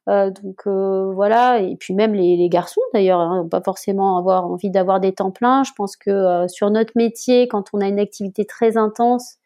Euh, 0.09 0.31
donc 0.31 0.67
voilà, 0.67 1.59
et 1.61 1.75
puis 1.77 1.93
même 1.93 2.13
les, 2.13 2.37
les 2.37 2.49
garçons 2.49 2.81
d'ailleurs, 2.93 3.19
hein, 3.21 3.47
pas 3.49 3.61
forcément 3.61 4.17
avoir 4.17 4.45
envie 4.45 4.69
d'avoir 4.71 4.99
des 4.99 5.13
temps 5.13 5.31
pleins. 5.31 5.63
Je 5.63 5.71
pense 5.75 5.95
que 5.95 6.47
sur 6.47 6.69
notre 6.71 6.93
métier, 6.95 7.47
quand 7.47 7.65
on 7.73 7.81
a 7.81 7.87
une 7.87 7.99
activité 7.99 8.45
très 8.45 8.77
intense, 8.77 9.37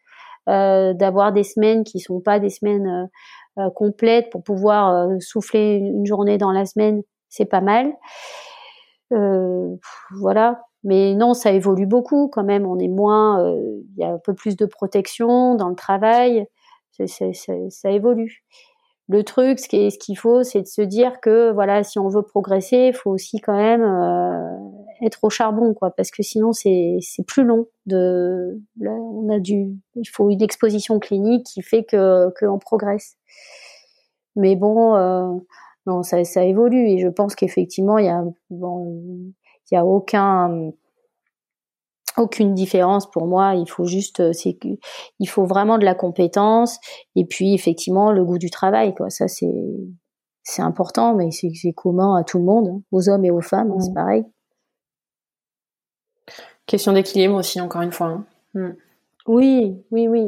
d'avoir 0.46 1.32
des 1.32 1.42
semaines 1.44 1.84
qui 1.84 2.00
sont 2.00 2.20
pas 2.20 2.38
des 2.40 2.50
semaines 2.50 3.10
complètes 3.74 4.30
pour 4.30 4.42
pouvoir 4.42 5.08
souffler 5.20 5.76
une 5.76 6.06
journée 6.06 6.38
dans 6.38 6.52
la 6.52 6.64
semaine, 6.66 7.02
c'est 7.36 7.44
pas 7.44 7.60
mal. 7.60 7.92
Euh, 9.12 9.76
voilà. 10.18 10.62
Mais 10.84 11.14
non, 11.14 11.34
ça 11.34 11.52
évolue 11.52 11.86
beaucoup 11.86 12.28
quand 12.28 12.44
même. 12.44 12.66
On 12.66 12.78
est 12.78 12.88
moins, 12.88 13.44
euh, 13.44 13.80
il 13.96 14.00
y 14.00 14.04
a 14.04 14.12
un 14.12 14.18
peu 14.18 14.34
plus 14.34 14.56
de 14.56 14.66
protection 14.66 15.54
dans 15.56 15.68
le 15.68 15.74
travail. 15.74 16.46
ça 17.06 17.90
évolue. 17.90 18.44
Le 19.08 19.22
truc, 19.22 19.60
ce 19.60 19.68
qu'il 19.98 20.18
faut, 20.18 20.42
c'est 20.42 20.62
de 20.62 20.66
se 20.66 20.82
dire 20.82 21.20
que 21.20 21.52
voilà, 21.52 21.84
si 21.84 21.98
on 21.98 22.08
veut 22.08 22.22
progresser, 22.22 22.88
il 22.88 22.94
faut 22.94 23.10
aussi 23.10 23.40
quand 23.40 23.56
même 23.56 23.82
euh, 23.82 25.06
être 25.06 25.22
au 25.22 25.30
charbon, 25.30 25.74
quoi, 25.74 25.92
parce 25.92 26.10
que 26.10 26.24
sinon 26.24 26.52
c'est 26.52 26.98
plus 27.26 27.44
long. 27.44 27.66
De, 27.86 28.60
on 28.80 29.28
a 29.30 29.38
du, 29.38 29.76
il 29.94 30.08
faut 30.08 30.28
une 30.28 30.42
exposition 30.42 30.98
clinique 30.98 31.46
qui 31.46 31.62
fait 31.62 31.84
que 31.84 32.32
qu'on 32.40 32.58
progresse. 32.58 33.16
Mais 34.34 34.56
bon, 34.56 34.96
non, 35.86 36.02
ça, 36.02 36.22
ça 36.24 36.44
évolue 36.44 36.88
et 36.88 36.98
je 36.98 37.08
pense 37.08 37.34
qu'effectivement, 37.34 37.98
il 37.98 38.06
y 38.06 38.08
a, 38.08 38.24
bon, 38.50 39.02
il 39.70 39.74
y 39.74 39.76
a 39.76 39.84
aucun, 39.84 40.72
aucune 42.16 42.54
différence 42.54 43.08
pour 43.10 43.26
moi. 43.26 43.54
Il 43.54 43.68
faut 43.68 43.84
juste, 43.84 44.32
c'est 44.32 44.58
il 45.20 45.28
faut 45.28 45.44
vraiment 45.44 45.78
de 45.78 45.84
la 45.84 45.94
compétence 45.94 46.78
et 47.14 47.24
puis 47.24 47.54
effectivement 47.54 48.10
le 48.10 48.24
goût 48.24 48.38
du 48.38 48.50
travail, 48.50 48.94
quoi. 48.94 49.10
Ça, 49.10 49.28
c'est, 49.28 49.54
c'est 50.42 50.62
important, 50.62 51.14
mais 51.14 51.30
c'est, 51.30 51.72
commun 51.72 52.16
à 52.16 52.24
tout 52.24 52.38
le 52.38 52.44
monde, 52.44 52.68
hein, 52.68 52.82
aux 52.90 53.08
hommes 53.08 53.24
et 53.24 53.30
aux 53.30 53.40
femmes, 53.40 53.70
hein, 53.70 53.80
c'est 53.80 53.94
pareil. 53.94 54.24
Question 56.66 56.92
d'équilibre 56.92 57.34
aussi, 57.34 57.60
encore 57.60 57.82
une 57.82 57.92
fois. 57.92 58.08
Hein. 58.08 58.26
Hmm. 58.54 58.74
Oui, 59.28 59.76
oui, 59.90 60.08
oui 60.08 60.24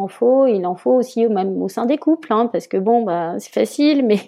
en 0.00 0.08
faut, 0.08 0.46
il 0.46 0.66
en 0.66 0.74
faut 0.74 0.92
aussi 0.92 1.26
même 1.28 1.60
au 1.62 1.68
sein 1.68 1.86
des 1.86 1.98
couples, 1.98 2.32
hein, 2.32 2.46
parce 2.46 2.66
que 2.66 2.76
bon, 2.76 3.04
bah, 3.04 3.34
c'est 3.38 3.52
facile, 3.52 4.04
mais 4.04 4.18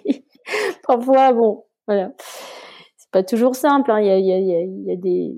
parfois, 0.87 1.33
bon, 1.33 1.65
voilà, 1.87 2.11
c'est 2.97 3.11
pas 3.11 3.23
toujours 3.23 3.55
simple. 3.55 3.91
Hein. 3.91 4.01
Il, 4.01 4.07
y 4.07 4.11
a, 4.11 4.17
il, 4.17 4.25
y 4.25 4.31
a, 4.31 4.61
il 4.61 4.83
y 4.85 4.91
a 4.91 4.95
des, 4.95 5.33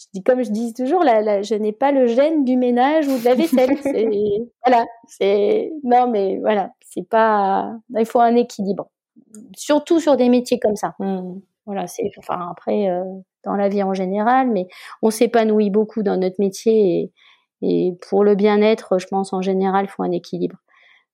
je 0.00 0.06
dis 0.14 0.22
comme 0.22 0.42
je 0.42 0.50
dis 0.50 0.72
toujours, 0.72 1.04
là, 1.04 1.42
je 1.42 1.54
n'ai 1.54 1.72
pas 1.72 1.92
le 1.92 2.06
gène 2.06 2.44
du 2.44 2.56
ménage 2.56 3.06
ou 3.06 3.18
de 3.18 3.24
la 3.24 3.34
vaisselle. 3.34 3.70
voilà, 4.66 4.86
c'est 5.06 5.70
non, 5.84 6.08
mais 6.08 6.38
voilà, 6.38 6.70
c'est 6.80 7.06
pas, 7.06 7.76
il 7.98 8.06
faut 8.06 8.20
un 8.20 8.36
équilibre, 8.36 8.88
surtout 9.56 10.00
sur 10.00 10.16
des 10.16 10.28
métiers 10.28 10.58
comme 10.58 10.76
ça. 10.76 10.94
Mmh. 10.98 11.40
Voilà, 11.66 11.86
c'est, 11.86 12.10
enfin 12.18 12.48
après, 12.50 12.88
euh, 12.88 13.04
dans 13.44 13.54
la 13.54 13.68
vie 13.68 13.82
en 13.82 13.94
général, 13.94 14.50
mais 14.50 14.66
on 15.02 15.10
s'épanouit 15.10 15.70
beaucoup 15.70 16.02
dans 16.02 16.16
notre 16.16 16.36
métier 16.38 17.12
et 17.62 17.96
pour 18.08 18.24
le 18.24 18.34
bien-être, 18.34 18.98
je 18.98 19.06
pense 19.06 19.32
en 19.32 19.42
général, 19.42 19.86
il 19.86 19.88
faut 19.88 20.02
un 20.02 20.12
équilibre. 20.12 20.56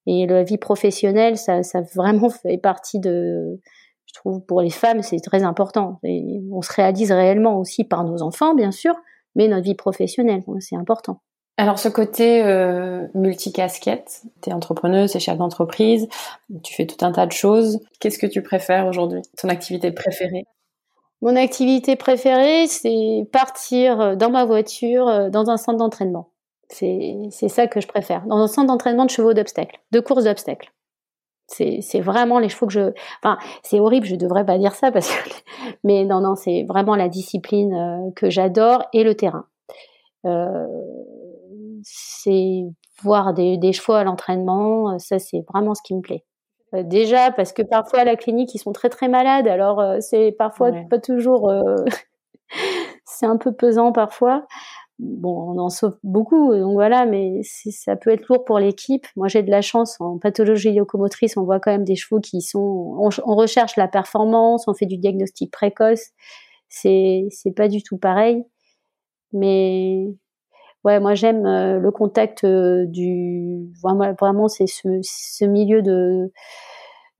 Et 0.07 0.27
la 0.27 0.45
vie 0.45 0.59
professionnelle, 0.59 1.37
ça, 1.37 1.63
ça 1.63 1.81
vraiment 1.95 2.29
fait 2.43 2.59
partie 2.59 3.01
de, 3.01 3.61
je 4.07 4.15
trouve, 4.15 4.41
pour 4.41 4.61
les 4.63 4.71
femmes, 4.71 5.03
c'est 5.03 5.21
très 5.21 5.43
important. 5.43 5.99
Et 6.05 6.41
on 6.53 6.63
se 6.63 6.73
réalise 6.73 7.13
réellement 7.13 7.59
aussi 7.59 7.85
par 7.85 8.05
nos 8.05 8.23
enfants, 8.23 8.55
bien 8.55 8.71
sûr, 8.71 8.95
mais 9.35 9.49
notre 9.49 9.65
vie 9.65 9.75
professionnelle, 9.75 10.43
c'est 10.61 10.77
important. 10.77 11.21
Alors 11.59 11.79
ce 11.79 11.89
côté 11.89 12.45
euh, 12.45 13.07
multicasquette, 13.15 14.23
tu 14.43 14.51
es 14.51 14.53
entrepreneuse, 14.53 15.13
tu 15.13 15.17
es 15.17 15.21
chef 15.21 15.39
d'entreprise, 15.39 16.07
tu 16.63 16.75
fais 16.75 16.87
tout 16.87 17.03
un 17.05 17.13
tas 17.13 17.27
de 17.27 17.33
choses. 17.33 17.81
Qu'est-ce 17.99 18.19
que 18.19 18.27
tu 18.27 18.43
préfères 18.43 18.87
aujourd'hui? 18.87 19.23
Ton 19.39 19.49
activité 19.49 19.91
préférée? 19.91 20.45
Mon 21.23 21.35
activité 21.35 21.97
préférée, 21.97 22.67
c'est 22.67 23.27
partir 23.33 24.19
dans 24.19 24.31
ma 24.31 24.45
voiture 24.45 25.31
dans 25.31 25.49
un 25.49 25.57
centre 25.57 25.79
d'entraînement. 25.79 26.29
C'est 26.69 27.49
ça 27.49 27.67
que 27.67 27.81
je 27.81 27.87
préfère. 27.87 28.27
Dans 28.27 28.39
un 28.39 28.49
centre 28.49 28.69
d'entraînement 28.69 29.05
de 29.05 29.11
chevaux 29.11 29.35
d'obstacles, 29.35 29.81
de 29.93 30.01
courses 30.01 30.25
d'obstacles. 30.25 30.73
C'est 31.49 32.01
vraiment 32.01 32.41
les 32.41 32.49
chevaux 32.49 32.67
que 32.67 32.73
je. 32.73 32.93
Enfin, 33.23 33.39
c'est 33.63 33.79
horrible, 33.79 34.07
je 34.07 34.17
devrais 34.17 34.45
pas 34.45 34.59
dire 34.59 34.75
ça 34.75 34.91
parce 34.91 35.09
que. 35.09 35.31
Mais 35.85 36.05
non, 36.05 36.21
non, 36.21 36.35
c'est 36.35 36.65
vraiment 36.65 36.97
la 36.97 37.09
discipline 37.09 37.73
euh, 37.73 38.11
que 38.17 38.31
j'adore 38.31 38.85
et 38.93 39.05
le 39.05 39.15
terrain. 39.15 39.47
Euh, 40.27 40.67
c'est 41.83 42.65
voir 43.03 43.33
des, 43.33 43.59
des, 43.59 43.73
chevaux 43.73 43.93
à 43.93 44.03
l'entraînement, 44.03 44.95
euh, 44.95 44.99
ça 44.99 45.19
c'est 45.19 45.45
vraiment 45.53 45.75
ce 45.75 45.83
qui 45.83 45.95
me 45.95 46.01
plaît. 46.01 46.25
Euh, 46.75 46.83
déjà 46.83 47.31
parce 47.31 47.53
que 47.53 47.63
parfois 47.63 48.01
à 48.01 48.05
la 48.05 48.17
clinique 48.17 48.53
ils 48.55 48.59
sont 48.59 48.73
très 48.73 48.89
très 48.89 49.09
malades, 49.09 49.47
alors 49.47 49.83
c'est 50.01 50.33
parfois 50.33 50.73
pas 50.91 50.99
toujours. 50.99 51.53
c'est 53.05 53.27
un 53.27 53.37
peu 53.37 53.53
pesant 53.53 53.93
parfois 53.93 54.47
bon, 54.99 55.53
on 55.55 55.59
en 55.59 55.69
sauve 55.69 55.97
beaucoup, 56.03 56.55
donc 56.55 56.73
voilà, 56.73 57.07
mais 57.07 57.41
ça 57.43 57.97
peut 57.97 58.11
être 58.11 58.27
lourd 58.29 58.45
pour 58.45 58.59
l'équipe. 58.59 59.07
Moi, 59.17 59.29
j'ai 59.29 59.43
de 59.43 59.51
la 59.51 59.63
chance 59.63 60.01
en 60.01 60.19
pathologie 60.19 60.73
locomotrice, 60.73 61.37
on 61.37 61.45
voit 61.45 61.61
quand 61.61 61.71
même 61.71 61.85
des 61.85 61.97
chevaux 61.97 62.21
qui 62.21 62.41
sont, 62.41 62.59
on, 62.99 63.35
recherche 63.35 63.77
la 63.77 63.89
performance, 63.89 64.67
on 64.69 64.75
fait 64.75 64.87
du 64.87 64.97
diagnostic 64.99 65.53
précoce. 65.53 66.11
C'est, 66.69 67.27
c'est 67.31 67.53
pas 67.53 67.69
du 67.69 67.83
tout 67.83 67.99
pareil, 67.99 68.45
mais 69.33 70.07
ouais, 70.85 71.01
moi 71.01 71.15
j'aime 71.15 71.47
euh, 71.47 71.79
le 71.79 71.91
contact 71.91 72.45
euh, 72.45 72.87
du, 72.87 73.69
vraiment, 73.83 74.13
vraiment 74.19 74.49
c'est 74.49 74.67
ce, 74.67 75.01
ce 75.03 75.45
milieu 75.45 75.83
de 75.83 76.33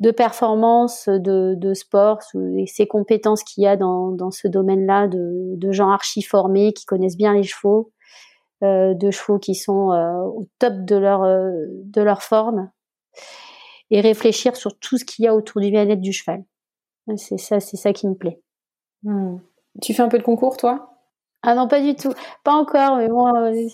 de 0.01 0.11
performance, 0.11 1.09
de, 1.09 1.55
de 1.57 1.75
sport, 1.75 2.19
et 2.59 2.67
ces 2.67 2.87
compétences 2.87 3.43
qu'il 3.43 3.65
y 3.65 3.67
a 3.67 3.77
dans, 3.77 4.11
dans 4.11 4.31
ce 4.31 4.47
domaine-là, 4.47 5.09
de, 5.09 5.55
de, 5.57 5.73
gens 5.73 5.91
archi 5.91 6.23
formés 6.23 6.73
qui 6.73 6.85
connaissent 6.85 7.17
bien 7.17 7.33
les 7.33 7.43
chevaux, 7.43 7.93
euh, 8.63 8.95
de 8.95 9.11
chevaux 9.11 9.39
qui 9.39 9.55
sont 9.55 9.93
euh, 9.93 10.23
au 10.23 10.49
top 10.59 10.75
de 10.85 10.97
leur, 10.97 11.25
euh, 11.25 11.51
de 11.69 12.03
leur 12.03 12.23
forme, 12.23 12.71
et 13.91 14.01
réfléchir 14.01 14.57
sur 14.57 14.79
tout 14.79 14.99
ce 14.99 15.05
qu'il 15.05 15.25
y 15.25 15.29
a 15.29 15.35
autour 15.35 15.61
du 15.61 15.71
bien-être 15.71 16.01
du 16.01 16.13
cheval. 16.13 16.45
C'est 17.17 17.39
ça, 17.39 17.61
c'est 17.61 17.77
ça 17.77 17.93
qui 17.93 18.09
me 18.09 18.15
plaît. 18.15 18.41
Hmm. 19.03 19.37
Tu 19.81 19.95
fais 19.95 20.03
un 20.03 20.09
peu 20.09 20.19
de 20.19 20.25
concours, 20.25 20.57
toi? 20.57 20.97
Ah 21.43 21.55
non, 21.55 21.69
pas 21.69 21.81
du 21.81 21.95
tout. 21.95 22.13
Pas 22.43 22.55
encore, 22.55 22.97
mais 22.97 23.09
moi, 23.09 23.31
euh, 23.37 23.69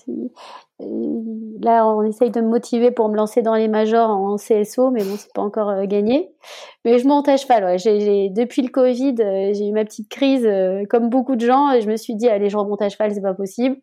là, 1.60 1.86
on 1.86 2.02
essaye 2.02 2.30
de 2.30 2.40
me 2.40 2.48
motiver 2.48 2.90
pour 2.90 3.08
me 3.08 3.16
lancer 3.16 3.42
dans 3.42 3.54
les 3.54 3.68
majors 3.68 4.10
en 4.10 4.36
CSO, 4.36 4.90
mais 4.90 5.02
bon, 5.04 5.14
c'est 5.16 5.32
pas 5.32 5.42
encore 5.42 5.70
euh, 5.70 5.84
gagné. 5.86 6.34
Mais 6.84 6.98
je 6.98 7.06
monte 7.06 7.28
à 7.28 7.36
cheval, 7.36 7.64
ouais. 7.64 8.28
Depuis 8.30 8.62
le 8.62 8.68
Covid, 8.68 9.14
euh, 9.20 9.52
j'ai 9.52 9.68
eu 9.68 9.72
ma 9.72 9.84
petite 9.84 10.08
crise, 10.08 10.48
comme 10.90 11.08
beaucoup 11.08 11.36
de 11.36 11.46
gens, 11.46 11.70
et 11.70 11.80
je 11.80 11.88
me 11.88 11.96
suis 11.96 12.14
dit, 12.14 12.28
allez, 12.28 12.48
je 12.48 12.56
remonte 12.56 12.82
à 12.82 12.88
cheval, 12.88 13.12
c'est 13.12 13.20
pas 13.20 13.34
possible. 13.34 13.76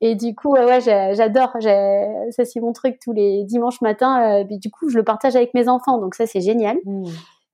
Et 0.00 0.14
du 0.14 0.34
coup, 0.34 0.52
ouais, 0.52 0.80
j'adore. 0.80 1.52
Ça, 1.60 2.44
c'est 2.44 2.60
mon 2.60 2.72
truc 2.72 2.98
tous 3.02 3.12
les 3.12 3.44
dimanches 3.44 3.80
matins. 3.80 4.44
du 4.44 4.70
coup, 4.70 4.88
je 4.88 4.98
le 4.98 5.04
partage 5.04 5.36
avec 5.36 5.54
mes 5.54 5.68
enfants, 5.68 5.98
donc 5.98 6.14
ça, 6.14 6.26
c'est 6.26 6.40
génial. 6.40 6.76
Mmh. 6.84 7.04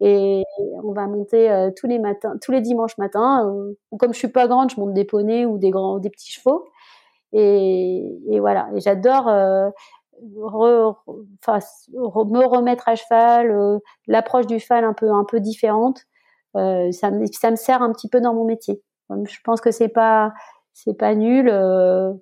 Et 0.00 0.44
on 0.84 0.92
va 0.92 1.06
monter 1.06 1.50
euh, 1.50 1.70
tous 1.74 1.88
les 1.88 1.98
matins, 1.98 2.34
tous 2.40 2.52
les 2.52 2.60
dimanches 2.60 2.96
matins. 2.98 3.48
Euh, 3.48 3.72
comme 3.98 4.12
je 4.12 4.18
suis 4.18 4.28
pas 4.28 4.46
grande, 4.46 4.70
je 4.70 4.80
monte 4.80 4.94
des 4.94 5.04
poneys 5.04 5.44
ou 5.44 5.58
des 5.58 5.70
grands, 5.70 5.98
des 5.98 6.10
petits 6.10 6.30
chevaux. 6.30 6.66
Et, 7.32 8.18
et 8.30 8.40
voilà. 8.40 8.68
Et 8.74 8.80
j'adore 8.80 9.28
euh, 9.28 9.68
re, 10.40 10.96
me 11.46 12.46
remettre 12.46 12.88
à 12.88 12.94
cheval, 12.96 13.80
l'approche 14.06 14.46
du 14.46 14.58
cheval 14.58 14.84
un 14.84 14.94
peu 14.94 15.10
un 15.10 15.24
peu 15.24 15.40
différente. 15.40 16.00
ça, 16.54 17.10
me, 17.10 17.26
ça 17.26 17.50
me 17.50 17.56
sert 17.56 17.82
un 17.82 17.92
petit 17.92 18.08
peu 18.08 18.20
dans 18.20 18.34
mon 18.34 18.44
métier. 18.44 18.82
Je 19.10 19.38
pense 19.44 19.60
que 19.60 19.70
c'est 19.70 19.88
pas 19.88 20.32
c'est 20.72 20.96
pas 20.96 21.14
nul. 21.14 21.46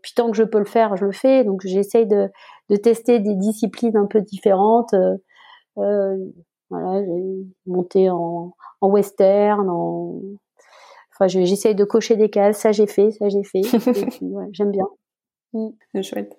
puis 0.03 0.13
tant 0.15 0.31
que 0.31 0.37
je 0.37 0.45
peux 0.45 0.59
le 0.59 0.65
faire, 0.65 0.97
je 0.97 1.05
le 1.05 1.13
fais. 1.13 1.45
Donc 1.45 1.61
j'essaye 1.65 2.07
de, 2.07 2.31
de 2.71 2.77
tester 2.77 3.21
des 3.21 3.35
disciplines 3.35 3.97
un 3.97 4.07
peu 4.07 4.21
différentes. 4.21 4.95
Euh, 5.79 6.17
voilà, 6.71 7.05
j'ai 7.05 7.47
monté 7.67 8.11
en, 8.11 8.55
en 8.81 8.89
western, 8.89 9.69
en... 9.69 10.21
Enfin, 11.19 11.29
j'essaye 11.29 11.75
de 11.75 11.85
cocher 11.85 12.17
des 12.17 12.29
cases. 12.29 12.59
Ça, 12.59 12.73
j'ai 12.73 12.87
fait, 12.87 13.11
ça, 13.13 13.29
j'ai 13.29 13.43
fait. 13.43 13.63
ouais, 14.23 14.47
J'aime 14.53 14.71
bien. 14.71 14.87
Mm. 15.53 15.69
C'est 15.95 16.03
chouette. 16.03 16.39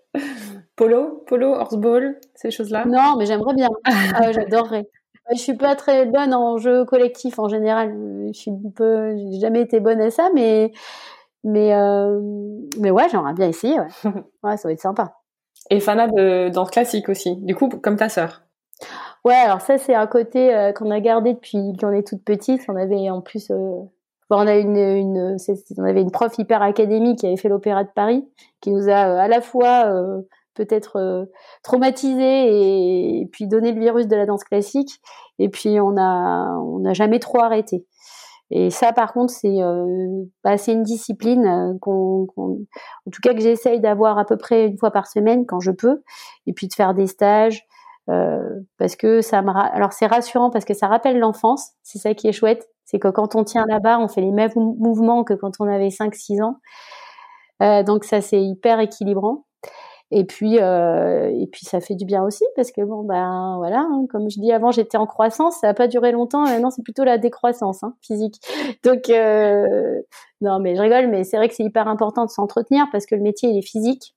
Polo, 0.75 1.23
polo, 1.27 1.53
horseball, 1.53 2.19
ces 2.35 2.51
choses-là? 2.51 2.85
Non, 2.85 3.15
mais 3.17 3.25
j'aimerais 3.25 3.55
bien. 3.55 3.69
ah, 3.85 4.31
J'adorerais. 4.31 4.87
Je 5.31 5.39
suis 5.39 5.57
pas 5.57 5.75
très 5.75 6.05
bonne 6.05 6.33
en 6.33 6.57
jeu 6.57 6.85
collectif 6.85 7.37
en 7.39 7.49
général. 7.49 7.93
Je 8.27 8.37
suis 8.37 8.51
peu, 8.75 9.17
j'ai 9.17 9.39
jamais 9.39 9.61
été 9.61 9.79
bonne 9.79 9.99
à 9.99 10.09
ça, 10.09 10.29
mais 10.33 10.71
mais 11.43 11.73
euh... 11.75 12.21
mais 12.79 12.91
ouais, 12.91 13.09
j'aimerais 13.09 13.33
bien 13.33 13.49
essayer. 13.49 13.79
Ouais. 13.79 13.87
ouais, 14.43 14.57
ça 14.57 14.67
va 14.67 14.71
être 14.71 14.79
sympa. 14.79 15.15
Et 15.69 15.79
Fana 15.79 16.07
de 16.07 16.49
danse 16.49 16.71
classique 16.71 17.09
aussi. 17.09 17.35
Du 17.37 17.55
coup, 17.55 17.67
comme 17.67 17.97
ta 17.97 18.07
sœur. 18.07 18.43
Ouais, 19.25 19.35
alors 19.35 19.59
ça 19.59 19.77
c'est 19.77 19.95
un 19.95 20.07
côté 20.07 20.55
euh, 20.55 20.71
qu'on 20.71 20.91
a 20.91 21.01
gardé 21.01 21.33
depuis 21.33 21.73
qu'on 21.77 21.91
est 21.91 22.07
toute 22.07 22.23
petite. 22.23 22.61
On 22.69 22.75
avait 22.75 23.09
en 23.09 23.21
plus, 23.21 23.51
euh, 23.51 23.81
on 24.29 24.47
a 24.47 24.55
une, 24.55 24.77
une 24.77 25.37
on 25.77 25.83
avait 25.83 26.01
une 26.01 26.11
prof 26.11 26.37
hyper 26.37 26.61
académique 26.61 27.19
qui 27.19 27.27
avait 27.27 27.37
fait 27.37 27.49
l'opéra 27.49 27.83
de 27.83 27.89
Paris, 27.93 28.27
qui 28.61 28.71
nous 28.71 28.89
a 28.89 29.09
euh, 29.09 29.17
à 29.17 29.27
la 29.27 29.41
fois 29.41 29.93
peut-être 30.53 31.27
traumatisé 31.63 33.19
et, 33.21 33.25
puis 33.31 33.47
donné 33.47 33.71
le 33.71 33.79
virus 33.79 34.07
de 34.07 34.15
la 34.15 34.25
danse 34.25 34.43
classique. 34.43 34.99
Et 35.39 35.49
puis 35.49 35.79
on 35.79 35.95
a 35.97 36.57
on 36.57 36.79
n'a 36.79 36.93
jamais 36.93 37.19
trop 37.19 37.39
arrêté. 37.39 37.85
Et 38.49 38.69
ça, 38.69 38.93
par 38.93 39.13
contre, 39.13 39.33
c'est 39.33 39.57
bah, 40.43 40.57
c'est 40.57 40.73
une 40.73 40.83
discipline 40.83 41.77
qu'on, 41.81 42.27
en 42.37 43.11
tout 43.11 43.21
cas 43.21 43.33
que 43.33 43.41
j'essaye 43.41 43.79
d'avoir 43.79 44.17
à 44.17 44.25
peu 44.25 44.37
près 44.37 44.67
une 44.67 44.77
fois 44.77 44.91
par 44.91 45.07
semaine 45.07 45.45
quand 45.45 45.59
je 45.59 45.71
peux, 45.71 46.01
et 46.47 46.53
puis 46.53 46.67
de 46.67 46.73
faire 46.73 46.93
des 46.93 47.07
stages. 47.07 47.67
Euh, 48.09 48.61
parce 48.77 48.95
que 48.95 49.21
ça 49.21 49.41
me 49.41 49.51
alors 49.51 49.91
c'est 49.91 50.05
rassurant 50.05 50.49
parce 50.49 50.63
que 50.63 50.73
ça 50.73 50.87
rappelle 50.87 51.19
l'enfance, 51.19 51.71
c'est 51.83 51.99
ça 51.99 52.13
qui 52.13 52.27
est 52.27 52.31
chouette, 52.31 52.69
c'est 52.87 52.99
que 52.99 53.09
quand 53.09 53.35
on 53.35 53.43
tient 53.43 53.65
là-bas, 53.67 53.99
on 53.99 54.07
fait 54.07 54.21
les 54.21 54.31
mêmes 54.31 54.51
mouvements 54.55 55.25
que 55.25 55.33
quand 55.33 55.51
on 55.59 55.67
avait 55.67 55.89
5 55.91 56.15
6 56.15 56.41
ans. 56.41 56.55
Euh, 57.61 57.83
donc 57.83 58.05
ça 58.05 58.21
c'est 58.21 58.41
hyper 58.41 58.79
équilibrant. 58.79 59.45
Et 60.09 60.23
puis 60.25 60.59
euh, 60.61 61.29
et 61.29 61.47
puis 61.47 61.65
ça 61.65 61.81
fait 61.81 61.95
du 61.95 62.05
bien 62.05 62.23
aussi 62.23 62.45
parce 62.55 62.71
que 62.71 62.81
bon 62.81 63.03
ben 63.03 63.55
voilà, 63.57 63.79
hein, 63.79 64.05
comme 64.09 64.29
je 64.29 64.39
dis 64.39 64.53
avant, 64.53 64.71
j'étais 64.71 64.97
en 64.97 65.05
croissance, 65.05 65.57
ça 65.59 65.67
n'a 65.67 65.73
pas 65.73 65.89
duré 65.89 66.13
longtemps. 66.13 66.43
Maintenant 66.43 66.69
c'est 66.71 66.83
plutôt 66.83 67.03
la 67.03 67.17
décroissance 67.17 67.83
hein, 67.83 67.93
physique. 68.01 68.39
Donc 68.85 69.09
euh, 69.09 70.01
non 70.39 70.59
mais 70.59 70.75
je 70.77 70.81
rigole, 70.81 71.07
mais 71.09 71.25
c'est 71.25 71.35
vrai 71.35 71.49
que 71.49 71.55
c'est 71.55 71.65
hyper 71.65 71.89
important 71.89 72.23
de 72.23 72.29
s'entretenir 72.29 72.85
parce 72.91 73.05
que 73.05 73.15
le 73.15 73.21
métier 73.21 73.49
il 73.49 73.57
est 73.57 73.67
physique. 73.67 74.15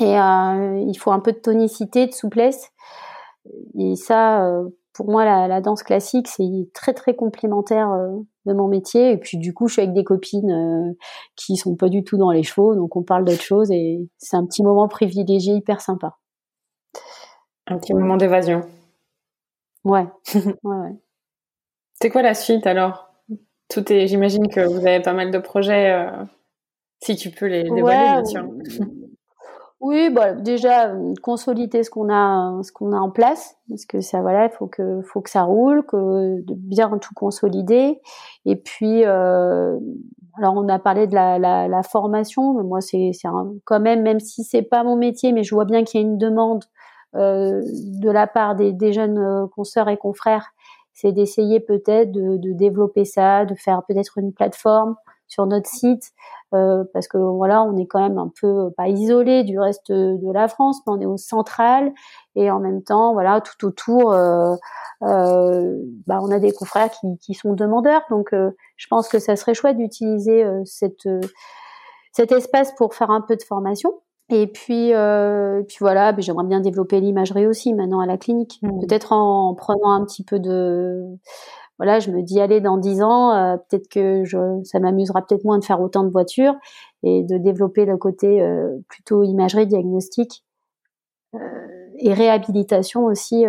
Et 0.00 0.12
il 0.12 0.94
faut 0.96 1.10
un 1.10 1.18
peu 1.18 1.32
de 1.32 1.38
tonicité, 1.38 2.06
de 2.06 2.12
souplesse. 2.12 2.70
Et 3.76 3.96
ça, 3.96 4.48
pour 4.98 5.08
moi, 5.08 5.24
la, 5.24 5.46
la, 5.46 5.60
danse 5.60 5.84
classique, 5.84 6.26
c'est 6.26 6.42
très 6.74 6.92
très 6.92 7.14
complémentaire 7.14 7.92
euh, 7.92 8.16
de 8.46 8.52
mon 8.52 8.66
métier. 8.66 9.12
Et 9.12 9.16
puis 9.16 9.38
du 9.38 9.54
coup, 9.54 9.68
je 9.68 9.74
suis 9.74 9.82
avec 9.82 9.94
des 9.94 10.02
copines 10.02 10.50
euh, 10.50 10.92
qui 11.36 11.56
sont 11.56 11.76
pas 11.76 11.88
du 11.88 12.02
tout 12.02 12.16
dans 12.16 12.32
les 12.32 12.42
chevaux, 12.42 12.74
donc 12.74 12.96
on 12.96 13.04
parle 13.04 13.24
d'autre 13.24 13.40
chose 13.40 13.70
et 13.70 14.00
c'est 14.18 14.36
un 14.36 14.44
petit 14.44 14.64
moment 14.64 14.88
privilégié, 14.88 15.54
hyper 15.54 15.80
sympa. 15.80 16.16
Un 17.68 17.78
petit 17.78 17.94
moment 17.94 18.16
d'évasion. 18.16 18.62
Ouais. 19.84 20.08
ouais, 20.34 20.42
ouais. 20.64 20.96
C'est 22.02 22.10
quoi 22.10 22.22
la 22.22 22.34
suite 22.34 22.66
alors? 22.66 23.12
Tout 23.68 23.92
est. 23.92 24.08
J'imagine 24.08 24.48
que 24.48 24.66
vous 24.66 24.84
avez 24.84 25.00
pas 25.00 25.12
mal 25.12 25.30
de 25.30 25.38
projets. 25.38 26.08
Si 27.04 27.14
tu 27.14 27.30
peux 27.30 27.46
les 27.46 27.62
dévoiler, 27.62 28.20
bien 28.20 28.24
sûr. 28.24 28.48
Oui, 29.80 30.10
bah, 30.10 30.32
déjà 30.32 30.88
euh, 30.90 31.14
consolider 31.22 31.84
ce 31.84 31.90
qu'on 31.90 32.12
a, 32.12 32.60
ce 32.64 32.72
qu'on 32.72 32.92
a 32.92 32.96
en 32.98 33.10
place, 33.10 33.56
parce 33.68 33.86
que 33.86 34.00
ça, 34.00 34.20
voilà, 34.22 34.46
il 34.46 34.50
faut 34.50 34.66
que, 34.66 35.02
faut 35.02 35.20
que 35.20 35.30
ça 35.30 35.42
roule, 35.42 35.84
que 35.86 36.40
de 36.42 36.54
bien 36.54 36.98
tout 36.98 37.14
consolider. 37.14 38.00
Et 38.44 38.56
puis, 38.56 39.04
euh, 39.04 39.78
alors 40.36 40.54
on 40.56 40.68
a 40.68 40.80
parlé 40.80 41.06
de 41.06 41.14
la, 41.14 41.38
la, 41.38 41.68
la 41.68 41.82
formation, 41.84 42.54
mais 42.54 42.64
moi 42.64 42.80
c'est, 42.80 43.12
c'est 43.12 43.28
quand 43.64 43.78
même, 43.80 44.02
même 44.02 44.18
si 44.18 44.42
c'est 44.42 44.62
pas 44.62 44.82
mon 44.82 44.96
métier, 44.96 45.32
mais 45.32 45.44
je 45.44 45.54
vois 45.54 45.64
bien 45.64 45.84
qu'il 45.84 46.00
y 46.00 46.04
a 46.04 46.06
une 46.06 46.18
demande 46.18 46.64
euh, 47.14 47.62
de 47.64 48.10
la 48.10 48.26
part 48.26 48.56
des, 48.56 48.72
des 48.72 48.92
jeunes 48.92 49.18
euh, 49.18 49.46
consoeurs 49.46 49.88
et 49.88 49.96
confrères, 49.96 50.46
c'est 50.92 51.12
d'essayer 51.12 51.60
peut-être 51.60 52.10
de, 52.10 52.36
de 52.36 52.52
développer 52.52 53.04
ça, 53.04 53.44
de 53.44 53.54
faire 53.54 53.82
peut-être 53.86 54.18
une 54.18 54.32
plateforme 54.32 54.96
sur 55.28 55.46
notre 55.46 55.68
site 55.68 56.12
euh, 56.54 56.84
parce 56.92 57.08
que 57.08 57.18
voilà, 57.18 57.62
on 57.62 57.76
est 57.76 57.86
quand 57.86 58.00
même 58.00 58.18
un 58.18 58.32
peu 58.40 58.70
pas 58.76 58.88
isolé 58.88 59.44
du 59.44 59.58
reste 59.58 59.92
de 59.92 60.32
la 60.32 60.48
France, 60.48 60.80
mais 60.86 60.94
on 60.94 61.00
est 61.00 61.06
au 61.06 61.18
central 61.18 61.92
et 62.34 62.50
en 62.50 62.58
même 62.58 62.82
temps, 62.82 63.12
voilà, 63.12 63.40
tout 63.40 63.66
autour, 63.66 64.12
euh, 64.12 64.54
euh, 65.02 65.76
bah, 66.06 66.18
on 66.22 66.30
a 66.30 66.38
des 66.38 66.52
confrères 66.52 66.90
qui, 66.90 67.18
qui 67.18 67.34
sont 67.34 67.52
demandeurs. 67.52 68.02
Donc, 68.10 68.32
euh, 68.32 68.50
je 68.76 68.86
pense 68.88 69.08
que 69.08 69.18
ça 69.18 69.36
serait 69.36 69.54
chouette 69.54 69.76
d'utiliser 69.76 70.44
euh, 70.44 70.62
cette 70.64 71.08
cet 72.12 72.32
espace 72.32 72.74
pour 72.74 72.94
faire 72.94 73.10
un 73.10 73.20
peu 73.20 73.36
de 73.36 73.42
formation. 73.42 73.92
Et 74.30 74.46
puis, 74.46 74.92
euh, 74.92 75.62
puis 75.62 75.78
voilà, 75.80 76.12
ben, 76.12 76.20
j'aimerais 76.20 76.44
bien 76.44 76.60
développer 76.60 77.00
l'imagerie 77.00 77.46
aussi 77.46 77.72
maintenant 77.74 78.00
à 78.00 78.06
la 78.06 78.18
clinique, 78.18 78.58
mmh. 78.62 78.80
peut-être 78.80 79.12
en 79.12 79.54
prenant 79.54 79.92
un 79.92 80.04
petit 80.04 80.22
peu 80.22 80.38
de 80.38 81.04
voilà, 81.78 82.00
je 82.00 82.10
me 82.10 82.22
dis 82.22 82.40
allez 82.40 82.60
dans 82.60 82.76
dix 82.76 83.02
ans, 83.02 83.32
euh, 83.32 83.56
peut-être 83.56 83.88
que 83.88 84.24
je, 84.24 84.62
ça 84.64 84.80
m'amusera 84.80 85.24
peut-être 85.24 85.44
moins 85.44 85.58
de 85.58 85.64
faire 85.64 85.80
autant 85.80 86.02
de 86.02 86.10
voitures 86.10 86.54
et 87.04 87.22
de 87.22 87.38
développer 87.38 87.84
le 87.84 87.96
côté 87.96 88.42
euh, 88.42 88.76
plutôt 88.88 89.22
imagerie 89.22 89.66
diagnostic 89.66 90.44
euh, 91.34 91.38
et 91.98 92.12
réhabilitation 92.12 93.04
aussi 93.04 93.44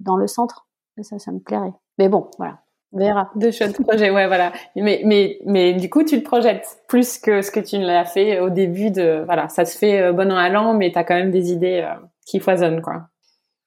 dans 0.00 0.16
le 0.16 0.26
centre. 0.26 0.66
Ça, 1.02 1.18
ça 1.18 1.30
me 1.30 1.38
plairait. 1.38 1.74
Mais 1.98 2.08
bon, 2.08 2.30
voilà. 2.38 2.60
On 2.92 2.98
verra. 2.98 3.30
De 3.34 3.50
chouettes 3.50 3.82
projets, 3.86 4.10
ouais, 4.10 4.26
voilà. 4.26 4.52
Mais, 4.74 5.02
mais, 5.04 5.38
mais 5.44 5.74
du 5.74 5.90
coup, 5.90 6.02
tu 6.02 6.16
le 6.16 6.22
projettes 6.22 6.78
plus 6.88 7.18
que 7.18 7.42
ce 7.42 7.50
que 7.50 7.60
tu 7.60 7.78
ne 7.78 7.86
l'as 7.86 8.06
fait 8.06 8.40
au 8.40 8.48
début 8.48 8.90
de, 8.90 9.22
voilà, 9.26 9.48
ça 9.48 9.66
se 9.66 9.76
fait 9.76 10.12
bon 10.12 10.32
an 10.32 10.36
à 10.36 10.48
l'an, 10.48 10.72
mais 10.72 10.92
tu 10.92 10.98
as 10.98 11.04
quand 11.04 11.14
même 11.14 11.30
des 11.30 11.52
idées 11.52 11.86
qui 12.24 12.38
foisonnent, 12.40 12.80
quoi. 12.80 13.08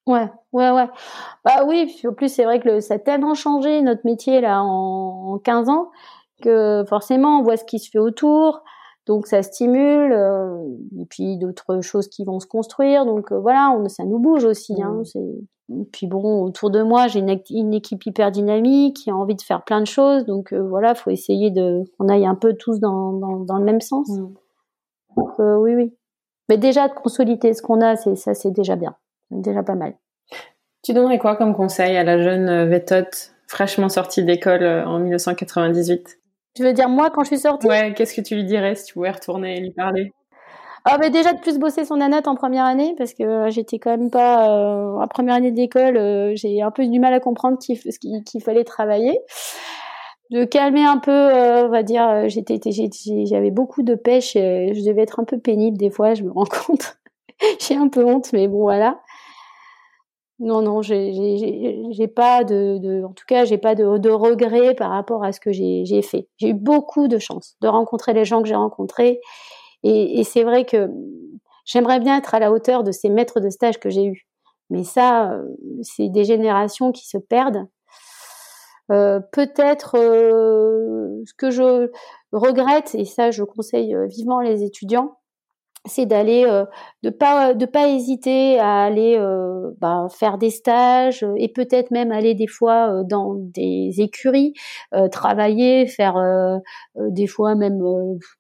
Ouais, 0.08 0.28
ouais, 0.54 0.72
ouais. 0.72 0.90
Bah 1.46 1.64
oui, 1.68 1.96
en 2.08 2.14
plus 2.14 2.30
c'est 2.34 2.44
vrai 2.44 2.60
que 2.60 2.80
ça 2.80 2.96
a 2.96 3.00
tellement 3.00 3.36
changé 3.36 3.82
notre 3.82 4.02
métier 4.06 4.42
là 4.42 4.64
en, 4.64 5.40
15 5.44 5.70
ans 5.70 5.92
que 6.42 6.84
forcément 6.88 7.40
on 7.40 7.44
voit 7.44 7.58
ce 7.58 7.66
qui 7.66 7.80
se 7.80 7.90
fait 7.92 8.00
autour, 8.00 8.64
donc 9.06 9.28
ça 9.28 9.44
stimule 9.44 10.12
euh, 10.12 10.58
et 11.00 11.06
puis 11.06 11.38
d'autres 11.38 11.82
choses 11.82 12.08
qui 12.08 12.24
vont 12.24 12.40
se 12.40 12.48
construire, 12.48 13.06
donc 13.06 13.32
euh, 13.32 13.40
voilà, 13.40 13.72
on, 13.78 13.88
ça 13.88 14.04
nous 14.04 14.20
bouge 14.20 14.46
aussi. 14.46 14.82
Hein, 14.82 15.04
mmh. 15.70 15.84
puis 15.92 16.08
bon, 16.08 16.44
autour 16.44 16.72
de 16.72 16.82
moi 16.82 17.08
j'ai 17.08 17.20
une, 17.20 17.74
équipe 17.74 18.06
hyper 18.06 18.32
dynamique 18.32 18.96
qui 18.96 19.12
a 19.12 19.16
envie 19.16 19.36
de 19.36 19.42
faire 19.42 19.64
plein 19.64 19.82
de 19.82 19.88
choses, 19.88 20.26
donc 20.26 20.54
euh, 20.54 20.62
voilà, 20.62 20.96
faut 20.96 21.12
essayer 21.12 21.52
de 21.52 21.84
qu'on 21.98 22.08
aille 22.08 22.26
un 22.26 22.36
peu 22.36 22.54
tous 22.54 22.80
dans, 22.80 23.12
dans, 23.12 23.58
le 23.58 23.66
même 23.66 23.82
sens. 23.82 24.10
Mmh. 24.10 24.34
Donc 25.18 25.40
oui, 25.40 25.76
oui. 25.76 25.94
Mais 26.48 26.58
déjà 26.58 26.88
de 26.88 26.94
consolider 26.94 27.54
ce 27.54 27.62
qu'on 27.62 27.82
a, 27.82 27.96
c'est 27.96 28.16
ça, 28.16 28.34
c'est 28.34 28.52
déjà 28.52 28.76
bien 28.76 28.96
déjà 29.32 29.64
pas 29.64 29.76
mal. 29.76 29.96
Tu 30.84 30.94
donnerais 30.94 31.20
quoi 31.20 31.36
comme 31.36 31.54
conseil 31.54 31.98
à 31.98 32.04
la 32.04 32.22
jeune 32.22 32.48
euh, 32.48 32.66
Vétote 32.66 33.34
fraîchement 33.48 33.90
sortie 33.90 34.24
d'école 34.24 34.64
euh, 34.64 34.86
en 34.86 35.00
1998 35.00 36.20
Tu 36.56 36.64
veux 36.64 36.74
dire 36.74 36.88
moi 36.88 37.10
quand 37.10 37.24
je 37.24 37.28
suis 37.28 37.40
sortie? 37.40 37.68
Ouais, 37.68 37.94
qu'est-ce 37.94 38.14
que 38.14 38.22
tu 38.22 38.36
lui 38.36 38.46
dirais 38.46 38.76
si 38.76 38.86
tu 38.86 38.94
pouvais 38.94 39.12
retourner 39.12 39.58
et 39.58 39.60
lui 39.60 39.72
parler? 39.72 40.14
Ah 40.86 40.98
bah 40.98 41.10
déjà 41.10 41.34
de 41.34 41.40
plus 41.42 41.60
bosser 41.60 41.84
son 41.84 42.00
anat 42.00 42.22
en 42.26 42.36
première 42.36 42.64
année 42.64 42.96
parce 42.98 43.14
que 43.14 43.24
euh, 43.24 43.50
j'étais 43.50 43.80
quand 43.80 43.90
même 43.90 44.10
pas 44.10 44.48
en 44.50 45.06
première 45.08 45.36
année 45.36 45.52
d'école 45.52 46.36
j'ai 46.36 46.62
un 46.62 46.72
peu 46.72 46.88
du 46.88 47.00
mal 47.00 47.14
à 47.14 47.20
comprendre 47.20 47.58
qu'il 47.60 48.42
fallait 48.42 48.64
travailler. 48.64 49.20
De 50.32 50.46
calmer 50.46 50.86
un 50.86 50.98
peu 50.98 51.12
on 51.12 51.70
va 51.70 51.84
dire 51.84 52.30
j'étais 52.30 52.60
j'avais 53.26 53.52
beaucoup 53.52 53.84
de 53.84 53.96
pêche 53.96 54.38
et 54.38 54.74
je 54.74 54.86
devais 54.86 55.02
être 55.02 55.20
un 55.20 55.26
peu 55.26 55.38
pénible 55.38 55.78
des 55.78 55.90
fois 55.90 56.14
je 56.14 56.24
me 56.24 56.32
rends 56.32 56.46
compte. 56.68 56.98
J'ai 57.60 57.76
un 57.76 57.90
peu 57.90 58.06
honte 58.06 58.32
mais 58.32 58.48
bon 58.48 58.62
voilà 58.62 59.00
non, 60.40 60.62
non, 60.62 60.82
j'ai 60.82 62.08
pas 62.08 62.46
de, 62.46 63.04
en 63.04 63.12
tout 63.12 63.26
cas, 63.28 63.44
j'ai 63.44 63.58
pas 63.58 63.76
de, 63.76 64.10
regrets 64.10 64.74
par 64.74 64.92
rapport 64.92 65.24
à 65.24 65.34
ce 65.34 65.40
que 65.40 65.52
j'ai 65.52 66.02
fait. 66.02 66.28
J'ai 66.38 66.50
eu 66.50 66.54
beaucoup 66.54 67.08
de 67.08 67.20
chance 67.20 67.58
de 67.62 67.68
rencontrer 67.68 68.14
les 68.14 68.24
gens 68.24 68.42
que 68.42 68.48
j'ai 68.48 68.56
rencontrés, 68.56 69.20
et, 69.84 70.24
c'est 70.24 70.44
vrai 70.44 70.66
que 70.66 70.90
j'aimerais 71.66 72.00
bien 72.00 72.18
être 72.18 72.34
à 72.34 72.40
la 72.40 72.52
hauteur 72.52 72.84
de 72.84 72.92
ces 72.92 73.10
maîtres 73.10 73.40
de 73.40 73.50
stage 73.50 73.80
que 73.80 73.90
j'ai 73.90 74.06
eus. 74.06 74.28
Mais 74.70 74.84
ça, 74.84 75.32
euh, 75.32 75.44
c'est 75.82 76.10
des 76.10 76.24
générations 76.24 76.92
qui 76.92 77.08
se 77.08 77.18
perdent. 77.18 77.66
Euh, 78.92 79.20
Peut-être 79.32 79.98
euh, 79.98 81.22
ce 81.26 81.34
que 81.34 81.50
je 81.50 81.92
regrette, 82.32 82.96
et 82.96 83.06
ça, 83.06 83.32
je 83.32 83.44
conseille 83.44 83.96
vivement 84.08 84.42
les 84.42 84.64
étudiants, 84.64 85.19
c'est 85.86 86.06
d'aller 86.06 86.46
euh, 86.46 86.66
de 87.04 87.10
pas 87.10 87.54
de 87.54 87.66
pas 87.66 87.88
hésiter 87.88 88.60
à 88.60 88.84
aller 88.84 89.16
euh, 89.18 89.72
bah, 89.80 90.08
faire 90.10 90.38
des 90.38 90.50
stages 90.50 91.26
et 91.38 91.48
peut-être 91.48 91.92
même 91.92 92.12
aller 92.12 92.36
des 92.36 92.48
fois 92.48 92.94
euh, 92.94 93.04
dans 93.04 93.36
des 93.36 93.96
écuries 93.98 94.54
travailler 95.12 95.88
faire 95.88 96.16
des 96.96 97.28
fois 97.28 97.56
même 97.56 97.82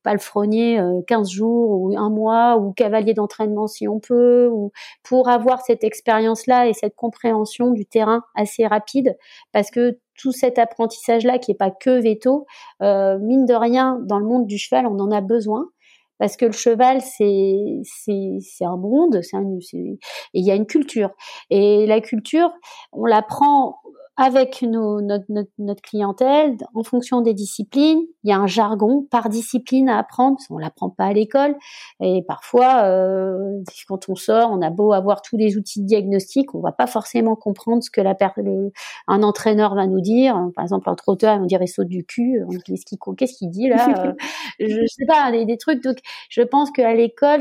palefrenier 0.04 0.82
15 1.08 1.30
jours 1.30 1.82
ou 1.82 1.98
un 1.98 2.10
mois 2.10 2.58
ou 2.58 2.74
cavalier 2.74 3.14
d'entraînement 3.14 3.68
si 3.68 3.88
on 3.88 4.00
peut 4.00 4.50
ou 4.52 4.72
pour 5.04 5.30
avoir 5.30 5.62
cette 5.62 5.84
expérience 5.84 6.48
là 6.48 6.68
et 6.68 6.74
cette 6.74 6.96
compréhension 6.96 7.72
du 7.72 7.86
terrain 7.86 8.24
assez 8.36 8.66
rapide. 8.68 9.18
Parce 9.52 9.72
que 9.72 10.00
tout 10.18 10.32
cet 10.32 10.60
apprentissage 10.60 11.24
là 11.24 11.38
qui 11.40 11.52
est 11.52 11.56
pas 11.56 11.72
que 11.72 12.02
veto 12.02 12.46
mine 12.82 13.46
de 13.46 13.54
rien 13.54 14.00
dans 14.04 14.20
le 14.20 14.26
monde 14.26 14.48
du 14.48 14.58
cheval 14.58 14.86
on 14.88 15.00
en 15.00 15.12
a 15.12 15.22
besoin 15.22 15.70
parce 16.20 16.38
que 16.38 16.46
le 16.46 16.52
cheval 16.52 17.02
c'est 17.02 17.56
c'est 17.84 18.38
c'est 18.42 18.66
un 18.66 18.78
monde, 18.78 19.20
c'est 19.24 19.38
un 19.38 19.44
et 19.44 19.98
il 20.34 20.46
y 20.46 20.52
a 20.52 20.56
une 20.56 20.68
culture. 20.68 21.12
Et 21.50 21.86
la 21.88 22.02
culture 22.02 22.52
on 22.94 23.06
l'apprend 23.06 23.78
avec 24.22 24.64
nos, 24.64 25.00
notre, 25.00 25.24
notre, 25.30 25.50
notre, 25.60 25.82
clientèle, 25.82 26.58
en 26.76 26.84
fonction 26.84 27.22
des 27.22 27.34
disciplines, 27.34 28.02
il 28.26 28.30
y 28.30 28.34
a 28.34 28.38
un 28.38 28.48
jargon 28.48 29.08
par 29.10 29.30
discipline 29.30 29.88
à 29.88 29.98
apprendre, 29.98 30.38
on 30.50 30.58
l'apprend 30.58 30.90
pas 30.90 31.06
à 31.06 31.14
l'école, 31.14 31.56
et 32.02 32.22
parfois, 32.28 32.84
euh, 32.84 33.64
quand 33.88 34.10
on 34.10 34.16
sort, 34.16 34.52
on 34.52 34.62
a 34.62 34.72
beau 34.72 34.92
avoir 34.92 35.22
tous 35.22 35.38
les 35.38 35.56
outils 35.56 35.82
de 35.82 35.86
diagnostic, 35.86 36.54
on 36.54 36.60
va 36.60 36.74
pas 36.74 36.86
forcément 36.86 37.38
comprendre 37.38 37.82
ce 37.82 37.90
que 37.90 38.02
la 38.02 38.18
le, 38.36 38.74
un 39.08 39.24
entraîneur 39.24 39.74
va 39.74 39.88
nous 39.88 40.02
dire. 40.02 40.38
Par 40.54 40.66
exemple, 40.66 40.90
un 40.90 40.96
trotteur, 40.96 41.36
il 41.36 41.38
va 41.38 41.42
nous 41.42 41.48
dire 41.48 41.62
il 41.62 41.70
saute 41.70 41.88
du 41.88 42.04
cul, 42.04 42.44
qu'est-ce 42.66 42.86
qu'il 42.86 42.98
qu'est-ce 43.18 43.38
qu'il 43.38 43.50
dit 43.50 43.70
là 43.70 44.08
euh, 44.08 44.14
Je 44.60 44.86
sais 44.86 45.06
pas, 45.06 45.32
des, 45.32 45.46
des, 45.46 45.58
trucs. 45.58 45.82
Donc, 45.82 46.00
je 46.30 46.42
pense 46.42 46.72
qu'à 46.72 46.94
l'école, 46.94 47.40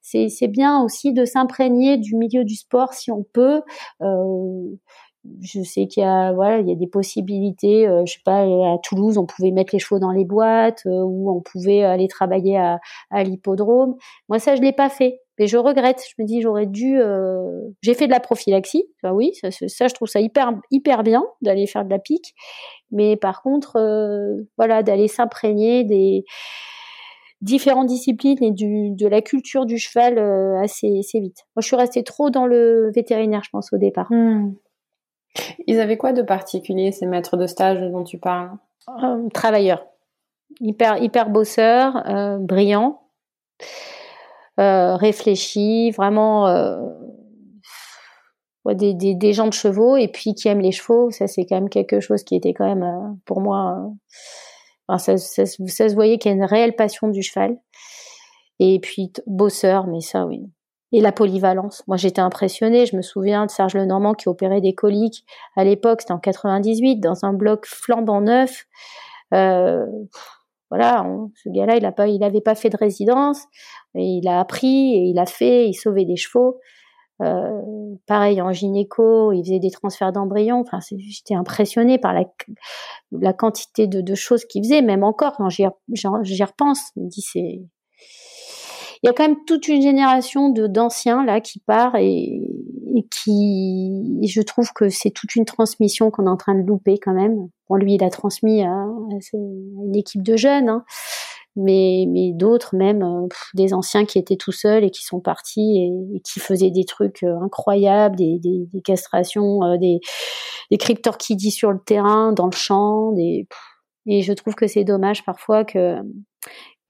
si 0.00 0.30
c'est 0.30 0.48
bien 0.48 0.82
aussi 0.82 1.12
de 1.12 1.26
s'imprégner 1.26 1.98
du 1.98 2.16
milieu 2.16 2.44
du 2.44 2.54
sport 2.54 2.94
si 2.94 3.10
on 3.10 3.22
peut. 3.22 3.60
Euh, 4.00 4.76
je 5.42 5.62
sais 5.62 5.86
qu'il 5.86 6.02
y 6.02 6.06
a 6.06 6.32
voilà 6.32 6.60
il 6.60 6.68
y 6.68 6.72
a 6.72 6.74
des 6.74 6.86
possibilités 6.86 7.86
euh, 7.86 8.04
je 8.06 8.14
sais 8.14 8.20
pas 8.24 8.42
à 8.42 8.78
Toulouse 8.82 9.18
on 9.18 9.26
pouvait 9.26 9.50
mettre 9.50 9.74
les 9.74 9.78
chevaux 9.78 9.98
dans 9.98 10.12
les 10.12 10.24
boîtes 10.24 10.82
euh, 10.86 11.02
ou 11.02 11.30
on 11.30 11.40
pouvait 11.40 11.82
aller 11.82 12.08
travailler 12.08 12.56
à, 12.56 12.80
à 13.10 13.22
l'hippodrome 13.22 13.96
moi 14.28 14.38
ça 14.38 14.56
je 14.56 14.62
l'ai 14.62 14.72
pas 14.72 14.88
fait 14.88 15.20
mais 15.38 15.46
je 15.46 15.58
regrette 15.58 16.02
je 16.08 16.22
me 16.22 16.26
dis 16.26 16.40
j'aurais 16.40 16.66
dû 16.66 16.98
euh, 16.98 17.60
j'ai 17.82 17.92
fait 17.92 18.06
de 18.06 18.12
la 18.12 18.20
prophylaxie 18.20 18.84
bah 19.02 19.12
oui 19.12 19.32
ça, 19.34 19.50
je 19.50 19.94
trouve 19.94 20.08
ça 20.08 20.20
hyper 20.20 20.52
hyper 20.70 21.02
bien 21.02 21.24
d'aller 21.42 21.66
faire 21.66 21.84
de 21.84 21.90
la 21.90 21.98
pique 21.98 22.34
mais 22.90 23.16
par 23.16 23.42
contre 23.42 23.78
voilà 24.56 24.82
d'aller 24.82 25.08
s'imprégner 25.08 25.84
des 25.84 26.24
différentes 27.42 27.86
disciplines 27.86 28.42
et 28.42 28.52
de 28.52 29.06
la 29.06 29.20
culture 29.22 29.64
du 29.64 29.78
cheval 29.78 30.18
assez, 30.62 30.98
assez 30.98 31.20
vite. 31.20 31.38
Moi, 31.56 31.62
je 31.62 31.68
suis 31.68 31.76
restée 31.76 32.04
trop 32.04 32.28
dans 32.28 32.44
le 32.44 32.90
vétérinaire, 32.94 33.40
je 33.42 33.48
pense, 33.48 33.72
au 33.72 33.78
départ. 33.78 34.08
Hmm. 34.10 34.50
Ils 35.66 35.80
avaient 35.80 35.96
quoi 35.96 36.12
de 36.12 36.22
particulier, 36.22 36.92
ces 36.92 37.06
maîtres 37.06 37.36
de 37.36 37.46
stage 37.46 37.80
dont 37.80 38.04
tu 38.04 38.18
parles? 38.18 38.50
Euh, 38.88 39.28
Travailleurs. 39.32 39.86
Hyper, 40.60 40.98
hyper 41.02 41.30
bosseurs, 41.30 42.02
euh, 42.08 42.38
brillants, 42.38 43.02
euh, 44.58 44.96
réfléchis, 44.96 45.92
vraiment 45.92 46.48
des, 48.66 48.94
des, 48.94 49.32
gens 49.32 49.46
de 49.46 49.52
chevaux 49.52 49.96
et 49.96 50.08
puis 50.08 50.34
qui 50.34 50.48
aiment 50.48 50.60
les 50.60 50.72
chevaux. 50.72 51.10
Ça, 51.10 51.28
c'est 51.28 51.46
quand 51.46 51.54
même 51.54 51.68
quelque 51.68 52.00
chose 52.00 52.24
qui 52.24 52.34
était 52.34 52.52
quand 52.52 52.66
même, 52.66 53.16
pour 53.24 53.40
moi, 53.40 53.92
ça, 54.98 55.16
ça, 55.16 55.46
se 55.46 55.94
voyait 55.94 56.18
qu'il 56.18 56.30
y 56.30 56.34
a 56.34 56.36
une 56.36 56.44
réelle 56.44 56.74
passion 56.74 57.08
du 57.08 57.22
cheval. 57.22 57.56
Et 58.58 58.80
puis, 58.80 59.12
bosseurs, 59.26 59.86
mais 59.86 60.00
ça, 60.00 60.26
oui, 60.26 60.42
et 60.92 61.00
la 61.00 61.12
polyvalence. 61.12 61.82
Moi, 61.86 61.96
j'étais 61.96 62.20
impressionnée. 62.20 62.86
Je 62.86 62.96
me 62.96 63.02
souviens 63.02 63.46
de 63.46 63.50
Serge 63.50 63.74
Lenormand 63.74 64.14
qui 64.14 64.28
opérait 64.28 64.60
des 64.60 64.74
coliques 64.74 65.24
à 65.56 65.64
l'époque, 65.64 66.00
c'était 66.00 66.12
en 66.12 66.18
98, 66.18 66.96
dans 66.96 67.24
un 67.24 67.32
bloc 67.32 67.66
flambant 67.66 68.20
neuf. 68.20 68.66
Euh, 69.32 69.86
voilà, 70.70 71.04
ce 71.42 71.48
gars-là, 71.48 71.76
il 71.76 71.84
a 71.84 71.92
pas, 71.92 72.06
n'avait 72.06 72.40
pas 72.40 72.54
fait 72.54 72.70
de 72.70 72.76
résidence, 72.76 73.42
il 73.94 74.26
a 74.28 74.38
appris 74.38 74.94
et 74.94 75.02
il 75.02 75.18
a 75.18 75.26
fait, 75.26 75.68
il 75.68 75.74
sauvait 75.74 76.04
des 76.04 76.16
chevaux. 76.16 76.60
Euh, 77.22 77.60
pareil 78.06 78.40
en 78.40 78.50
gynéco, 78.52 79.32
il 79.32 79.44
faisait 79.44 79.58
des 79.58 79.70
transferts 79.70 80.12
d'embryons. 80.12 80.60
Enfin, 80.60 80.78
j'étais 80.80 81.34
impressionnée 81.34 81.98
par 81.98 82.14
la, 82.14 83.32
quantité 83.32 83.86
de, 83.88 84.14
choses 84.14 84.44
qu'il 84.44 84.62
faisait, 84.62 84.80
même 84.80 85.04
encore 85.04 85.36
quand 85.36 85.48
j'y 85.48 85.66
repense. 85.66 86.80
Me 86.96 87.08
dis 87.08 87.20
c'est 87.20 87.60
il 89.02 89.06
y 89.06 89.08
a 89.08 89.12
quand 89.12 89.26
même 89.26 89.44
toute 89.46 89.68
une 89.68 89.80
génération 89.80 90.50
de 90.50 90.66
d'anciens 90.66 91.24
là 91.24 91.40
qui 91.40 91.58
part 91.60 91.96
et, 91.96 92.42
qui, 93.10 94.20
je 94.26 94.42
trouve 94.42 94.72
que 94.74 94.88
c'est 94.88 95.10
toute 95.10 95.36
une 95.36 95.44
transmission 95.44 96.10
qu'on 96.10 96.26
est 96.26 96.30
en 96.30 96.36
train 96.36 96.54
de 96.54 96.66
louper 96.66 96.98
quand 96.98 97.14
même. 97.14 97.48
Bon, 97.68 97.76
lui, 97.76 97.94
il 97.94 98.04
a 98.04 98.10
transmis 98.10 98.62
à, 98.62 98.86
une 99.32 99.96
équipe 99.96 100.22
de 100.22 100.36
jeunes, 100.36 100.68
hein. 100.68 100.84
mais, 101.56 102.04
mais 102.08 102.32
d'autres 102.34 102.76
même, 102.76 103.02
euh, 103.02 103.26
des 103.54 103.72
anciens 103.72 104.04
qui 104.04 104.18
étaient 104.18 104.36
tout 104.36 104.52
seuls 104.52 104.84
et 104.84 104.90
qui 104.90 105.04
sont 105.04 105.20
partis 105.20 105.78
et, 105.78 106.20
qui 106.20 106.40
faisaient 106.40 106.70
des 106.70 106.84
trucs 106.84 107.22
euh, 107.22 107.40
incroyables, 107.40 108.16
des, 108.16 108.38
des, 108.38 108.66
des 108.72 108.82
castrations, 108.82 109.62
euh, 109.62 109.78
des, 109.78 110.00
des 110.70 110.78
dit 111.30 111.50
sur 111.50 111.72
le 111.72 111.80
terrain, 111.80 112.32
dans 112.32 112.46
le 112.46 112.56
champ, 112.56 113.12
des, 113.12 113.46
et 114.06 114.22
je 114.22 114.32
trouve 114.32 114.54
que 114.54 114.66
c'est 114.66 114.84
dommage 114.84 115.24
parfois 115.24 115.64
que 115.64 115.96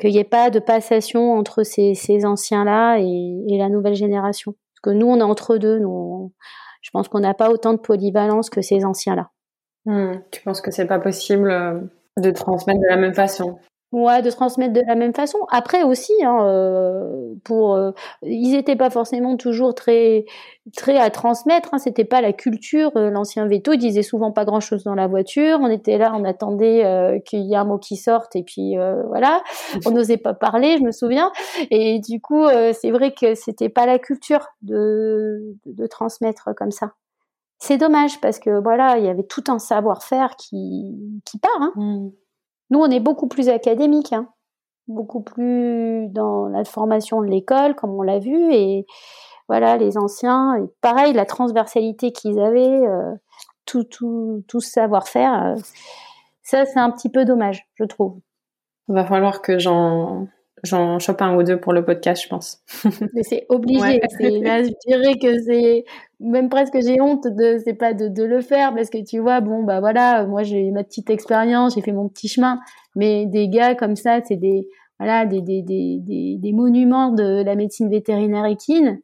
qu'il 0.00 0.10
n'y 0.10 0.18
ait 0.18 0.24
pas 0.24 0.50
de 0.50 0.58
passation 0.58 1.34
entre 1.34 1.62
ces, 1.62 2.24
anciens-là 2.24 2.98
et, 2.98 3.58
la 3.58 3.68
nouvelle 3.68 3.94
génération. 3.94 4.52
Parce 4.52 4.80
que 4.82 4.98
nous, 4.98 5.06
on 5.06 5.18
est 5.18 5.22
entre 5.22 5.58
deux. 5.58 5.78
Je 6.80 6.90
pense 6.90 7.08
qu'on 7.08 7.20
n'a 7.20 7.34
pas 7.34 7.50
autant 7.50 7.72
de 7.72 7.78
polyvalence 7.78 8.50
que 8.50 8.62
ces 8.62 8.84
anciens-là. 8.84 9.30
Hmm. 9.84 10.12
Tu 10.30 10.42
penses 10.42 10.60
que 10.60 10.70
c'est 10.70 10.86
pas 10.86 10.98
possible 10.98 11.50
euh, 11.50 11.80
de 12.18 12.30
transmettre 12.30 12.80
de 12.80 12.86
la 12.86 12.96
même 12.96 13.14
façon? 13.14 13.58
Ouais, 13.92 14.22
de 14.22 14.30
transmettre 14.30 14.72
de 14.72 14.82
la 14.86 14.94
même 14.94 15.12
façon. 15.12 15.38
Après 15.50 15.82
aussi, 15.82 16.12
hein, 16.22 16.46
euh, 16.46 17.34
pour, 17.42 17.74
euh, 17.74 17.90
ils 18.22 18.52
n'étaient 18.52 18.76
pas 18.76 18.88
forcément 18.88 19.36
toujours 19.36 19.74
très, 19.74 20.26
très 20.76 20.96
à 20.96 21.10
transmettre. 21.10 21.70
Hein, 21.72 21.78
C'était 21.78 22.04
pas 22.04 22.20
la 22.20 22.32
culture. 22.32 22.92
Euh, 22.94 23.10
l'ancien 23.10 23.48
veto, 23.48 23.72
il 23.72 23.78
disait 23.78 24.04
souvent 24.04 24.30
pas 24.30 24.44
grand 24.44 24.60
chose 24.60 24.84
dans 24.84 24.94
la 24.94 25.08
voiture. 25.08 25.58
On 25.60 25.68
était 25.68 25.98
là, 25.98 26.12
on 26.14 26.22
attendait 26.24 26.84
euh, 26.84 27.18
qu'il 27.18 27.40
y 27.40 27.54
ait 27.54 27.56
un 27.56 27.64
mot 27.64 27.78
qui 27.78 27.96
sorte 27.96 28.36
et 28.36 28.44
puis 28.44 28.76
voilà. 29.08 29.42
On 29.86 29.90
n'osait 29.90 30.18
pas 30.18 30.34
parler, 30.34 30.76
je 30.78 30.84
me 30.84 30.92
souviens. 30.92 31.32
Et 31.72 31.98
du 31.98 32.20
coup, 32.20 32.46
c'est 32.72 32.92
vrai 32.92 33.12
que 33.12 33.34
c'était 33.34 33.68
pas 33.68 33.86
la 33.86 33.98
culture 33.98 34.46
de, 34.62 35.56
de, 35.66 35.86
transmettre 35.86 36.50
comme 36.56 36.70
ça. 36.70 36.92
C'est 37.58 37.76
dommage 37.76 38.20
parce 38.20 38.38
que 38.38 38.62
voilà, 38.62 38.98
il 38.98 39.04
y 39.04 39.08
avait 39.08 39.24
tout 39.24 39.44
un 39.48 39.58
savoir-faire 39.58 40.36
qui, 40.36 40.96
qui 41.24 41.38
part. 41.38 41.60
Hein. 41.60 41.72
Mmh. 41.76 42.10
Nous, 42.70 42.78
on 42.78 42.90
est 42.90 43.00
beaucoup 43.00 43.28
plus 43.28 43.48
académique, 43.48 44.12
hein. 44.12 44.28
beaucoup 44.88 45.22
plus 45.22 46.08
dans 46.08 46.46
la 46.46 46.64
formation 46.64 47.20
de 47.20 47.26
l'école, 47.26 47.74
comme 47.74 47.90
on 47.90 48.02
l'a 48.02 48.18
vu, 48.18 48.52
et 48.52 48.86
voilà, 49.48 49.76
les 49.76 49.98
anciens, 49.98 50.56
pareil, 50.80 51.12
la 51.12 51.26
transversalité 51.26 52.12
qu'ils 52.12 52.38
avaient, 52.38 52.86
euh, 52.86 53.14
tout 53.64 53.86
ce 54.52 54.58
savoir-faire, 54.60 55.44
euh, 55.44 55.56
ça, 56.42 56.64
c'est 56.64 56.80
un 56.80 56.90
petit 56.90 57.08
peu 57.08 57.24
dommage, 57.24 57.66
je 57.74 57.84
trouve. 57.84 58.18
Il 58.88 58.94
va 58.94 59.04
falloir 59.04 59.40
que 59.40 59.58
j'en 59.58 60.26
j'en 60.62 60.98
chope 60.98 61.22
un 61.22 61.36
ou 61.36 61.42
deux 61.42 61.58
pour 61.58 61.72
le 61.72 61.84
podcast, 61.84 62.22
je 62.22 62.28
pense. 62.28 62.62
Mais 63.14 63.22
c'est 63.22 63.46
obligé. 63.48 64.00
Là, 64.20 64.62
je 64.62 64.70
dirais 64.86 65.18
que 65.18 65.42
c'est 65.42 65.84
même 66.20 66.50
presque 66.50 66.76
j'ai 66.84 67.00
honte 67.00 67.26
de 67.26 67.58
c'est 67.64 67.74
pas 67.74 67.94
de, 67.94 68.08
de, 68.08 68.22
le 68.22 68.42
faire 68.42 68.74
parce 68.74 68.90
que 68.90 69.02
tu 69.02 69.18
vois 69.18 69.40
bon 69.40 69.64
bah 69.64 69.80
voilà 69.80 70.26
moi 70.26 70.42
j'ai 70.42 70.70
ma 70.70 70.84
petite 70.84 71.08
expérience 71.08 71.74
j'ai 71.74 71.80
fait 71.80 71.92
mon 71.92 72.08
petit 72.08 72.28
chemin 72.28 72.60
mais 72.94 73.26
des 73.26 73.48
gars 73.48 73.74
comme 73.74 73.96
ça 73.96 74.20
c'est 74.26 74.36
des 74.36 74.68
voilà 74.98 75.24
des, 75.24 75.40
des, 75.40 75.62
des, 75.62 76.36
des, 76.38 76.52
monuments 76.52 77.10
de 77.10 77.42
la 77.42 77.54
médecine 77.54 77.88
vétérinaire 77.88 78.44
équine 78.44 79.00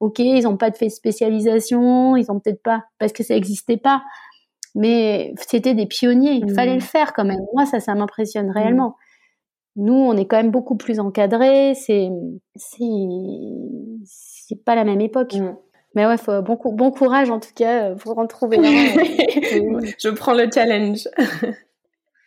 ok 0.00 0.18
ils 0.18 0.46
ont 0.46 0.58
pas 0.58 0.68
de 0.68 0.76
fait 0.76 0.90
spécialisation 0.90 2.16
ils 2.16 2.30
ont 2.30 2.38
peut-être 2.38 2.62
pas 2.62 2.84
parce 2.98 3.14
que 3.14 3.22
ça 3.22 3.34
existait 3.34 3.78
pas 3.78 4.02
mais 4.74 5.32
c'était 5.38 5.74
des 5.74 5.86
pionniers 5.86 6.32
il 6.32 6.52
fallait 6.52 6.72
mmh. 6.72 6.74
le 6.74 6.80
faire 6.80 7.12
quand 7.14 7.24
même 7.24 7.40
moi 7.54 7.64
ça 7.64 7.80
ça 7.80 7.94
m'impressionne 7.94 8.50
réellement 8.50 8.96
nous, 9.76 9.94
on 9.94 10.16
est 10.16 10.26
quand 10.26 10.38
même 10.38 10.50
beaucoup 10.50 10.76
plus 10.76 11.00
encadrés. 11.00 11.74
C'est, 11.74 12.08
c'est, 12.56 14.56
pas 14.64 14.74
la 14.74 14.84
même 14.84 15.00
époque. 15.00 15.34
Mm. 15.34 15.56
Mais 15.94 16.06
ouais, 16.06 16.18
faut, 16.18 16.42
bon, 16.42 16.58
bon 16.64 16.90
courage 16.90 17.30
en 17.30 17.40
tout 17.40 17.54
cas 17.54 17.94
pour 17.94 18.18
en 18.18 18.26
trouver. 18.26 18.58
Je 18.62 20.10
prends 20.10 20.34
le 20.34 20.48
challenge. 20.52 21.08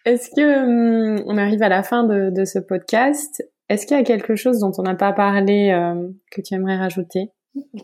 Est-ce 0.05 0.31
que 0.31 0.63
hum, 0.63 1.23
on 1.27 1.38
arrive 1.38 1.61
à 1.61 1.69
la 1.69 1.84
fin 1.84 2.03
de, 2.03 2.31
de 2.31 2.45
ce 2.45 2.59
podcast? 2.59 3.43
Est-ce 3.69 3.85
qu'il 3.85 3.95
y 3.95 3.99
a 3.99 4.03
quelque 4.03 4.35
chose 4.35 4.59
dont 4.59 4.72
on 4.77 4.81
n'a 4.81 4.95
pas 4.95 5.13
parlé 5.13 5.72
euh, 5.72 6.09
que 6.31 6.41
tu 6.41 6.55
aimerais 6.55 6.76
rajouter? 6.76 7.31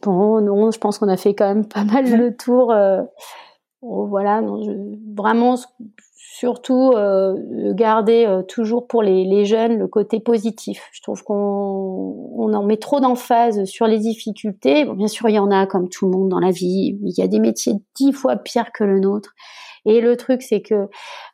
Bon, 0.01 0.41
non, 0.41 0.71
je 0.71 0.79
pense 0.79 0.97
qu'on 0.97 1.07
a 1.07 1.15
fait 1.15 1.33
quand 1.33 1.47
même 1.47 1.65
pas 1.65 1.83
mal 1.83 2.13
le 2.13 2.35
tour. 2.35 2.73
Euh, 2.73 3.03
oh, 3.81 4.07
voilà, 4.07 4.41
non, 4.41 4.63
je, 4.63 4.71
vraiment, 5.15 5.55
surtout 6.37 6.91
euh, 6.95 7.33
garder 7.73 8.25
euh, 8.27 8.43
toujours 8.43 8.85
pour 8.87 9.01
les, 9.01 9.45
jeunes 9.45 9.79
le 9.79 9.87
côté 9.87 10.19
positif. 10.19 10.87
Je 10.91 11.01
trouve 11.01 11.23
qu'on 11.23 12.29
on 12.37 12.53
en 12.53 12.63
met 12.63 12.77
trop 12.77 12.99
d'emphase 12.99 13.65
sur 13.65 13.87
les 13.87 13.97
difficultés. 13.97 14.85
Bien 14.85 15.07
sûr, 15.07 15.29
il 15.29 15.33
y 15.33 15.39
en 15.39 15.49
a 15.49 15.65
comme 15.65 15.89
tout 15.89 16.05
le 16.05 16.11
monde 16.11 16.29
dans 16.29 16.39
la 16.39 16.51
vie. 16.51 16.95
Il 17.01 17.13
y 17.17 17.23
a 17.23 17.27
des 17.27 17.39
métiers 17.39 17.73
dix 17.95 18.11
fois 18.11 18.35
pires 18.35 18.71
que 18.71 18.83
le 18.83 18.99
nôtre. 18.99 19.33
Et 19.85 19.99
le 19.99 20.15
truc, 20.15 20.43
c'est 20.43 20.61
que 20.61 20.89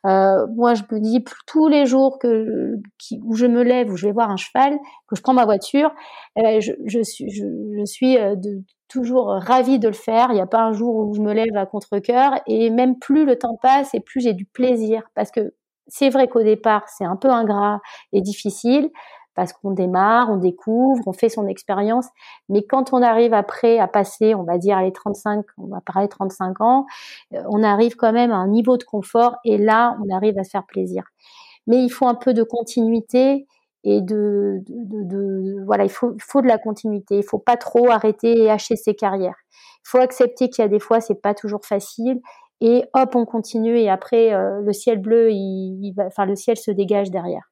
euh, 0.06 0.46
moi, 0.56 0.72
je 0.72 0.82
me 0.90 1.00
dis 1.00 1.22
tous 1.46 1.68
les 1.68 1.84
jours 1.84 2.18
que 2.18 2.76
où 3.24 3.34
je 3.34 3.46
me 3.46 3.62
lève, 3.62 3.90
où 3.90 3.96
je 3.96 4.06
vais 4.06 4.12
voir 4.12 4.30
un 4.30 4.36
cheval, 4.38 4.78
que 5.06 5.16
je 5.16 5.20
prends 5.20 5.34
ma 5.34 5.44
voiture, 5.44 5.90
je, 6.36 7.02
suis, 7.02 7.28
je, 7.30 7.84
suis 7.84 8.14
de, 8.14 8.62
toujours 8.88 9.28
ravie 9.28 9.78
de 9.78 9.88
le 9.88 9.94
faire. 9.94 10.28
Il 10.30 10.34
n'y 10.34 10.40
a 10.40 10.46
pas 10.46 10.62
un 10.62 10.72
jour 10.72 10.94
où 10.96 11.14
je 11.14 11.20
me 11.20 11.32
lève 11.32 11.56
à 11.56 11.66
contre-cœur. 11.66 12.40
Et 12.46 12.70
même 12.70 12.98
plus 12.98 13.24
le 13.24 13.38
temps 13.38 13.58
passe 13.60 13.94
et 13.94 14.00
plus 14.00 14.20
j'ai 14.20 14.34
du 14.34 14.44
plaisir. 14.46 15.02
Parce 15.14 15.30
que 15.30 15.54
c'est 15.86 16.10
vrai 16.10 16.28
qu'au 16.28 16.42
départ, 16.42 16.88
c'est 16.88 17.04
un 17.04 17.16
peu 17.16 17.30
ingrat 17.30 17.80
et 18.12 18.20
difficile 18.20 18.90
parce 19.34 19.52
qu'on 19.52 19.72
démarre, 19.72 20.30
on 20.30 20.36
découvre, 20.36 21.02
on 21.06 21.12
fait 21.12 21.28
son 21.28 21.46
expérience. 21.46 22.06
Mais 22.48 22.64
quand 22.64 22.92
on 22.92 23.02
arrive 23.02 23.34
après 23.34 23.78
à 23.78 23.88
passer, 23.88 24.34
on 24.34 24.44
va 24.44 24.58
dire 24.58 24.80
les 24.80 24.92
35, 24.92 25.44
on 25.58 25.66
va 25.66 25.80
parler 25.80 26.08
35 26.08 26.60
ans, 26.60 26.86
euh, 27.34 27.42
on 27.48 27.62
arrive 27.62 27.96
quand 27.96 28.12
même 28.12 28.30
à 28.30 28.36
un 28.36 28.48
niveau 28.48 28.76
de 28.76 28.84
confort 28.84 29.36
et 29.44 29.58
là, 29.58 29.96
on 30.04 30.14
arrive 30.14 30.38
à 30.38 30.44
se 30.44 30.50
faire 30.50 30.66
plaisir. 30.66 31.04
Mais 31.66 31.82
il 31.82 31.90
faut 31.90 32.06
un 32.06 32.14
peu 32.14 32.34
de 32.34 32.42
continuité 32.42 33.46
et 33.84 34.00
de, 34.00 34.62
voilà, 35.66 35.84
il 35.84 35.90
faut, 35.90 36.16
faut 36.18 36.40
de 36.40 36.46
la 36.46 36.58
continuité. 36.58 37.18
Il 37.18 37.22
faut 37.22 37.38
pas 37.38 37.56
trop 37.56 37.90
arrêter 37.90 38.44
et 38.44 38.50
hacher 38.50 38.76
ses 38.76 38.94
carrières. 38.94 39.36
Il 39.52 39.88
faut 39.88 39.98
accepter 39.98 40.48
qu'il 40.48 40.62
y 40.62 40.64
a 40.64 40.68
des 40.68 40.80
fois, 40.80 41.00
c'est 41.00 41.20
pas 41.20 41.34
toujours 41.34 41.64
facile 41.64 42.20
et 42.60 42.84
hop, 42.94 43.14
on 43.14 43.26
continue 43.26 43.78
et 43.78 43.90
après 43.90 44.32
euh, 44.32 44.60
le 44.62 44.72
ciel 44.72 44.98
bleu, 44.98 45.28
enfin 46.06 46.24
le 46.24 46.34
ciel 46.34 46.56
se 46.56 46.70
dégage 46.70 47.10
derrière. 47.10 47.50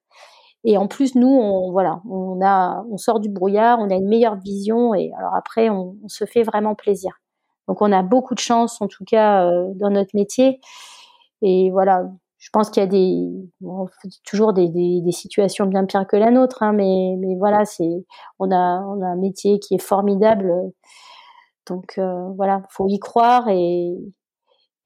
Et 0.65 0.79
en 0.79 0.87
plus, 0.87 1.17
nous, 1.17 1.29
on, 1.29 1.73
voilà, 1.73 2.01
on 2.09 2.41
a, 2.43 2.85
on 2.91 2.97
sort 2.97 3.21
du 3.21 3.29
brouillard, 3.29 3.79
on 3.81 3.91
a 3.91 3.95
une 3.95 4.09
meilleure 4.09 4.37
vision 4.37 4.95
et 4.95 5.11
alors 5.19 5.35
après, 5.35 5.69
on, 5.71 5.97
on 6.03 6.09
se 6.09 6.25
fait 6.25 6.45
vraiment 6.45 6.75
plaisir. 6.75 7.13
Donc, 7.69 7.83
on 7.83 7.93
a 7.93 8.03
beaucoup 8.03 8.35
de 8.35 8.41
chance, 8.41 8.81
en 8.81 8.89
tout 8.89 9.05
cas, 9.05 9.47
euh, 9.47 9.67
dans 9.75 9.91
notre 9.91 10.15
métier. 10.15 10.61
Et 11.43 11.71
voilà, 11.73 12.05
je 12.43 12.49
pense 12.53 12.71
qu'il 12.71 12.83
y 12.83 12.85
a 12.85 12.89
des, 12.89 13.29
bon, 13.61 13.87
toujours 14.27 14.53
des, 14.53 14.69
des, 14.69 15.01
des, 15.01 15.13
situations 15.13 15.67
bien 15.67 15.85
pires 15.87 16.09
que 16.09 16.17
la 16.17 16.33
nôtre, 16.33 16.65
hein, 16.65 16.73
mais, 16.73 17.15
mais 17.19 17.37
voilà, 17.37 17.65
c'est, 17.65 18.05
on 18.41 18.51
a, 18.51 18.81
on 18.81 19.01
a 19.01 19.07
un 19.07 19.17
métier 19.17 19.61
qui 19.61 19.77
est 19.77 19.83
formidable. 19.83 20.53
Donc, 21.69 21.95
euh, 21.99 22.31
voilà, 22.37 22.63
faut 22.71 22.89
y 22.89 22.99
croire 22.99 23.49
et, 23.49 23.95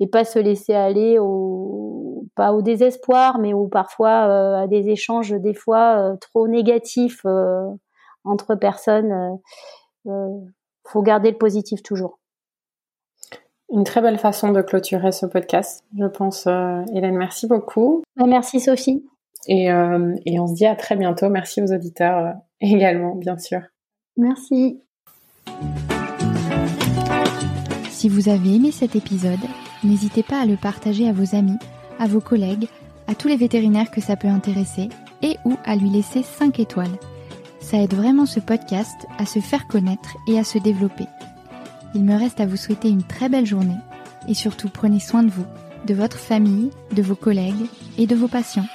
et 0.01 0.07
pas 0.07 0.25
se 0.25 0.39
laisser 0.39 0.75
aller 0.75 1.19
au 1.19 2.27
pas 2.35 2.53
au 2.53 2.61
désespoir 2.61 3.39
mais 3.39 3.55
ou 3.55 3.69
parfois 3.69 4.29
euh, 4.29 4.65
à 4.65 4.67
des 4.67 4.91
échanges 4.91 5.31
des 5.31 5.55
fois 5.55 6.13
euh, 6.13 6.17
trop 6.17 6.49
négatifs 6.49 7.23
euh, 7.25 7.67
entre 8.25 8.55
personnes 8.55 9.39
faut 10.85 11.03
garder 11.03 11.31
le 11.31 11.39
positif 11.39 11.83
toujours 11.83 12.19
une 13.71 13.85
très 13.85 14.01
belle 14.01 14.19
façon 14.19 14.53
de 14.53 14.63
clôturer 14.63 15.13
ce 15.13 15.27
podcast 15.27 15.85
je 15.99 16.07
pense 16.07 16.47
Hélène. 16.47 17.17
Merci 17.17 17.47
beaucoup. 17.47 18.03
Bah, 18.17 18.27
merci 18.27 18.61
Sophie. 18.61 19.05
Et, 19.49 19.67
et 19.67 20.41
on 20.41 20.47
se 20.47 20.55
dit 20.55 20.67
à 20.67 20.77
très 20.77 20.97
bientôt. 20.97 21.29
Merci 21.29 21.63
aux 21.63 21.73
auditeurs 21.73 22.35
également 22.61 23.15
bien 23.15 23.39
sûr. 23.39 23.61
Merci. 24.17 24.81
Si 27.91 28.09
vous 28.09 28.29
avez 28.29 28.57
aimé 28.57 28.71
cet 28.73 28.97
épisode 28.97 29.39
n'hésitez 29.87 30.23
pas 30.23 30.41
à 30.41 30.47
le 30.47 30.57
partager 30.57 31.09
à 31.09 31.13
vos 31.13 31.35
amis, 31.35 31.59
à 31.99 32.07
vos 32.07 32.21
collègues, 32.21 32.69
à 33.07 33.15
tous 33.15 33.29
les 33.29 33.37
vétérinaires 33.37 33.91
que 33.91 34.01
ça 34.01 34.17
peut 34.17 34.29
intéresser 34.29 34.89
et 35.23 35.37
ou 35.45 35.55
à 35.65 35.77
lui 35.77 35.91
laisser 35.91 36.23
5 36.23 36.61
étoiles. 36.61 36.99
Ça 37.61 37.79
aide 37.79 37.95
vraiment 37.95 38.27
ce 38.27 38.41
podcast 38.41 39.07
à 39.19 39.27
se 39.27 39.41
faire 39.41 39.67
connaître 39.67 40.17
et 40.29 40.39
à 40.39 40.45
se 40.45 40.59
développer. 40.59 41.07
Il 41.95 42.05
me 42.05 42.19
reste 42.19 42.41
à 42.41 42.47
vous 42.47 42.57
souhaiter 42.57 42.89
une 42.89 43.03
très 43.03 43.29
belle 43.29 43.47
journée 43.47 43.79
et 44.29 44.35
surtout 44.35 44.69
prenez 44.69 45.01
soin 45.01 45.23
de 45.23 45.31
vous, 45.31 45.47
de 45.87 45.95
votre 45.95 46.19
famille, 46.19 46.71
de 46.93 47.03
vos 47.03 47.15
collègues 47.15 47.67
et 47.99 48.07
de 48.07 48.15
vos 48.15 48.29
patients. 48.29 48.67